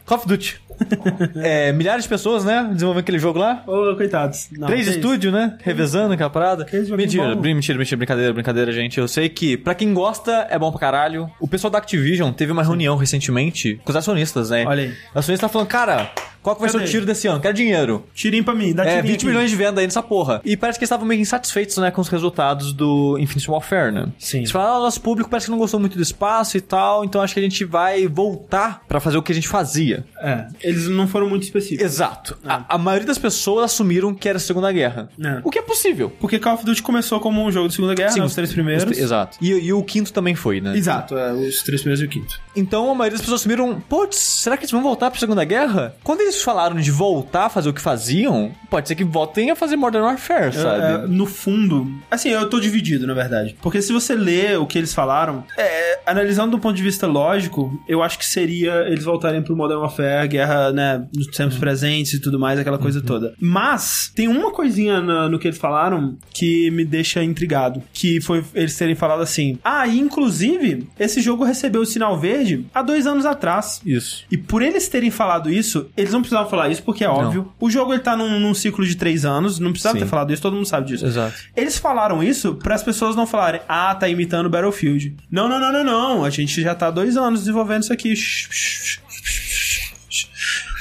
Call 0.05 0.17
of 0.17 0.27
Duty. 0.27 0.59
é, 1.37 1.71
milhares 1.71 2.03
de 2.03 2.09
pessoas, 2.09 2.43
né? 2.45 2.69
Desenvolvendo 2.71 3.01
aquele 3.01 3.19
jogo 3.19 3.39
lá. 3.39 3.63
Ô, 3.67 3.95
coitados. 3.95 4.47
Não, 4.51 4.67
Três 4.67 4.87
estúdios, 4.87 5.33
né? 5.33 5.57
Revezando 5.61 6.13
aquela 6.13 6.29
parada. 6.29 6.65
Mentira, 6.95 7.35
bom. 7.35 7.41
mentira, 7.41 7.77
mentira, 7.77 7.97
brincadeira, 7.97 8.33
brincadeira, 8.33 8.71
gente. 8.71 8.99
Eu 8.99 9.07
sei 9.07 9.29
que, 9.29 9.57
pra 9.57 9.75
quem 9.75 9.93
gosta, 9.93 10.47
é 10.49 10.57
bom 10.57 10.71
pra 10.71 10.79
caralho. 10.79 11.29
O 11.39 11.47
pessoal 11.47 11.71
da 11.71 11.77
Activision 11.77 12.31
teve 12.31 12.51
uma 12.51 12.63
reunião 12.63 12.95
recentemente 12.95 13.79
com 13.83 13.91
os 13.91 13.95
acionistas, 13.95 14.49
né? 14.49 14.65
Olha 14.65 14.83
aí. 14.83 14.89
Os 14.89 15.17
acionistas 15.17 15.39
tá 15.39 15.49
falando, 15.49 15.67
cara, 15.67 16.11
qual 16.41 16.55
que 16.55 16.61
vai 16.61 16.69
ser 16.69 16.77
Cadê? 16.77 16.87
o 16.89 16.91
tiro 16.91 17.05
desse 17.05 17.27
ano? 17.27 17.39
Quero 17.39 17.53
dinheiro. 17.53 18.05
Tirinho 18.13 18.43
pra 18.43 18.53
mim, 18.55 18.73
dá 18.73 18.83
É, 18.83 18.95
tirinho 18.97 19.03
20 19.03 19.15
aqui. 19.17 19.25
milhões 19.27 19.49
de 19.49 19.55
venda 19.55 19.81
aí 19.81 19.87
nessa 19.87 20.01
porra. 20.03 20.41
E 20.45 20.55
parece 20.57 20.77
que 20.79 20.83
eles 20.83 20.87
estavam 20.89 21.05
meio 21.05 21.21
insatisfeitos, 21.21 21.77
né, 21.77 21.91
com 21.91 22.01
os 22.01 22.07
resultados 22.07 22.73
do 22.73 23.17
Infinite 23.19 23.49
Warfare, 23.49 23.91
né? 23.91 24.07
Sim. 24.17 24.39
Eles 24.39 24.51
falaram, 24.51 24.77
ah, 24.77 24.79
nosso 24.81 25.01
público 25.01 25.29
parece 25.29 25.47
que 25.47 25.51
não 25.51 25.57
gostou 25.57 25.79
muito 25.79 25.95
do 25.97 26.01
espaço 26.03 26.57
e 26.57 26.61
tal, 26.61 27.03
então 27.03 27.21
acho 27.21 27.33
que 27.33 27.39
a 27.39 27.43
gente 27.43 27.63
vai 27.65 28.07
voltar 28.07 28.83
pra 28.87 28.99
fazer 28.99 29.17
o 29.17 29.23
que 29.23 29.31
a 29.31 29.35
gente 29.35 29.47
fazia. 29.47 30.05
É, 30.21 30.47
eles 30.61 30.87
não 30.87 31.07
foram 31.07 31.29
muito 31.29 31.43
específicos. 31.43 31.83
Exato. 31.85 32.37
A, 32.45 32.75
a 32.75 32.77
maioria 32.77 33.07
das 33.07 33.17
pessoas 33.17 33.65
assumiram 33.65 34.13
que 34.13 34.27
era 34.27 34.37
a 34.37 34.41
Segunda 34.41 34.71
Guerra. 34.71 35.09
É. 35.23 35.41
O 35.43 35.49
que 35.49 35.59
é 35.59 35.61
possível. 35.61 36.09
Porque 36.19 36.39
Call 36.39 36.53
of 36.55 36.65
Duty 36.65 36.81
começou 36.83 37.19
como 37.19 37.43
um 37.43 37.51
jogo 37.51 37.67
de 37.67 37.75
Segunda 37.75 37.93
Guerra, 37.95 38.15
né, 38.15 38.23
os 38.23 38.35
três 38.35 38.51
primeiros. 38.51 38.83
os- 38.83 38.97
Exato. 38.97 39.37
E, 39.41 39.49
e 39.51 39.73
o 39.73 39.83
quinto 39.83 40.11
também 40.13 40.35
foi, 40.35 40.61
né? 40.61 40.75
Exato, 40.77 41.17
é, 41.17 41.33
os 41.33 41.61
três 41.63 41.81
primeiros 41.81 42.01
e 42.01 42.05
o 42.05 42.09
quinto. 42.09 42.39
Então 42.55 42.89
a 42.91 42.95
maioria 42.95 43.11
das 43.17 43.21
pessoas 43.21 43.41
assumiram, 43.41 43.79
putz, 43.81 44.17
será 44.17 44.57
que 44.57 44.63
eles 44.63 44.71
vão 44.71 44.81
voltar 44.81 45.09
pra 45.09 45.19
Segunda 45.19 45.43
Guerra? 45.43 45.95
Quando 46.03 46.21
eles 46.21 46.28
falaram 46.41 46.75
de 46.77 46.91
voltar 46.91 47.45
a 47.45 47.49
fazer 47.49 47.69
o 47.69 47.73
que 47.73 47.81
faziam, 47.81 48.51
pode 48.69 48.87
ser 48.87 48.95
que 48.95 49.03
voltem 49.03 49.51
a 49.51 49.55
fazer 49.55 49.75
Modern 49.75 50.03
Warfare, 50.03 50.53
sabe? 50.53 51.03
É, 51.05 51.07
no 51.07 51.25
fundo, 51.25 51.91
assim, 52.09 52.29
eu 52.29 52.49
tô 52.49 52.59
dividido, 52.59 53.05
na 53.07 53.13
verdade. 53.13 53.55
Porque 53.61 53.81
se 53.81 53.91
você 53.91 54.15
lê 54.15 54.55
o 54.55 54.65
que 54.65 54.77
eles 54.77 54.93
falaram, 54.93 55.43
é, 55.57 55.99
analisando 56.05 56.51
do 56.51 56.59
ponto 56.59 56.75
de 56.75 56.83
vista 56.83 57.07
lógico, 57.07 57.81
eu 57.87 58.01
acho 58.03 58.17
que 58.17 58.25
seria 58.25 58.85
eles 58.87 59.03
voltarem 59.03 59.41
pro 59.41 59.55
Modern 59.55 59.79
Warfare, 59.81 60.27
guerra, 60.27 60.71
né, 60.71 61.05
nos 61.13 61.27
tempos 61.27 61.57
presentes 61.57 62.13
e 62.13 62.19
tudo 62.21 62.39
mais, 62.39 62.59
aquela 62.59 62.77
coisa 62.77 63.01
toda. 63.01 63.33
Mas, 63.39 64.11
tem 64.15 64.27
uma 64.27 64.51
coisinha 64.51 65.01
na- 65.01 65.29
no 65.29 65.39
que 65.39 65.47
eles 65.47 65.57
falaram 65.59 66.17
que 66.33 66.69
me 66.71 66.85
deixa 66.85 67.23
intrigado. 67.23 67.81
Que 67.93 68.19
foi 68.21 68.43
eles 68.53 68.77
terem 68.77 68.95
falado 68.95 69.21
assim: 69.21 69.57
ah, 69.63 69.87
e 69.87 69.99
inclusive, 69.99 70.87
esse 70.99 71.21
jogo 71.21 71.43
recebeu 71.43 71.81
o 71.81 71.85
sinal 71.85 72.17
verde 72.19 72.65
há 72.73 72.81
dois 72.81 73.07
anos 73.07 73.25
atrás. 73.25 73.81
Isso. 73.85 74.25
E 74.31 74.37
por 74.37 74.61
eles 74.61 74.87
terem 74.87 75.09
falado 75.11 75.49
isso, 75.51 75.89
eles 75.95 76.11
não 76.13 76.18
precisavam 76.21 76.49
falar 76.49 76.69
isso 76.69 76.83
porque 76.83 77.03
é 77.03 77.09
óbvio. 77.09 77.51
O 77.59 77.69
jogo 77.69 77.93
ele 77.93 78.01
tá 78.01 78.15
num, 78.15 78.39
num 78.39 78.53
ciclo 78.53 78.85
de 78.85 78.95
três 78.95 79.25
anos, 79.25 79.59
não 79.59 79.71
precisava 79.71 79.97
Sim. 79.97 80.03
ter 80.03 80.09
falado 80.09 80.31
isso, 80.31 80.41
todo 80.41 80.55
mundo 80.55 80.65
sabe 80.65 80.87
disso. 80.87 81.05
Exato. 81.05 81.35
Eles 81.55 81.77
falaram 81.77 82.23
isso 82.23 82.55
para 82.55 82.75
as 82.75 82.83
pessoas 82.83 83.15
não 83.15 83.27
falarem, 83.27 83.61
ah, 83.67 83.93
tá 83.95 84.07
imitando 84.07 84.49
Battlefield. 84.49 85.15
Não, 85.31 85.47
não, 85.47 85.59
não, 85.59 85.71
não, 85.71 85.83
não. 85.83 86.25
A 86.25 86.29
gente 86.29 86.61
já 86.61 86.75
tá 86.75 86.87
há 86.87 86.91
dois 86.91 87.17
anos 87.17 87.41
desenvolvendo 87.41 87.83
isso 87.83 87.93
aqui. 87.93 88.13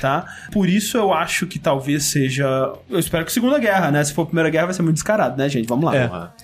Tá? 0.00 0.26
Por 0.52 0.68
isso 0.68 0.96
eu 0.96 1.12
acho 1.12 1.46
que 1.46 1.58
talvez 1.58 2.04
seja. 2.04 2.72
Eu 2.88 2.98
espero 3.00 3.24
que 3.24 3.32
Segunda 3.32 3.58
Guerra, 3.58 3.90
né? 3.90 4.04
Se 4.04 4.12
for 4.12 4.26
Primeira 4.26 4.48
Guerra, 4.48 4.66
vai 4.66 4.74
ser 4.74 4.82
muito 4.82 4.94
descarado, 4.94 5.36
né, 5.36 5.48
gente? 5.48 5.66
Vamos 5.66 5.84
lá. 5.84 5.96
É. 5.96 6.06
Porra. 6.06 6.34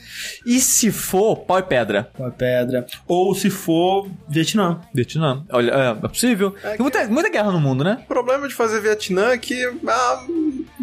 E 0.47 0.61
se 0.61 0.91
for 0.93 1.37
pau 1.37 1.59
e 1.59 1.63
pedra? 1.63 2.09
Uma 2.19 2.31
pedra. 2.31 2.87
Ou 3.09 3.35
se 3.35 3.49
for 3.51 4.09
Vietnã. 4.29 4.79
Vietnã. 4.95 5.43
Olha, 5.51 5.71
é, 5.71 5.91
é 6.05 6.09
possível. 6.09 6.51
Tem 6.63 6.79
muita, 6.79 7.07
muita 7.09 7.31
guerra 7.31 7.51
no 7.51 7.61
mundo, 7.61 7.83
né? 7.83 7.99
O 8.05 8.07
problema 8.07 8.47
de 8.47 8.55
fazer 8.55 8.81
Vietnã 8.81 9.31
é 9.31 9.39
que 9.39 9.65
ah, 9.89 10.25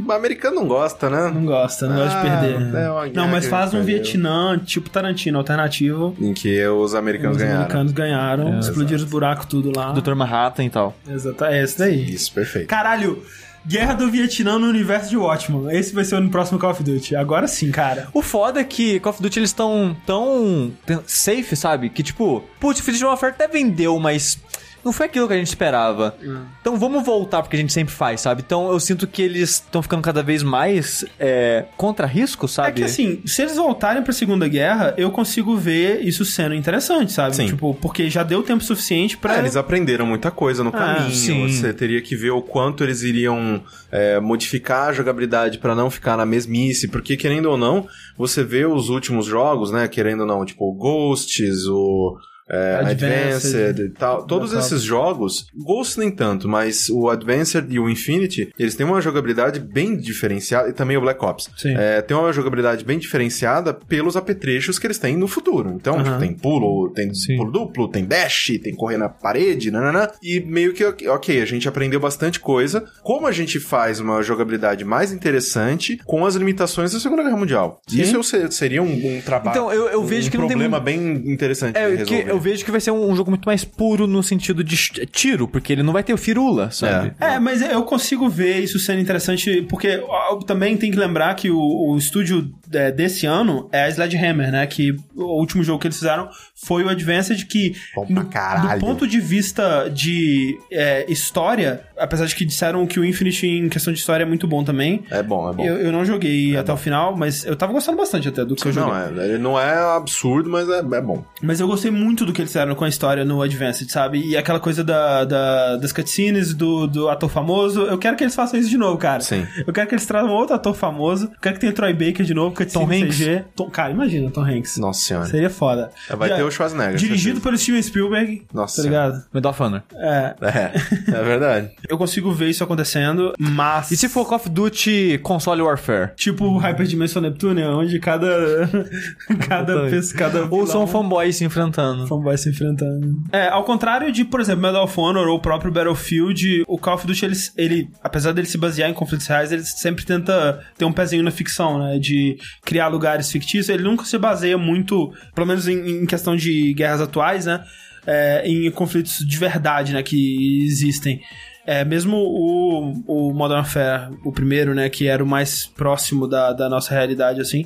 o 0.08 0.12
americano 0.12 0.56
não 0.56 0.68
gosta, 0.68 1.10
né? 1.10 1.30
Não 1.34 1.46
gosta, 1.46 1.88
não 1.88 1.96
gosta 1.98 2.20
de 2.22 2.28
Ah, 2.28 2.40
perder. 2.40 3.10
é 3.10 3.14
não, 3.14 3.28
mas 3.28 3.46
faz 3.48 3.70
um 3.74 3.78
perdeu. 3.84 3.96
Vietnã, 3.98 4.60
tipo 4.66 4.90
Tarantino, 4.90 5.38
alternativo. 5.38 6.16
Em 6.20 6.34
que 6.34 6.66
os 6.68 6.96
americanos 6.96 7.38
Os 7.38 7.42
ganharam. 7.44 7.60
americanos 7.62 7.92
ganharam, 7.92 8.56
É, 8.56 8.60
explodiram 8.60 9.04
os 9.04 9.10
buracos 9.10 9.46
tudo 9.46 9.72
lá. 9.76 9.92
Dr. 9.92 10.16
Manhattan 10.16 10.64
e 10.66 10.70
tal. 10.70 10.96
Exato, 11.08 11.46
é 11.46 11.62
esse 11.64 11.78
daí. 11.78 12.04
Isso, 12.12 12.34
perfeito. 12.34 12.68
Caralho, 12.68 13.24
Guerra 13.66 13.94
do 13.94 14.10
Vietnã 14.10 14.58
no 14.58 14.68
universo 14.68 15.10
de 15.10 15.18
Watchmen. 15.18 15.76
Esse 15.76 15.94
vai 15.94 16.04
ser 16.04 16.16
o 16.16 16.30
próximo 16.30 16.60
Call 16.60 16.72
of 16.72 16.84
Duty. 16.84 17.16
Agora 17.16 17.48
sim, 17.48 17.72
cara. 17.72 18.08
O 18.14 18.22
foda 18.22 18.60
é 18.60 18.64
que 18.64 19.00
Call 19.00 19.14
of 19.14 19.22
Duty 19.22 19.40
eles 19.40 19.50
estão 19.50 19.96
tão 20.06 20.72
safe, 21.06 21.56
sabe? 21.56 21.90
Que 21.90 22.04
tipo, 22.04 22.44
putz, 22.60 22.80
o 22.80 22.82
Infinite 22.82 23.06
Warfare 23.06 23.34
até 23.34 23.48
vendeu, 23.48 24.00
mas 24.00 24.40
não 24.84 24.92
foi 24.92 25.06
aquilo 25.06 25.28
que 25.28 25.34
a 25.34 25.38
gente 25.38 25.48
esperava. 25.48 26.16
Então 26.62 26.78
vamos 26.78 27.04
voltar 27.06 27.42
porque 27.42 27.56
a 27.56 27.60
gente 27.60 27.74
sempre 27.74 27.94
faz, 27.94 28.22
sabe? 28.22 28.44
Então 28.46 28.72
eu 28.72 28.80
sinto 28.80 29.06
que 29.08 29.22
eles 29.22 29.50
estão 29.52 29.82
ficando 29.82 30.02
cada 30.02 30.22
vez 30.24 30.42
mais 30.44 31.06
é, 31.20 31.66
contra 31.78 32.06
risco, 32.08 32.46
É 32.46 32.50
sabe? 32.50 32.74
que 32.78 32.84
assim, 32.84 33.22
se 33.26 33.42
eles 33.42 33.56
voltarem 33.56 34.02
pra 34.04 34.14
Segunda 34.14 34.48
Guerra, 34.48 34.94
eu 34.98 35.12
consigo 35.12 35.56
ver 35.58 36.02
isso 36.02 36.24
sendo 36.26 36.56
interessante, 36.56 37.12
sabe? 37.12 37.36
Sim. 37.36 37.48
Tipo, 37.48 37.74
porque 37.76 38.10
já 38.10 38.24
deu 38.24 38.44
tempo 38.44 38.64
suficiente 38.64 39.18
pra. 39.18 39.36
É, 39.36 39.40
eles 39.40 39.56
aprenderam 39.56 40.06
muita 40.06 40.32
coisa 40.32 40.64
no 40.64 40.70
Ah, 40.70 40.96
caminho. 40.96 41.12
sim. 41.16 41.48
Você 41.48 41.74
teria 41.74 42.02
que 42.02 42.16
ver 42.16 42.32
o 42.32 42.42
quanto 42.42 42.84
eles 42.84 43.02
iriam 43.04 43.64
é, 43.92 44.20
modificar 44.20 44.90
a 44.90 44.94
jogabilidade 44.94 45.58
pra 45.60 45.76
não 45.76 45.90
ficar 45.90 46.18
na 46.18 46.26
mesmice, 46.26 46.88
porque 46.88 47.16
querendo 47.18 47.46
ou 47.48 47.58
não, 47.58 47.88
você 48.18 48.44
vê 48.44 48.66
os 48.66 48.90
últimos 48.90 49.26
jogos, 49.26 49.72
né? 49.72 49.88
Querendo 49.88 50.22
ou 50.22 50.26
não, 50.28 50.46
tipo 50.46 50.70
o 50.70 50.74
Ghosts, 50.74 51.66
o 51.68 52.18
é, 52.52 52.76
Advanced, 52.92 53.56
Advanced 53.56 53.80
e 53.80 53.90
tal. 53.90 54.26
Todos 54.26 54.54
esses 54.54 54.82
jogos, 54.82 55.48
Ghosts 55.56 55.98
nem 55.98 56.12
tanto, 56.12 56.48
mas 56.50 56.90
o 56.90 57.10
Advanced 57.10 57.66
e 57.70 57.80
o 57.80 57.90
Infinity, 57.90 58.52
eles 58.60 58.76
têm 58.76 58.86
uma 58.86 59.02
jogabilidade 59.02 59.60
bem 59.60 59.96
diferenciada, 59.98 60.70
e 60.70 60.74
também 60.74 60.98
o 60.98 61.02
Black 61.02 61.24
Ops. 61.24 61.50
Sim. 61.58 61.76
É, 61.78 62.02
tem 62.02 62.16
uma 62.16 62.32
jogabilidade 62.34 62.84
bem 62.84 63.00
diferenciada 63.00 63.74
pelos 63.74 64.16
apetrechos 64.18 64.78
que 64.78 64.88
eles 64.88 64.98
têm 64.98 65.16
no 65.16 65.28
futuro. 65.28 65.72
Então, 65.76 66.04
tipo, 66.04 66.20
tem 66.20 66.34
pulo, 66.34 66.90
tem 66.94 67.14
Sim. 67.14 67.38
pulo 67.38 67.52
duplo, 67.52 67.88
tem 67.88 68.04
dash, 68.06 68.52
tem 68.62 68.76
correr 68.76 68.98
na 68.98 69.10
parede, 69.10 69.72
nananã. 69.72 70.08
E 70.22 70.40
meio 70.42 70.74
que, 70.74 70.84
ok, 71.08 71.42
a 71.42 71.46
gente 71.46 71.68
aprendeu 71.68 72.00
bastante 72.00 72.40
coisa. 72.40 72.84
Como 73.04 73.28
a 73.28 73.32
gente 73.32 73.60
faz 73.60 74.00
uma 74.00 74.22
jogabilidade 74.22 74.84
mais 74.84 75.12
interessante 75.12 75.98
com 76.06 76.26
as 76.26 76.36
limitações 76.36 76.92
da 76.92 77.00
Segunda 77.00 77.24
Guerra 77.24 77.38
Mundial? 77.38 77.82
Sim. 77.88 78.02
Isso 78.02 78.36
eu 78.36 78.52
seria 78.52 78.82
um, 78.84 79.18
um 79.18 79.22
trabalho. 79.22 79.52
Então, 79.58 79.72
eu- 79.74 79.88
eu 79.88 80.04
vejo 80.04 80.28
um 80.28 80.32
que 80.32 80.38
não 80.38 80.48
tem 80.48 80.58
problema 80.58 80.80
mu- 80.80 80.84
bem 80.86 81.12
interessante 81.32 81.78
É, 81.78 81.90
de 81.96 82.06
que 82.06 82.14
resolver. 82.16 82.32
eu 82.32 82.40
vejo 82.42 82.66
que 82.66 82.72
vai 82.72 82.82
ser 82.82 82.92
um, 82.92 83.10
um 83.10 83.16
jogo 83.16 83.32
muito 83.32 83.46
mais 83.46 83.64
puro 83.64 84.08
no 84.08 84.22
sentido 84.22 84.64
de 84.64 84.76
tiro, 85.06 85.48
porque 85.48 85.72
ele 85.72 85.84
não 85.84 85.94
vai 85.94 86.04
ter 86.04 86.14
o 86.14 86.18
firula, 86.18 86.72
sabe? 86.72 87.14
É, 87.20 87.40
mas 87.40 87.62
eu 87.62 87.84
consigo 87.84 88.28
ver 88.28 88.60
isso 88.60 88.80
sendo 88.80 89.00
interessante, 89.00 89.62
porque 89.70 90.04
ó, 90.08 90.38
também 90.40 90.76
tem 90.76 90.92
que 90.92 90.98
lembrar 90.98 91.36
que 91.36 91.50
o, 91.50 91.60
o 91.60 91.98
estúdio 91.98 92.52
é, 92.74 92.92
desse 92.92 93.26
ano 93.26 93.68
é 93.72 93.84
a 93.86 93.90
Sledgehammer, 93.90 94.52
né? 94.52 94.66
Que 94.68 94.92
o 95.16 95.40
último 95.40 95.64
jogo 95.64 95.80
que 95.80 95.88
eles 95.88 95.98
fizeram 95.98 96.30
foi 96.56 96.84
o 96.84 96.90
Advanced, 96.90 97.46
que 97.48 97.76
Bom 97.96 98.06
no- 98.10 98.24
do 98.24 98.80
ponto 98.80 99.08
de 99.08 99.20
vista 99.20 99.90
de 99.90 100.58
é, 100.72 101.06
história, 101.12 101.82
apesar 101.98 102.26
de 102.26 102.36
que 102.36 102.46
disseram 102.46 102.86
que 102.86 103.00
o 103.00 103.06
Infinite 103.06 103.48
em 103.48 103.68
questão 103.70 103.92
de 103.92 104.00
história 104.00 104.24
é 104.24 104.28
muito 104.28 104.48
bom 104.48 104.64
também, 104.64 105.04
É 105.10 105.24
bom, 105.24 105.50
é 105.50 105.54
bom. 105.54 105.64
eu, 105.66 105.78
eu 105.78 105.92
não 105.92 106.06
joguei 106.06 106.56
até 106.56 106.72
o 106.72 106.78
final, 106.78 107.16
mas 107.18 107.46
eu 107.46 107.56
tava 107.56 107.74
gostando 107.74 107.98
bastante 107.98 108.28
até 108.28 108.46
do 108.46 108.56
que 108.56 108.68
eu 108.68 108.72
joguei. 108.72 108.92
Não, 108.92 109.22
é, 109.24 109.38
não 109.38 109.60
é 109.60 109.96
absurdo, 109.98 110.50
mas 110.50 110.70
é, 110.70 110.80
é 110.80 111.02
bom. 111.02 111.24
Mas 111.42 111.60
eu 111.60 111.68
gostei 111.68 111.90
muito 111.90 112.12
muito 112.12 112.26
do 112.26 112.34
que 112.34 112.42
eles 112.42 112.52
fizeram 112.52 112.76
com 112.76 112.84
a 112.84 112.90
história 112.90 113.24
no 113.24 113.42
Advanced, 113.42 113.90
sabe? 113.90 114.20
E 114.28 114.36
aquela 114.36 114.60
coisa 114.60 114.84
da, 114.84 115.24
da- 115.24 115.78
das 115.78 115.94
cutscenes, 115.94 116.54
do, 116.54 116.86
do 116.86 117.08
ator 117.08 117.30
famoso. 117.30 117.84
Eu 117.84 117.98
quero 117.98 118.18
que 118.18 118.24
eles 118.26 118.36
façam 118.36 118.60
isso 118.60 118.70
de 118.70 118.78
novo, 118.78 118.98
cara. 118.98 119.22
Sim. 119.22 119.48
Eu 119.66 119.72
quero 119.72 119.88
que 119.88 119.94
eles 119.96 120.06
tragam 120.06 120.30
outro 120.32 120.56
ator 120.56 120.76
famoso. 120.76 121.26
Eu 121.34 121.40
quero 121.42 121.56
que 121.56 121.62
tenha 121.62 121.72
Troy 121.72 121.94
Baker 121.94 122.26
de 122.26 122.34
novo, 122.34 122.54
cutscene 122.66 122.86
Tom 122.86 122.92
Hanks. 122.94 123.18
CG. 123.18 123.44
Tom, 123.56 123.70
cara, 123.70 123.92
imagina 123.92 124.30
Tom 124.32 124.42
Hanks. 124.44 124.78
Nossa 124.78 125.02
senhora. 125.02 125.26
Seria 125.28 125.50
foda. 125.50 125.92
Vai 126.18 126.30
Já- 126.30 126.36
ter 126.38 126.44
o 126.44 126.52
Schwarzenegger. 126.52 126.96
Dirigido 126.96 127.42
pelo 127.42 127.58
Steven 127.58 127.82
Spielberg. 127.82 128.44
Nossa 128.54 128.82
Tá 128.82 128.88
ligado? 128.88 129.24
Medal 129.34 129.52
of 129.52 129.64
Honor. 129.64 129.84
É. 129.94 130.36
É, 130.42 130.72
é 131.20 131.24
verdade. 131.24 131.70
Eu 131.88 131.98
consigo 131.98 132.32
ver 132.32 132.50
isso 132.50 132.64
acontecendo, 132.64 133.34
mas. 133.40 133.92
E 133.92 133.98
se 133.98 134.08
for 134.10 134.26
Call 134.28 134.38
of 134.38 134.50
Duty 134.50 135.20
Console 135.24 135.62
Warfare? 135.62 136.12
Tipo 136.16 136.46
o 136.46 136.58
Hyperdimension 136.58 137.22
Neptune, 137.22 137.64
onde 137.64 138.00
cada. 138.00 138.28
cada 139.48 139.90
pessoa. 139.90 140.18
Cada 140.18 140.46
Ou 140.50 140.66
são 140.68 140.86
fanboys 140.88 141.36
se 141.38 141.46
enfrentando? 141.46 142.08
Fanboy 142.08 142.38
se 142.38 142.50
enfrentando. 142.50 143.22
É, 143.32 143.48
ao 143.48 143.64
contrário 143.64 144.12
de, 144.12 144.24
por 144.26 144.40
exemplo, 144.40 144.62
Medal 144.62 144.84
of 144.84 145.00
Honor 145.00 145.28
ou 145.28 145.36
o 145.38 145.40
próprio 145.40 145.72
Battlefield, 145.72 146.64
o 146.68 146.78
Call 146.78 146.96
of 146.96 147.08
Duty, 147.08 147.26
ele, 147.26 147.36
ele 147.58 147.90
apesar 148.04 148.32
dele 148.34 148.48
se 148.48 148.58
basear 148.58 148.90
em 148.90 148.94
conflitos 148.94 149.28
reais, 149.28 149.52
ele 149.52 149.64
sempre 149.64 150.06
tenta 150.06 150.62
ter 150.78 150.86
um 150.86 150.92
pezinho 150.94 151.24
na 151.24 151.32
ficção, 151.32 151.80
né? 151.80 151.98
De 152.00 152.38
criar 152.64 152.88
lugares 152.88 153.32
fictícios. 153.32 153.70
Ele 153.70 153.84
nunca 153.84 154.06
se 154.06 154.18
baseia 154.18 154.58
muito, 154.58 155.12
pelo 155.34 155.48
menos 155.48 155.68
em, 155.68 156.02
em 156.02 156.06
questão 156.06 156.36
de 156.36 156.74
guerras 156.74 157.02
atuais, 157.02 157.46
né? 157.46 157.64
É, 158.06 158.44
em 158.46 158.70
conflitos 158.72 159.20
de 159.20 159.38
verdade, 159.38 159.94
né? 159.94 160.02
Que 160.02 160.64
existem. 160.66 161.22
É, 161.66 161.86
mesmo 161.86 162.18
o, 162.18 162.92
o 163.06 163.34
Modern 163.34 163.60
Warfare, 163.60 164.18
o 164.26 164.32
primeiro, 164.32 164.74
né, 164.74 164.90
que 164.90 165.08
era 165.08 165.24
o 165.24 165.28
mais 165.28 165.66
próximo 165.68 166.28
da, 166.28 166.54
da 166.54 166.68
nossa 166.68 166.94
realidade, 166.94 167.40
assim. 167.40 167.66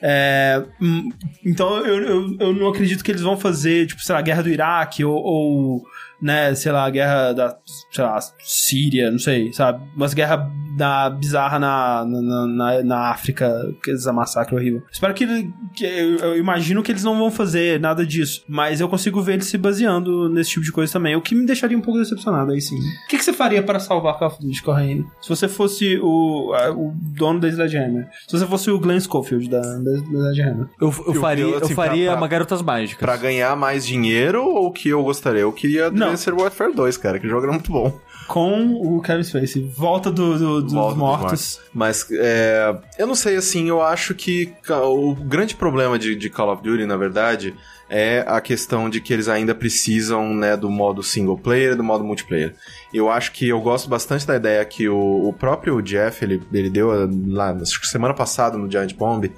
É, 0.00 0.62
hum, 0.80 1.10
então 1.44 1.76
eu, 1.84 2.02
eu, 2.02 2.36
eu 2.40 2.54
não 2.54 2.68
acredito 2.68 3.04
que 3.04 3.10
eles 3.10 3.20
vão 3.20 3.36
fazer, 3.36 3.86
tipo, 3.86 4.02
sei 4.02 4.14
lá, 4.14 4.22
guerra 4.22 4.42
do 4.42 4.48
Iraque 4.48 5.04
ou, 5.04 5.14
ou, 5.14 5.84
né, 6.20 6.54
sei 6.54 6.72
lá, 6.72 6.84
a 6.84 6.90
guerra 6.90 7.32
da, 7.32 7.56
sei 7.92 8.04
lá, 8.04 8.18
Síria, 8.38 9.10
não 9.10 9.18
sei, 9.18 9.52
sabe? 9.52 9.82
Umas 9.96 10.14
guerras 10.14 10.40
da, 10.76 11.08
bizarra 11.10 11.58
na, 11.58 12.04
na, 12.04 12.46
na, 12.46 12.82
na 12.82 12.98
África, 13.10 13.52
que 13.82 13.90
essa 13.92 14.12
massacre 14.12 14.54
horrível. 14.56 14.82
Espero 14.90 15.14
que, 15.14 15.26
que 15.74 15.84
eu, 15.84 16.16
eu 16.18 16.36
imagino 16.38 16.82
que 16.82 16.90
eles 16.90 17.04
não 17.04 17.16
vão 17.18 17.30
fazer 17.30 17.78
nada 17.80 18.04
disso, 18.04 18.44
mas 18.48 18.80
eu 18.80 18.88
consigo 18.88 19.22
ver 19.22 19.34
eles 19.34 19.46
se 19.46 19.56
baseando 19.58 20.28
nesse 20.28 20.50
tipo 20.50 20.64
de 20.64 20.72
coisa 20.72 20.92
também, 20.92 21.14
o 21.16 21.20
que 21.22 21.34
me 21.34 21.46
deixaria 21.46 21.76
um 21.78 21.80
pouco 21.80 22.00
decepcionado 22.00 22.52
aí 22.52 22.60
sim. 22.60 22.76
O 22.78 23.08
que, 23.08 23.18
que 23.18 23.24
você 23.24 23.32
faria 23.32 23.62
para 23.62 23.78
salvar 23.78 24.18
Call 24.18 24.28
of 24.28 24.38
Duty? 24.40 25.04
Se 25.20 25.28
você 25.28 25.46
fosse 25.48 25.98
o, 26.02 26.52
o 26.76 26.92
dono 27.16 27.38
da 27.40 27.48
Sledgehammer. 27.48 28.08
Se 28.26 28.36
você 28.38 28.46
fosse 28.46 28.70
o 28.70 28.78
Glenn 28.78 28.98
Schofield 29.00 29.48
da, 29.48 29.60
da, 29.60 29.78
da 29.78 29.92
Sledgehammer. 29.98 30.66
Eu, 30.80 30.92
eu 31.06 31.14
Eu- 31.14 31.20
faria, 31.20 31.44
eu, 31.44 31.50
eu 31.50 31.58
assim, 31.58 31.74
faria 31.74 32.04
pra- 32.06 32.12
pra- 32.14 32.20
uma 32.22 32.28
Garotas 32.28 32.62
Mágicas. 32.62 32.98
Pra 32.98 33.16
ganhar 33.16 33.54
mais 33.56 33.86
dinheiro 33.86 34.42
ou 34.44 34.66
o 34.66 34.72
que 34.72 34.88
eu 34.88 35.02
gostaria? 35.04 35.42
Eu 35.42 35.52
queria 35.52 35.90
Não. 35.90 36.03
Advanced 36.04 36.34
Warfare 36.34 36.72
2, 36.74 36.96
cara, 36.96 37.18
que 37.18 37.26
o 37.26 37.30
jogo 37.30 37.44
era 37.44 37.52
muito 37.52 37.70
bom. 37.70 37.98
Com 38.26 38.72
o 38.74 39.02
Kevin 39.02 39.22
Spacey. 39.22 39.70
Volta 39.76 40.10
do, 40.10 40.38
do- 40.38 40.62
dos 40.62 40.72
Volta 40.72 40.90
dos 40.94 40.98
mortos. 40.98 41.60
Mas, 41.74 42.06
é, 42.10 42.74
eu 42.98 43.06
não 43.06 43.14
sei, 43.14 43.36
assim, 43.36 43.68
eu 43.68 43.82
acho 43.82 44.14
que 44.14 44.50
o 44.70 45.14
grande 45.14 45.54
problema 45.54 45.98
de, 45.98 46.16
de 46.16 46.30
Call 46.30 46.50
of 46.52 46.62
Duty, 46.62 46.86
na 46.86 46.96
verdade, 46.96 47.54
é 47.90 48.24
a 48.26 48.40
questão 48.40 48.88
de 48.88 48.98
que 49.00 49.12
eles 49.12 49.28
ainda 49.28 49.54
precisam, 49.54 50.32
né, 50.34 50.56
do 50.56 50.70
modo 50.70 51.02
single 51.02 51.36
player 51.36 51.72
e 51.72 51.76
do 51.76 51.84
modo 51.84 52.02
multiplayer. 52.02 52.54
Eu 52.94 53.10
acho 53.10 53.30
que 53.32 53.46
eu 53.46 53.60
gosto 53.60 53.90
bastante 53.90 54.26
da 54.26 54.36
ideia 54.36 54.64
que 54.64 54.88
o, 54.88 55.28
o 55.28 55.32
próprio 55.34 55.82
Jeff, 55.82 56.24
ele, 56.24 56.42
ele 56.50 56.70
deu 56.70 56.94
eh, 56.94 57.06
lá, 57.26 57.50
acho 57.60 57.78
que 57.78 57.86
semana 57.86 58.14
passada 58.14 58.56
no 58.56 58.70
Giant 58.70 58.94
Bomb, 58.94 59.30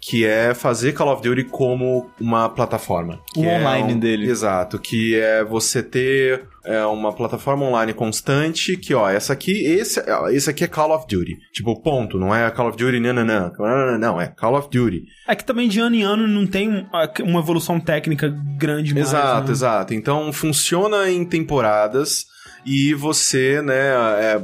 que 0.00 0.24
é 0.24 0.54
fazer 0.54 0.92
Call 0.92 1.12
of 1.12 1.22
Duty 1.22 1.44
como 1.44 2.10
uma 2.20 2.48
plataforma. 2.48 3.20
O 3.36 3.44
é 3.44 3.58
online 3.58 3.94
um- 3.94 3.98
dele. 3.98 4.30
Exato, 4.30 4.78
que 4.78 5.16
é 5.16 5.44
você 5.44 5.82
ter 5.82 6.44
é, 6.64 6.84
uma 6.84 7.12
plataforma 7.14 7.64
online 7.64 7.94
constante 7.94 8.76
que, 8.76 8.92
ó, 8.94 9.08
essa 9.08 9.32
aqui, 9.32 9.64
esse, 9.64 10.02
esse 10.32 10.50
aqui 10.50 10.64
é 10.64 10.66
Call 10.66 10.94
of 10.94 11.06
Duty. 11.08 11.38
Tipo, 11.52 11.80
ponto, 11.80 12.18
não 12.18 12.34
é 12.34 12.50
Call 12.50 12.68
of 12.68 12.76
Duty, 12.76 13.00
não, 13.00 13.12
não, 13.14 13.24
não, 13.24 13.52
não, 13.58 13.98
não, 13.98 14.20
é 14.20 14.26
Call 14.26 14.54
of 14.58 14.68
Duty. 14.70 15.04
É 15.26 15.34
que 15.34 15.44
também 15.44 15.66
de 15.68 15.80
ano 15.80 15.94
em 15.96 16.02
ano 16.02 16.26
não 16.26 16.46
tem 16.46 16.68
um- 16.68 16.86
uma 17.24 17.40
evolução 17.40 17.80
técnica 17.80 18.28
grande 18.58 18.92
mais. 18.92 19.06
exato, 19.08 19.46
né? 19.46 19.50
exato. 19.52 19.94
Então 19.94 20.30
funciona 20.32 21.10
em 21.10 21.24
temporadas 21.24 22.26
e 22.68 22.92
você, 22.92 23.62
né, 23.62 23.94
é, 23.94 24.42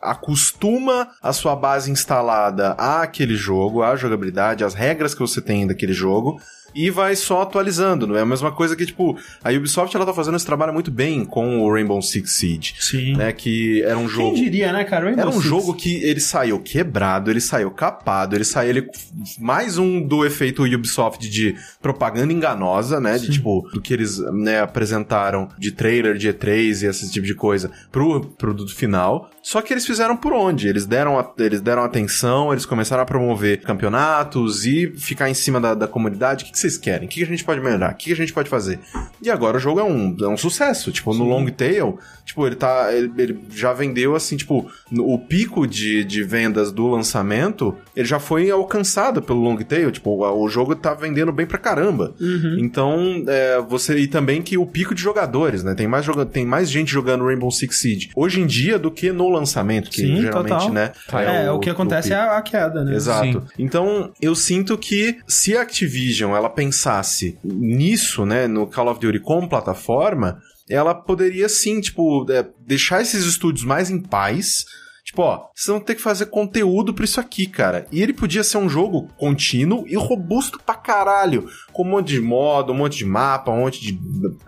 acostuma 0.00 1.10
a 1.22 1.34
sua 1.34 1.54
base 1.54 1.90
instalada 1.90 2.72
àquele 2.72 3.36
jogo, 3.36 3.82
à 3.82 3.94
jogabilidade, 3.94 4.64
às 4.64 4.72
regras 4.72 5.14
que 5.14 5.20
você 5.20 5.42
tem 5.42 5.66
daquele 5.66 5.92
jogo. 5.92 6.40
E 6.76 6.90
vai 6.90 7.16
só 7.16 7.42
atualizando, 7.42 8.06
não 8.06 8.16
é 8.16 8.20
a 8.20 8.26
mesma 8.26 8.52
coisa 8.52 8.76
que, 8.76 8.84
tipo, 8.84 9.16
a 9.42 9.50
Ubisoft 9.50 9.96
ela 9.96 10.04
tá 10.04 10.12
fazendo 10.12 10.36
esse 10.36 10.44
trabalho 10.46 10.72
muito 10.74 10.90
bem 10.90 11.24
com 11.24 11.60
o 11.62 11.72
Rainbow 11.72 12.00
Six 12.02 12.32
Siege, 12.32 12.74
Sim. 12.78 13.16
né? 13.16 13.32
Que 13.32 13.82
era 13.82 13.96
um 13.98 14.08
jogo. 14.08 14.34
Quem 14.34 14.44
diria, 14.44 14.72
né, 14.72 14.84
cara? 14.84 15.04
Rainbow 15.06 15.20
Era 15.22 15.30
um 15.30 15.34
Six. 15.40 15.44
jogo 15.44 15.74
que 15.74 15.94
ele 16.04 16.20
saiu 16.20 16.60
quebrado, 16.60 17.30
ele 17.30 17.40
saiu 17.40 17.70
capado, 17.70 18.36
ele 18.36 18.44
saiu. 18.44 18.68
Ele, 18.70 18.90
mais 19.38 19.78
um 19.78 20.00
do 20.06 20.24
efeito 20.26 20.64
Ubisoft 20.64 21.28
de 21.28 21.56
propaganda 21.80 22.32
enganosa, 22.32 23.00
né? 23.00 23.16
De 23.18 23.30
tipo, 23.30 23.68
do 23.72 23.80
que 23.80 23.94
eles 23.94 24.18
né, 24.34 24.60
apresentaram 24.60 25.48
de 25.58 25.72
trailer, 25.72 26.16
de 26.16 26.28
E3 26.28 26.82
e 26.82 26.86
esse 26.86 27.10
tipo 27.10 27.26
de 27.26 27.34
coisa 27.34 27.70
pro 27.90 28.20
produto 28.36 28.74
final. 28.74 29.30
Só 29.42 29.62
que 29.62 29.72
eles 29.72 29.86
fizeram 29.86 30.16
por 30.16 30.32
onde? 30.32 30.66
Eles 30.68 30.86
deram, 30.86 31.18
a- 31.18 31.32
eles 31.38 31.60
deram 31.60 31.84
atenção, 31.84 32.52
eles 32.52 32.66
começaram 32.66 33.02
a 33.04 33.06
promover 33.06 33.62
campeonatos 33.62 34.66
e 34.66 34.92
ficar 34.96 35.30
em 35.30 35.34
cima 35.34 35.60
da, 35.60 35.72
da 35.74 35.86
comunidade. 35.88 36.42
O 36.42 36.46
que, 36.46 36.52
que 36.52 36.58
vocês 36.66 36.78
querem? 36.78 37.06
O 37.06 37.10
que, 37.10 37.22
a 37.22 37.26
gente 37.26 37.44
pode 37.44 37.60
melhorar? 37.60 37.92
O 37.92 37.96
que, 37.96 38.12
a 38.12 38.16
gente 38.16 38.32
pode 38.32 38.48
fazer? 38.48 38.80
E 39.22 39.30
agora 39.30 39.56
o 39.56 39.60
jogo 39.60 39.80
é 39.80 39.84
um, 39.84 40.16
é 40.20 40.28
um 40.28 40.36
sucesso. 40.36 40.90
Tipo, 40.90 41.14
no 41.14 41.24
long 41.24 41.46
tail, 41.46 41.98
tipo, 42.24 42.46
ele 42.46 42.56
tá. 42.56 42.92
Ele, 42.92 43.10
ele 43.16 43.38
já 43.50 43.72
vendeu 43.72 44.14
assim, 44.14 44.36
tipo, 44.36 44.68
no- 44.90 45.06
o 45.12 45.18
pico 45.18 45.66
de, 45.66 46.04
de 46.04 46.22
vendas 46.22 46.72
do 46.72 46.86
lançamento, 46.88 47.74
ele 47.94 48.06
já 48.06 48.18
foi 48.18 48.50
alcançado 48.50 49.22
pelo 49.22 49.40
long 49.40 49.56
tail. 49.58 49.90
Tipo, 49.90 50.10
o, 50.10 50.42
o 50.44 50.48
jogo 50.48 50.74
tá 50.74 50.92
vendendo 50.94 51.32
bem 51.32 51.46
pra 51.46 51.58
caramba. 51.58 52.14
Então, 52.58 53.22
é, 53.26 53.60
você. 53.60 53.96
E 53.98 54.06
também 54.06 54.42
que 54.42 54.58
o 54.58 54.66
pico 54.66 54.94
de 54.94 55.02
jogadores, 55.02 55.62
né? 55.62 55.74
Tem 55.74 55.86
mais, 55.86 56.04
joga, 56.04 56.26
tem 56.26 56.44
mais 56.44 56.70
gente 56.70 56.90
jogando 56.90 57.24
Rainbow 57.24 57.50
Six 57.50 57.76
Siege 57.78 58.10
hoje 58.14 58.40
em 58.40 58.46
dia 58.46 58.78
do 58.78 58.90
que 58.90 59.12
no 59.12 59.28
lançamento, 59.28 59.90
que 59.90 60.02
Sim, 60.02 60.20
geralmente, 60.22 60.52
total. 60.52 60.72
né? 60.72 60.92
É, 61.12 61.50
o, 61.50 61.58
que 61.58 61.70
acontece 61.70 62.12
é 62.12 62.16
a 62.16 62.40
queda, 62.42 62.84
né? 62.84 62.94
Exato. 62.94 63.44
Então, 63.58 64.12
eu 64.20 64.34
sinto 64.34 64.76
que 64.78 65.18
se 65.26 65.56
a 65.56 65.62
Activision 65.62 66.34
ela 66.34 66.48
pensasse 66.56 67.38
nisso, 67.44 68.24
né, 68.24 68.48
no 68.48 68.66
Call 68.66 68.88
of 68.88 68.98
Duty 68.98 69.20
como 69.20 69.48
plataforma, 69.48 70.40
ela 70.68 70.94
poderia 70.94 71.48
sim, 71.48 71.80
tipo, 71.80 72.26
é, 72.30 72.44
deixar 72.66 73.02
esses 73.02 73.24
estúdios 73.24 73.64
mais 73.64 73.90
em 73.90 74.00
paz. 74.00 74.64
Tipo, 75.04 75.22
ó, 75.22 75.48
vocês 75.54 75.68
vão 75.68 75.78
ter 75.78 75.94
que 75.94 76.02
fazer 76.02 76.26
conteúdo 76.26 76.92
pra 76.92 77.04
isso 77.04 77.20
aqui, 77.20 77.46
cara. 77.46 77.86
E 77.92 78.02
ele 78.02 78.12
podia 78.12 78.42
ser 78.42 78.58
um 78.58 78.68
jogo 78.68 79.06
contínuo 79.16 79.84
e 79.86 79.94
robusto 79.94 80.58
pra 80.64 80.74
caralho. 80.74 81.48
Com 81.76 81.82
um 81.82 81.90
monte 81.90 82.08
de 82.08 82.20
modo, 82.20 82.72
um 82.72 82.76
monte 82.76 82.96
de 82.96 83.04
mapa, 83.04 83.50
um 83.52 83.60
monte 83.60 83.80
de 83.82 83.98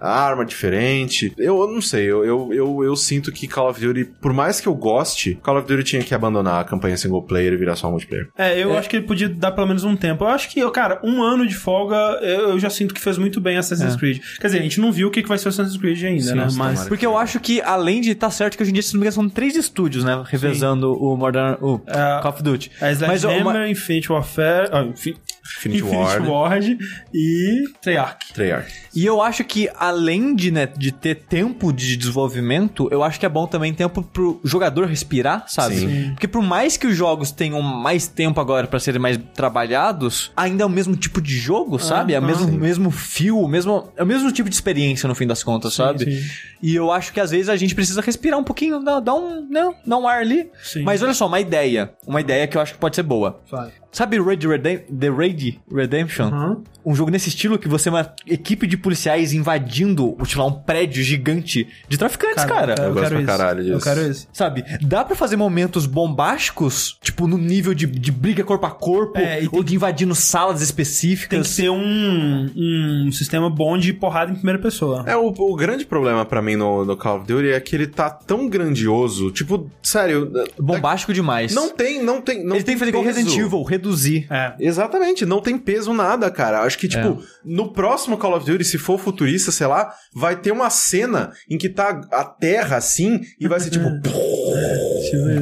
arma 0.00 0.44
diferente. 0.46 1.32
Eu, 1.36 1.60
eu 1.60 1.68
não 1.68 1.80
sei, 1.82 2.04
eu, 2.04 2.24
eu, 2.24 2.48
eu, 2.52 2.84
eu 2.84 2.96
sinto 2.96 3.30
que 3.30 3.46
Call 3.46 3.68
of 3.68 3.78
Duty, 3.80 4.04
por 4.20 4.32
mais 4.32 4.60
que 4.60 4.66
eu 4.66 4.74
goste, 4.74 5.34
Call 5.42 5.58
of 5.58 5.66
Duty 5.66 5.84
tinha 5.84 6.02
que 6.02 6.14
abandonar 6.14 6.60
a 6.60 6.64
campanha 6.64 6.96
single 6.96 7.22
player 7.22 7.52
e 7.52 7.56
virar 7.56 7.76
só 7.76 7.90
multiplayer. 7.90 8.28
É, 8.36 8.62
eu 8.62 8.76
acho 8.78 8.88
que 8.88 8.96
ele 8.96 9.06
podia 9.06 9.28
dar 9.28 9.52
pelo 9.52 9.66
menos 9.66 9.84
um 9.84 9.94
tempo. 9.94 10.24
Eu 10.24 10.28
acho 10.28 10.48
que, 10.48 10.68
cara, 10.70 11.00
um 11.04 11.22
ano 11.22 11.46
de 11.46 11.54
folga, 11.54 11.96
eu, 12.22 12.50
eu 12.50 12.58
já 12.58 12.70
sinto 12.70 12.94
que 12.94 13.00
fez 13.00 13.18
muito 13.18 13.40
bem 13.40 13.56
Assassin's 13.58 13.94
É. 13.94 13.98
Creed. 13.98 14.20
Quer 14.40 14.46
dizer, 14.46 14.58
a 14.60 14.62
gente 14.62 14.80
não 14.80 14.90
viu 14.90 15.08
o 15.08 15.10
que 15.10 15.22
que 15.22 15.28
vai 15.28 15.36
ser 15.36 15.48
o 15.48 15.50
Assassin's 15.50 15.76
Creed 15.76 16.02
ainda, 16.04 16.22
Sim, 16.22 16.34
né? 16.34 16.48
sim, 16.48 16.56
Mas. 16.58 16.88
Porque 16.88 17.04
eu 17.04 17.16
acho 17.18 17.38
que, 17.40 17.60
além 17.60 18.00
de 18.00 18.12
estar 18.12 18.30
certo 18.30 18.56
que 18.56 18.62
hoje 18.62 18.70
em 18.70 18.74
dia, 18.74 18.82
se 18.82 18.94
não 18.94 19.00
me 19.00 19.06
engano, 19.06 19.14
são 19.22 19.28
três 19.28 19.54
estúdios, 19.54 20.02
né? 20.04 20.22
Revezando 20.26 20.92
o 20.92 21.16
Modern... 21.16 21.56
O 21.60 21.80
É, 21.86 22.20
Call 22.22 22.32
of 22.32 22.42
Duty. 22.42 22.70
A 22.80 22.84
Mas 22.86 22.98
Sledgehammer, 23.22 23.46
uma- 23.56 23.68
Infinite 23.68 24.10
Warfare. 24.10 24.68
ah, 24.72 24.82
Infi- 24.82 25.16
Infinity, 25.56 25.82
Infinite 25.82 26.04
Ward, 26.04 26.28
Ward 26.28 26.78
e 27.12 27.64
Treyarch. 27.80 28.32
Treyarch. 28.32 28.74
E 28.94 29.04
eu 29.04 29.22
acho 29.22 29.44
que, 29.44 29.68
além 29.76 30.34
de, 30.34 30.50
né, 30.50 30.66
de 30.66 30.92
ter 30.92 31.14
tempo 31.14 31.72
de 31.72 31.96
desenvolvimento, 31.96 32.88
eu 32.90 33.02
acho 33.02 33.18
que 33.18 33.26
é 33.26 33.28
bom 33.28 33.46
também 33.46 33.72
tempo 33.72 34.02
pro 34.02 34.40
jogador 34.44 34.86
respirar, 34.86 35.44
sabe? 35.48 35.76
Sim. 35.76 35.88
Sim. 35.88 36.10
Porque 36.10 36.28
por 36.28 36.42
mais 36.42 36.76
que 36.76 36.86
os 36.86 36.96
jogos 36.96 37.30
tenham 37.30 37.60
mais 37.62 38.06
tempo 38.06 38.40
agora 38.40 38.66
pra 38.66 38.80
serem 38.80 39.00
mais 39.00 39.18
trabalhados, 39.34 40.32
ainda 40.36 40.62
é 40.62 40.66
o 40.66 40.70
mesmo 40.70 40.96
tipo 40.96 41.20
de 41.20 41.36
jogo, 41.36 41.78
sabe? 41.78 42.14
É 42.14 42.20
o 42.20 42.24
ah, 42.24 42.26
mesmo, 42.26 42.46
sim. 42.46 42.58
mesmo 42.58 42.90
fio, 42.90 43.46
mesmo, 43.48 43.92
é 43.96 44.02
o 44.02 44.06
mesmo 44.06 44.30
tipo 44.32 44.48
de 44.48 44.54
experiência 44.54 45.08
no 45.08 45.14
fim 45.14 45.26
das 45.26 45.42
contas, 45.42 45.74
sabe? 45.74 46.04
sim. 46.04 46.28
E 46.60 46.74
eu 46.74 46.90
acho 46.90 47.12
que 47.12 47.20
às 47.20 47.30
vezes 47.30 47.48
a 47.48 47.56
gente 47.56 47.74
precisa 47.74 48.00
respirar 48.00 48.38
um 48.38 48.44
pouquinho, 48.44 48.82
dar, 48.82 49.00
dar 49.00 49.14
um, 49.14 49.48
né, 49.48 49.72
dar 49.86 49.96
um 49.96 50.08
ar 50.08 50.20
ali. 50.20 50.50
Sim. 50.62 50.82
Mas 50.82 51.02
olha 51.02 51.14
só, 51.14 51.26
uma 51.26 51.40
ideia. 51.40 51.92
Uma 52.06 52.20
ideia 52.20 52.46
que 52.46 52.56
eu 52.56 52.60
acho 52.60 52.72
que 52.72 52.78
pode 52.78 52.96
ser 52.96 53.04
boa. 53.04 53.40
Vai. 53.50 53.72
Sabe 53.98 54.16
Red 54.20 54.36
Redem- 54.46 54.78
The 54.96 55.08
Raid 55.10 55.60
Redemption. 55.74 56.26
Aham. 56.28 56.62
Um 56.86 56.94
jogo 56.94 57.10
nesse 57.10 57.28
estilo 57.28 57.58
que 57.58 57.68
você 57.68 57.88
é 57.88 57.92
uma 57.92 58.14
equipe 58.26 58.64
de 58.66 58.76
policiais 58.76 59.32
invadindo, 59.34 60.16
sei 60.24 60.38
lá, 60.38 60.46
um 60.46 60.52
prédio 60.52 61.02
gigante 61.02 61.66
de 61.88 61.98
traficantes, 61.98 62.44
cara. 62.44 62.76
eu, 62.78 62.84
Eu 62.84 62.94
gosto 62.94 63.02
quero 63.02 63.10
pra 63.10 63.18
isso. 63.18 63.26
caralho 63.26 63.60
Eu 63.60 63.74
disso. 63.74 63.84
quero 63.84 64.10
isso. 64.10 64.28
Sabe? 64.32 64.64
Dá 64.82 65.04
pra 65.04 65.16
fazer 65.16 65.36
momentos 65.36 65.84
bombásticos, 65.84 66.96
tipo, 67.02 67.26
no 67.26 67.36
nível 67.36 67.74
de, 67.74 67.86
de 67.86 68.12
briga 68.12 68.44
corpo 68.44 68.64
a 68.66 68.70
corpo, 68.70 69.18
É, 69.18 69.38
e 69.42 69.48
tem 69.48 69.58
ou 69.58 69.62
de 69.64 69.74
invadindo 69.74 70.14
salas 70.14 70.52
Tem 70.54 70.58
que 70.60 70.64
específicas. 70.64 71.56
ter 71.56 71.68
um, 71.68 72.50
um 72.56 73.10
sistema 73.12 73.50
bom 73.50 73.76
de 73.76 73.92
porrada 73.92 74.30
em 74.30 74.34
primeira 74.36 74.60
pessoa. 74.60 75.02
É, 75.06 75.16
o, 75.16 75.26
o 75.36 75.56
grande 75.56 75.84
problema 75.84 76.24
pra 76.24 76.40
mim 76.40 76.54
no, 76.56 76.84
no 76.86 76.96
Call 76.96 77.18
of 77.18 77.26
Duty 77.26 77.48
é 77.50 77.60
que 77.60 77.74
ele 77.74 77.88
tá 77.88 78.08
tão 78.08 78.48
grandioso. 78.48 79.30
Tipo, 79.32 79.68
sério. 79.82 80.32
Bombástico 80.58 81.12
demais. 81.12 81.52
Não 81.52 81.68
tem, 81.68 82.02
não 82.02 82.22
tem. 82.22 82.44
Não 82.44 82.54
Ele 82.56 82.64
tem 82.64 82.76
que 82.76 82.78
fazer 82.78 82.90
igual. 82.90 83.04
Resident 83.04 83.36
Evil, 83.36 83.62
reduzir. 83.88 84.26
É. 84.30 84.54
Exatamente, 84.60 85.24
não 85.24 85.40
tem 85.40 85.58
peso 85.58 85.92
nada, 85.92 86.30
cara. 86.30 86.60
Acho 86.60 86.78
que, 86.78 86.88
tipo, 86.88 87.22
no 87.44 87.72
próximo 87.72 88.18
Call 88.18 88.36
of 88.36 88.46
Duty, 88.46 88.64
se 88.64 88.78
for 88.78 88.98
futurista, 88.98 89.50
sei 89.50 89.66
lá, 89.66 89.92
vai 90.14 90.36
ter 90.36 90.52
uma 90.52 90.70
cena 90.70 91.32
em 91.48 91.56
que 91.56 91.68
tá 91.68 92.00
a 92.12 92.24
terra 92.24 92.76
assim 92.76 93.22
e 93.40 93.48
vai 93.48 93.58
ser 93.60 93.70
tipo. 93.70 93.86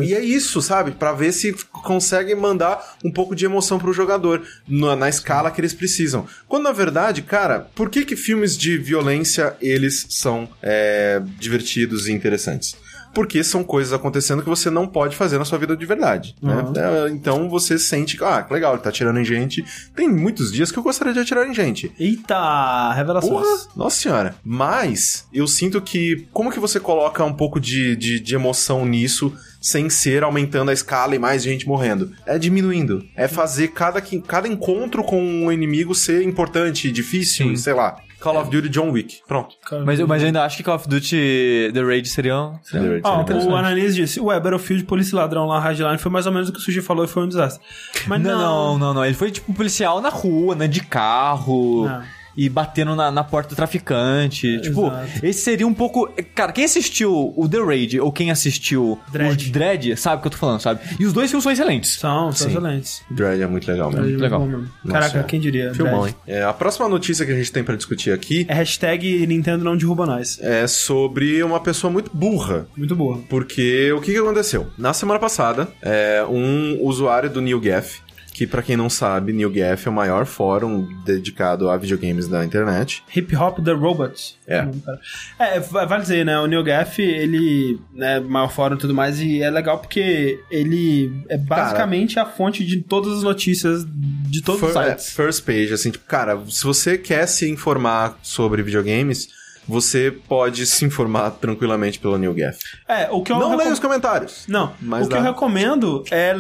e 0.03 0.15
é 0.15 0.21
isso, 0.21 0.63
sabe? 0.63 0.93
Pra 0.93 1.13
ver 1.13 1.33
se 1.33 1.53
consegue 1.73 2.35
mandar 2.35 2.97
um 3.05 3.11
pouco 3.11 3.35
de 3.35 3.45
emoção 3.45 3.79
pro 3.79 3.93
jogador 3.93 4.43
na, 4.69 4.95
na 4.95 5.09
escala 5.09 5.51
que 5.51 5.61
eles 5.61 5.75
precisam. 5.75 6.27
Quando 6.49 6.65
na 6.65 6.73
verdade, 6.73 7.23
cara, 7.23 7.69
por 7.75 7.91
que 7.91 8.05
que 8.05 8.17
filmes 8.17 8.57
de 8.57 8.77
violência 8.79 9.57
eles 9.61 10.07
são 10.11 10.49
é, 10.63 11.21
divertidos 11.39 12.09
e 12.09 12.13
interessantes? 12.13 12.77
Porque 13.17 13.43
são 13.43 13.65
coisas 13.65 13.95
acontecendo 13.95 14.43
que 14.43 14.49
você 14.51 14.69
não 14.69 14.87
pode 14.87 15.17
fazer 15.17 15.39
na 15.39 15.47
sua 15.47 15.57
vida 15.57 15.75
de 15.75 15.87
verdade, 15.87 16.37
né? 16.43 16.55
Uhum. 16.55 16.73
É, 16.77 17.09
Então 17.09 17.49
você 17.49 17.79
sente 17.79 18.15
que, 18.15 18.23
ah, 18.23 18.43
que 18.43 18.53
legal, 18.53 18.75
ele 18.75 18.83
tá 18.83 18.91
atirando 18.91 19.19
em 19.19 19.25
gente. 19.25 19.65
Tem 19.95 20.07
muitos 20.07 20.53
dias 20.53 20.71
que 20.71 20.79
eu 20.79 20.83
gostaria 20.83 21.15
de 21.15 21.21
atirar 21.21 21.49
em 21.49 21.55
gente. 21.55 21.91
Eita, 21.99 22.93
revelações. 22.93 23.31
Porra, 23.31 23.69
nossa 23.75 23.97
senhora. 23.97 24.35
Mas 24.45 25.27
eu 25.33 25.47
sinto 25.47 25.81
que. 25.81 26.29
Como 26.31 26.53
que 26.53 26.61
você 26.61 26.79
coloca 26.79 27.25
um 27.25 27.33
pouco 27.33 27.59
de, 27.59 27.97
de, 27.97 28.21
de 28.21 28.35
emoção 28.35 28.85
nisso 28.85 29.33
sem 29.63 29.89
ser 29.89 30.23
aumentando 30.23 30.71
a 30.71 30.75
escala 30.75 31.17
e 31.17 31.19
mais 31.19 31.43
gente 31.43 31.67
morrendo? 31.67 32.13
É 32.27 32.39
diminuindo. 32.39 33.03
É 33.17 33.27
fazer 33.27 33.69
cada, 33.69 34.03
cada 34.27 34.47
encontro 34.47 35.03
com 35.03 35.19
um 35.19 35.51
inimigo 35.51 35.95
ser 35.95 36.23
importante, 36.23 36.93
difícil, 36.93 37.49
Sim. 37.49 37.57
sei 37.57 37.73
lá. 37.73 37.97
Call 38.33 38.41
of 38.43 38.51
Duty 38.51 38.69
John 38.69 38.91
Wick. 38.91 39.21
Pronto. 39.27 39.55
Mas, 39.85 39.99
eu- 40.01 40.07
mas 40.07 40.23
eu 40.23 40.27
ainda 40.27 40.45
acho 40.45 40.57
que 40.57 40.63
Call 40.63 40.77
of 40.77 40.89
Duty 40.89 41.71
The 41.73 41.83
Raid 41.83 42.09
seria... 42.09 42.53
seria- 42.63 43.01
Ó, 43.05 43.21
interessante. 43.23 43.51
o 43.53 43.57
Ananias 43.57 43.95
disse, 43.95 44.21
ué, 44.21 44.39
Battlefield, 44.41 44.85
Polícia 44.85 45.15
e 45.15 45.19
Ladrão 45.19 45.47
lá, 45.47 45.59
Hardline, 45.61 45.99
foi 45.99 46.11
mais 46.11 46.27
ou 46.27 46.33
menos 46.33 46.49
o 46.49 46.53
que 46.53 46.59
o 46.59 46.63
Suji 46.63 46.81
falou 46.83 47.05
e 47.05 47.09
foi 47.09 47.23
um 47.25 47.29
desastre. 47.29 47.63
Mas 48.07 48.21
Não, 48.23 48.31
não, 48.31 48.39
não, 48.39 48.79
não, 48.79 48.95
não. 48.95 49.05
Ele 49.05 49.15
foi 49.15 49.31
tipo 49.31 49.51
um 49.51 49.55
policial 49.55 50.01
na 50.01 50.09
rua, 50.09 50.55
né? 50.55 50.67
De 50.69 50.81
carro. 50.81 51.87
Não. 51.87 52.03
E 52.37 52.49
batendo 52.49 52.95
na, 52.95 53.11
na 53.11 53.25
porta 53.25 53.51
do 53.51 53.57
traficante. 53.57 54.61
Tipo, 54.61 54.87
Exato. 54.89 55.27
esse 55.27 55.41
seria 55.41 55.67
um 55.67 55.75
pouco. 55.75 56.09
Cara, 56.35 56.53
quem 56.53 56.65
assistiu 56.65 57.33
o 57.37 57.49
The 57.49 57.59
Raid 57.59 58.01
ou 58.01 58.13
quem 58.13 58.31
assistiu 58.31 58.99
Dredd. 59.11 59.49
o 59.49 59.53
Dread, 59.53 59.97
sabe 59.97 60.17
o 60.19 60.21
que 60.21 60.27
eu 60.27 60.31
tô 60.33 60.37
falando, 60.39 60.61
sabe? 60.61 60.81
E 60.99 61.07
os 61.07 61.13
dois 61.13 61.31
filmes 61.31 61.43
são 61.45 61.53
excelentes. 61.53 61.99
São, 61.99 62.33
são 62.33 62.49
Sim. 62.49 62.49
excelentes. 62.57 63.03
Dread 63.11 63.43
é 63.43 63.47
muito 63.47 63.67
legal 63.71 63.91
mesmo. 63.91 64.19
Legal. 64.19 64.41
Bom 64.41 64.47
mesmo. 64.47 64.69
Nossa, 64.85 65.01
Caraca, 65.01 65.19
é. 65.21 65.23
quem 65.25 65.41
diria? 65.41 65.73
Filmão, 65.75 66.07
hein? 66.07 66.15
É, 66.27 66.43
a 66.43 66.53
próxima 66.53 66.89
notícia 66.89 67.25
que 67.25 67.33
a 67.33 67.37
gente 67.37 67.51
tem 67.53 67.65
pra 67.65 67.77
discutir 67.77 68.13
aqui 68.13 68.45
É 68.49 68.55
hashtag 68.55 69.27
Nintendo 69.27 69.65
não 69.65 69.77
derruba 69.77 70.05
nós. 70.07 70.39
é 70.41 70.67
sobre 70.67 71.43
uma 71.43 71.61
pessoa 71.61 71.91
muito 71.93 72.11
burra. 72.15 72.67
Muito 72.77 72.95
boa. 72.95 73.19
Porque 73.29 73.93
o 73.93 74.01
que, 74.01 74.13
que 74.13 74.19
aconteceu? 74.19 74.67
Na 74.77 74.93
semana 74.93 75.19
passada, 75.19 75.69
é, 75.83 76.25
um 76.29 76.79
usuário 76.83 77.31
do 77.31 77.41
NewGaf, 77.41 78.01
que 78.37 78.47
pra 78.47 78.63
quem 78.63 78.77
não 78.77 78.91
sabe, 78.91 79.33
NewGaf 79.33 79.87
é 79.87 79.91
o 79.91 79.95
maior 79.95 80.27
fórum 80.27 80.87
dedicado 81.07 81.71
a 81.71 81.77
videogames 81.79 82.29
da 82.29 82.45
internet. 82.45 83.03
Hip 83.17 83.35
Hop 83.35 83.61
The 83.65 83.73
Robots. 83.73 84.37
É. 84.47 84.59
Cara. 84.85 85.01
É, 85.39 85.59
va- 85.61 85.87
vale 85.87 86.03
dizer, 86.03 86.23
né? 86.27 86.39
O 86.39 86.47
Neil 86.47 86.63
Gaff, 86.63 87.01
ele 87.01 87.81
é 87.99 88.21
maior 88.21 88.49
fórum 88.51 88.75
e 88.75 88.79
tudo 88.79 88.93
mais, 88.93 89.21
e 89.21 89.41
é 89.43 89.49
legal 89.51 89.79
porque 89.79 90.39
ele 90.51 91.11
é 91.31 91.39
basicamente 91.39 92.19
a 92.19 92.27
fonte 92.27 92.63
de 92.65 92.83
todas 92.83 93.17
as 93.19 93.23
notícias 93.23 93.87
de 93.87 94.43
todos 94.43 94.63
os 94.63 94.73
Fir- 94.73 94.79
é, 94.83 94.91
sites. 94.91 95.11
first 95.15 95.45
page, 95.47 95.73
assim, 95.73 95.91
tipo, 95.91 96.05
cara, 96.07 96.39
se 96.51 96.63
você 96.63 96.99
quer 96.99 97.27
se 97.27 97.49
informar 97.51 98.19
sobre 98.23 98.63
videogames, 98.63 99.29
você 99.69 100.11
pode 100.29 100.65
se 100.67 100.85
informar 100.85 101.31
tranquilamente 101.33 101.99
pelo 101.99 102.17
NewGaf. 102.17 102.59
É, 102.89 103.09
o 103.11 103.23
que 103.23 103.33
eu 103.33 103.37
Não 103.39 103.51
recom- 103.51 103.63
leia 103.63 103.73
os 103.73 103.79
comentários. 103.79 104.45
Não, 104.49 104.73
Mas 104.81 105.07
o 105.07 105.09
que 105.09 105.15
dá. 105.15 105.21
eu 105.21 105.25
recomendo 105.25 106.05
é, 106.11 106.35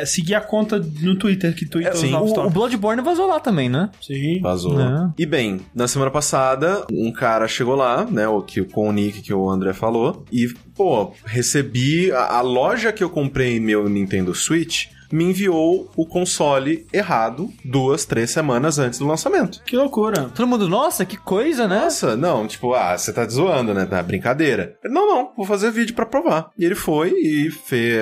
é 0.00 0.04
seguir 0.06 0.34
a 0.34 0.40
conta 0.40 0.78
no 1.00 1.16
Twitter, 1.16 1.54
que 1.54 1.66
twitta 1.66 1.92
os 1.94 2.00
sim. 2.00 2.10
novos 2.10 2.32
O, 2.32 2.46
o. 2.46 2.50
Bloodborne 2.50 3.02
vazou 3.02 3.26
lá 3.26 3.40
também, 3.40 3.68
né? 3.68 3.90
Sim. 4.00 4.40
Vazou. 4.40 4.80
É. 4.80 5.10
E 5.18 5.26
bem, 5.26 5.60
na 5.74 5.88
semana 5.88 6.10
passada, 6.10 6.84
um 6.92 7.10
cara 7.12 7.46
chegou 7.48 7.74
lá, 7.74 8.04
né, 8.04 8.28
o 8.28 8.40
que, 8.42 8.62
com 8.62 8.88
o 8.88 8.92
nick 8.92 9.20
que 9.22 9.34
o 9.34 9.48
André 9.48 9.72
falou, 9.72 10.24
e, 10.32 10.46
pô, 10.74 11.12
recebi. 11.24 12.10
A, 12.12 12.36
a 12.38 12.40
loja 12.40 12.92
que 12.92 13.02
eu 13.02 13.10
comprei 13.10 13.58
meu 13.60 13.88
Nintendo 13.88 14.34
Switch 14.34 14.86
me 15.10 15.24
enviou 15.24 15.90
o 15.96 16.06
console 16.06 16.86
errado 16.92 17.50
duas, 17.64 18.04
três 18.04 18.30
semanas 18.30 18.78
antes 18.78 18.98
do 18.98 19.06
lançamento. 19.06 19.62
Que 19.64 19.76
loucura. 19.76 20.30
Todo 20.34 20.46
mundo, 20.46 20.68
nossa, 20.68 21.04
que 21.04 21.16
coisa, 21.16 21.66
né? 21.66 21.84
Nossa, 21.84 22.16
não, 22.16 22.46
tipo, 22.46 22.74
ah, 22.74 22.96
você 22.96 23.12
tá 23.12 23.26
zoando, 23.26 23.72
né? 23.72 23.86
Tá 23.86 24.02
brincadeira. 24.02 24.76
Não, 24.84 25.06
não, 25.06 25.32
vou 25.36 25.46
fazer 25.46 25.70
vídeo 25.70 25.94
pra 25.94 26.06
provar. 26.06 26.50
E 26.58 26.64
ele 26.64 26.74
foi 26.74 27.10
e 27.10 27.50
fe, 27.50 27.98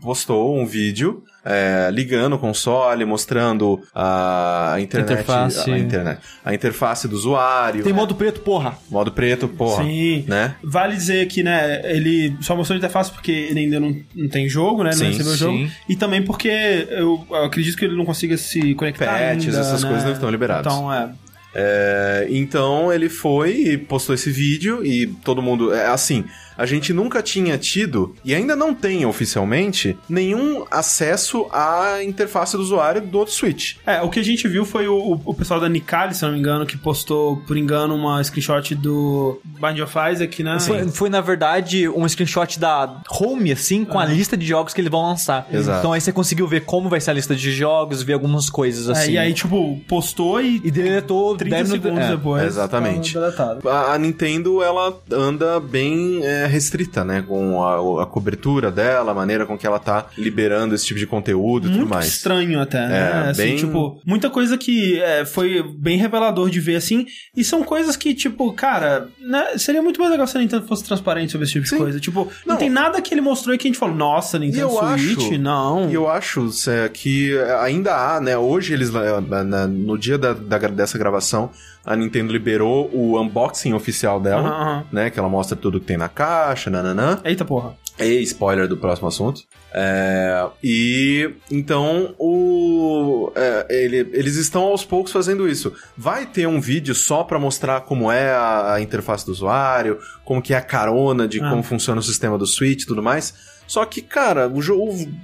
postou 0.00 0.56
um 0.56 0.66
vídeo 0.66 1.22
é, 1.46 1.90
ligando 1.92 2.32
o 2.32 2.38
console, 2.38 3.04
mostrando 3.04 3.80
a 3.94 4.74
internet. 4.80 5.12
Interface. 5.12 5.70
A, 5.70 5.78
internet. 5.78 6.20
A 6.44 6.52
interface 6.52 7.06
do 7.06 7.14
usuário. 7.14 7.84
Tem 7.84 7.92
modo 7.92 8.16
preto, 8.16 8.40
porra. 8.40 8.76
Modo 8.90 9.12
preto, 9.12 9.46
porra. 9.46 9.84
Sim. 9.84 10.24
Né? 10.26 10.56
Vale 10.62 10.96
dizer 10.96 11.26
que, 11.26 11.44
né, 11.44 11.80
ele 11.84 12.36
só 12.40 12.56
mostrou 12.56 12.74
a 12.74 12.78
interface 12.78 13.12
porque 13.12 13.30
ele 13.30 13.60
ainda 13.60 13.78
não, 13.78 13.96
não 14.14 14.28
tem 14.28 14.48
jogo, 14.48 14.82
né? 14.82 14.90
Sim, 14.90 15.04
não 15.04 15.10
recebeu 15.12 15.32
o 15.32 15.36
jogo. 15.36 15.56
sim. 15.56 15.70
E 15.88 15.94
também 15.94 16.20
porque 16.20 16.48
eu, 16.90 17.24
eu 17.30 17.44
acredito 17.44 17.76
que 17.76 17.84
ele 17.84 17.96
não 17.96 18.04
consiga 18.04 18.36
se 18.36 18.74
conectar 18.74 19.06
Patches, 19.06 19.54
ainda, 19.54 19.60
essas 19.60 19.84
né? 19.84 19.88
coisas 19.88 20.04
não 20.04 20.12
estão 20.14 20.30
liberadas. 20.30 20.72
Então, 20.72 20.92
é. 20.92 21.10
É, 21.58 22.26
então 22.28 22.92
ele 22.92 23.08
foi 23.08 23.52
e 23.52 23.78
postou 23.78 24.14
esse 24.14 24.30
vídeo 24.30 24.84
e 24.84 25.06
todo 25.06 25.40
mundo. 25.40 25.72
É 25.72 25.86
assim. 25.86 26.24
A 26.56 26.64
gente 26.66 26.92
nunca 26.92 27.22
tinha 27.22 27.56
tido, 27.58 28.14
e 28.24 28.34
ainda 28.34 28.54
não 28.56 28.74
tem 28.74 29.04
oficialmente, 29.06 29.96
nenhum 30.08 30.64
acesso 30.70 31.46
à 31.52 31.98
interface 32.02 32.56
do 32.56 32.62
usuário 32.62 33.00
do 33.00 33.18
outro 33.18 33.34
Switch. 33.34 33.76
É, 33.86 34.00
o 34.02 34.08
que 34.08 34.18
a 34.20 34.24
gente 34.24 34.46
viu 34.48 34.64
foi 34.64 34.88
o, 34.88 35.20
o 35.24 35.34
pessoal 35.34 35.60
da 35.60 35.68
Nicali, 35.68 36.14
se 36.14 36.22
não 36.22 36.32
me 36.32 36.38
engano, 36.38 36.64
que 36.66 36.76
postou, 36.76 37.36
por 37.46 37.56
engano, 37.56 37.94
uma 37.94 38.22
screenshot 38.22 38.74
do 38.74 39.40
Bind 39.44 39.80
of 39.80 39.94
Isaac, 40.12 40.42
né? 40.42 40.58
Foi, 40.60 40.88
foi, 40.88 41.08
na 41.10 41.20
verdade, 41.20 41.88
um 41.88 42.08
screenshot 42.08 42.58
da 42.58 43.02
Home, 43.10 43.52
assim, 43.52 43.84
com 43.84 43.98
a 43.98 44.04
lista 44.04 44.36
de 44.36 44.46
jogos 44.46 44.72
que 44.72 44.80
eles 44.80 44.90
vão 44.90 45.02
lançar. 45.02 45.46
Exato. 45.52 45.78
Então 45.78 45.92
aí 45.92 46.00
você 46.00 46.12
conseguiu 46.12 46.46
ver 46.46 46.62
como 46.64 46.88
vai 46.88 47.00
ser 47.00 47.10
a 47.10 47.14
lista 47.14 47.34
de 47.34 47.52
jogos, 47.52 48.02
ver 48.02 48.14
algumas 48.14 48.48
coisas 48.50 48.88
É, 48.88 48.92
assim. 48.92 49.12
e 49.12 49.18
aí, 49.18 49.34
tipo, 49.34 49.78
postou 49.88 50.40
e, 50.40 50.60
E 50.64 50.70
deletou 50.70 51.36
30 51.36 51.56
10 51.56 51.68
minutos- 51.70 51.82
segundos 51.90 52.08
é. 52.08 52.16
depois. 52.16 52.42
exatamente. 52.44 53.14
deletado. 53.14 53.68
A, 53.68 53.94
a 53.94 53.98
Nintendo, 53.98 54.62
ela 54.62 54.98
anda 55.12 55.60
bem 55.60 56.20
é, 56.46 56.50
restrita, 56.50 57.04
né? 57.04 57.22
Com 57.26 57.62
a, 57.62 58.02
a 58.02 58.06
cobertura 58.06 58.70
dela, 58.70 59.12
a 59.12 59.14
maneira 59.14 59.44
com 59.46 59.56
que 59.58 59.66
ela 59.66 59.78
tá 59.78 60.06
liberando 60.16 60.74
esse 60.74 60.86
tipo 60.86 60.98
de 60.98 61.06
conteúdo 61.06 61.66
e 61.66 61.70
tudo 61.70 61.78
Muito 61.80 61.90
mais. 61.94 62.06
estranho 62.06 62.60
até, 62.60 62.86
né? 62.86 62.98
É, 62.98 63.30
assim, 63.30 63.42
bem- 63.42 63.56
tipo, 63.56 64.00
muita 64.04 64.30
coisa 64.30 64.56
que 64.56 65.00
é, 65.00 65.24
foi 65.24 65.62
bem 65.62 65.98
revelador 65.98 66.48
de 66.50 66.60
ver, 66.60 66.76
assim, 66.76 67.06
e 67.36 67.44
são 67.44 67.62
coisas 67.62 67.96
que, 67.96 68.14
tipo, 68.14 68.52
cara, 68.52 69.08
né, 69.20 69.58
seria 69.58 69.82
muito 69.82 69.98
mais 70.00 70.10
legal 70.10 70.26
se 70.26 70.36
a 70.36 70.40
Nintendo 70.40 70.66
fosse 70.66 70.84
transparente 70.84 71.32
sobre 71.32 71.44
esse 71.44 71.52
tipo 71.54 71.66
Sim. 71.66 71.76
de 71.76 71.82
coisa. 71.82 72.00
Tipo, 72.00 72.24
não, 72.46 72.54
Não. 72.54 72.56
tem 72.56 72.70
nada 72.70 73.00
que 73.00 73.12
ele 73.12 73.20
mostrou 73.20 73.54
e 73.54 73.58
que 73.58 73.66
a 73.66 73.70
gente 73.70 73.78
falou, 73.78 73.94
nossa, 73.94 74.38
Nintendo 74.38 74.62
eu 74.62 74.98
Switch, 74.98 75.18
acho, 75.18 75.38
não. 75.38 75.90
E 75.90 75.94
eu 75.94 76.08
acho 76.08 76.50
Cé, 76.50 76.88
que 76.88 77.36
ainda 77.60 77.94
há, 77.96 78.20
né? 78.20 78.36
Hoje 78.36 78.72
eles, 78.72 78.90
eh, 78.94 79.66
no 79.68 79.98
dia 79.98 80.16
da, 80.18 80.32
da- 80.32 80.58
dessa 80.68 80.96
gravação, 80.98 81.50
a 81.86 81.94
Nintendo 81.96 82.32
liberou 82.32 82.90
o 82.92 83.18
unboxing 83.20 83.72
oficial 83.72 84.20
dela, 84.20 84.84
né? 84.92 85.08
Que 85.08 85.18
ela 85.18 85.28
mostra 85.28 85.56
tudo 85.56 85.78
que 85.80 85.86
tem 85.86 85.96
na 85.96 86.08
caixa, 86.08 86.68
nananã. 86.68 87.20
Eita 87.24 87.44
porra. 87.44 87.74
E 87.98 88.20
spoiler 88.22 88.68
do 88.68 88.76
próximo 88.76 89.08
assunto. 89.08 89.42
É, 89.72 90.46
e 90.62 91.30
então 91.50 92.14
o 92.18 93.32
é, 93.34 93.66
ele- 93.84 94.08
eles 94.12 94.36
estão 94.36 94.62
aos 94.64 94.84
poucos 94.84 95.12
fazendo 95.12 95.48
isso. 95.48 95.72
Vai 95.96 96.26
ter 96.26 96.46
um 96.46 96.60
vídeo 96.60 96.94
só 96.94 97.22
pra 97.24 97.38
mostrar 97.38 97.82
como 97.82 98.10
é 98.10 98.30
a, 98.32 98.74
a 98.74 98.80
interface 98.80 99.24
do 99.24 99.32
usuário, 99.32 99.98
como 100.24 100.42
que 100.42 100.52
é 100.52 100.56
a 100.56 100.62
carona 100.62 101.26
de 101.28 101.40
Ah. 101.40 101.48
como 101.50 101.62
funciona 101.62 102.00
o 102.00 102.04
sistema 102.04 102.36
do 102.36 102.46
Switch 102.46 102.82
e 102.82 102.86
tudo 102.86 103.02
mais. 103.02 103.34
Só 103.66 103.84
que, 103.84 104.00
cara, 104.00 104.48
o, 104.48 104.60
jo- 104.62 104.76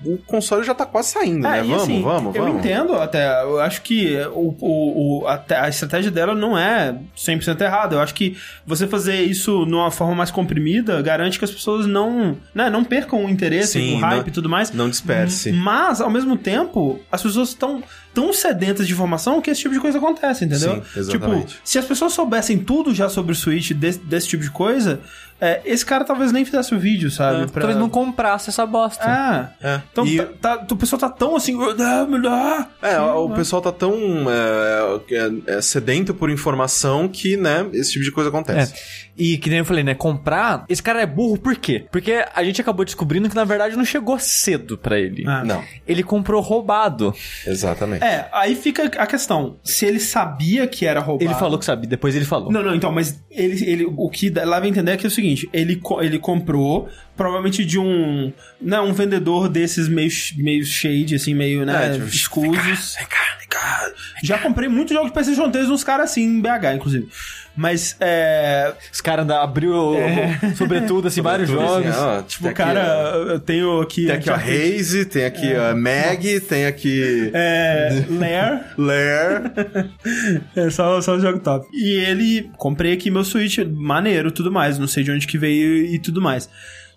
o, 0.05 0.19
console 0.27 0.65
já 0.65 0.75
tá 0.75 0.85
quase 0.85 1.11
saindo, 1.11 1.41
né? 1.41 1.59
É, 1.61 1.65
e 1.65 1.69
Vamos, 1.69 1.83
assim, 1.83 2.03
vamos, 2.03 2.35
eu 2.35 2.43
vamos. 2.45 2.59
entendo 2.59 2.95
até. 2.95 3.43
Eu 3.43 3.61
acho 3.61 3.83
que 3.83 4.17
o, 4.35 4.55
o, 4.61 5.21
o- 5.23 5.27
a, 5.29 5.43
a 5.63 5.69
estratégia 5.69 6.11
dela 6.11 6.35
não 6.35 6.59
é 6.59 6.97
100% 7.17 7.61
errada. 7.61 7.97
Eu 7.97 8.01
acho 8.01 8.15
que 8.15 8.37
você 8.67 8.87
fazer 8.87 9.21
isso 9.23 9.65
numa 9.67 9.91
forma 9.91 10.15
mais 10.15 10.31
comprimida 10.31 11.01
garante 11.03 11.39
que 11.39 11.45
as 11.45 11.51
pessoas 11.51 11.87
não, 11.87 12.37
né, 12.55 12.69
não 12.69 12.83
percam 12.85 13.25
o 13.25 13.31
interesse, 13.31 13.73
Sim, 13.81 13.97
o 13.97 14.01
hype 14.01 14.21
não- 14.23 14.27
e 14.29 14.31
tudo 14.31 14.49
mais. 14.49 14.73
Não 14.73 14.91
disperse. 14.91 15.53
Mas, 15.53 16.01
ao 16.01 16.11
mesmo 16.11 16.37
tempo, 16.37 17.01
as 17.11 17.23
pessoas 17.23 17.49
estão 17.51 17.83
tão 18.15 18.33
sedentas 18.33 18.87
de 18.87 18.93
informação 18.93 19.41
que 19.41 19.51
esse 19.51 19.61
tipo 19.63 19.75
de 19.75 19.81
coisa 19.81 19.99
acontece, 19.99 20.45
entendeu? 20.45 20.77
Sim, 20.77 21.01
exatamente. 21.01 21.47
Tipo, 21.55 21.61
se 21.65 21.79
as 21.79 21.85
pessoas 21.85 22.13
soubessem 22.13 22.59
tudo 22.59 22.95
já 22.95 23.09
sobre 23.09 23.33
o 23.33 23.35
Switch 23.35 23.73
desse, 23.73 23.99
desse 24.01 24.29
tipo 24.29 24.43
de 24.43 24.51
coisa, 24.51 25.01
é, 25.41 25.61
esse 25.65 25.85
cara 25.85 26.05
talvez 26.05 26.31
nem 26.31 26.45
fizesse 26.45 26.73
o 26.75 26.79
vídeo, 26.79 27.11
sabe? 27.11 27.51
Pra- 27.51 27.63
Talvez 27.63 27.79
não 27.79 27.89
comprasse 27.89 28.49
essa 28.49 28.65
bosta. 28.65 29.53
É. 29.61 29.67
É. 29.69 29.81
Então, 29.93 30.07
E- 30.07 30.19
tá, 30.41 30.57
tá- 30.59 30.67
o 30.75 30.77
pessoal 30.77 31.01
tá 31.01 31.09
tão 31.11 31.35
assim. 31.35 31.57
"Ah, 31.81 32.07
melhor." 32.09 32.69
É, 32.81 33.01
o 33.01 33.29
pessoal 33.31 33.61
tá 33.61 33.73
tão 33.73 33.93
é, 34.31 35.01
é, 35.47 35.57
é, 35.57 35.61
sedento 35.63 36.15
por 36.15 36.31
informação 36.31 37.09
que, 37.09 37.37
né, 37.37 37.67
esse 37.73 37.93
tipo 37.93 38.05
de 38.05 38.13
coisa 38.13 38.29
acontece. 38.31 38.73
E 39.19 39.37
que 39.37 39.51
nem 39.51 39.59
eu 39.59 39.65
falei, 39.65 39.85
né? 39.85 39.95
Comprar. 39.95 40.65
Esse 40.69 40.83
cara 40.83 41.03
é 41.03 41.07
burro 41.07 41.37
por 41.37 41.55
quê? 41.57 41.87
Porque 41.93 42.25
a 42.35 42.43
gente 42.45 42.61
acabou 42.61 42.83
descobrindo 42.85 43.29
que 43.29 43.35
na 43.37 43.45
verdade 43.45 43.77
não 43.77 43.85
chegou 43.85 44.19
cedo 44.19 44.79
pra 44.79 44.99
ele. 44.99 45.25
Ah. 45.27 45.45
Não, 45.45 45.63
Ele 45.87 46.03
comprou 46.03 46.41
roubado. 46.41 47.15
exatamente. 47.47 48.02
É, 48.03 48.27
aí 48.33 48.57
fica 48.57 48.91
a 49.01 49.07
questão. 49.07 49.61
Se 49.63 49.87
ele 49.87 50.01
sabia 50.01 50.67
que 50.67 50.85
era 50.85 50.99
roubado. 50.99 51.31
Ele 51.31 51.39
falou 51.39 51.57
que 51.57 51.65
sabia, 51.65 51.89
depois 51.89 52.17
ele 52.17 52.25
falou. 52.25 52.51
Não, 52.51 52.61
não, 52.61 52.75
então, 52.75 52.91
mas 52.91 53.23
ele, 53.31 53.65
ele, 53.65 53.85
o 53.97 54.11
que 54.11 54.29
lá 54.31 54.59
vai 54.59 54.69
entender 54.69 54.91
é 54.91 54.97
que 54.97 55.07
é 55.07 55.09
o 55.09 55.11
seguinte: 55.11 55.49
ele, 55.53 55.81
ele 56.01 56.19
comprou, 56.19 56.89
provavelmente 57.17 57.65
de 57.65 57.79
um. 57.79 58.33
Né, 58.61 58.81
um 58.81 58.93
vendedor 58.93 59.49
desses 59.49 59.89
meio, 59.89 60.11
meio 60.37 60.65
shade, 60.65 61.15
assim, 61.15 61.33
meio, 61.33 61.65
né? 61.65 61.91
É, 61.91 61.93
tipo, 61.93 62.07
escusos. 62.09 62.97
Vem 62.97 63.07
cá, 63.07 63.37
vem 63.39 63.49
cá. 63.49 63.93
Já 64.25 64.37
comprei 64.39 64.69
muitos 64.69 64.93
jogos 64.93 65.11
de 65.11 65.13
PlayStation 65.13 65.49
3 65.49 65.71
uns 65.71 65.85
caras 65.85 66.11
assim, 66.11 66.23
em 66.23 66.41
BH, 66.41 66.75
inclusive. 66.75 67.09
Mas, 67.57 67.97
é. 68.01 68.73
Os 68.93 69.01
caras 69.01 69.29
abriu, 69.31 69.95
sobretudo, 70.57 71.09
assim, 71.09 71.21
vários 71.21 71.51
Sobretudo, 71.51 71.83
jogos. 71.83 71.91
assim, 71.91 72.01
ó, 72.19 72.23
Tipo, 72.23 72.45
tem 72.45 72.55
cara, 72.55 73.11
aqui, 73.11 73.31
eu 73.33 73.41
tenho 73.41 73.81
aqui. 73.81 74.07
Tem 74.07 74.15
aqui 74.17 74.31
a 74.31 74.37
Haze, 74.37 75.05
tem 75.05 75.25
aqui 75.25 75.55
a 75.55 75.75
Mag, 75.75 76.41
tem 76.41 76.67
aqui 76.67 77.31
É. 77.35 78.05
Lair. 78.09 78.65
Lair. 78.79 79.53
É 80.57 80.71
só, 80.71 81.01
só 81.01 81.19
jogo 81.19 81.39
top. 81.41 81.67
E 81.73 81.95
ele, 82.01 82.51
comprei 82.57 82.93
aqui 82.93 83.11
meu 83.11 83.25
Switch, 83.25 83.59
maneiro, 83.59 84.31
tudo 84.31 84.51
mais, 84.51 84.79
não 84.79 84.87
sei 84.87 85.03
de 85.05 85.11
onde 85.11 85.27
que 85.27 85.39
veio 85.39 85.85
e 85.87 85.99
tudo 85.99 86.21
mais. 86.21 86.49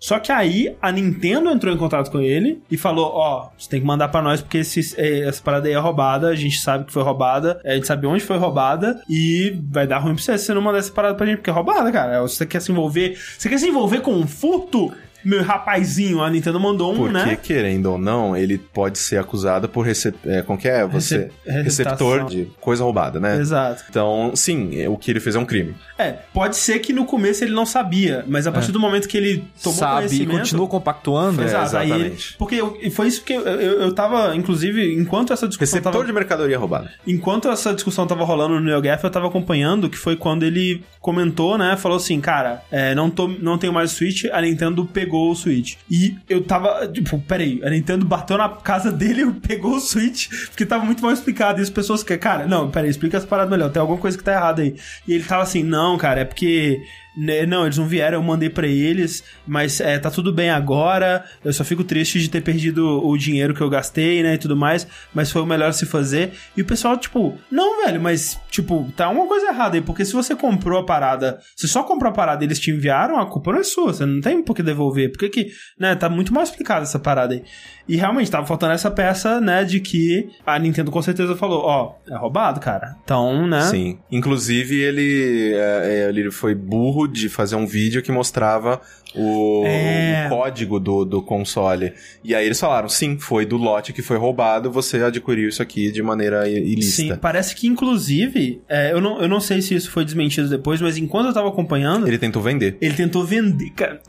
Só 0.06 0.20
que 0.20 0.30
aí 0.30 0.76
a 0.80 0.92
Nintendo 0.92 1.50
entrou 1.50 1.74
em 1.74 1.76
contato 1.76 2.12
com 2.12 2.20
ele 2.20 2.62
e 2.70 2.76
falou: 2.76 3.10
Ó, 3.12 3.48
você 3.58 3.68
tem 3.68 3.80
que 3.80 3.86
mandar 3.86 4.06
pra 4.06 4.22
nós 4.22 4.40
porque 4.40 4.58
esse, 4.58 4.94
é, 4.96 5.26
essa 5.26 5.42
parada 5.42 5.66
aí 5.66 5.74
é 5.74 5.78
roubada, 5.78 6.28
a 6.28 6.34
gente 6.36 6.60
sabe 6.60 6.84
que 6.84 6.92
foi 6.92 7.02
roubada, 7.02 7.60
a 7.64 7.74
gente 7.74 7.88
sabe 7.88 8.06
onde 8.06 8.22
foi 8.22 8.36
roubada 8.36 9.02
e 9.10 9.60
vai 9.68 9.84
dar 9.84 9.98
ruim 9.98 10.14
pra 10.14 10.22
você 10.22 10.38
se 10.38 10.44
você 10.44 10.54
não 10.54 10.62
mandar 10.62 10.78
essa 10.78 10.92
parada 10.92 11.16
pra 11.16 11.26
gente, 11.26 11.38
porque 11.38 11.50
é 11.50 11.52
roubada, 11.52 11.90
cara. 11.90 12.22
Você 12.22 12.46
quer 12.46 12.62
se 12.62 12.70
envolver. 12.70 13.18
Você 13.36 13.48
quer 13.48 13.58
se 13.58 13.66
envolver 13.66 13.98
com 13.98 14.12
um 14.12 14.28
furto? 14.28 14.92
Meu 15.28 15.42
rapazinho, 15.42 16.22
a 16.22 16.30
Nintendo 16.30 16.60
mandou 16.60 16.92
um, 16.92 16.96
Porque, 16.96 17.12
né? 17.12 17.36
querendo 17.42 17.86
ou 17.86 17.98
não, 17.98 18.36
ele 18.36 18.58
pode 18.58 18.96
ser 18.98 19.18
acusado 19.18 19.68
por 19.68 19.82
recep... 19.82 20.14
é, 20.24 20.40
como 20.42 20.56
que 20.56 20.68
é? 20.68 20.86
Você... 20.86 21.30
Recep- 21.44 21.64
receptor 21.64 22.24
de 22.26 22.46
coisa 22.60 22.84
roubada, 22.84 23.18
né? 23.18 23.36
Exato. 23.40 23.82
Então, 23.90 24.30
sim, 24.36 24.86
o 24.86 24.96
que 24.96 25.10
ele 25.10 25.18
fez 25.18 25.34
é 25.34 25.38
um 25.40 25.44
crime. 25.44 25.74
É, 25.98 26.12
pode 26.32 26.56
ser 26.56 26.78
que 26.78 26.92
no 26.92 27.04
começo 27.04 27.42
ele 27.42 27.52
não 27.52 27.66
sabia, 27.66 28.24
mas 28.28 28.46
a 28.46 28.52
partir 28.52 28.70
do 28.70 28.78
momento 28.78 29.08
que 29.08 29.16
ele 29.16 29.44
tomou 29.60 29.76
Sabe 29.78 29.96
e 30.04 30.08
conhecimento... 30.08 30.38
continua 30.38 30.68
compactuando. 30.68 31.42
É, 31.42 31.46
Exato, 31.46 31.76
aí 31.76 31.90
ele, 31.90 31.98
exatamente. 31.98 32.36
porque 32.38 32.54
eu- 32.54 32.78
e 32.80 32.88
foi 32.90 33.08
isso 33.08 33.24
que 33.24 33.32
eu, 33.32 33.40
eu, 33.42 33.80
eu 33.82 33.92
tava, 33.92 34.36
inclusive, 34.36 34.94
enquanto 34.94 35.32
essa 35.32 35.48
discussão 35.48 35.76
Receptor 35.78 35.92
tava, 35.92 36.04
de 36.04 36.12
mercadoria 36.12 36.56
roubada. 36.58 36.88
enquanto 37.04 37.48
essa 37.48 37.74
discussão 37.74 38.06
tava 38.06 38.24
rolando 38.24 38.54
no 38.54 38.60
NeoGaf, 38.60 39.02
eu 39.02 39.10
tava 39.10 39.26
acompanhando, 39.26 39.90
que 39.90 39.98
foi 39.98 40.14
quando 40.14 40.44
ele 40.44 40.84
comentou, 41.00 41.58
né, 41.58 41.76
falou 41.76 41.96
assim, 41.96 42.20
cara, 42.20 42.62
é, 42.70 42.94
não, 42.94 43.10
tô, 43.10 43.26
não 43.28 43.58
tenho 43.58 43.72
mais 43.72 43.92
o 43.92 43.94
Switch, 43.96 44.24
a 44.32 44.40
Nintendo 44.40 44.84
pegou 44.84 45.15
o 45.16 45.34
Switch. 45.34 45.76
E 45.90 46.16
eu 46.28 46.42
tava, 46.42 46.86
tipo, 46.88 47.18
peraí, 47.20 47.60
a 47.64 47.70
Nintendo 47.70 48.04
bateu 48.04 48.38
na 48.38 48.48
casa 48.48 48.92
dele 48.92 49.22
e 49.22 49.32
pegou 49.46 49.76
o 49.76 49.80
Switch, 49.80 50.28
porque 50.48 50.66
tava 50.66 50.84
muito 50.84 51.02
mal 51.02 51.12
explicado, 51.12 51.60
e 51.60 51.62
as 51.62 51.70
pessoas 51.70 52.02
que, 52.02 52.16
cara, 52.16 52.46
não, 52.46 52.70
peraí, 52.70 52.90
explica 52.90 53.16
essa 53.16 53.26
parada 53.26 53.50
melhor, 53.50 53.70
tem 53.70 53.80
alguma 53.80 53.98
coisa 53.98 54.16
que 54.16 54.24
tá 54.24 54.32
errada 54.32 54.62
aí. 54.62 54.76
E 55.06 55.14
ele 55.14 55.24
tava 55.24 55.42
assim, 55.42 55.62
não, 55.62 55.96
cara, 55.96 56.20
é 56.20 56.24
porque... 56.24 56.82
né, 57.16 57.46
Não, 57.46 57.64
eles 57.64 57.78
não 57.78 57.86
vieram, 57.86 58.18
eu 58.18 58.22
mandei 58.22 58.50
pra 58.50 58.66
eles, 58.66 59.24
mas 59.46 59.80
é, 59.80 59.98
tá 59.98 60.10
tudo 60.10 60.32
bem 60.32 60.50
agora. 60.50 61.24
Eu 61.44 61.52
só 61.52 61.64
fico 61.64 61.84
triste 61.84 62.20
de 62.20 62.28
ter 62.28 62.42
perdido 62.42 63.04
o 63.06 63.16
dinheiro 63.16 63.54
que 63.54 63.60
eu 63.60 63.70
gastei, 63.70 64.22
né, 64.22 64.34
e 64.34 64.38
tudo 64.38 64.56
mais, 64.56 64.86
mas 65.14 65.30
foi 65.30 65.42
o 65.42 65.46
melhor 65.46 65.72
se 65.72 65.86
fazer. 65.86 66.32
E 66.56 66.62
o 66.62 66.64
pessoal, 66.64 66.96
tipo, 66.96 67.36
não, 67.50 67.84
velho, 67.84 68.00
mas, 68.00 68.38
tipo, 68.50 68.90
tá 68.96 69.08
uma 69.08 69.26
coisa 69.26 69.46
errada 69.46 69.76
aí, 69.76 69.82
porque 69.82 70.04
se 70.04 70.12
você 70.12 70.34
comprou 70.34 70.80
a 70.80 70.84
parada, 70.84 71.38
se 71.54 71.66
só 71.66 71.82
comprou 71.82 72.10
a 72.10 72.14
parada 72.14 72.44
e 72.44 72.46
eles 72.46 72.60
te 72.60 72.70
enviaram, 72.70 73.18
a 73.18 73.26
culpa 73.26 73.52
não 73.52 73.60
é 73.60 73.64
sua, 73.64 73.92
você 73.92 74.04
não 74.04 74.20
tem 74.20 74.42
por 74.42 74.54
que 74.54 74.62
devolver. 74.62 75.10
Porque 75.10 75.28
que, 75.28 75.48
né, 75.78 75.94
tá 75.94 76.08
muito 76.08 76.32
mal 76.32 76.42
explicada 76.42 76.82
essa 76.82 76.98
parada 76.98 77.34
aí. 77.34 77.42
E 77.88 77.96
realmente 77.96 78.30
tava 78.30 78.46
faltando 78.46 78.72
essa 78.72 78.90
peça, 78.90 79.40
né, 79.40 79.64
de 79.64 79.80
que 79.80 80.28
a 80.44 80.58
Nintendo 80.58 80.90
com 80.90 81.00
certeza 81.00 81.36
falou, 81.36 81.62
ó, 81.62 81.94
é 82.08 82.16
roubado, 82.16 82.58
cara. 82.60 82.96
Então, 83.04 83.46
né? 83.46 83.62
Sim. 83.62 83.98
Inclusive, 84.10 84.80
ele, 84.80 85.54
é, 85.54 85.82
é, 85.84 86.08
ele 86.08 86.30
foi 86.30 86.54
burro 86.54 87.05
de 87.14 87.28
fazer 87.28 87.56
um 87.56 87.66
vídeo 87.66 88.02
que 88.02 88.10
mostrava 88.12 88.80
o, 89.14 89.62
É. 89.66 90.26
o 90.26 90.28
código 90.30 90.78
do, 90.80 91.04
do 91.04 91.22
console. 91.22 91.92
E 92.22 92.34
aí 92.34 92.44
eles 92.46 92.58
falaram, 92.60 92.88
sim, 92.88 93.18
foi 93.18 93.44
do 93.46 93.56
lote 93.56 93.92
que 93.92 94.02
foi 94.02 94.16
roubado, 94.18 94.70
você 94.70 95.02
adquiriu 95.02 95.48
isso 95.48 95.62
aqui 95.62 95.90
de 95.90 96.02
maneira 96.02 96.48
ilícita. 96.48 97.14
Sim, 97.14 97.20
parece 97.20 97.54
que 97.54 97.66
inclusive, 97.66 98.60
é, 98.68 98.92
eu, 98.92 99.00
não, 99.00 99.20
eu 99.20 99.28
não 99.28 99.40
sei 99.40 99.62
se 99.62 99.74
isso 99.74 99.90
foi 99.90 100.04
desmentido 100.04 100.48
depois, 100.48 100.80
mas 100.80 100.96
enquanto 100.96 101.26
eu 101.28 101.34
tava 101.34 101.48
acompanhando, 101.48 102.02
ele, 102.04 102.10
Ele 102.12 102.18
tentou 102.18 102.42
vender. 102.42 102.76
tentou 102.96 103.24
vender, 103.24 103.70
cara. 103.70 104.00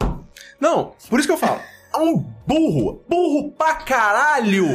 Não, 0.60 0.92
por 1.10 1.20
isso 1.20 1.28
que 1.28 1.34
eu 1.34 1.38
falo. 1.38 1.60
É 1.94 1.98
um 2.00 2.24
burro. 2.46 3.02
Burro 3.10 3.52
pra 3.58 3.76
caralho. 3.76 4.68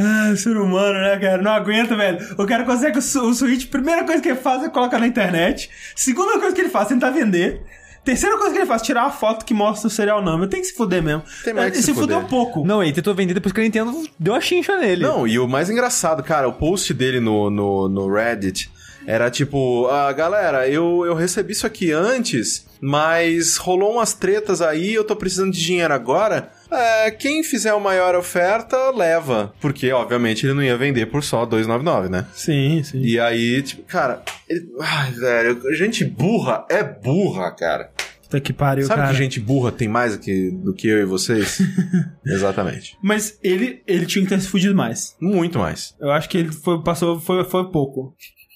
Ah, 0.00 0.34
ser 0.34 0.56
humano, 0.56 0.98
né, 0.98 1.18
cara? 1.18 1.42
Não 1.42 1.50
aguenta, 1.50 1.94
velho. 1.94 2.18
O 2.38 2.46
cara 2.46 2.64
consegue 2.64 2.98
o, 2.98 3.34
Switch, 3.34 3.66
primeira 3.68 4.02
coisa 4.04 4.22
que 4.22 4.28
ele 4.28 4.40
faz 4.40 4.62
é 4.64 4.68
colocar 4.70 4.98
na 4.98 5.06
internet. 5.06 5.68
Segunda 5.94 6.38
coisa 6.38 6.54
que 6.54 6.60
ele 6.62 6.70
faz 6.70 6.86
é 6.86 6.94
tentar 6.94 7.10
vender. 7.10 7.60
Terceira 8.02 8.38
coisa 8.38 8.52
que 8.52 8.58
ele 8.58 8.66
faz, 8.66 8.80
tirar 8.80 9.02
uma 9.02 9.10
foto 9.10 9.44
que 9.44 9.52
mostra 9.52 9.88
o 9.88 9.90
serial 9.90 10.22
number. 10.22 10.48
Tem 10.48 10.62
que 10.62 10.68
se 10.68 10.74
fuder 10.74 11.02
mesmo. 11.02 11.22
Tem 11.44 11.52
mais 11.52 11.70
que 11.70 11.76
Ele 11.76 11.84
se 11.84 11.92
fudeu 11.92 12.16
fuder. 12.16 12.30
pouco. 12.30 12.64
Não, 12.64 12.82
ele 12.82 12.94
tentou 12.94 13.14
vender 13.14 13.34
depois 13.34 13.52
que 13.52 13.60
a 13.60 13.62
Nintendo 13.62 13.92
deu 14.18 14.34
a 14.34 14.40
chincha 14.40 14.78
nele. 14.78 15.02
Não, 15.02 15.28
e 15.28 15.38
o 15.38 15.46
mais 15.46 15.68
engraçado, 15.68 16.22
cara, 16.22 16.48
o 16.48 16.54
post 16.54 16.94
dele 16.94 17.20
no, 17.20 17.50
no, 17.50 17.88
no 17.88 18.10
Reddit 18.10 18.70
era 19.06 19.30
tipo, 19.30 19.86
ah, 19.88 20.10
galera, 20.12 20.66
eu, 20.66 21.04
eu 21.04 21.14
recebi 21.14 21.52
isso 21.52 21.66
aqui 21.66 21.92
antes, 21.92 22.66
mas 22.80 23.58
rolou 23.58 23.92
umas 23.94 24.14
tretas 24.14 24.62
aí, 24.62 24.94
eu 24.94 25.04
tô 25.04 25.14
precisando 25.14 25.52
de 25.52 25.62
dinheiro 25.62 25.92
agora. 25.92 26.50
É, 26.70 27.10
quem 27.10 27.42
fizer 27.42 27.70
a 27.70 27.78
maior 27.78 28.14
oferta, 28.14 28.90
leva. 28.90 29.52
Porque, 29.60 29.90
obviamente, 29.92 30.46
ele 30.46 30.54
não 30.54 30.62
ia 30.62 30.76
vender 30.76 31.06
por 31.06 31.22
só 31.22 31.44
2,99, 31.46 32.08
né? 32.08 32.26
Sim, 32.32 32.82
sim. 32.82 33.00
E 33.02 33.18
aí, 33.18 33.62
tipo, 33.62 33.82
cara, 33.82 34.22
ele... 34.48 34.68
Ai, 34.80 35.10
velho, 35.12 35.60
gente 35.76 36.04
burra 36.04 36.64
é 36.70 36.82
burra, 36.82 37.50
cara. 37.52 37.90
Puta 38.22 38.40
que 38.40 38.52
pariu, 38.52 38.86
Sabe 38.86 39.00
cara. 39.00 39.12
que 39.12 39.18
gente 39.18 39.40
burra 39.40 39.72
tem 39.72 39.88
mais 39.88 40.16
do 40.16 40.22
que, 40.22 40.50
do 40.52 40.72
que 40.72 40.86
eu 40.86 41.00
e 41.00 41.04
vocês? 41.04 41.58
Exatamente. 42.24 42.96
Mas 43.02 43.36
ele, 43.42 43.82
ele 43.88 44.06
tinha 44.06 44.22
que 44.24 44.28
ter 44.28 44.40
se 44.40 44.46
fudido 44.46 44.74
mais. 44.74 45.16
Muito 45.20 45.58
mais. 45.58 45.96
Eu 46.00 46.12
acho 46.12 46.28
que 46.28 46.38
ele 46.38 46.52
foi, 46.52 46.80
passou, 46.82 47.18
foi, 47.18 47.42
foi 47.42 47.68
pouco. 47.72 48.14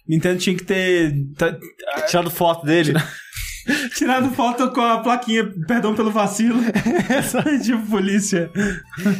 Nintendo 0.09 0.39
tinha 0.39 0.55
que 0.55 0.62
ter 0.65 1.12
tá- 1.36 1.59
Tirado 2.07 2.31
foto 2.31 2.65
dele. 2.65 2.93
tirado 3.97 4.31
foto 4.31 4.70
com 4.70 4.81
a 4.81 4.99
plaquinha, 4.99 5.45
perdão 5.66 5.95
pelo 5.95 6.11
vacilo. 6.11 6.61
tipo, 7.62 7.86
polícia. 7.91 8.51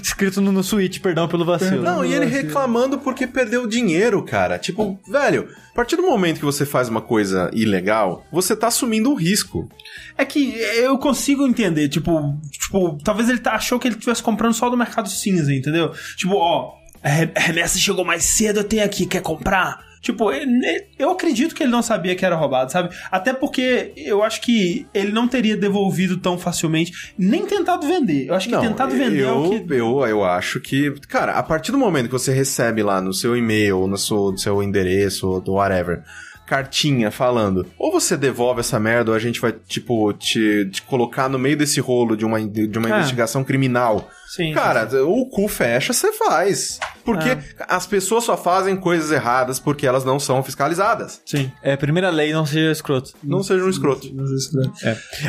Escrito 0.03 0.41
no, 0.41 0.53
no 0.53 0.63
Switch, 0.63 1.01
perdão 1.01 1.27
pelo 1.29 1.45
vacilo. 1.45 1.83
Não, 1.83 2.05
e 2.05 2.13
ele 2.13 2.27
reclamando 2.27 2.99
porque 2.99 3.27
perdeu 3.27 3.67
dinheiro, 3.67 4.23
cara. 4.23 4.59
Tipo, 4.59 4.99
velho, 5.09 5.49
a 5.73 5.75
partir 5.75 5.97
do 5.97 6.03
momento 6.03 6.39
que 6.39 6.45
você 6.45 6.65
faz 6.67 6.89
uma 6.89 7.01
coisa 7.01 7.51
ilegal, 7.53 8.27
você 8.31 8.55
tá 8.55 8.67
assumindo 8.69 9.11
o 9.11 9.15
risco. 9.15 9.69
É 10.17 10.25
que 10.25 10.55
eu 10.77 10.97
consigo 10.99 11.47
entender, 11.47 11.89
tipo, 11.89 12.39
tipo, 12.51 12.99
talvez 13.03 13.29
ele 13.29 13.39
tá- 13.39 13.55
achou 13.55 13.79
que 13.79 13.89
ele 13.89 13.95
estivesse 13.97 14.23
comprando 14.23 14.55
só 14.55 14.69
do 14.69 14.77
mercado 14.77 15.09
cinza, 15.09 15.53
entendeu? 15.53 15.93
Tipo, 16.17 16.35
ó, 16.37 16.75
a 17.03 17.09
remessa 17.41 17.79
chegou 17.79 18.05
mais 18.05 18.25
cedo, 18.25 18.61
eu 18.61 18.65
tenho 18.65 18.85
aqui, 18.85 19.07
quer 19.07 19.21
comprar? 19.23 19.81
Tipo, 20.05 20.31
ele- 20.31 20.85
eu 20.99 21.11
acredito 21.11 21.55
que 21.55 21.63
ele 21.63 21.73
não 21.73 21.81
sabia 21.81 22.15
que 22.15 22.27
era 22.27 22.37
roubado, 22.37 22.71
sabe? 22.71 22.95
Até 23.11 23.33
porque 23.33 23.91
eu 23.97 24.23
acho 24.23 24.43
que 24.43 24.87
ele 24.93 25.11
não 25.11 25.27
teria 25.27 25.57
devolvido 25.57 26.19
tão 26.19 26.37
facilmente, 26.37 26.93
nem 27.17 27.47
tentado 27.47 27.87
vender. 27.87 28.27
Eu 28.29 28.35
acho 28.35 28.51
que 28.51 28.59
tentado 28.59 28.95
vender 28.95 29.23
eu, 29.23 29.29
é 29.29 29.33
o 29.33 29.49
que. 29.65 29.75
eu, 29.75 30.07
eu 30.07 30.23
acho 30.23 30.61
que, 30.61 30.91
cara, 31.09 31.33
a 31.33 31.43
partir 31.43 31.73
do 31.73 31.79
momento 31.79 32.05
que 32.05 32.13
você 32.13 32.35
recebe 32.35 32.83
lá 32.83 33.01
no 33.01 33.15
seu 33.15 33.35
e-mail, 33.35 33.87
no 33.87 33.97
seu, 33.97 34.31
no 34.33 34.37
seu 34.39 34.63
endereço, 34.63 35.27
ou 35.27 35.41
do 35.41 35.55
whatever, 35.55 36.03
cartinha 36.47 37.11
falando, 37.11 37.67
ou 37.79 37.91
você 37.91 38.15
devolve 38.19 38.61
essa 38.61 38.79
merda, 38.79 39.11
ou 39.11 39.17
a 39.17 39.21
gente 39.21 39.41
vai, 39.41 39.53
tipo, 39.67 40.13
te, 40.13 40.69
te 40.71 40.83
colocar 40.83 41.31
no 41.31 41.39
meio 41.39 41.57
desse 41.57 41.81
rolo 41.81 42.15
de 42.15 42.27
uma, 42.27 42.39
de 42.47 42.79
uma 42.79 42.91
É. 42.91 42.93
investigação 42.99 43.43
criminal 43.43 44.11
Sim, 44.27 44.53
Cara, 44.53 44.89
o 45.05 45.27
cu 45.29 45.47
fecha, 45.49 45.93
você 45.93 46.13
faz. 46.13 46.81
Porque 47.05 47.29
É. 47.29 47.39
as 47.69 47.87
pessoas 47.87 48.25
só 48.25 48.37
fazem 48.37 48.75
coisas 48.77 49.11
erradas 49.13 49.61
porque 49.61 49.87
elas 49.87 50.05
não 50.05 50.19
são 50.19 50.43
fiscalizadas. 50.43 51.21
Sim. 51.25 51.53
É, 51.63 51.77
primeira 51.77 52.09
lei, 52.11 52.33
não 52.33 52.45
seja 52.47 52.73
escroto. 52.73 53.13
Não 53.23 53.43
seja 53.43 53.63
um 53.65 53.69
escroto. 53.69 54.09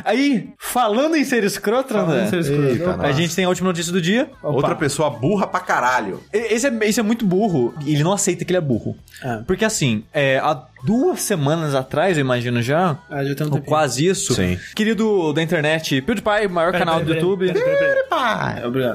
Aí, 0.03 0.49
falando 0.57 1.15
em 1.15 1.23
ser 1.23 1.43
escroto, 1.43 1.95
André, 1.95 2.25
em 2.25 2.29
ser 2.29 2.39
escroto. 2.39 2.63
Eita, 2.67 2.91
Opa. 2.91 3.07
a 3.07 3.11
gente 3.11 3.35
tem 3.35 3.45
a 3.45 3.49
última 3.49 3.67
notícia 3.69 3.91
do 3.91 4.01
dia. 4.01 4.29
Outra 4.41 4.75
pessoa 4.75 5.09
burra 5.09 5.47
pra 5.47 5.59
caralho. 5.59 6.21
Esse 6.31 6.67
é, 6.67 6.77
esse 6.83 6.99
é 6.99 7.03
muito 7.03 7.25
burro. 7.25 7.73
Ele 7.85 8.03
não 8.03 8.13
aceita 8.13 8.43
que 8.45 8.51
ele 8.51 8.57
é 8.57 8.61
burro. 8.61 8.95
É. 9.21 9.37
Porque 9.45 9.65
assim, 9.65 10.03
é, 10.13 10.37
há 10.39 10.63
duas 10.83 11.21
semanas 11.21 11.73
atrás, 11.73 12.17
eu 12.17 12.21
imagino 12.21 12.61
já, 12.61 12.97
Ah, 13.09 13.23
já 13.23 13.33
tem 13.35 13.45
um 13.47 13.49
ou 13.49 13.55
tempinho. 13.55 13.63
quase 13.63 14.05
isso, 14.05 14.33
Sim. 14.35 14.57
querido 14.75 15.33
da 15.33 15.41
internet, 15.41 16.01
PewDiePie, 16.01 16.47
maior 16.47 16.71
Pera, 16.71 16.85
canal 16.85 16.95
pera, 17.01 17.05
do 17.05 17.07
pera, 17.13 17.19
YouTube. 17.19 17.53
pera, 17.53 18.03
pera, 18.03 18.03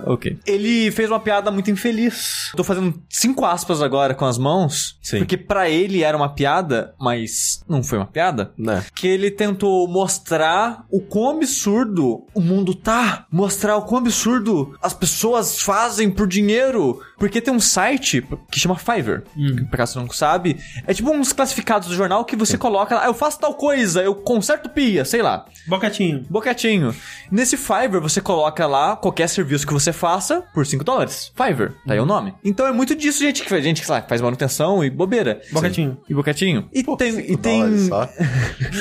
Ok. 0.06 0.38
Ele 0.46 0.90
fez 0.90 1.10
uma 1.10 1.20
piada 1.20 1.50
muito 1.50 1.70
infeliz. 1.70 2.52
Tô 2.56 2.64
fazendo 2.64 3.00
cinco 3.08 3.44
aspas 3.44 3.80
agora 3.82 4.14
com 4.14 4.24
as 4.24 4.38
mãos. 4.38 4.98
Sim. 5.02 5.18
Porque 5.18 5.36
pra 5.36 5.68
ele 5.68 6.02
era 6.02 6.16
uma 6.16 6.28
piada, 6.28 6.94
mas 7.00 7.64
não 7.68 7.82
foi 7.82 7.98
uma 7.98 8.06
piada. 8.06 8.52
né? 8.58 8.84
Que 8.94 9.06
ele 9.08 9.30
tentou 9.30 9.86
mostrar 9.88 10.84
o 10.90 11.00
quão 11.00 11.36
absurdo 11.36 12.24
o 12.34 12.40
mundo 12.40 12.74
tá. 12.74 13.26
Mostrar 13.30 13.76
o 13.76 13.82
quão 13.82 14.00
absurdo 14.00 14.76
as 14.82 14.92
pessoas 14.94 15.60
fazem 15.62 16.10
por 16.10 16.26
dinheiro. 16.26 17.00
Porque 17.18 17.40
tem 17.40 17.52
um 17.52 17.60
site 17.60 18.22
que 18.50 18.58
chama 18.60 18.76
Fiverr. 18.76 19.22
Que, 19.34 19.64
pra 19.64 19.78
caso 19.78 19.92
você 19.94 19.98
não 19.98 20.10
sabe, 20.10 20.56
é 20.86 20.92
tipo 20.94 21.10
uns 21.10 21.32
classificados 21.32 21.88
do 21.88 21.94
jornal 21.94 22.24
que 22.24 22.36
você 22.36 22.56
coloca 22.58 22.94
lá. 22.94 23.02
"Ah, 23.04 23.06
Eu 23.06 23.14
faço 23.14 23.38
tal 23.40 23.54
coisa, 23.54 24.02
eu 24.02 24.14
conserto 24.14 24.68
pia, 24.68 25.04
sei 25.04 25.22
lá. 25.22 25.44
Boquetinho. 25.66 26.24
Boquetinho. 26.30 26.94
Nesse 27.30 27.56
Fiverr, 27.56 28.00
você 28.00 28.20
coloca 28.20 28.66
lá 28.66 28.96
qualquer 28.96 29.28
serviço 29.28 29.66
que 29.66 29.72
você 29.72 29.79
faça 29.92 30.42
por 30.54 30.66
5 30.66 30.84
dólares. 30.84 31.32
Fiverr, 31.34 31.72
tá 31.86 31.94
aí 31.94 32.00
o 32.00 32.06
nome. 32.06 32.34
Então 32.44 32.66
é 32.66 32.72
muito 32.72 32.94
disso, 32.94 33.20
gente, 33.20 33.42
que 33.42 33.48
faz, 33.48 33.64
gente 33.64 33.80
que 33.80 33.86
sei 33.86 33.94
lá, 33.96 34.02
faz 34.02 34.20
manutenção 34.20 34.84
e 34.84 34.90
bobeira. 34.90 35.40
Boquetinho. 35.52 35.98
E 36.08 36.14
boquetinho. 36.14 36.68
E 36.72 36.82
tem, 36.96 37.32
e 37.32 37.36
tem, 37.36 37.78
Só. 37.88 38.06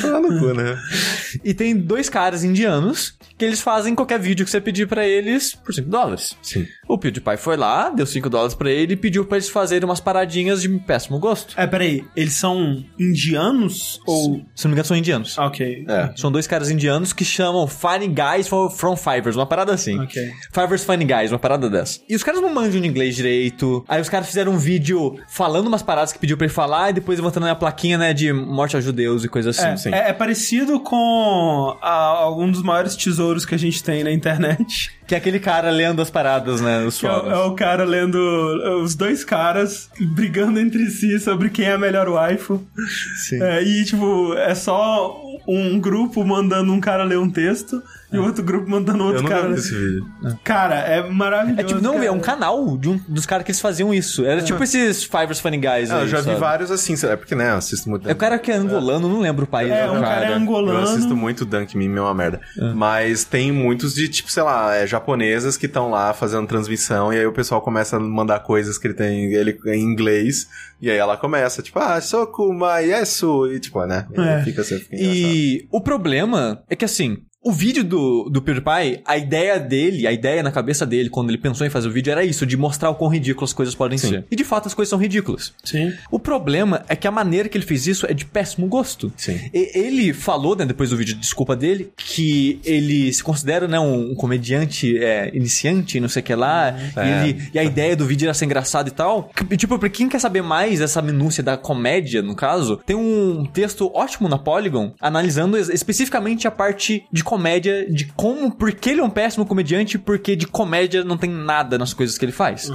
Tá 0.02 0.22
cu, 0.22 0.54
né? 0.54 0.78
e 1.44 1.54
tem 1.54 1.76
dois 1.76 2.10
caras 2.10 2.44
indianos 2.44 3.18
que 3.38 3.46
eles 3.46 3.62
fazem 3.62 3.96
qualquer 3.96 4.20
vídeo 4.20 4.44
que 4.44 4.52
você 4.52 4.60
pedir 4.60 4.88
pra 4.88 5.08
eles 5.08 5.56
por 5.56 5.74
5 5.74 5.90
dólares. 5.90 6.36
Sim. 6.42 6.68
O 6.88 6.98
PewDiePie 6.98 7.38
foi 7.38 7.56
lá, 7.56 7.90
deu 7.90 8.06
5 8.06 8.30
dólares 8.30 8.54
pra 8.54 8.70
ele 8.70 8.94
e 8.94 8.98
pediu 8.98 9.26
pra 9.26 9.38
eles 9.38 9.50
fazerem 9.50 9.88
umas 9.88 10.00
paradinhas 10.00 10.62
de 10.62 10.70
péssimo 10.80 11.20
gosto. 11.20 11.54
É, 11.58 11.66
peraí. 11.66 12.04
Eles 12.16 12.34
são 12.34 12.84
indianos 13.00 14.02
ou... 14.06 14.42
Se 14.56 14.66
não 14.66 14.72
me 14.72 14.74
engano, 14.74 14.86
são 14.86 14.98
indianos. 14.98 15.38
Ah, 15.38 15.46
ok. 15.48 15.86
É. 15.88 16.14
São 16.16 16.32
dois 16.32 16.48
caras 16.48 16.70
indianos 16.70 17.14
que 17.14 17.24
chamam 17.24 17.68
Funny 17.68 18.08
Guys 18.08 18.48
from, 18.48 18.70
from 18.70 18.96
Fivers, 18.96 19.36
uma 19.36 19.46
parada 19.46 19.74
assim. 19.74 20.00
Ok. 20.00 20.32
Fivers 20.52 20.84
Funny 20.90 21.06
Guys, 21.06 21.32
uma 21.32 21.38
parada 21.38 21.70
dessa. 21.70 22.00
E 22.10 22.16
os 22.16 22.24
caras 22.24 22.42
não 22.42 22.52
manjam 22.52 22.82
de 22.82 22.88
inglês 22.88 23.16
direito. 23.16 23.86
Aí 23.88 24.02
os 24.02 24.10
caras 24.10 24.26
fizeram 24.26 24.54
um 24.54 24.58
vídeo 24.58 25.20
falando 25.28 25.68
umas 25.68 25.84
paradas 25.84 26.12
que 26.12 26.18
pediu 26.18 26.36
pra 26.36 26.46
ele 26.46 26.54
falar 26.54 26.90
e 26.90 26.94
depois 26.94 27.20
levantando 27.20 27.46
a 27.46 27.54
plaquinha, 27.54 27.96
né, 27.96 28.12
de 28.12 28.34
morte 28.34 28.76
aos 28.76 28.84
judeus 28.84 29.24
e 29.24 29.30
coisa 29.30 29.52
assim. 29.52 29.68
É, 29.68 29.78
sim. 29.78 29.94
é, 29.94 30.10
é 30.10 30.14
parecido 30.14 30.80
com 30.80 31.78
a, 31.80 31.92
algum 31.92 32.50
dos 32.50 32.64
maiores 32.64 32.96
tesouros 32.96 33.46
que 33.46 33.54
a 33.54 33.58
gente 33.58 33.84
tem 33.84 34.04
na 34.04 34.12
internet. 34.12 34.92
Que 35.10 35.16
é 35.16 35.18
aquele 35.18 35.40
cara 35.40 35.72
lendo 35.72 36.04
as 36.04 36.10
paradas, 36.12 36.62
né, 36.62 36.86
os 36.86 37.00
Que 37.00 37.08
é, 37.08 37.10
é 37.10 37.36
o 37.38 37.56
cara 37.56 37.84
lendo 37.84 38.16
os 38.84 38.94
dois 38.94 39.24
caras 39.26 39.90
brigando 40.00 40.60
entre 40.60 40.88
si 40.92 41.20
sobre 41.20 41.50
quem 41.50 41.66
é 41.66 41.74
a 41.74 41.78
melhor 41.80 42.08
waifu. 42.08 42.64
Sim. 43.28 43.42
É, 43.42 43.64
e, 43.64 43.84
tipo, 43.86 44.36
é 44.36 44.54
só 44.54 45.20
um 45.48 45.80
grupo 45.80 46.24
mandando 46.24 46.72
um 46.72 46.80
cara 46.80 47.04
ler 47.04 47.18
um 47.18 47.28
texto 47.30 47.82
e 48.12 48.18
o 48.20 48.24
outro 48.24 48.44
grupo 48.44 48.70
mandando 48.70 49.00
Eu 49.00 49.06
outro 49.08 49.24
nunca 49.24 49.36
cara. 49.36 49.48
vi 49.50 49.54
esse 49.56 49.74
vídeo. 49.74 50.06
Cara, 50.44 50.76
é 50.76 51.10
maravilhoso. 51.10 51.60
É 51.62 51.64
tipo, 51.64 51.82
não, 51.82 51.94
cara. 51.94 52.06
é 52.06 52.12
um 52.12 52.20
canal 52.20 52.78
de 52.78 52.90
um 52.90 53.00
dos 53.08 53.26
caras 53.26 53.44
que 53.46 53.52
eles 53.52 53.62
faziam 53.62 53.92
isso. 53.94 54.26
Era 54.26 54.42
tipo 54.44 54.64
esses 54.64 55.04
Fivers 55.04 55.40
Funny 55.40 55.58
Guys 55.58 55.90
Ah, 55.92 56.02
eu 56.02 56.08
já 56.08 56.18
vi 56.18 56.26
sabe? 56.26 56.40
vários 56.40 56.70
assim, 56.72 56.94
é 57.08 57.16
porque, 57.16 57.34
né, 57.34 57.50
eu 57.52 57.56
assisto 57.58 57.90
muito... 57.90 58.08
É 58.08 58.12
o 58.12 58.16
cara 58.16 58.38
que 58.38 58.52
é 58.52 58.56
angolano, 58.56 59.08
não 59.10 59.20
lembro 59.22 59.46
o 59.46 59.48
país 59.48 59.72
É, 59.72 59.88
do 59.88 59.94
um 59.94 60.02
cara 60.02 60.26
é 60.28 60.32
Eu 60.32 60.36
angolano. 60.36 60.80
assisto 60.82 61.16
muito 61.16 61.46
Dunk 61.46 61.76
Meme, 61.78 61.98
é 61.98 62.02
uma 62.02 62.14
merda. 62.14 62.42
Mas 62.76 63.24
tem 63.24 63.52
muitos 63.52 63.94
de, 63.96 64.08
tipo, 64.08 64.32
sei 64.32 64.44
lá, 64.44 64.76
é, 64.76 64.86
japonesas 65.00 65.58
que 65.58 65.66
estão 65.66 65.90
lá 65.90 66.14
fazendo 66.14 66.48
transmissão 66.48 67.12
e 67.12 67.18
aí 67.18 67.26
o 67.26 67.34
pessoal 67.34 67.62
começa 67.62 67.98
a 67.98 68.00
mandar 68.00 68.42
coisas 68.42 68.78
que 68.78 68.88
ele 68.88 68.94
tem 68.94 69.34
ele, 69.34 69.58
em 69.68 69.82
inglês 69.82 70.48
e 70.82 70.90
aí 70.90 70.98
ela 70.98 71.18
começa, 71.18 71.62
tipo, 71.62 71.80
ah, 71.80 72.00
soku, 72.00 72.54
maesu, 72.54 73.52
e 73.52 73.60
tipo, 73.60 73.86
né? 73.86 74.08
E 74.16 74.22
É. 74.22 74.44
Fica 74.44 74.62
assim, 74.62 74.80
fica. 74.80 74.96
E 74.96 75.68
o 75.72 75.82
problema 75.82 76.64
é 76.70 76.76
que 76.76 76.86
assim, 76.86 77.18
o 77.42 77.52
vídeo 77.52 77.84
do, 77.84 78.30
do 78.30 78.42
PewDiePie, 78.42 79.02
a 79.06 79.18
ideia 79.18 79.58
dele, 79.60 80.06
a 80.06 80.12
ideia 80.12 80.44
na 80.44 80.52
cabeça 80.52 80.86
dele, 80.86 81.10
quando 81.10 81.30
ele 81.30 81.38
pensou 81.38 81.66
em 81.66 81.70
fazer 81.70 81.88
o 81.88 81.92
vídeo, 81.92 82.12
era 82.12 82.24
isso, 82.26 82.46
de 82.46 82.58
mostrar 82.58 82.90
o 82.90 82.96
quão 82.96 83.10
ridículas 83.10 83.52
as 83.52 83.54
coisas 83.54 83.74
podem 83.74 83.98
Sim. 83.98 84.10
ser. 84.10 84.26
E 84.30 84.36
de 84.36 84.44
fato 84.44 84.68
as 84.68 84.74
coisas 84.74 84.90
são 84.90 85.00
ridículas. 85.00 85.54
Sim. 85.64 85.94
O 86.12 86.20
problema 86.20 86.84
é 86.90 86.96
que 86.96 87.08
a 87.08 87.12
maneira 87.12 87.48
que 87.48 87.58
ele 87.58 87.66
fez 87.66 87.88
isso 87.88 88.06
é 88.06 88.14
de 88.14 88.26
péssimo 88.26 88.68
gosto. 88.68 89.12
Sim. 89.16 89.40
E- 89.54 89.72
ele 89.80 90.12
falou, 90.14 90.56
né, 90.56 90.66
depois 90.66 90.90
do 90.90 90.98
vídeo 90.98 91.14
de 91.16 91.22
desculpa 91.22 91.56
dele, 91.56 91.92
que 91.96 92.60
ele 92.66 93.12
se 93.14 93.24
considera, 93.24 93.68
né, 93.68 93.80
um, 93.80 94.12
um 94.12 94.16
comediante 94.16 94.98
é, 94.98 95.32
iniciante, 95.34 96.00
não 96.00 96.10
sei 96.10 96.22
o 96.22 96.26
que 96.26 96.36
lá, 96.36 96.76
e, 96.98 97.00
É. 97.00 97.28
ele- 97.30 97.50
e 97.54 97.60
a 97.60 97.64
ideia 97.64 97.96
do 97.96 98.06
vídeo 98.06 98.26
era 98.26 98.34
ser 98.34 98.46
engraçado 98.46 98.90
e 98.90 98.92
tal. 98.92 99.32
Que, 99.36 99.56
tipo, 99.56 99.80
pra 99.80 99.90
quem 99.90 100.10
quer 100.10 100.20
saber 100.20 100.42
mais 100.42 100.80
dessa 100.80 101.02
minúcia 101.02 101.42
da 101.42 101.56
comédia, 101.56 102.22
no 102.22 102.36
caso, 102.36 102.78
tem 102.86 102.96
um 102.98 103.46
texto 103.46 103.90
ótimo 103.94 104.28
na 104.28 104.38
Polygon, 104.38 104.94
analisando 105.00 105.58
es- 105.58 105.70
especificamente 105.70 106.48
a 106.48 106.52
parte 106.52 107.04
de 107.12 107.24
comédia, 107.30 107.86
de 107.88 108.06
como, 108.06 108.52
porque 108.52 108.90
ele 108.90 109.02
é 109.02 109.04
um 109.04 109.10
péssimo 109.10 109.46
comediante, 109.46 110.00
porque 110.00 110.36
de 110.36 110.48
comédia 110.48 111.04
não 111.04 111.16
tem 111.16 111.30
nada 111.30 111.78
nas 111.78 111.94
coisas 111.94 112.18
que 112.18 112.26
ele 112.26 112.32
faz. 112.32 112.72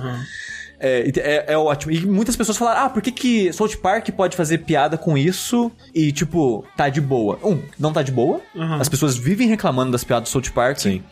É, 0.79 1.11
é, 1.17 1.45
é 1.55 1.59
ótimo. 1.59 1.91
E 1.91 2.07
muitas 2.07 2.37
pessoas 2.37 2.57
falaram, 2.57 2.87
ah, 2.87 2.89
por 2.89 3.03
que 3.03 3.11
que 3.11 3.53
South 3.53 3.77
Park 3.83 4.11
pode 4.11 4.37
fazer 4.37 4.59
piada 4.59 4.97
com 4.97 5.19
isso 5.19 5.73
e, 5.93 6.13
tipo, 6.13 6.65
tá 6.77 6.89
de 6.89 7.01
boa? 7.01 7.37
Um, 7.43 7.61
não 7.81 7.93
tá 7.93 8.01
de 8.01 8.13
boa. 8.13 8.41
Uhum. 8.55 8.75
As 8.75 8.89
pessoas 8.89 9.17
vivem 9.17 9.49
reclamando 9.49 9.91
das 9.91 10.05
piadas 10.05 10.29
do 10.29 10.33
South 10.33 10.53
Park. 10.55 10.79
Sim. 10.79 11.03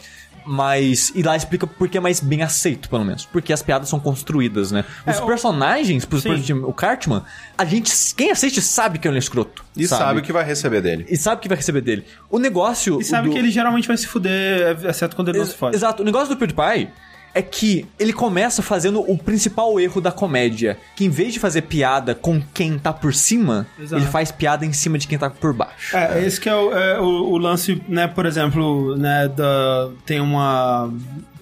Mas. 0.46 1.12
E 1.14 1.22
lá 1.22 1.36
explica 1.36 1.66
por 1.66 1.88
que 1.88 1.96
é 1.96 2.00
mais 2.00 2.20
bem 2.20 2.42
aceito, 2.42 2.88
pelo 2.88 3.04
menos. 3.04 3.24
Porque 3.26 3.52
as 3.52 3.62
piadas 3.62 3.88
são 3.88 3.98
construídas, 4.00 4.70
né? 4.72 4.84
Os 5.06 5.16
É, 5.18 5.26
personagens, 5.26 6.04
por 6.04 6.16
exemplo, 6.18 6.68
o 6.68 6.72
Cartman, 6.72 7.22
a 7.56 7.64
gente. 7.64 7.92
Quem 8.16 8.30
assiste 8.30 8.60
sabe 8.60 8.98
que 8.98 9.06
ele 9.06 9.14
é 9.14 9.16
um 9.16 9.18
escroto. 9.18 9.64
E 9.76 9.86
sabe. 9.86 10.20
o 10.20 10.22
que 10.22 10.32
vai 10.32 10.44
receber 10.44 10.80
dele. 10.80 11.06
E 11.08 11.16
sabe 11.16 11.36
o 11.36 11.40
que 11.40 11.48
vai 11.48 11.56
receber 11.56 11.80
dele. 11.80 12.04
O 12.30 12.38
negócio. 12.38 13.00
E 13.00 13.04
sabe 13.04 13.28
do- 13.28 13.32
que 13.32 13.38
ele 13.38 13.50
geralmente 13.50 13.86
vai 13.88 13.96
se 13.96 14.06
fuder, 14.06 14.78
exceto 14.86 15.14
quando 15.16 15.28
ele 15.28 15.38
não 15.38 15.44
se 15.44 15.52
Ex- 15.52 15.58
fode. 15.58 15.76
Exato. 15.76 16.02
O 16.02 16.04
negócio 16.04 16.28
do 16.34 16.36
PewDiePie 16.36 16.90
é 17.34 17.40
que 17.42 17.86
ele 17.98 18.12
começa 18.12 18.62
fazendo 18.62 19.00
o 19.00 19.16
principal 19.16 19.78
erro 19.80 20.00
da 20.00 20.12
comédia. 20.12 20.76
Que 20.96 21.04
em 21.04 21.08
vez 21.08 21.32
de 21.32 21.40
fazer 21.40 21.62
piada 21.62 22.14
com 22.14 22.40
quem 22.52 22.78
tá 22.78 22.92
por 22.92 23.14
cima, 23.14 23.66
Exato. 23.78 24.02
ele 24.02 24.10
faz 24.10 24.30
piada 24.30 24.66
em 24.66 24.72
cima 24.72 24.98
de 24.98 25.06
quem 25.08 25.18
tá 25.18 25.30
por 25.30 25.52
baixo. 25.54 25.96
É, 25.96 26.24
esse 26.24 26.40
que 26.40 26.48
é 26.48 26.54
o, 26.54 26.72
é 26.76 27.00
o- 27.00 27.30
o 27.32 27.38
lance, 27.38 27.82
né, 27.88 28.06
por 28.06 28.26
exemplo, 28.26 28.96
né, 28.96 29.28
da, 29.28 29.88
tem 30.04 30.20
uma... 30.20 30.92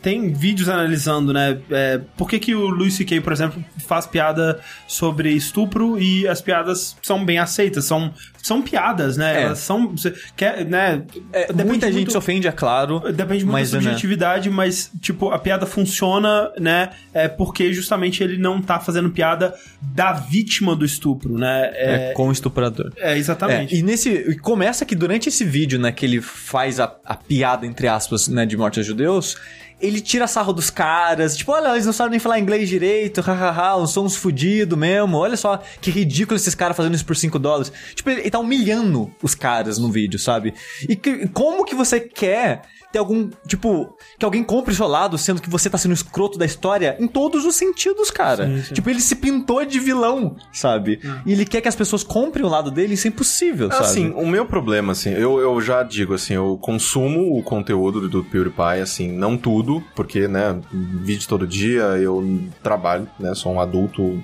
Tem 0.03 0.33
vídeos 0.33 0.69
analisando, 0.69 1.33
né, 1.33 1.59
é, 1.71 2.01
por 2.17 2.29
que 2.29 2.39
que 2.39 2.55
o 2.55 2.69
Louis 2.69 2.95
C.K., 2.95 3.21
por 3.21 3.33
exemplo, 3.33 3.63
faz 3.87 4.07
piada 4.07 4.59
sobre 4.87 5.31
estupro 5.33 5.99
e 5.99 6.27
as 6.27 6.41
piadas 6.41 6.97
são 7.03 7.23
bem 7.25 7.39
aceitas, 7.39 7.85
são, 7.85 8.13
são 8.43 8.63
piadas, 8.63 9.19
né, 9.19 9.41
É. 9.41 9.43
elas 9.43 9.59
são, 9.59 9.95
quer, 10.37 10.65
né, 10.65 11.03
É, 11.33 11.53
muita 11.53 11.87
gente 11.89 11.97
muito- 11.97 12.13
se 12.13 12.17
ofende, 12.19 12.49
é 12.49 12.53
claro. 12.53 13.01
Depende 13.13 13.45
muito 13.45 13.53
mas, 13.53 13.71
da 13.73 13.77
né, 13.79 13.83
subjetividade, 13.85 14.49
mas, 14.49 14.91
tipo, 15.03 15.31
a 15.31 15.39
piada 15.39 15.67
funciona, 15.67 16.51
né? 16.59 16.91
É 17.13 17.29
porque 17.29 17.73
justamente 17.73 18.23
ele 18.23 18.39
não 18.39 18.63
tá 18.63 18.81
fazendo 18.81 19.11
piada 19.11 19.55
da 19.83 20.13
vítima 20.13 20.75
do 20.75 20.85
estupro, 20.85 21.37
né? 21.37 21.71
É, 21.75 22.11
É, 22.11 22.13
com 22.15 22.29
o 22.29 22.33
estuprador. 22.33 22.91
é, 22.97 23.19
exatamente. 23.19 23.75
É, 23.75 23.79
e 23.79 23.83
nesse. 23.83 24.37
Começa 24.41 24.85
que 24.87 24.95
durante 24.95 25.29
esse 25.29 25.45
vídeo, 25.45 25.79
né, 25.79 25.93
que 25.93 26.07
ele 26.07 26.21
faz 26.21 26.81
a, 26.81 26.91
a 27.05 27.15
piada, 27.15 27.67
entre 27.67 27.87
aspas, 27.89 28.29
né, 28.29 28.47
de 28.47 28.57
morte 28.57 28.79
aos 28.79 28.87
judeus, 28.87 29.37
ele 29.81 30.01
tira 30.01 30.27
sarro 30.27 30.53
dos 30.53 30.71
caras, 30.71 31.37
tipo, 31.37 31.53
olha, 31.53 31.69
eles 31.71 31.87
não 31.87 31.93
sabem 31.93 32.13
nem 32.13 32.21
falar 32.21 32.39
inglês 32.39 32.69
direito, 32.69 33.21
hahaha, 33.21 33.87
são 33.87 34.05
uns 34.05 34.17
fudidos 34.17 34.79
mesmo, 34.79 35.17
olha 35.17 35.37
só 35.37 35.63
que 35.81 35.91
ridículo 35.91 36.37
esses 36.37 36.55
caras 36.55 36.77
fazendo 36.77 36.95
isso 36.95 37.05
por 37.07 37.17
5 37.17 37.39
dólares. 37.39 37.73
Tipo, 37.95 38.11
ele, 38.11 38.21
ele 38.23 38.31
tá 38.31 38.39
humilhando 38.39 39.11
os 39.23 39.35
caras 39.35 39.79
no 39.79 39.91
vídeo, 39.91 40.19
sabe? 40.19 40.55
E 40.89 40.95
que- 40.97 41.29
como 41.29 41.65
que 41.65 41.75
você 41.75 41.99
quer 42.01 42.63
ter 42.93 42.99
algum, 42.99 43.31
tipo, 43.47 43.95
que 44.19 44.25
alguém 44.25 44.43
compre 44.43 44.73
o 44.73 44.77
seu 44.77 44.87
lado, 44.87 45.17
sendo 45.17 45.41
que 45.41 45.51
você 45.51 45.71
tá 45.71 45.79
sendo 45.79 45.95
escroto 45.95 46.39
da 46.39 46.45
história 46.45 46.97
em 46.99 47.07
todos 47.07 47.45
os 47.45 47.55
sentidos, 47.55 48.11
cara. 48.11 48.47
Sim, 48.47 48.63
sim. 48.63 48.75
Tipo, 48.75 48.91
ele 48.91 49.01
se 49.01 49.17
pintou 49.17 49.65
de 49.65 49.79
vilão, 49.79 50.37
sabe? 50.53 51.01
E 51.25 51.33
ele 51.33 51.45
quer 51.45 51.61
que 51.61 51.69
as 51.69 51.77
pessoas 51.77 52.03
comprem 52.03 52.45
o 52.45 52.49
lado 52.49 52.71
dele, 52.71 52.95
isso 52.95 53.07
é 53.07 53.11
impossível, 53.11 53.71
sabe? 53.71 53.85
Assim, 53.85 54.11
o 54.11 54.27
meu 54.27 54.47
problema, 54.47 54.93
assim, 54.93 55.11
eu, 55.11 55.39
eu 55.39 55.61
já 55.61 55.83
digo, 55.83 56.15
assim, 56.15 56.35
eu 56.35 56.59
consumo 56.61 57.39
o 57.39 57.43
conteúdo 57.43 58.09
do 58.09 58.25
PewDiePie, 58.25 58.81
assim, 58.83 59.11
não 59.11 59.37
tudo, 59.37 59.51
tudo, 59.61 59.85
porque, 59.95 60.27
né, 60.27 60.59
vídeo 60.73 61.29
todo 61.29 61.47
dia, 61.47 61.83
eu 61.99 62.25
trabalho, 62.63 63.09
né, 63.19 63.35
sou 63.35 63.53
um 63.53 63.61
adulto, 63.61 64.23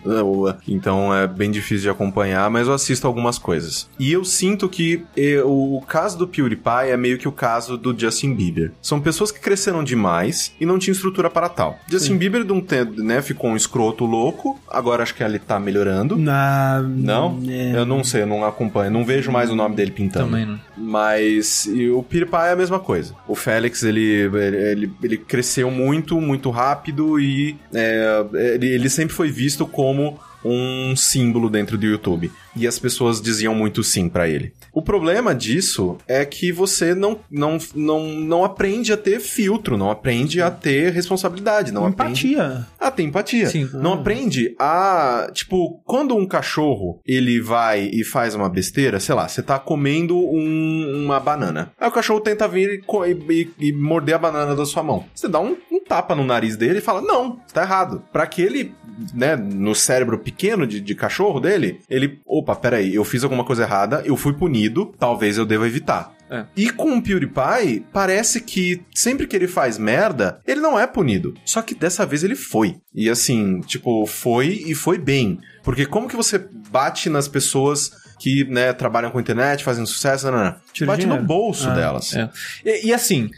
então 0.66 1.14
é 1.14 1.26
bem 1.26 1.50
difícil 1.50 1.82
de 1.82 1.90
acompanhar, 1.90 2.50
mas 2.50 2.66
eu 2.68 2.74
assisto 2.74 3.06
algumas 3.06 3.38
coisas. 3.38 3.88
E 3.98 4.12
eu 4.12 4.24
sinto 4.24 4.68
que 4.68 5.04
eu, 5.16 5.50
o 5.50 5.82
caso 5.82 6.16
do 6.16 6.26
PewDiePie 6.26 6.90
é 6.90 6.96
meio 6.96 7.18
que 7.18 7.28
o 7.28 7.32
caso 7.32 7.76
do 7.76 7.98
Justin 7.98 8.34
Bieber. 8.34 8.55
São 8.80 9.00
pessoas 9.00 9.30
que 9.30 9.40
cresceram 9.40 9.84
demais 9.84 10.52
e 10.60 10.66
não 10.66 10.78
tinham 10.78 10.94
estrutura 10.94 11.28
para 11.28 11.48
tal. 11.48 11.78
Justin 11.88 12.12
Sim. 12.12 12.18
Bieber 12.18 12.44
não 12.44 12.60
tem, 12.60 12.84
né, 12.84 13.20
ficou 13.22 13.50
um 13.50 13.56
escroto 13.56 14.04
louco, 14.04 14.58
agora 14.68 15.02
acho 15.02 15.14
que 15.14 15.22
ele 15.22 15.38
tá 15.38 15.58
melhorando. 15.58 16.16
Na... 16.16 16.80
Não? 16.82 17.40
É... 17.48 17.76
Eu 17.76 17.84
não 17.84 18.02
sei, 18.02 18.22
eu 18.22 18.26
não 18.26 18.44
acompanho, 18.44 18.90
não 18.90 19.04
vejo 19.04 19.30
mais 19.30 19.50
o 19.50 19.54
nome 19.54 19.74
dele 19.76 19.90
pintando. 19.90 20.26
Também 20.26 20.46
não. 20.46 20.58
Mas 20.76 21.68
o 21.94 22.02
PewDiePie 22.02 22.36
é 22.36 22.52
a 22.52 22.56
mesma 22.56 22.78
coisa. 22.78 23.14
O 23.26 23.34
Félix, 23.34 23.82
ele, 23.82 24.04
ele, 24.04 24.56
ele, 24.56 24.92
ele 25.02 25.16
cresceu 25.16 25.70
muito, 25.70 26.20
muito 26.20 26.50
rápido 26.50 27.18
e 27.20 27.56
é, 27.72 28.24
ele, 28.54 28.66
ele 28.68 28.88
sempre 28.88 29.14
foi 29.14 29.30
visto 29.30 29.66
como 29.66 30.18
um 30.44 30.94
símbolo 30.94 31.50
dentro 31.50 31.76
do 31.76 31.86
YouTube. 31.86 32.30
E 32.56 32.66
as 32.66 32.78
pessoas 32.78 33.20
diziam 33.20 33.54
muito 33.54 33.82
sim 33.84 34.08
para 34.08 34.28
ele. 34.28 34.52
O 34.72 34.82
problema 34.82 35.34
disso 35.34 35.96
é 36.06 36.24
que 36.24 36.52
você 36.52 36.94
não, 36.94 37.18
não, 37.30 37.58
não, 37.74 38.06
não 38.08 38.44
aprende 38.44 38.92
a 38.92 38.96
ter 38.96 39.20
filtro, 39.20 39.76
não 39.76 39.90
aprende 39.90 40.40
a 40.40 40.50
ter 40.50 40.92
responsabilidade, 40.92 41.72
não 41.72 41.88
empatia. 41.88 42.44
aprende 42.44 42.66
a 42.78 42.90
ter 42.90 43.02
empatia. 43.02 43.46
Sim. 43.46 43.68
Não 43.74 43.94
aprende 43.94 44.54
a, 44.58 45.30
tipo, 45.32 45.80
quando 45.84 46.16
um 46.16 46.26
cachorro 46.26 47.00
ele 47.06 47.40
vai 47.40 47.90
e 47.92 48.04
faz 48.04 48.34
uma 48.34 48.48
besteira, 48.48 49.00
sei 49.00 49.14
lá, 49.14 49.28
você 49.28 49.42
tá 49.42 49.58
comendo 49.58 50.16
um, 50.16 51.04
uma 51.04 51.18
banana. 51.20 51.72
Aí 51.80 51.88
o 51.88 51.92
cachorro 51.92 52.20
tenta 52.20 52.46
vir 52.48 52.82
e, 53.06 53.32
e, 53.32 53.68
e 53.68 53.72
morder 53.72 54.14
a 54.14 54.18
banana 54.18 54.54
da 54.54 54.64
sua 54.64 54.82
mão. 54.82 55.04
Você 55.14 55.28
dá 55.28 55.40
um, 55.40 55.56
um 55.70 55.80
tapa 55.84 56.14
no 56.14 56.24
nariz 56.24 56.56
dele 56.56 56.78
e 56.78 56.82
fala: 56.82 57.00
"Não, 57.00 57.38
tá 57.52 57.62
errado". 57.62 58.02
Para 58.12 58.26
que 58.26 58.42
ele, 58.42 58.74
né, 59.14 59.36
no 59.36 59.74
cérebro 59.74 60.18
pequeno 60.18 60.66
de, 60.66 60.80
de 60.80 60.94
cachorro 60.94 61.40
dele, 61.40 61.80
ele, 61.88 62.20
opa, 62.46 62.54
peraí, 62.54 62.94
eu 62.94 63.04
fiz 63.04 63.24
alguma 63.24 63.44
coisa 63.44 63.64
errada, 63.64 64.02
eu 64.04 64.16
fui 64.16 64.32
punido, 64.32 64.94
talvez 64.98 65.36
eu 65.36 65.44
deva 65.44 65.66
evitar. 65.66 66.14
É. 66.30 66.44
E 66.56 66.70
com 66.70 66.96
o 66.96 67.02
PewDiePie, 67.02 67.84
parece 67.92 68.40
que 68.40 68.82
sempre 68.94 69.26
que 69.26 69.36
ele 69.36 69.46
faz 69.46 69.78
merda, 69.78 70.40
ele 70.46 70.60
não 70.60 70.78
é 70.78 70.86
punido. 70.86 71.34
Só 71.44 71.62
que 71.62 71.74
dessa 71.74 72.06
vez 72.06 72.24
ele 72.24 72.34
foi. 72.34 72.76
E 72.94 73.08
assim, 73.08 73.60
tipo, 73.60 74.06
foi 74.06 74.64
e 74.66 74.74
foi 74.74 74.98
bem. 74.98 75.38
Porque 75.62 75.86
como 75.86 76.08
que 76.08 76.16
você 76.16 76.48
bate 76.70 77.08
nas 77.08 77.28
pessoas 77.28 77.92
que, 78.18 78.44
né, 78.44 78.72
trabalham 78.72 79.10
com 79.10 79.20
internet, 79.20 79.62
fazem 79.62 79.86
sucesso, 79.86 80.30
não, 80.30 80.32
não, 80.32 80.44
não. 80.44 80.86
Bate 80.86 81.06
no 81.06 81.22
bolso 81.22 81.68
ah, 81.68 81.74
delas. 81.74 82.14
É. 82.14 82.30
E, 82.64 82.88
e 82.88 82.94
assim, 82.94 83.30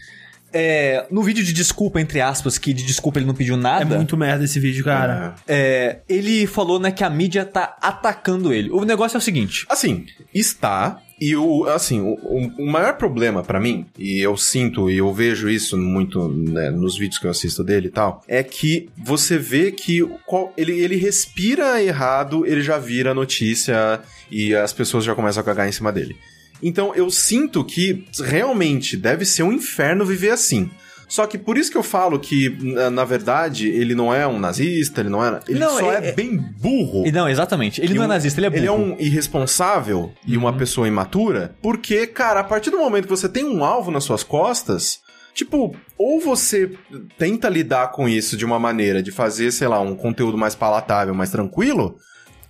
é, 0.52 1.06
no 1.10 1.22
vídeo 1.22 1.44
de 1.44 1.52
desculpa, 1.52 2.00
entre 2.00 2.20
aspas, 2.20 2.58
que 2.58 2.72
de 2.72 2.84
desculpa 2.84 3.18
ele 3.18 3.26
não 3.26 3.34
pediu 3.34 3.56
nada. 3.56 3.94
É 3.94 3.96
muito 3.96 4.16
merda 4.16 4.44
esse 4.44 4.58
vídeo, 4.58 4.84
cara. 4.84 5.34
É, 5.46 5.98
ele 6.08 6.46
falou, 6.46 6.78
né, 6.78 6.90
que 6.90 7.04
a 7.04 7.10
mídia 7.10 7.44
tá 7.44 7.76
atacando 7.80 8.52
ele. 8.52 8.70
O 8.70 8.84
negócio 8.84 9.16
é 9.16 9.18
o 9.18 9.22
seguinte. 9.22 9.66
Assim, 9.68 10.06
está. 10.34 11.00
E 11.20 11.34
o, 11.34 11.64
assim, 11.64 12.00
o, 12.00 12.14
o 12.58 12.70
maior 12.70 12.96
problema 12.96 13.42
para 13.42 13.58
mim, 13.58 13.86
e 13.98 14.20
eu 14.20 14.36
sinto 14.36 14.88
e 14.88 14.98
eu 14.98 15.12
vejo 15.12 15.50
isso 15.50 15.76
muito 15.76 16.28
né, 16.28 16.70
nos 16.70 16.96
vídeos 16.96 17.18
que 17.18 17.26
eu 17.26 17.30
assisto 17.30 17.64
dele 17.64 17.88
e 17.88 17.90
tal, 17.90 18.22
é 18.28 18.40
que 18.44 18.88
você 18.96 19.36
vê 19.36 19.72
que 19.72 20.08
ele, 20.56 20.78
ele 20.78 20.94
respira 20.94 21.82
errado, 21.82 22.46
ele 22.46 22.62
já 22.62 22.78
vira 22.78 23.14
notícia 23.14 24.00
e 24.30 24.54
as 24.54 24.72
pessoas 24.72 25.04
já 25.04 25.12
começam 25.12 25.40
a 25.40 25.44
cagar 25.44 25.68
em 25.68 25.72
cima 25.72 25.90
dele. 25.90 26.16
Então 26.62 26.94
eu 26.94 27.10
sinto 27.10 27.64
que 27.64 28.04
realmente 28.20 28.96
deve 28.96 29.24
ser 29.24 29.42
um 29.42 29.52
inferno 29.52 30.04
viver 30.04 30.30
assim. 30.30 30.70
Só 31.08 31.26
que 31.26 31.38
por 31.38 31.56
isso 31.56 31.70
que 31.70 31.78
eu 31.78 31.82
falo 31.82 32.20
que, 32.20 32.50
na 32.92 33.04
verdade, 33.04 33.66
ele 33.66 33.94
não 33.94 34.14
é 34.14 34.26
um 34.26 34.38
nazista, 34.38 35.00
ele 35.00 35.08
não 35.08 35.24
é. 35.24 35.40
Ele 35.48 35.58
não, 35.58 35.78
só 35.78 35.90
é, 35.90 36.08
é, 36.08 36.12
bem 36.12 36.36
burro. 36.36 37.10
Não, 37.10 37.26
exatamente. 37.26 37.80
Ele 37.80 37.94
não 37.94 38.04
é 38.04 38.06
nazista, 38.06 38.38
ele 38.38 38.46
é 38.46 38.50
burro. 38.50 38.60
Ele 38.60 38.66
é 38.66 38.72
um 38.72 38.96
irresponsável 38.98 40.00
uhum. 40.00 40.12
e 40.26 40.36
uma 40.36 40.50
uhum. 40.50 40.58
pessoa 40.58 40.86
imatura, 40.86 41.56
porque, 41.62 42.06
cara, 42.06 42.40
a 42.40 42.44
partir 42.44 42.68
do 42.70 42.76
momento 42.76 43.04
que 43.04 43.10
você 43.10 43.28
tem 43.28 43.44
um 43.44 43.64
alvo 43.64 43.90
nas 43.90 44.04
suas 44.04 44.22
costas. 44.22 45.00
Tipo, 45.34 45.72
ou 45.96 46.20
você 46.20 46.72
tenta 47.16 47.48
lidar 47.48 47.92
com 47.92 48.08
isso 48.08 48.36
de 48.36 48.44
uma 48.44 48.58
maneira 48.58 49.00
de 49.00 49.12
fazer, 49.12 49.52
sei 49.52 49.68
lá, 49.68 49.80
um 49.80 49.94
conteúdo 49.94 50.36
mais 50.36 50.56
palatável, 50.56 51.14
mais 51.14 51.30
tranquilo, 51.30 51.96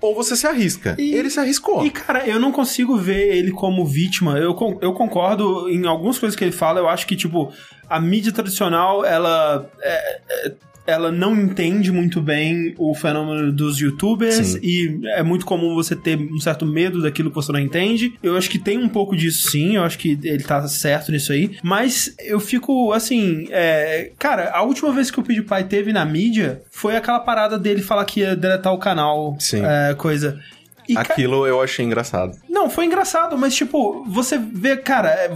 ou 0.01 0.15
você 0.15 0.37
se 0.37 0.47
arrisca. 0.47 0.95
E, 0.99 1.15
ele 1.15 1.29
se 1.29 1.41
arriscou. 1.41 1.85
E, 1.85 1.91
cara, 1.91 2.27
eu 2.27 2.39
não 2.39 2.53
consigo 2.53 2.97
ver 2.97 3.37
ele 3.37 3.51
como 3.51 3.85
vítima. 3.85 4.39
Eu, 4.39 4.57
eu 4.81 4.93
concordo 4.93 5.69
em 5.69 5.87
algumas 5.87 6.19
coisas 6.19 6.37
que 6.37 6.45
ele 6.45 6.53
fala. 6.53 6.79
Eu 6.79 6.89
acho 6.89 7.07
que, 7.07 7.17
tipo, 7.17 7.53
a 7.89 8.01
mídia 8.01 8.33
tradicional, 8.33 9.05
ela. 9.05 9.69
É, 9.81 10.21
é, 10.31 10.55
ela 10.89 11.13
não 11.13 11.39
entende 11.39 11.93
muito 11.93 12.19
bem 12.19 12.75
o 12.79 12.95
fenômeno 12.95 13.53
dos 13.53 13.79
youtubers 13.79 14.35
sim. 14.35 14.61
e 14.63 15.01
é 15.09 15.23
muito 15.23 15.45
comum 15.45 15.75
você 15.75 15.95
ter 15.95 16.17
um 16.19 16.41
certo 16.41 16.65
medo 16.65 17.03
daquilo 17.03 17.29
que 17.29 17.37
você 17.37 17.53
não 17.53 17.61
entende. 17.61 18.15
Eu 18.23 18.39
acho 18.39 18.49
que 18.49 18.59
tem 18.59 18.79
um 18.79 18.89
pouco 18.89 19.15
disso 19.15 19.51
sim, 19.51 19.77
eu 19.77 19.83
acho 19.83 19.99
que 19.99 20.19
ele 20.23 20.43
tá 20.43 20.67
certo 20.67 21.13
nisso 21.13 21.31
aí, 21.31 21.59
mas 21.63 22.15
eu 22.19 22.41
fico 22.41 22.91
assim, 22.95 23.47
é, 23.51 24.13
cara, 24.19 24.51
a 24.51 24.63
última 24.63 24.91
vez 24.91 25.11
que 25.11 25.21
o 25.21 25.23
PewDiePie 25.23 25.65
teve 25.69 25.93
na 25.93 26.07
mídia 26.07 26.63
foi 26.71 26.97
aquela 26.97 27.21
parada 27.21 27.59
dele 27.59 27.83
falar 27.83 28.07
que 28.07 28.21
ia 28.21 28.35
deletar 28.35 28.73
o 28.73 28.79
canal, 28.79 29.37
sim. 29.39 29.61
É, 29.63 29.93
coisa. 29.93 30.41
E 30.89 30.97
Aquilo 30.97 31.43
ca... 31.43 31.49
eu 31.49 31.61
achei 31.61 31.85
engraçado. 31.85 32.35
Não, 32.49 32.71
foi 32.71 32.87
engraçado, 32.87 33.37
mas 33.37 33.55
tipo, 33.55 34.07
você 34.09 34.39
vê, 34.39 34.75
cara, 34.75 35.11
é, 35.11 35.31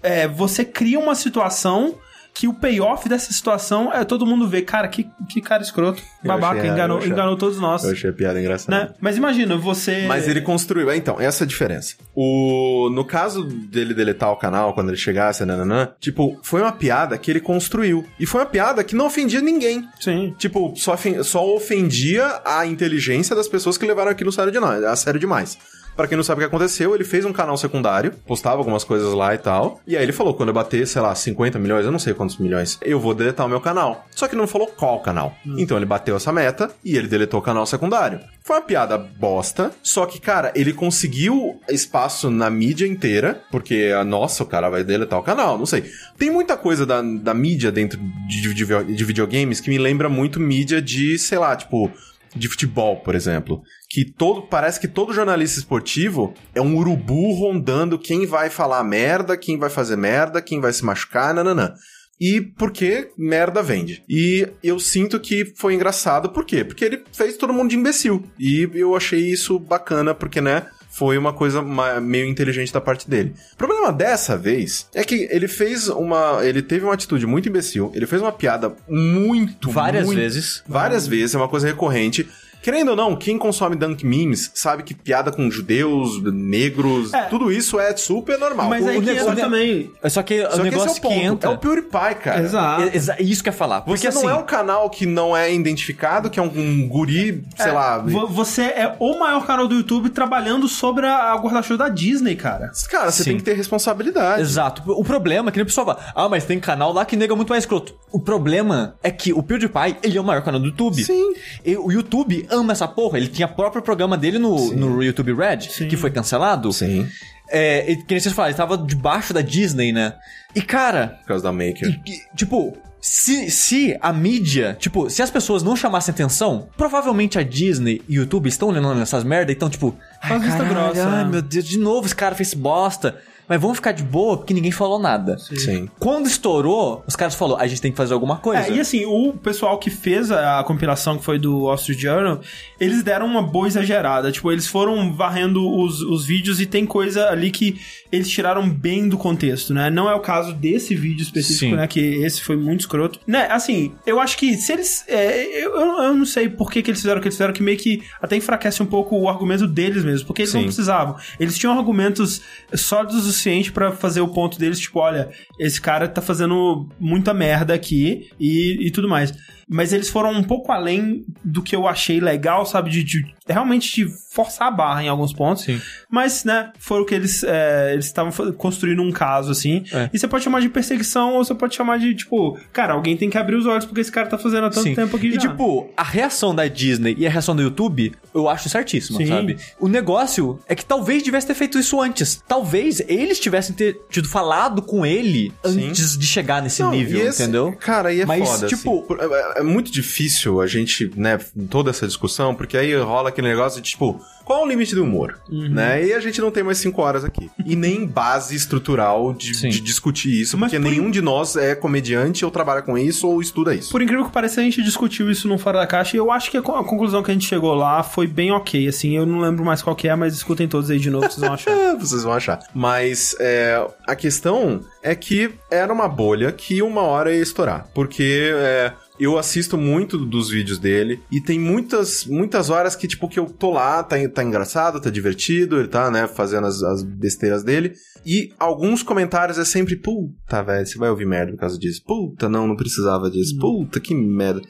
é, 0.00 0.28
você 0.28 0.64
cria 0.64 1.00
uma 1.00 1.16
situação 1.16 1.96
que 2.32 2.48
o 2.48 2.54
payoff 2.54 3.08
dessa 3.08 3.32
situação 3.32 3.92
é 3.92 4.04
todo 4.04 4.26
mundo 4.26 4.48
ver, 4.48 4.62
cara, 4.62 4.88
que, 4.88 5.08
que 5.28 5.40
cara 5.40 5.62
escroto, 5.62 6.02
babaca, 6.24 6.66
enganou, 6.66 6.98
achei, 6.98 7.10
enganou 7.10 7.36
todos 7.36 7.58
nós. 7.58 7.84
Eu 7.84 7.92
achei 7.92 8.10
a 8.10 8.12
piada 8.12 8.40
engraçada. 8.40 8.78
Né? 8.78 8.94
Mas 9.00 9.16
imagina, 9.16 9.56
você... 9.56 10.06
Mas 10.06 10.28
ele 10.28 10.40
construiu, 10.40 10.90
é, 10.90 10.96
então, 10.96 11.20
essa 11.20 11.42
é 11.42 11.46
a 11.46 11.48
diferença. 11.48 11.96
O, 12.14 12.88
no 12.90 13.04
caso 13.04 13.44
dele 13.44 13.94
deletar 13.94 14.30
o 14.30 14.36
canal, 14.36 14.74
quando 14.74 14.88
ele 14.88 14.96
chegasse, 14.96 15.44
nananã, 15.44 15.88
tipo, 15.98 16.38
foi 16.42 16.62
uma 16.62 16.72
piada 16.72 17.16
que 17.18 17.30
ele 17.30 17.40
construiu. 17.40 18.06
E 18.18 18.26
foi 18.26 18.40
uma 18.40 18.46
piada 18.46 18.82
que 18.84 18.94
não 18.94 19.06
ofendia 19.06 19.40
ninguém. 19.40 19.86
Sim. 20.00 20.34
Tipo, 20.38 20.74
só, 20.76 20.96
só 21.22 21.54
ofendia 21.54 22.40
a 22.44 22.66
inteligência 22.66 23.34
das 23.36 23.48
pessoas 23.48 23.76
que 23.76 23.86
levaram 23.86 24.10
aquilo 24.10 24.32
sério, 24.32 24.52
de, 24.52 24.58
a 24.58 24.96
sério 24.96 25.20
demais. 25.20 25.58
Para 26.00 26.08
quem 26.08 26.16
não 26.16 26.24
sabe 26.24 26.38
o 26.38 26.40
que 26.40 26.46
aconteceu, 26.46 26.94
ele 26.94 27.04
fez 27.04 27.26
um 27.26 27.32
canal 27.32 27.58
secundário, 27.58 28.12
postava 28.26 28.56
algumas 28.56 28.84
coisas 28.84 29.12
lá 29.12 29.34
e 29.34 29.38
tal. 29.38 29.82
E 29.86 29.98
aí 29.98 30.02
ele 30.02 30.12
falou: 30.12 30.32
quando 30.32 30.48
eu 30.48 30.54
bater, 30.54 30.86
sei 30.86 31.02
lá, 31.02 31.14
50 31.14 31.58
milhões, 31.58 31.84
eu 31.84 31.92
não 31.92 31.98
sei 31.98 32.14
quantos 32.14 32.38
milhões, 32.38 32.78
eu 32.80 32.98
vou 32.98 33.12
deletar 33.12 33.44
o 33.44 33.50
meu 33.50 33.60
canal. 33.60 34.06
Só 34.10 34.26
que 34.26 34.34
não 34.34 34.46
falou 34.46 34.66
qual 34.68 35.00
canal. 35.00 35.36
Hum. 35.46 35.56
Então 35.58 35.76
ele 35.76 35.84
bateu 35.84 36.16
essa 36.16 36.32
meta 36.32 36.70
e 36.82 36.96
ele 36.96 37.06
deletou 37.06 37.38
o 37.38 37.42
canal 37.42 37.66
secundário. 37.66 38.18
Foi 38.42 38.56
uma 38.56 38.62
piada 38.62 38.96
bosta, 38.96 39.72
só 39.82 40.06
que, 40.06 40.18
cara, 40.18 40.50
ele 40.54 40.72
conseguiu 40.72 41.60
espaço 41.68 42.30
na 42.30 42.48
mídia 42.48 42.86
inteira, 42.86 43.42
porque, 43.50 43.92
nossa, 44.06 44.42
o 44.42 44.46
cara 44.46 44.70
vai 44.70 44.82
deletar 44.82 45.18
o 45.18 45.22
canal, 45.22 45.58
não 45.58 45.66
sei. 45.66 45.84
Tem 46.16 46.30
muita 46.30 46.56
coisa 46.56 46.86
da, 46.86 47.02
da 47.02 47.34
mídia 47.34 47.70
dentro 47.70 48.00
de, 48.26 48.54
de, 48.54 48.94
de 48.94 49.04
videogames 49.04 49.60
que 49.60 49.68
me 49.68 49.76
lembra 49.76 50.08
muito 50.08 50.40
mídia 50.40 50.80
de, 50.80 51.18
sei 51.18 51.36
lá, 51.36 51.54
tipo, 51.54 51.90
de 52.34 52.48
futebol, 52.48 52.96
por 52.96 53.14
exemplo 53.14 53.62
que 53.90 54.04
todo 54.04 54.42
parece 54.42 54.78
que 54.78 54.86
todo 54.86 55.12
jornalista 55.12 55.58
esportivo 55.58 56.32
é 56.54 56.62
um 56.62 56.76
urubu 56.76 57.32
rondando 57.32 57.98
quem 57.98 58.24
vai 58.24 58.48
falar 58.48 58.84
merda, 58.84 59.36
quem 59.36 59.58
vai 59.58 59.68
fazer 59.68 59.96
merda, 59.96 60.40
quem 60.40 60.60
vai 60.60 60.72
se 60.72 60.84
machucar, 60.84 61.34
nananã. 61.34 61.74
E 62.20 62.40
porque 62.40 63.10
merda 63.18 63.62
vende. 63.62 64.04
E 64.08 64.46
eu 64.62 64.78
sinto 64.78 65.18
que 65.18 65.52
foi 65.56 65.74
engraçado, 65.74 66.28
por 66.28 66.44
quê? 66.44 66.62
Porque 66.62 66.84
ele 66.84 67.02
fez 67.12 67.36
todo 67.36 67.52
mundo 67.52 67.70
de 67.70 67.76
imbecil. 67.76 68.22
E 68.38 68.68
eu 68.74 68.94
achei 68.94 69.20
isso 69.20 69.58
bacana, 69.58 70.14
porque, 70.14 70.40
né? 70.40 70.66
foi 70.90 71.16
uma 71.16 71.32
coisa 71.32 71.62
meio 72.02 72.26
inteligente 72.26 72.72
da 72.72 72.80
parte 72.80 73.08
dele. 73.08 73.32
O 73.54 73.56
problema 73.56 73.92
dessa 73.92 74.36
vez 74.36 74.88
é 74.92 75.04
que 75.04 75.28
ele 75.30 75.46
fez 75.46 75.88
uma. 75.88 76.40
Ele 76.44 76.60
teve 76.60 76.84
uma 76.84 76.92
atitude 76.92 77.26
muito 77.26 77.48
imbecil, 77.48 77.92
ele 77.94 78.06
fez 78.06 78.20
uma 78.20 78.32
piada 78.32 78.74
muito. 78.88 79.70
Várias 79.70 80.04
muito, 80.04 80.18
vezes. 80.18 80.64
Várias 80.66 81.06
vezes, 81.06 81.34
é 81.34 81.38
uma 81.38 81.48
coisa 81.48 81.68
recorrente. 81.68 82.28
Querendo 82.62 82.90
ou 82.90 82.96
não, 82.96 83.16
quem 83.16 83.38
consome 83.38 83.76
Dunk 83.76 84.04
Memes 84.04 84.50
sabe 84.54 84.82
que 84.82 84.94
piada 84.94 85.32
com 85.32 85.50
judeus, 85.50 86.22
negros, 86.22 87.12
é. 87.12 87.22
tudo 87.24 87.50
isso 87.50 87.78
é 87.80 87.96
super 87.96 88.38
normal. 88.38 88.68
Mas 88.68 88.86
aí 88.86 88.98
o 88.98 89.02
que 89.02 89.10
entra 89.10 89.36
também. 89.36 89.90
É 90.02 90.08
só 90.08 90.22
que 90.22 90.46
só 90.46 90.60
o 90.60 90.62
negócio 90.62 91.00
que, 91.00 91.06
é 91.06 91.10
o 91.10 91.12
que 91.12 91.20
entra... 91.20 91.50
É 91.50 91.52
o 91.52 91.58
PewDiePie, 91.58 92.14
cara. 92.22 92.42
Exato. 92.42 92.82
É, 92.82 93.22
isso 93.22 93.42
que 93.42 93.48
é 93.48 93.52
falar. 93.52 93.80
Porque 93.80 94.10
Você 94.10 94.14
não 94.14 94.28
assim... 94.28 94.38
é 94.38 94.42
um 94.42 94.46
canal 94.46 94.90
que 94.90 95.06
não 95.06 95.36
é 95.36 95.52
identificado, 95.52 96.28
que 96.28 96.38
é 96.38 96.42
um, 96.42 96.50
um 96.54 96.88
guri, 96.88 97.44
sei 97.56 97.70
é, 97.70 97.72
lá... 97.72 97.98
Você 97.98 98.62
é 98.62 98.94
o 98.98 99.18
maior 99.18 99.46
canal 99.46 99.66
do 99.66 99.74
YouTube 99.74 100.10
trabalhando 100.10 100.68
sobre 100.68 101.06
a 101.06 101.34
guarda-chuva 101.36 101.84
da 101.84 101.88
Disney, 101.88 102.36
cara. 102.36 102.70
Cara, 102.90 103.10
você 103.10 103.22
Sim. 103.22 103.30
tem 103.30 103.36
que 103.38 103.44
ter 103.44 103.54
responsabilidade. 103.54 104.42
Exato. 104.42 104.82
O 104.86 105.04
problema 105.04 105.48
é 105.48 105.52
que 105.52 105.58
nem 105.58 105.62
o 105.62 105.66
pessoal 105.66 105.86
fala, 105.86 106.12
ah, 106.14 106.28
mas 106.28 106.44
tem 106.44 106.60
canal 106.60 106.92
lá 106.92 107.04
que 107.04 107.16
nega 107.16 107.34
muito 107.34 107.48
mais 107.48 107.64
escroto. 107.64 107.94
O 108.12 108.20
problema 108.20 108.96
é 109.02 109.10
que 109.10 109.32
o 109.32 109.42
PewDiePie, 109.42 109.96
ele 110.02 110.18
é 110.18 110.20
o 110.20 110.24
maior 110.24 110.42
canal 110.42 110.60
do 110.60 110.66
YouTube. 110.66 111.02
Sim. 111.02 111.32
E 111.64 111.76
o 111.76 111.90
YouTube 111.90 112.46
ama 112.50 112.72
essa 112.72 112.88
porra. 112.88 113.18
Ele 113.18 113.28
tinha 113.28 113.48
próprio 113.48 113.82
programa 113.82 114.16
dele 114.16 114.38
no, 114.38 114.72
no 114.72 115.02
YouTube 115.02 115.34
Red, 115.34 115.62
Sim. 115.62 115.88
que 115.88 115.96
foi 115.96 116.10
cancelado. 116.10 116.72
Sim. 116.72 117.08
É, 117.50 117.90
e, 117.90 117.96
que 117.96 118.14
nem 118.14 118.20
vocês 118.20 118.34
falaram, 118.34 118.50
ele 118.50 118.56
tava 118.56 118.78
debaixo 118.78 119.34
da 119.34 119.40
Disney, 119.40 119.92
né? 119.92 120.14
E 120.54 120.62
cara. 120.62 121.18
Por 121.20 121.28
causa 121.28 121.44
da 121.44 121.52
Maker. 121.52 122.00
E, 122.06 122.10
e, 122.10 122.36
tipo, 122.36 122.76
se, 123.00 123.50
se 123.50 123.96
a 124.00 124.12
mídia, 124.12 124.76
tipo, 124.78 125.08
se 125.08 125.22
as 125.22 125.30
pessoas 125.30 125.62
não 125.62 125.74
chamassem 125.74 126.12
atenção, 126.12 126.68
provavelmente 126.76 127.38
a 127.38 127.42
Disney 127.42 128.02
e 128.08 128.18
o 128.18 128.22
YouTube 128.22 128.48
estão 128.48 128.68
olhando 128.68 128.94
nessas 128.94 129.24
merda, 129.24 129.50
então, 129.50 129.70
tipo, 129.70 129.96
ai, 130.20 130.38
caralho, 130.38 130.68
grossa, 130.68 131.08
ai, 131.08 131.24
meu 131.24 131.42
Deus, 131.42 131.64
de 131.64 131.78
novo 131.78 132.06
esse 132.06 132.14
cara 132.14 132.34
fez 132.34 132.52
bosta. 132.54 133.16
Mas 133.50 133.60
vamos 133.60 133.78
ficar 133.78 133.90
de 133.90 134.04
boa 134.04 134.36
porque 134.36 134.54
ninguém 134.54 134.70
falou 134.70 134.96
nada. 134.96 135.36
Sim. 135.36 135.88
Quando 135.98 136.28
estourou, 136.28 137.02
os 137.04 137.16
caras 137.16 137.34
falaram, 137.34 137.60
a 137.60 137.66
gente 137.66 137.82
tem 137.82 137.90
que 137.90 137.96
fazer 137.96 138.14
alguma 138.14 138.36
coisa. 138.36 138.68
É, 138.68 138.76
e 138.76 138.78
assim, 138.78 139.04
o 139.04 139.32
pessoal 139.32 139.76
que 139.76 139.90
fez 139.90 140.30
a, 140.30 140.60
a 140.60 140.62
compilação, 140.62 141.18
que 141.18 141.24
foi 141.24 141.36
do 141.36 141.62
Wall 141.62 141.74
Street 141.74 141.98
Journal, 141.98 142.40
eles 142.78 143.02
deram 143.02 143.26
uma 143.26 143.42
boa 143.42 143.66
exagerada. 143.66 144.30
Tipo, 144.30 144.52
eles 144.52 144.68
foram 144.68 145.12
varrendo 145.12 145.68
os, 145.68 146.00
os 146.00 146.24
vídeos 146.24 146.60
e 146.60 146.66
tem 146.66 146.86
coisa 146.86 147.28
ali 147.28 147.50
que 147.50 147.80
eles 148.12 148.28
tiraram 148.28 148.70
bem 148.70 149.08
do 149.08 149.18
contexto, 149.18 149.74
né? 149.74 149.90
Não 149.90 150.08
é 150.08 150.14
o 150.14 150.20
caso 150.20 150.52
desse 150.52 150.94
vídeo 150.94 151.22
específico, 151.22 151.72
Sim. 151.72 151.76
né? 151.76 151.88
Que 151.88 152.22
esse 152.22 152.42
foi 152.42 152.56
muito 152.56 152.80
escroto. 152.80 153.18
Né, 153.26 153.48
assim, 153.50 153.92
eu 154.06 154.20
acho 154.20 154.38
que 154.38 154.56
se 154.56 154.72
eles... 154.72 155.04
é, 155.08 155.64
eu, 155.64 155.76
eu 155.76 156.14
não 156.14 156.24
sei 156.24 156.48
por 156.48 156.70
que, 156.70 156.82
que 156.82 156.90
eles 156.92 157.00
fizeram 157.00 157.18
o 157.18 157.20
que 157.20 157.26
eles 157.26 157.34
fizeram, 157.34 157.52
que 157.52 157.64
meio 157.64 157.78
que 157.78 158.04
até 158.22 158.36
enfraquece 158.36 158.80
um 158.80 158.86
pouco 158.86 159.16
o 159.16 159.28
argumento 159.28 159.66
deles 159.66 160.04
mesmo, 160.04 160.28
porque 160.28 160.42
eles 160.42 160.54
não 160.54 160.60
Sim. 160.60 160.66
precisavam. 160.66 161.16
Eles 161.40 161.58
tinham 161.58 161.76
argumentos 161.76 162.40
sólidos 162.74 163.26
o 163.26 163.39
suficiente 163.40 163.72
pra 163.72 163.92
fazer 163.92 164.20
o 164.20 164.28
ponto 164.28 164.58
deles, 164.58 164.78
tipo, 164.78 164.98
olha, 165.00 165.30
esse 165.58 165.80
cara 165.80 166.06
tá 166.06 166.20
fazendo 166.20 166.86
muita 166.98 167.32
merda 167.32 167.74
aqui 167.74 168.30
e, 168.38 168.86
e 168.86 168.90
tudo 168.90 169.08
mais. 169.08 169.32
Mas 169.72 169.92
eles 169.92 170.08
foram 170.10 170.32
um 170.32 170.42
pouco 170.42 170.72
além 170.72 171.24
do 171.44 171.62
que 171.62 171.76
eu 171.76 171.86
achei 171.86 172.18
legal, 172.18 172.66
sabe? 172.66 172.90
De, 172.90 173.04
de 173.04 173.24
realmente 173.46 173.94
de 173.94 174.12
forçar 174.34 174.68
a 174.68 174.70
barra 174.70 175.02
em 175.04 175.08
alguns 175.08 175.32
pontos. 175.32 175.62
Sim. 175.64 175.80
Mas, 176.10 176.44
né, 176.44 176.72
foram 176.78 177.04
que 177.06 177.14
eles 177.14 177.42
é, 177.44 177.92
eles 177.92 178.06
estavam 178.06 178.32
construindo 178.54 179.00
um 179.02 179.10
caso, 179.12 179.50
assim. 179.52 179.84
É. 179.92 180.10
E 180.12 180.18
você 180.18 180.26
pode 180.26 180.42
chamar 180.44 180.60
de 180.60 180.68
perseguição 180.68 181.34
ou 181.34 181.44
você 181.44 181.54
pode 181.54 181.74
chamar 181.74 181.98
de, 181.98 182.14
tipo, 182.14 182.58
cara, 182.72 182.94
alguém 182.94 183.16
tem 183.16 183.30
que 183.30 183.38
abrir 183.38 183.56
os 183.56 183.66
olhos 183.66 183.84
porque 183.84 184.00
esse 184.00 184.10
cara 184.10 184.26
tá 184.28 184.36
fazendo 184.38 184.66
há 184.66 184.70
tanto 184.70 184.82
Sim. 184.88 184.94
tempo 184.94 185.16
aqui 185.16 185.28
E 185.28 185.32
já. 185.34 185.40
tipo, 185.40 185.88
a 185.96 186.02
reação 186.02 186.54
da 186.54 186.66
Disney 186.66 187.14
e 187.18 187.26
a 187.26 187.30
reação 187.30 187.54
do 187.54 187.62
YouTube, 187.62 188.12
eu 188.34 188.48
acho 188.48 188.68
certíssima, 188.68 189.18
Sim. 189.18 189.26
sabe? 189.26 189.56
O 189.78 189.86
negócio 189.88 190.58
é 190.68 190.74
que 190.74 190.84
talvez 190.84 191.22
tivesse 191.22 191.46
ter 191.46 191.54
feito 191.54 191.78
isso 191.78 192.00
antes. 192.00 192.42
Talvez 192.48 193.00
eles 193.08 193.38
tivessem 193.38 193.74
ter 193.74 194.00
tido 194.10 194.28
falado 194.28 194.82
com 194.82 195.06
ele 195.06 195.52
Sim. 195.64 195.88
antes 195.90 196.16
de 196.18 196.26
chegar 196.26 196.60
nesse 196.62 196.82
Não, 196.82 196.90
nível, 196.90 197.18
e 197.20 197.22
esse- 197.28 197.42
entendeu? 197.42 197.72
Cara, 197.78 198.08
aí 198.10 198.20
é 198.20 198.26
Mas, 198.26 198.48
foda. 198.48 198.66
tipo- 198.66 199.06
assim. 199.18 199.59
É, 199.60 199.62
muito 199.62 199.90
difícil 199.92 200.60
a 200.60 200.66
gente, 200.66 201.10
né, 201.16 201.38
toda 201.68 201.90
essa 201.90 202.06
discussão, 202.06 202.54
porque 202.54 202.76
aí 202.76 202.94
rola 202.96 203.28
aquele 203.28 203.48
negócio 203.48 203.80
de 203.80 203.90
tipo, 203.90 204.20
qual 204.50 204.62
é 204.62 204.64
o 204.64 204.68
limite 204.68 204.94
do 204.94 205.04
humor? 205.04 205.38
Uhum. 205.48 205.68
Né? 205.68 206.06
E 206.06 206.12
a 206.12 206.18
gente 206.18 206.40
não 206.40 206.50
tem 206.50 206.62
mais 206.64 206.78
cinco 206.78 207.02
horas 207.02 207.24
aqui. 207.24 207.48
E 207.64 207.76
nem 207.76 208.04
base 208.04 208.56
estrutural 208.56 209.32
de, 209.32 209.52
de 209.52 209.80
discutir 209.80 210.40
isso, 210.40 210.58
Mas 210.58 210.72
porque 210.72 210.82
por 210.82 210.90
nenhum 210.90 211.10
de 211.10 211.22
nós 211.22 211.54
é 211.54 211.74
comediante 211.74 212.44
ou 212.44 212.50
trabalha 212.50 212.82
com 212.82 212.98
isso 212.98 213.28
ou 213.28 213.40
estuda 213.40 213.74
isso. 213.74 213.92
Por 213.92 214.02
incrível 214.02 214.24
que 214.24 214.32
pareça, 214.32 214.60
a 214.60 214.64
gente 214.64 214.82
discutiu 214.82 215.30
isso 215.30 215.46
no 215.46 215.56
Fora 215.56 215.78
da 215.78 215.86
Caixa 215.86 216.16
e 216.16 216.18
eu 216.18 216.32
acho 216.32 216.50
que 216.50 216.56
a, 216.56 216.60
a 216.60 216.84
conclusão 216.84 217.22
que 217.22 217.30
a 217.30 217.34
gente 217.34 217.46
chegou 217.46 217.74
lá 217.74 218.02
foi 218.02 218.26
bem 218.26 218.50
ok, 218.50 218.88
assim. 218.88 219.16
Eu 219.16 219.24
não 219.24 219.40
lembro 219.40 219.64
mais 219.64 219.82
qual 219.82 219.94
que 219.94 220.08
é, 220.08 220.16
mas 220.16 220.34
escutem 220.34 220.66
todos 220.66 220.90
aí 220.90 220.98
de 220.98 221.10
novo, 221.10 221.30
vocês 221.30 221.40
vão 221.40 221.52
achar. 221.52 221.70
É, 221.70 221.94
vocês 221.96 222.22
vão 222.24 222.32
achar. 222.32 222.58
Mas 222.74 223.36
é, 223.38 223.86
a 224.06 224.16
questão 224.16 224.80
é 225.02 225.14
que 225.14 225.52
era 225.70 225.92
uma 225.92 226.08
bolha 226.08 226.50
que 226.50 226.82
uma 226.82 227.02
hora 227.02 227.32
ia 227.32 227.42
estourar. 227.42 227.86
Porque 227.94 228.50
é, 228.52 228.92
eu 229.20 229.38
assisto 229.38 229.76
muito 229.76 230.16
dos 230.16 230.48
vídeos 230.48 230.78
dele 230.78 231.22
e 231.30 231.40
tem 231.40 231.60
muitas, 231.60 232.24
muitas 232.24 232.70
horas 232.70 232.96
que, 232.96 233.06
tipo, 233.06 233.28
que 233.28 233.38
eu 233.38 233.46
tô 233.46 233.70
lá, 233.70 234.02
tá, 234.02 234.16
tá 234.32 234.42
engraçado, 234.42 235.00
tá 235.00 235.10
divertido, 235.10 235.78
ele 235.78 235.88
tá, 235.88 236.10
né, 236.10 236.26
fazendo 236.26 236.66
as, 236.66 236.82
as 236.82 237.02
besteiras 237.02 237.62
dele. 237.62 237.92
E 238.24 238.52
alguns 238.58 239.02
comentários 239.02 239.58
é 239.58 239.64
sempre, 239.64 239.96
puta, 239.96 240.62
velho, 240.62 240.86
você 240.86 240.98
vai 240.98 241.10
ouvir 241.10 241.26
merda 241.26 241.52
por 241.52 241.58
causa 241.58 241.78
disso. 241.78 242.02
Puta, 242.04 242.48
não, 242.48 242.66
não 242.66 242.76
precisava 242.76 243.30
disso. 243.30 243.58
Puta, 243.58 244.00
que 244.00 244.14
merda. 244.14 244.62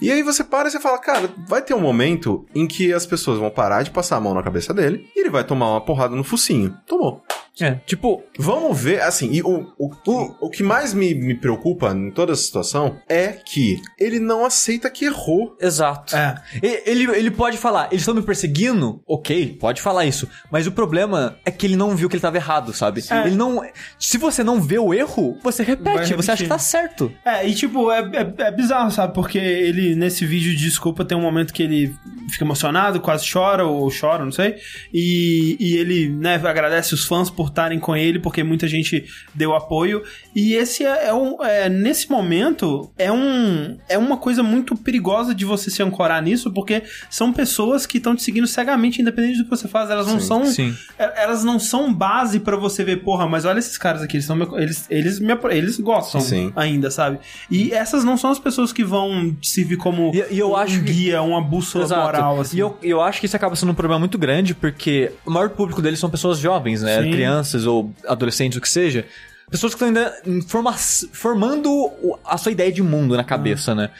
E 0.00 0.10
aí 0.10 0.20
você 0.22 0.42
para 0.42 0.66
e 0.66 0.70
você 0.72 0.80
fala, 0.80 0.98
cara, 0.98 1.30
vai 1.46 1.62
ter 1.62 1.74
um 1.74 1.80
momento 1.80 2.44
em 2.52 2.66
que 2.66 2.92
as 2.92 3.06
pessoas 3.06 3.38
vão 3.38 3.50
parar 3.50 3.84
de 3.84 3.92
passar 3.92 4.16
a 4.16 4.20
mão 4.20 4.34
na 4.34 4.42
cabeça 4.42 4.74
dele 4.74 5.06
e 5.14 5.20
ele 5.20 5.30
vai 5.30 5.44
tomar 5.44 5.70
uma 5.70 5.80
porrada 5.80 6.16
no 6.16 6.24
focinho. 6.24 6.76
Tomou. 6.88 7.22
É, 7.60 7.74
tipo, 7.86 8.22
Vamos 8.38 8.80
ver, 8.80 9.02
assim, 9.02 9.30
e 9.30 9.42
o, 9.42 9.70
o, 9.78 9.90
o, 10.06 10.46
o 10.46 10.50
que 10.50 10.62
mais 10.62 10.94
me, 10.94 11.14
me 11.14 11.34
preocupa 11.34 11.92
em 11.92 12.10
toda 12.10 12.32
essa 12.32 12.42
situação 12.42 12.96
é 13.08 13.28
que 13.28 13.78
ele 13.98 14.18
não 14.18 14.44
aceita 14.44 14.88
que 14.90 15.04
errou. 15.04 15.54
exato. 15.60 16.16
É. 16.16 16.34
E- 16.62 16.82
Ele, 16.86 17.04
ele 17.14 17.30
pode 17.30 17.58
falar, 17.58 17.88
eles 17.90 18.00
estão 18.02 18.14
me 18.14 18.22
perseguindo? 18.22 19.02
Ok, 19.06 19.56
pode 19.60 19.82
falar 19.82 20.06
isso. 20.06 20.26
Mas 20.50 20.66
o 20.66 20.72
problema 20.72 21.36
é 21.44 21.50
que 21.50 21.66
ele 21.66 21.76
não 21.76 21.94
viu 21.94 22.08
que 22.08 22.16
ele 22.16 22.22
tava 22.22 22.36
errado, 22.36 22.72
sabe? 22.72 23.02
É. 23.10 23.26
Ele 23.26 23.36
não. 23.36 23.62
Se 23.98 24.16
você 24.18 24.42
não 24.42 24.60
vê 24.60 24.78
o 24.78 24.94
erro, 24.94 25.38
você 25.42 25.62
repete, 25.62 26.14
você 26.14 26.30
acha 26.32 26.42
que 26.44 26.48
tá 26.48 26.58
certo. 26.58 27.12
É, 27.24 27.46
e 27.46 27.54
tipo, 27.54 27.90
é, 27.92 28.00
é, 28.00 28.42
é 28.46 28.50
bizarro, 28.50 28.90
sabe? 28.90 29.12
Porque 29.14 29.38
ele, 29.38 29.94
nesse 29.94 30.24
vídeo 30.26 30.52
de 30.56 30.64
desculpa, 30.64 31.04
tem 31.04 31.16
um 31.16 31.22
momento 31.22 31.52
que 31.52 31.62
ele 31.62 31.94
fica 32.30 32.44
emocionado, 32.44 33.00
quase 33.00 33.30
chora, 33.30 33.66
ou 33.66 33.90
chora, 33.92 34.24
não 34.24 34.32
sei. 34.32 34.56
E, 34.92 35.56
e 35.60 35.76
ele, 35.76 36.08
né, 36.08 36.34
agradece 36.36 36.94
os 36.94 37.04
fãs 37.04 37.28
por 37.30 37.41
estarem 37.48 37.78
com 37.78 37.96
ele, 37.96 38.18
porque 38.18 38.42
muita 38.42 38.66
gente 38.68 39.04
deu 39.34 39.54
apoio. 39.54 40.02
E 40.34 40.54
esse 40.54 40.84
é, 40.84 41.08
é 41.08 41.14
um. 41.14 41.42
é, 41.42 41.68
nesse 41.68 42.10
momento, 42.10 42.90
é 42.98 43.10
um. 43.12 43.76
É 43.88 43.98
uma 43.98 44.16
coisa 44.16 44.42
muito 44.42 44.76
perigosa 44.76 45.34
de 45.34 45.44
você 45.44 45.70
se 45.70 45.82
ancorar 45.82 46.22
nisso, 46.22 46.50
porque 46.52 46.82
são 47.10 47.32
pessoas 47.32 47.86
que 47.86 47.98
estão 47.98 48.14
te 48.16 48.22
seguindo 48.22 48.46
cegamente, 48.46 49.00
independente 49.00 49.38
do 49.38 49.44
que 49.44 49.50
você 49.50 49.68
faz. 49.68 49.90
Elas 49.90 50.06
não 50.06 50.20
Sim, 50.20 50.26
são. 50.26 50.44
sim. 50.46 50.74
é- 50.98 51.22
Elas 51.24 51.44
não 51.44 51.58
são 51.58 51.92
base 51.92 52.40
pra 52.40 52.56
você 52.56 52.82
ver, 52.84 52.96
porra, 53.02 53.26
mas 53.28 53.44
olha 53.44 53.58
esses 53.58 53.78
caras 53.78 54.02
aqui, 54.02 54.16
eles, 54.16 54.26
são 54.26 54.34
meu- 54.36 54.58
eles, 54.58 54.86
eles, 54.90 55.20
me, 55.20 55.32
eles 55.50 55.78
gostam 55.78 56.20
Sim. 56.20 56.52
ainda, 56.56 56.90
sabe? 56.90 57.18
E 57.50 57.72
essas 57.72 58.02
não 58.04 58.16
são 58.16 58.30
as 58.30 58.38
pessoas 58.38 58.72
que 58.72 58.82
vão 58.84 59.36
servir 59.42 59.76
como 59.76 60.10
E- 60.14 60.24
e 60.34 60.38
eu 60.38 60.50
um 60.50 60.56
acho 60.56 60.78
que- 60.82 60.92
guia, 60.92 61.22
uma 61.22 61.40
bússola 61.40 61.86
moral, 61.88 62.40
assim. 62.40 62.56
E 62.56 62.60
eu, 62.60 62.76
eu 62.82 63.00
acho 63.00 63.20
que 63.20 63.26
isso 63.26 63.36
acaba 63.36 63.54
sendo 63.56 63.72
um 63.72 63.74
problema 63.74 63.98
muito 64.00 64.18
grande, 64.18 64.54
porque 64.54 65.12
o 65.24 65.30
maior 65.30 65.50
público 65.50 65.80
deles 65.82 65.98
são 65.98 66.10
pessoas 66.10 66.38
jovens, 66.38 66.82
né? 66.82 67.02
Sim. 67.02 67.10
Crianças 67.32 67.66
ou 67.66 67.92
adolescentes, 68.06 68.58
o 68.58 68.60
que 68.60 68.68
seja. 68.68 69.06
Pessoas 69.50 69.74
que 69.74 69.82
estão 69.84 69.88
ainda 69.88 70.42
forma- 70.48 70.72
formando 71.12 71.90
a 72.24 72.36
sua 72.38 72.52
ideia 72.52 72.70
de 72.72 72.82
mundo 72.82 73.16
na 73.16 73.24
cabeça, 73.24 73.74
né? 73.74 73.90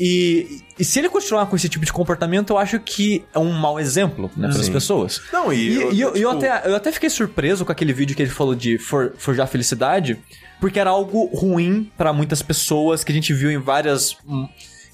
E, 0.00 0.60
e 0.78 0.84
se 0.84 0.98
ele 1.00 1.08
continuar 1.08 1.46
com 1.46 1.56
esse 1.56 1.68
tipo 1.68 1.84
de 1.84 1.92
comportamento, 1.92 2.50
eu 2.50 2.58
acho 2.58 2.78
que 2.78 3.24
é 3.34 3.38
um 3.38 3.50
mau 3.52 3.80
exemplo, 3.80 4.30
né, 4.36 4.48
para 4.48 4.60
as 4.60 4.68
pessoas. 4.68 5.20
Não, 5.32 5.52
E, 5.52 5.70
e, 5.70 6.00
eu, 6.00 6.16
e 6.16 6.22
eu 6.22 6.30
tipo, 6.38 6.46
até, 6.46 6.68
eu 6.70 6.76
até 6.76 6.92
fiquei 6.92 7.10
surpreso 7.10 7.64
com 7.64 7.72
aquele 7.72 7.92
vídeo 7.92 8.14
que 8.14 8.22
ele 8.22 8.30
falou 8.30 8.54
de 8.54 8.78
for, 8.78 9.12
forjar 9.18 9.48
felicidade, 9.48 10.16
porque 10.60 10.78
era 10.78 10.90
algo 10.90 11.26
ruim 11.34 11.90
pra 11.98 12.12
muitas 12.12 12.40
pessoas 12.42 13.02
que 13.02 13.10
a 13.10 13.14
gente 13.14 13.32
viu 13.34 13.50
em 13.50 13.58
várias. 13.58 14.16
hum, 14.26 14.48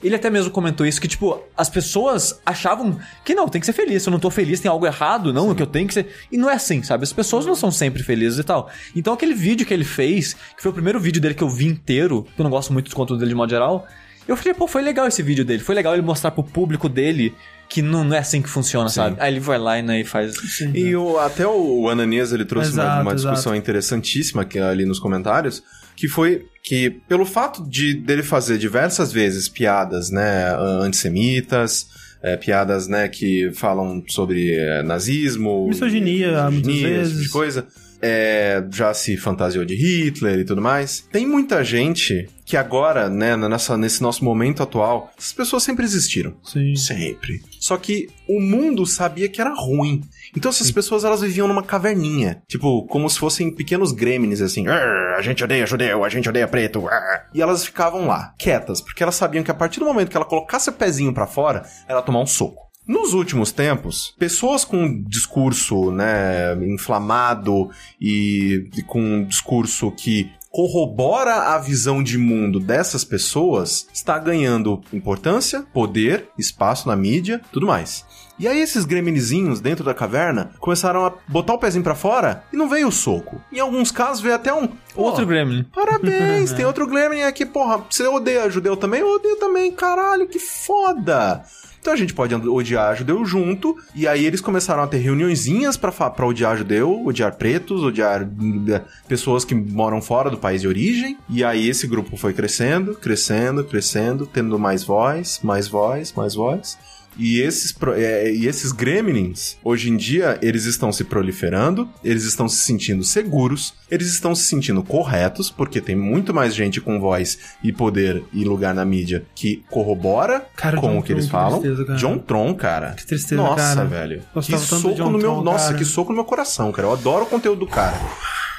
Ele 0.04 0.14
até 0.14 0.28
mesmo 0.28 0.50
comentou 0.50 0.86
isso, 0.86 1.00
que, 1.00 1.08
tipo, 1.08 1.42
as 1.56 1.68
pessoas 1.70 2.38
achavam 2.44 2.98
que 3.24 3.34
não, 3.34 3.48
tem 3.48 3.58
que 3.60 3.64
ser 3.66 3.72
feliz. 3.72 4.02
Se 4.02 4.08
eu 4.08 4.12
não 4.12 4.18
tô 4.20 4.30
feliz, 4.30 4.60
tem 4.60 4.70
algo 4.70 4.86
errado, 4.86 5.32
não, 5.32 5.54
que 5.54 5.62
eu 5.62 5.66
tenho 5.66 5.88
que 5.88 5.94
ser. 5.94 6.06
E 6.30 6.36
não 6.36 6.50
é 6.50 6.54
assim, 6.54 6.82
sabe? 6.82 7.04
As 7.04 7.12
pessoas 7.12 7.46
não 7.46 7.54
são 7.54 7.70
sempre 7.70 8.02
felizes 8.02 8.38
e 8.38 8.44
tal. 8.44 8.70
Então 8.94 9.14
aquele 9.14 9.34
vídeo 9.34 9.66
que 9.66 9.72
ele 9.72 9.84
fez, 9.84 10.34
que 10.56 10.62
foi 10.62 10.70
o 10.70 10.74
primeiro 10.74 11.00
vídeo 11.00 11.20
dele 11.20 11.34
que 11.34 11.42
eu 11.42 11.48
vi 11.48 11.66
inteiro, 11.66 12.26
que 12.34 12.40
eu 12.40 12.44
não 12.44 12.50
gosto 12.50 12.72
muito 12.72 12.84
dos 12.86 12.94
conteúdos 12.94 13.20
dele 13.20 13.30
de 13.30 13.34
modo 13.34 13.48
geral, 13.50 13.86
eu 14.28 14.36
falei, 14.36 14.54
pô, 14.54 14.66
foi 14.66 14.82
legal 14.82 15.06
esse 15.06 15.22
vídeo 15.22 15.44
dele. 15.44 15.62
Foi 15.62 15.74
legal 15.74 15.92
ele 15.94 16.02
mostrar 16.02 16.30
pro 16.30 16.42
público 16.42 16.88
dele 16.88 17.34
que 17.68 17.80
não, 17.82 18.04
não 18.04 18.14
é 18.14 18.18
assim 18.18 18.40
que 18.42 18.48
funciona, 18.48 18.88
sabe? 18.88 19.16
Aí 19.18 19.32
ele 19.32 19.40
vai 19.40 19.58
lá 19.58 19.78
e, 19.78 19.82
né, 19.82 20.00
e 20.00 20.04
faz. 20.04 20.34
Sim. 20.36 20.70
E 20.74 20.94
o, 20.96 21.18
até 21.18 21.46
o 21.46 21.88
Ananias 21.88 22.32
ele 22.32 22.44
trouxe 22.44 22.72
uma- 22.72 22.82
Exato, 22.82 23.02
uma, 23.02 23.14
discussão 23.14 23.54
interessantíssima 23.54 24.42
aqui, 24.42 24.58
ali 24.58 24.84
nos 24.84 24.98
comentários, 24.98 25.62
que 25.96 26.08
foi 26.08 26.46
que 26.62 26.90
pelo 27.08 27.26
fato 27.26 27.68
de 27.68 27.94
dele 27.94 28.22
fazer 28.22 28.56
diversas 28.56 29.12
vezes 29.12 29.48
piadas, 29.48 30.10
né, 30.10 30.54
antissemitas, 30.80 31.86
é, 32.22 32.38
piadas, 32.38 32.88
né, 32.88 33.06
que 33.06 33.50
falam 33.52 34.02
sobre 34.08 34.54
é, 34.54 34.82
nazismo, 34.82 35.68
Misoginia, 35.68 36.50
muitas 36.50 36.66
esse 36.66 36.80
tipo 36.80 36.88
vezes. 36.88 37.26
coisa, 37.28 37.66
é, 38.06 38.62
já 38.70 38.92
se 38.92 39.16
fantasiou 39.16 39.64
de 39.64 39.74
Hitler 39.74 40.40
e 40.40 40.44
tudo 40.44 40.60
mais. 40.60 41.00
Tem 41.10 41.26
muita 41.26 41.64
gente 41.64 42.28
que 42.44 42.56
agora, 42.58 43.08
né, 43.08 43.34
na 43.36 43.48
nossa, 43.48 43.74
nesse 43.78 44.02
nosso 44.02 44.22
momento 44.22 44.62
atual, 44.62 45.10
essas 45.16 45.32
pessoas 45.32 45.62
sempre 45.62 45.84
existiram. 45.84 46.34
Sim. 46.42 46.76
Sempre. 46.76 47.40
Só 47.58 47.78
que 47.78 48.08
o 48.28 48.38
mundo 48.38 48.84
sabia 48.84 49.28
que 49.28 49.40
era 49.40 49.54
ruim. 49.54 50.02
Então 50.36 50.50
essas 50.50 50.70
pessoas 50.70 51.04
elas 51.04 51.22
viviam 51.22 51.48
numa 51.48 51.62
caverninha. 51.62 52.42
Tipo, 52.46 52.86
como 52.86 53.08
se 53.08 53.18
fossem 53.18 53.50
pequenos 53.54 53.92
gremlins, 53.92 54.42
assim. 54.42 54.66
"Arr, 54.68 55.14
A 55.16 55.22
gente 55.22 55.42
odeia 55.42 55.64
judeu, 55.64 56.04
a 56.04 56.08
gente 56.08 56.28
odeia 56.28 56.46
preto. 56.46 56.86
arr." 56.88 57.30
E 57.32 57.40
elas 57.40 57.64
ficavam 57.64 58.06
lá, 58.06 58.34
quietas, 58.38 58.80
porque 58.82 59.02
elas 59.02 59.14
sabiam 59.14 59.42
que 59.44 59.50
a 59.50 59.54
partir 59.54 59.80
do 59.80 59.86
momento 59.86 60.10
que 60.10 60.16
ela 60.16 60.26
colocasse 60.26 60.68
o 60.68 60.72
pezinho 60.72 61.14
pra 61.14 61.26
fora, 61.26 61.62
ela 61.88 62.00
ia 62.00 62.04
tomar 62.04 62.20
um 62.20 62.26
soco. 62.26 62.63
Nos 62.86 63.14
últimos 63.14 63.50
tempos, 63.50 64.14
pessoas 64.18 64.64
com 64.64 64.84
um 64.84 65.02
discurso, 65.02 65.90
né, 65.90 66.54
inflamado 66.66 67.70
e, 68.00 68.68
e 68.76 68.82
com 68.82 69.00
um 69.00 69.24
discurso 69.24 69.90
que 69.90 70.30
corrobora 70.50 71.54
a 71.54 71.58
visão 71.58 72.00
de 72.00 72.16
mundo 72.16 72.60
dessas 72.60 73.02
pessoas, 73.02 73.88
está 73.92 74.16
ganhando 74.20 74.80
importância, 74.92 75.64
poder, 75.72 76.28
espaço 76.38 76.86
na 76.86 76.94
mídia, 76.94 77.40
tudo 77.50 77.66
mais. 77.66 78.04
E 78.38 78.46
aí 78.46 78.60
esses 78.60 78.84
gremlinizinhos 78.84 79.60
dentro 79.60 79.84
da 79.84 79.92
caverna 79.92 80.50
começaram 80.60 81.06
a 81.06 81.12
botar 81.26 81.54
o 81.54 81.58
pezinho 81.58 81.82
pra 81.82 81.96
fora 81.96 82.44
e 82.52 82.56
não 82.56 82.68
veio 82.68 82.86
o 82.86 82.92
soco. 82.92 83.40
Em 83.52 83.58
alguns 83.58 83.90
casos 83.90 84.22
veio 84.22 84.36
até 84.36 84.52
um... 84.54 84.68
Outro 84.94 85.22
"Pô, 85.22 85.26
Gremlin. 85.26 85.64
Parabéns, 85.74 86.52
tem 86.52 86.64
outro 86.64 86.86
Gremlin 86.86 87.22
aqui, 87.22 87.44
porra. 87.44 87.84
Você 87.90 88.06
odeia 88.06 88.48
judeu 88.48 88.76
também? 88.76 89.00
Eu 89.00 89.08
odeio 89.16 89.36
também, 89.36 89.72
caralho, 89.72 90.28
que 90.28 90.38
foda. 90.38 91.42
Então 91.84 91.92
a 91.92 91.96
gente 91.98 92.14
pode 92.14 92.34
odiar 92.34 92.96
judeu 92.96 93.26
junto, 93.26 93.76
e 93.94 94.08
aí 94.08 94.24
eles 94.24 94.40
começaram 94.40 94.82
a 94.82 94.86
ter 94.86 94.96
reuniõezinhas 94.96 95.76
pra 95.76 95.92
odiar 96.24 96.56
judeu, 96.56 97.04
odiar 97.04 97.34
pretos, 97.34 97.82
odiar 97.82 98.22
eh, 98.22 98.80
pessoas 99.06 99.44
que 99.44 99.54
moram 99.54 100.00
fora 100.00 100.30
do 100.30 100.38
país 100.38 100.62
de 100.62 100.66
origem. 100.66 101.18
E 101.28 101.44
aí 101.44 101.68
esse 101.68 101.86
grupo 101.86 102.16
foi 102.16 102.32
crescendo, 102.32 102.94
crescendo, 102.94 103.62
crescendo, 103.64 104.24
tendo 104.26 104.58
mais 104.58 104.82
voz, 104.82 105.40
mais 105.42 105.68
voz, 105.68 106.10
mais 106.16 106.34
voz. 106.34 106.78
E 107.16 107.40
esses, 107.40 107.74
é, 107.96 108.32
e 108.32 108.46
esses 108.48 108.72
gremlins, 108.72 109.56
hoje 109.62 109.88
em 109.88 109.96
dia, 109.96 110.38
eles 110.42 110.64
estão 110.64 110.92
se 110.92 111.04
proliferando, 111.04 111.88
eles 112.02 112.24
estão 112.24 112.48
se 112.48 112.56
sentindo 112.56 113.04
seguros, 113.04 113.74
eles 113.90 114.08
estão 114.08 114.34
se 114.34 114.42
sentindo 114.44 114.82
corretos, 114.82 115.48
porque 115.48 115.80
tem 115.80 115.94
muito 115.94 116.34
mais 116.34 116.54
gente 116.54 116.80
com 116.80 116.98
voz 116.98 117.38
e 117.62 117.72
poder 117.72 118.22
e 118.32 118.44
lugar 118.44 118.74
na 118.74 118.84
mídia 118.84 119.24
que 119.34 119.62
corrobora 119.70 120.44
Cara, 120.56 120.76
com 120.80 120.88
John 120.88 120.98
o 120.98 121.02
que 121.02 121.12
eles 121.12 121.26
Tron, 121.28 121.38
que 121.38 121.44
falam. 121.44 121.60
tristeza, 121.60 121.84
cara. 121.86 121.98
John 121.98 122.18
Tron, 122.18 122.54
cara. 122.54 122.90
Que 122.94 123.06
tristeza, 123.06 123.40
Nossa, 123.42 123.56
cara. 123.76 123.84
velho. 123.84 124.22
Gostava 124.34 124.62
que 124.62 124.68
soco 124.68 124.98
no 125.04 125.10
meu. 125.12 125.20
Tron, 125.20 125.42
nossa, 125.44 125.66
cara. 125.66 125.78
que 125.78 125.84
soco 125.84 126.10
no 126.10 126.16
meu 126.16 126.24
coração, 126.24 126.72
cara. 126.72 126.88
Eu 126.88 126.92
adoro 126.92 127.24
o 127.24 127.28
conteúdo 127.28 127.60
do 127.60 127.66
cara. 127.68 127.96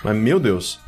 Mas, 0.04 0.16
meu 0.16 0.40
Deus. 0.40 0.80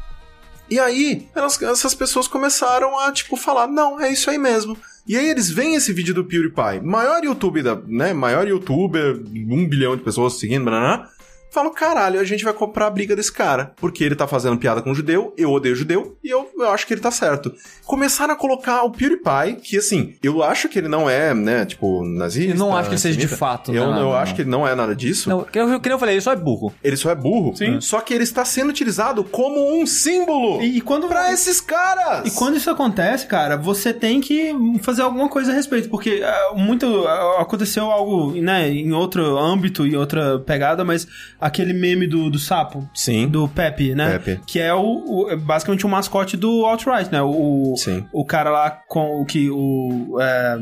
E 0.69 0.79
aí, 0.79 1.27
elas- 1.35 1.61
essas 1.61 1.93
pessoas 1.95 2.27
começaram 2.27 2.97
a, 2.99 3.11
tipo, 3.11 3.35
falar, 3.37 3.67
não, 3.67 3.99
é 4.01 4.11
isso 4.11 4.29
aí 4.29 4.37
mesmo. 4.37 4.77
E 5.07 5.15
aí 5.15 5.29
eles 5.29 5.49
veem 5.49 5.75
esse 5.75 5.93
vídeo 5.93 6.13
do 6.13 6.25
PewDiePie, 6.25 6.85
maior 6.85 7.23
YouTube 7.23 7.63
da, 7.63 7.75
né, 7.87 8.13
maior 8.13 8.47
youtuber, 8.47 9.21
um 9.33 9.67
bilhão 9.67 9.95
de 9.95 10.03
pessoas 10.03 10.33
seguindo, 10.37 10.65
blá, 10.65 11.09
falam, 11.49 11.73
caralho, 11.73 12.19
a 12.19 12.23
gente 12.23 12.43
vai 12.43 12.53
comprar 12.53 12.87
a 12.87 12.89
briga 12.89 13.15
desse 13.15 13.31
cara, 13.31 13.71
porque 13.77 14.03
ele 14.03 14.15
tá 14.15 14.27
fazendo 14.27 14.57
piada 14.57 14.81
com 14.81 14.93
judeu, 14.93 15.33
eu 15.37 15.51
odeio 15.51 15.75
judeu, 15.75 16.17
e 16.23 16.29
eu, 16.29 16.49
eu 16.57 16.69
acho 16.69 16.85
que 16.85 16.93
ele 16.93 17.01
tá 17.01 17.11
certo. 17.11 17.53
Começaram 17.85 18.33
a 18.33 18.37
colocar 18.37 18.83
o 18.83 18.91
PewDiePie, 18.91 19.61
que 19.61 19.77
assim, 19.77 20.15
eu 20.21 20.43
acho 20.43 20.69
que 20.69 20.77
ele 20.77 20.87
não 20.87 21.09
é, 21.09 21.33
né, 21.33 21.65
tipo, 21.65 22.03
nazista. 22.03 22.53
Eu 22.53 22.57
não 22.57 22.75
acho 22.75 22.89
que 22.89 22.95
ele 22.95 23.01
seja 23.01 23.17
de 23.17 23.27
fato, 23.27 23.73
Eu, 23.73 23.83
não 23.83 23.87
é 23.87 23.89
nada, 23.89 24.01
eu 24.01 24.05
não. 24.09 24.15
acho 24.15 24.35
que 24.35 24.41
ele 24.41 24.49
não 24.49 24.67
é 24.67 24.75
nada 24.75 24.95
disso. 24.95 25.29
Não, 25.29 25.43
que 25.43 25.57
eu, 25.57 25.79
que 25.79 25.89
eu 25.89 25.99
falei, 25.99 26.15
ele 26.15 26.21
só 26.21 26.31
é 26.31 26.35
burro. 26.35 26.73
Ele 26.83 26.95
só 26.95 27.09
é 27.09 27.15
burro. 27.15 27.55
Sim. 27.55 27.79
Só 27.81 28.01
que 28.01 28.13
ele 28.13 28.23
está 28.23 28.43
sendo 28.45 28.69
utilizado 28.69 29.23
como 29.23 29.79
um 29.79 29.85
símbolo 29.85 30.61
E, 30.61 30.77
e 30.77 30.81
quando 30.81 31.07
pra 31.07 31.31
esses 31.31 31.61
caras. 31.61 32.27
E 32.27 32.31
quando 32.37 32.57
isso 32.57 32.69
acontece, 32.69 33.25
cara, 33.25 33.57
você 33.57 33.93
tem 33.93 34.19
que 34.21 34.53
fazer 34.81 35.01
alguma 35.01 35.29
coisa 35.29 35.51
a 35.51 35.55
respeito, 35.55 35.89
porque 35.89 36.21
ah, 36.23 36.53
muito 36.55 37.05
ah, 37.07 37.41
aconteceu 37.41 37.85
algo, 37.91 38.31
né, 38.41 38.69
em 38.69 38.91
outro 38.91 39.37
âmbito 39.37 39.85
e 39.87 39.95
outra 39.95 40.39
pegada, 40.39 40.83
mas 40.83 41.07
aquele 41.39 41.73
meme 41.73 42.07
do, 42.07 42.29
do 42.29 42.39
sapo, 42.39 42.89
Sim. 42.93 43.27
do 43.27 43.47
Pepe, 43.47 43.93
né? 43.95 44.17
Pepe. 44.19 44.41
Que 44.45 44.59
é 44.59 44.73
o, 44.73 44.81
o- 45.05 45.29
é 45.29 45.35
basicamente 45.35 45.85
o 45.85 45.89
mascote 45.89 46.35
do 46.37 46.65
alt-right, 46.65 47.11
né? 47.11 47.21
O, 47.21 47.75
Sim. 47.77 48.05
o 48.13 48.25
cara 48.25 48.49
lá 48.49 48.69
com 48.71 49.21
o 49.21 49.25
que 49.25 49.49
o 49.49 50.17
é, 50.19 50.57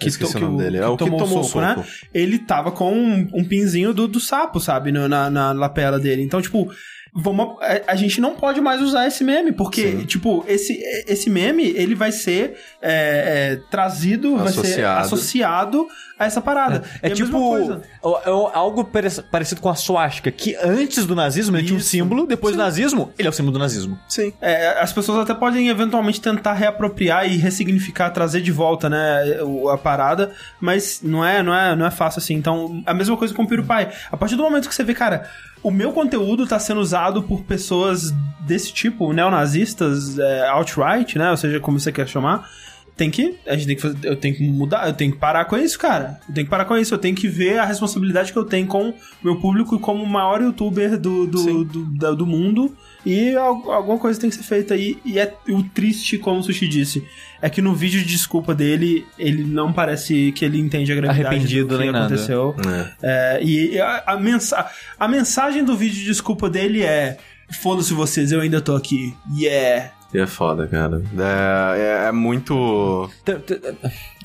que, 0.00 0.10
to- 0.18 0.26
o 0.26 0.32
que 0.32 0.62
dele. 0.62 0.78
É 0.78 0.86
o 0.86 0.96
que 0.96 1.04
tomou 1.04 1.40
o 1.40 1.44
soco. 1.44 1.60
né? 1.60 1.84
Ele 2.12 2.38
tava 2.38 2.70
com 2.72 2.92
um, 2.92 3.28
um 3.34 3.44
pinzinho 3.44 3.92
do, 3.94 4.06
do 4.08 4.20
sapo, 4.20 4.58
sabe? 4.60 4.90
no- 4.92 5.08
Na, 5.08 5.30
na 5.30 5.52
lapela 5.52 5.98
dele. 5.98 6.22
Então, 6.22 6.40
tipo. 6.42 6.68
Vamos, 7.18 7.56
a, 7.62 7.92
a 7.92 7.96
gente 7.96 8.20
não 8.20 8.34
pode 8.34 8.60
mais 8.60 8.82
usar 8.82 9.06
esse 9.06 9.24
meme, 9.24 9.50
porque, 9.50 9.90
Sim. 9.92 10.04
tipo, 10.04 10.44
esse, 10.46 10.78
esse 11.06 11.30
meme, 11.30 11.64
ele 11.64 11.94
vai 11.94 12.12
ser 12.12 12.58
é, 12.82 13.54
é, 13.54 13.60
trazido, 13.70 14.36
vai 14.36 14.48
ser 14.52 14.60
Associado. 14.60 15.00
associado 15.00 15.86
a 16.18 16.24
essa 16.26 16.40
parada. 16.42 16.82
É 17.02 17.08
a 17.08 17.10
tipo 17.14 17.56
é 17.66 18.30
algo 18.54 18.84
pare- 18.84 19.22
parecido 19.30 19.60
com 19.60 19.68
a 19.68 19.74
swastika, 19.74 20.30
que 20.30 20.54
antes 20.56 21.06
do 21.06 21.14
nazismo 21.14 21.56
ele 21.56 21.64
tinha 21.64 21.76
um 21.76 21.80
Isso. 21.80 21.88
símbolo, 21.88 22.26
depois 22.26 22.54
do 22.54 22.58
nazismo, 22.58 23.12
ele 23.18 23.28
é 23.28 23.30
o 23.30 23.32
símbolo 23.32 23.52
do 23.54 23.58
nazismo. 23.58 23.98
Sim. 24.08 24.32
É, 24.40 24.78
as 24.80 24.92
pessoas 24.92 25.18
até 25.20 25.34
podem 25.34 25.68
eventualmente 25.68 26.20
tentar 26.20 26.52
reapropriar 26.54 27.26
e 27.30 27.36
ressignificar, 27.36 28.10
trazer 28.10 28.40
de 28.42 28.52
volta, 28.52 28.88
né, 28.90 29.38
a 29.72 29.78
parada, 29.78 30.32
mas 30.60 31.00
não 31.02 31.24
é, 31.24 31.42
não 31.42 31.54
é, 31.54 31.74
não 31.76 31.86
é 31.86 31.90
fácil 31.90 32.18
assim. 32.18 32.34
Então, 32.34 32.82
a 32.84 32.92
mesma 32.92 33.16
coisa 33.16 33.32
com 33.34 33.42
o 33.42 33.46
PewDiePie. 33.46 33.88
A 34.10 34.16
partir 34.16 34.36
do 34.36 34.42
momento 34.42 34.68
que 34.68 34.74
você 34.74 34.84
vê, 34.84 34.94
cara, 34.94 35.28
o 35.62 35.70
meu 35.70 35.92
conteúdo 35.92 36.46
tá 36.46 36.58
sendo 36.58 36.80
usado 36.80 37.22
por 37.22 37.42
pessoas 37.42 38.12
desse 38.40 38.72
tipo, 38.72 39.12
neonazistas, 39.12 40.18
é, 40.18 40.48
alt-right, 40.48 41.18
né, 41.18 41.30
ou 41.30 41.36
seja, 41.36 41.58
como 41.60 41.78
você 41.80 41.90
quer 41.90 42.06
chamar, 42.08 42.48
tem 42.96 43.10
que. 43.10 43.36
A 43.46 43.54
gente 43.56 43.66
tem 43.66 43.76
que 43.76 43.82
fazer. 43.82 43.98
Eu 44.04 44.16
tenho 44.16 44.34
que 44.34 44.48
mudar, 44.48 44.86
eu 44.86 44.94
tenho 44.94 45.12
que 45.12 45.18
parar 45.18 45.44
com 45.44 45.56
isso, 45.58 45.78
cara. 45.78 46.18
Eu 46.26 46.34
tenho 46.34 46.46
que 46.46 46.50
parar 46.50 46.64
com 46.64 46.76
isso. 46.78 46.94
Eu 46.94 46.98
tenho 46.98 47.14
que 47.14 47.28
ver 47.28 47.58
a 47.58 47.64
responsabilidade 47.66 48.32
que 48.32 48.38
eu 48.38 48.44
tenho 48.44 48.66
com 48.66 48.88
o 48.88 48.94
meu 49.22 49.36
público 49.38 49.76
e 49.76 49.78
como 49.78 50.02
o 50.02 50.08
maior 50.08 50.40
youtuber 50.40 50.98
do, 50.98 51.26
do, 51.26 51.64
do, 51.64 51.84
da- 51.98 52.12
do 52.12 52.24
mundo. 52.26 52.74
E 53.06 53.36
al- 53.36 53.70
alguma 53.70 53.98
coisa 53.98 54.20
tem 54.20 54.28
que 54.28 54.34
ser 54.36 54.42
feita 54.42 54.74
aí. 54.74 54.98
E 55.04 55.18
é 55.18 55.32
o 55.48 55.62
triste, 55.62 56.18
como 56.18 56.40
o 56.40 56.42
Sushi 56.42 56.66
disse, 56.66 57.06
é 57.40 57.48
que 57.48 57.62
no 57.62 57.72
vídeo 57.72 58.00
de 58.00 58.06
desculpa 58.06 58.52
dele, 58.52 59.06
ele 59.16 59.44
não 59.44 59.72
parece 59.72 60.32
que 60.32 60.44
ele 60.44 60.58
entende 60.58 60.90
a 60.90 60.96
gravidade 60.96 61.26
Arrependido 61.28 61.68
do 61.68 61.76
que 61.78 61.82
nem 61.84 61.92
nada. 61.92 62.06
aconteceu. 62.06 62.56
É. 63.02 63.36
É, 63.38 63.42
e 63.44 63.80
a, 63.80 64.02
a, 64.08 64.16
mensa 64.18 64.66
a 64.98 65.06
mensagem 65.06 65.64
do 65.64 65.76
vídeo 65.76 65.96
de 66.00 66.04
desculpa 66.04 66.50
dele 66.50 66.82
é. 66.82 67.16
Foda-se 67.62 67.94
vocês, 67.94 68.32
eu 68.32 68.40
ainda 68.40 68.60
tô 68.60 68.74
aqui. 68.74 69.14
Yeah. 69.38 69.92
E 70.12 70.18
é 70.18 70.26
foda, 70.26 70.66
cara. 70.66 71.00
É, 71.16 71.80
é, 71.80 72.08
é 72.08 72.12
muito. 72.12 73.08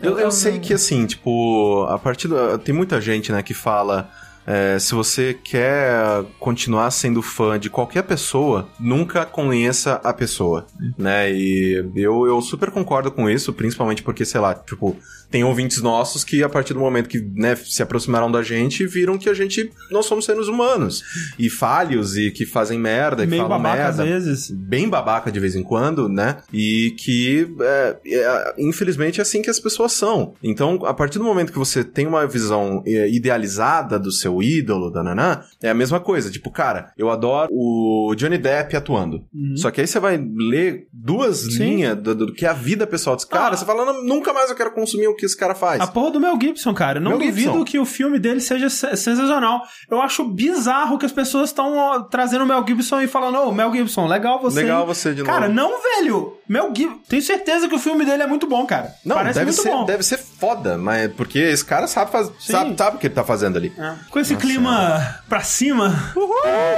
Eu, 0.01 0.17
eu 0.17 0.31
sei 0.31 0.57
que, 0.59 0.73
assim, 0.73 1.05
tipo, 1.05 1.85
a 1.87 1.99
partir 1.99 2.27
do... 2.27 2.57
Tem 2.57 2.73
muita 2.73 2.99
gente, 2.99 3.31
né, 3.31 3.43
que 3.43 3.53
fala... 3.53 4.09
é, 4.51 4.77
se 4.77 4.93
você 4.93 5.33
quer 5.33 6.25
continuar 6.37 6.91
sendo 6.91 7.21
fã 7.21 7.57
de 7.57 7.69
qualquer 7.69 8.03
pessoa, 8.03 8.67
nunca 8.77 9.25
conheça 9.25 9.93
a 10.03 10.11
pessoa, 10.13 10.67
né? 10.97 11.31
E 11.31 11.81
eu, 11.95 12.27
eu 12.27 12.41
super 12.41 12.69
concordo 12.69 13.09
com 13.09 13.29
isso, 13.29 13.53
principalmente 13.53 14.03
porque, 14.03 14.25
sei 14.25 14.41
lá, 14.41 14.53
tipo, 14.53 14.97
tem 15.31 15.43
ouvintes 15.43 15.81
nossos 15.81 16.23
que 16.23 16.43
a 16.43 16.49
partir 16.49 16.73
do 16.73 16.79
momento 16.81 17.07
que, 17.09 17.19
né, 17.33 17.55
se 17.55 17.81
aproximaram 17.81 18.29
da 18.29 18.43
gente, 18.43 18.85
viram 18.85 19.17
que 19.17 19.29
a 19.29 19.33
gente, 19.33 19.71
nós 19.89 20.05
somos 20.05 20.25
seres 20.25 20.47
humanos. 20.47 21.01
E 21.39 21.49
falhos, 21.49 22.17
e 22.17 22.29
que 22.31 22.45
fazem 22.45 22.77
merda, 22.77 23.23
e 23.23 23.27
Meio 23.27 23.43
falam 23.43 23.57
babaca 23.61 23.87
às 23.87 23.97
merda 23.97 24.11
vezes. 24.13 24.51
bem 24.51 24.89
babaca 24.89 25.31
de 25.31 25.39
vez 25.39 25.55
em 25.55 25.63
quando, 25.63 26.09
né? 26.09 26.37
E 26.53 26.93
que, 26.97 27.47
é, 27.61 27.97
é, 28.05 28.53
infelizmente, 28.57 29.19
é 29.19 29.23
assim 29.23 29.41
que 29.41 29.49
as 29.49 29.59
pessoas 29.59 29.93
são. 29.93 30.33
Então, 30.43 30.85
a 30.85 30.93
partir 30.93 31.17
do 31.17 31.23
momento 31.23 31.51
que 31.53 31.57
você 31.59 31.83
tem 31.83 32.05
uma 32.05 32.27
visão 32.27 32.83
é, 32.85 33.09
idealizada 33.09 33.97
do 33.97 34.11
seu 34.11 34.43
ídolo, 34.43 34.91
da 34.91 35.01
Naná, 35.01 35.45
é 35.61 35.69
a 35.69 35.73
mesma 35.73 35.99
coisa. 35.99 36.29
Tipo, 36.29 36.51
cara, 36.51 36.91
eu 36.97 37.09
adoro 37.09 37.49
o 37.51 38.13
Johnny 38.15 38.37
Depp 38.37 38.75
atuando. 38.75 39.23
Uhum. 39.33 39.55
Só 39.55 39.71
que 39.71 39.79
aí 39.81 39.87
você 39.87 39.99
vai 39.99 40.17
ler 40.17 40.87
duas 40.91 41.37
Sim. 41.39 41.59
linhas 41.75 41.97
do, 41.97 42.13
do 42.13 42.33
que 42.33 42.45
é 42.45 42.49
a 42.49 42.53
vida 42.53 42.85
pessoal 42.85 43.15
desse 43.15 43.27
cara, 43.27 43.53
Ah. 43.53 43.57
você 43.57 43.65
fala, 43.65 43.85
"Não, 43.85 44.03
nunca 44.03 44.33
mais 44.33 44.49
eu 44.49 44.55
quero 44.55 44.71
consumir 44.71 45.07
o 45.07 45.15
que 45.21 45.25
esse 45.27 45.37
cara 45.37 45.53
faz. 45.55 45.79
A 45.79 45.87
porra 45.87 46.11
do 46.11 46.19
Mel 46.19 46.37
Gibson, 46.41 46.73
cara. 46.73 46.97
Eu 46.97 47.01
Não 47.03 47.11
Mel 47.11 47.19
duvido 47.19 47.51
Gibson. 47.51 47.63
que 47.63 47.79
o 47.79 47.85
filme 47.85 48.17
dele 48.19 48.41
seja 48.41 48.69
se- 48.69 48.95
sensacional. 48.97 49.61
Eu 49.89 50.01
acho 50.01 50.23
bizarro 50.25 50.97
que 50.97 51.05
as 51.05 51.11
pessoas 51.11 51.49
estão 51.49 52.07
trazendo 52.09 52.43
o 52.43 52.47
Mel 52.47 52.65
Gibson 52.67 53.01
e 53.01 53.07
falando, 53.07 53.37
ô, 53.37 53.51
Mel 53.51 53.71
Gibson, 53.71 54.07
legal 54.07 54.41
você. 54.41 54.61
Legal 54.63 54.81
hein?" 54.81 54.87
você 54.87 55.13
de 55.13 55.23
Cara, 55.23 55.47
novo. 55.47 55.53
não, 55.53 55.81
velho. 55.81 56.33
Mel 56.49 56.71
Gibson. 56.75 56.99
Tenho 57.07 57.21
certeza 57.21 57.67
que 57.69 57.75
o 57.75 57.79
filme 57.79 58.03
dele 58.03 58.23
é 58.23 58.27
muito 58.27 58.47
bom, 58.47 58.65
cara. 58.65 58.91
Não, 59.05 59.15
Parece 59.17 59.39
deve 59.39 59.51
muito 59.51 59.61
ser, 59.61 59.69
bom. 59.69 59.85
deve 59.85 60.03
ser 60.03 60.17
foda, 60.17 60.77
mas 60.77 61.11
porque 61.13 61.39
esse 61.39 61.63
cara 61.63 61.87
sabe, 61.87 62.11
faz, 62.11 62.29
sabe, 62.39 62.75
sabe 62.77 62.97
o 62.97 62.99
que 62.99 63.07
ele 63.07 63.13
tá 63.13 63.23
fazendo 63.23 63.57
ali. 63.57 63.71
É. 63.77 63.93
Com 64.09 64.19
esse 64.19 64.35
clima 64.35 65.17
pra 65.29 65.41
cima. 65.41 65.93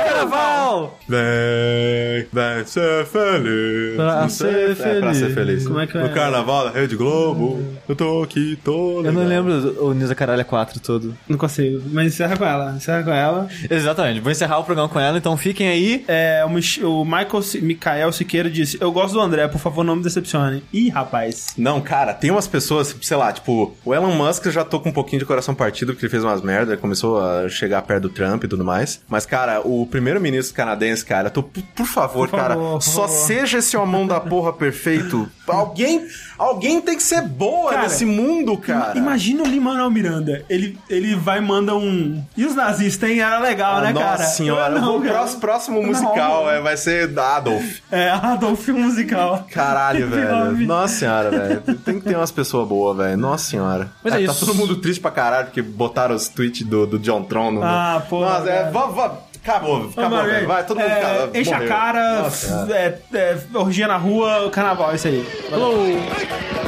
Carnaval! 0.06 1.00
Vem, 1.08 2.28
vem 2.32 2.66
ser 2.66 3.06
feliz. 3.06 3.96
Pra 3.96 4.30
ser 4.30 4.72
É, 4.72 5.00
pra 5.00 5.14
ser 5.14 5.20
feliz. 5.22 5.34
feliz. 5.34 5.68
Como 5.68 5.80
é 5.80 5.88
que 5.88 5.98
é? 5.98 6.04
No 6.04 6.10
carnaval 6.14 6.66
da 6.66 6.72
Rede 6.72 6.96
Globo, 6.96 7.64
eu 7.88 7.96
tô 7.96 8.24
aqui 8.24 8.33
todo. 8.64 9.06
Eu 9.06 9.12
não 9.14 9.24
legal. 9.24 9.44
lembro 9.44 9.86
o 9.86 9.94
Nisa 9.94 10.14
Caralho 10.16 10.44
4 10.46 10.80
todo. 10.80 11.16
Não 11.28 11.38
consigo. 11.38 11.82
Mas 11.92 12.08
encerra 12.14 12.38
com 12.38 12.46
ela. 12.46 12.72
Encerra 12.76 13.04
com 13.04 13.12
ela. 13.12 13.48
Exatamente, 13.70 14.20
vou 14.20 14.32
encerrar 14.32 14.60
o 14.60 14.64
programa 14.64 14.90
com 14.90 15.00
ela, 15.00 15.18
então 15.18 15.36
fiquem 15.38 15.68
aí. 15.68 16.04
É, 16.08 16.44
o, 16.46 16.50
Mich 16.50 16.84
o 16.84 17.04
Michael 17.04 17.42
Si- 17.42 17.62
Mikael 17.62 18.12
Siqueira 18.12 18.50
disse: 18.50 18.78
Eu 18.80 18.92
gosto 18.92 19.14
do 19.14 19.22
André, 19.22 19.48
por 19.48 19.60
favor, 19.60 19.84
não 19.84 19.96
me 19.96 20.04
decepcione. 20.04 20.64
Ih, 20.74 20.90
rapaz. 20.90 21.48
Não, 21.58 21.82
cara, 21.82 22.14
tem 22.14 22.32
umas 22.32 22.48
pessoas, 22.48 22.96
sei 23.02 23.18
lá, 23.18 23.32
tipo, 23.32 23.76
o 23.84 23.94
Elon 23.94 24.12
Musk 24.14 24.46
eu 24.46 24.52
já 24.52 24.64
tô 24.64 24.80
com 24.80 24.90
um 24.90 24.94
pouquinho 24.94 25.20
de 25.20 25.26
coração 25.26 25.54
partido 25.56 25.94
porque 25.94 26.06
ele 26.06 26.12
fez 26.12 26.24
umas 26.24 26.42
merdas, 26.42 26.80
começou 26.80 27.20
a 27.22 27.48
chegar 27.50 27.82
perto 27.84 28.04
do 28.04 28.10
Trump 28.10 28.44
e 28.44 28.48
tudo 28.48 28.64
mais. 28.64 29.02
Mas, 29.08 29.26
cara, 29.26 29.62
o 29.66 29.86
primeiro-ministro 29.88 30.56
canadense, 30.56 31.06
cara, 31.06 31.30
tô, 31.30 31.42
por, 31.44 31.64
por 31.76 31.86
favor, 31.86 32.28
Por 32.28 32.38
cara, 32.38 32.56
favor, 32.56 32.74
por 32.74 32.82
só 32.82 33.02
favor. 33.08 33.26
seja 33.28 33.58
esse 33.60 33.76
homão 33.78 34.06
da 34.08 34.20
porra 34.20 34.54
perfeito. 34.54 35.30
Alguém, 35.46 36.08
alguém 36.38 36.80
tem 36.80 36.96
que 36.96 37.04
ser 37.04 37.22
boa 37.22 37.72
Cara, 37.72 37.84
nesse 37.84 38.06
mundo 38.06 38.23
mundo, 38.28 38.58
cara. 38.58 38.98
Imagina 38.98 39.44
o 39.44 39.48
Lin-Manuel 39.48 39.90
Miranda. 39.92 40.46
Ele, 40.50 40.78
ele 40.90 41.16
vai 41.16 41.40
e 41.40 41.42
manda 41.42 41.76
um... 41.76 42.24
E 42.38 42.46
os 42.46 42.56
nazistas, 42.56 43.10
hein? 43.10 43.20
Era 43.22 43.40
legal, 43.40 43.82
né, 43.82 43.92
Nossa 43.94 44.06
cara? 44.06 44.24
senhora, 44.24 44.80
Não, 44.80 44.98
o 44.98 45.02
cara. 45.02 45.14
próximo, 45.14 45.42
próximo 45.42 45.84
musical 45.84 46.50
é, 46.50 46.62
vai 46.62 46.78
ser 46.78 47.18
Adolf. 47.18 47.80
É, 47.92 48.10
Adolf 48.10 48.68
musical. 48.70 49.46
Caralho, 49.52 50.08
velho. 50.10 50.68
Nossa 50.68 50.94
senhora, 50.96 51.30
velho. 51.32 51.62
Tem 51.78 52.00
que 52.00 52.08
ter 52.08 52.16
umas 52.16 52.32
pessoas 52.32 52.68
boas, 52.68 52.98
velho. 52.98 53.18
Nossa 53.18 53.46
senhora. 53.50 53.92
Mas 54.04 54.14
é 54.14 54.18
tá 54.18 54.22
isso. 54.22 54.46
todo 54.46 54.56
mundo 54.56 54.78
triste 54.78 55.00
pra 55.02 55.12
caralho 55.12 55.46
porque 55.46 55.62
botaram 55.62 56.16
os 56.16 56.28
tweets 56.28 56.66
do, 56.66 56.86
do 56.86 57.00
John 57.00 57.24
Tron 57.24 57.52
no. 57.52 57.64
Ah, 57.64 58.04
porra, 58.10 58.40
Nossa, 58.40 58.50
é, 58.50 58.72
vamos, 58.72 58.96
vamos. 58.96 59.18
Acabou, 59.44 59.90
acabou, 59.96 60.24
velho. 60.24 60.48
Vai, 60.48 60.66
todo 60.66 60.80
mundo 60.80 60.90
é, 60.90 61.02
cara, 61.02 61.30
Enche 61.34 61.54
a 61.54 61.58
morreu. 61.58 61.70
cara, 61.70 62.22
Nossa 62.22 62.68
é, 62.72 62.98
é, 63.14 63.38
orgia 63.54 63.88
na 63.90 63.98
rua, 63.98 64.50
carnaval, 64.52 64.92
é 64.94 64.96
isso 64.96 65.08
aí. 65.10 65.28
Desde 65.50 66.63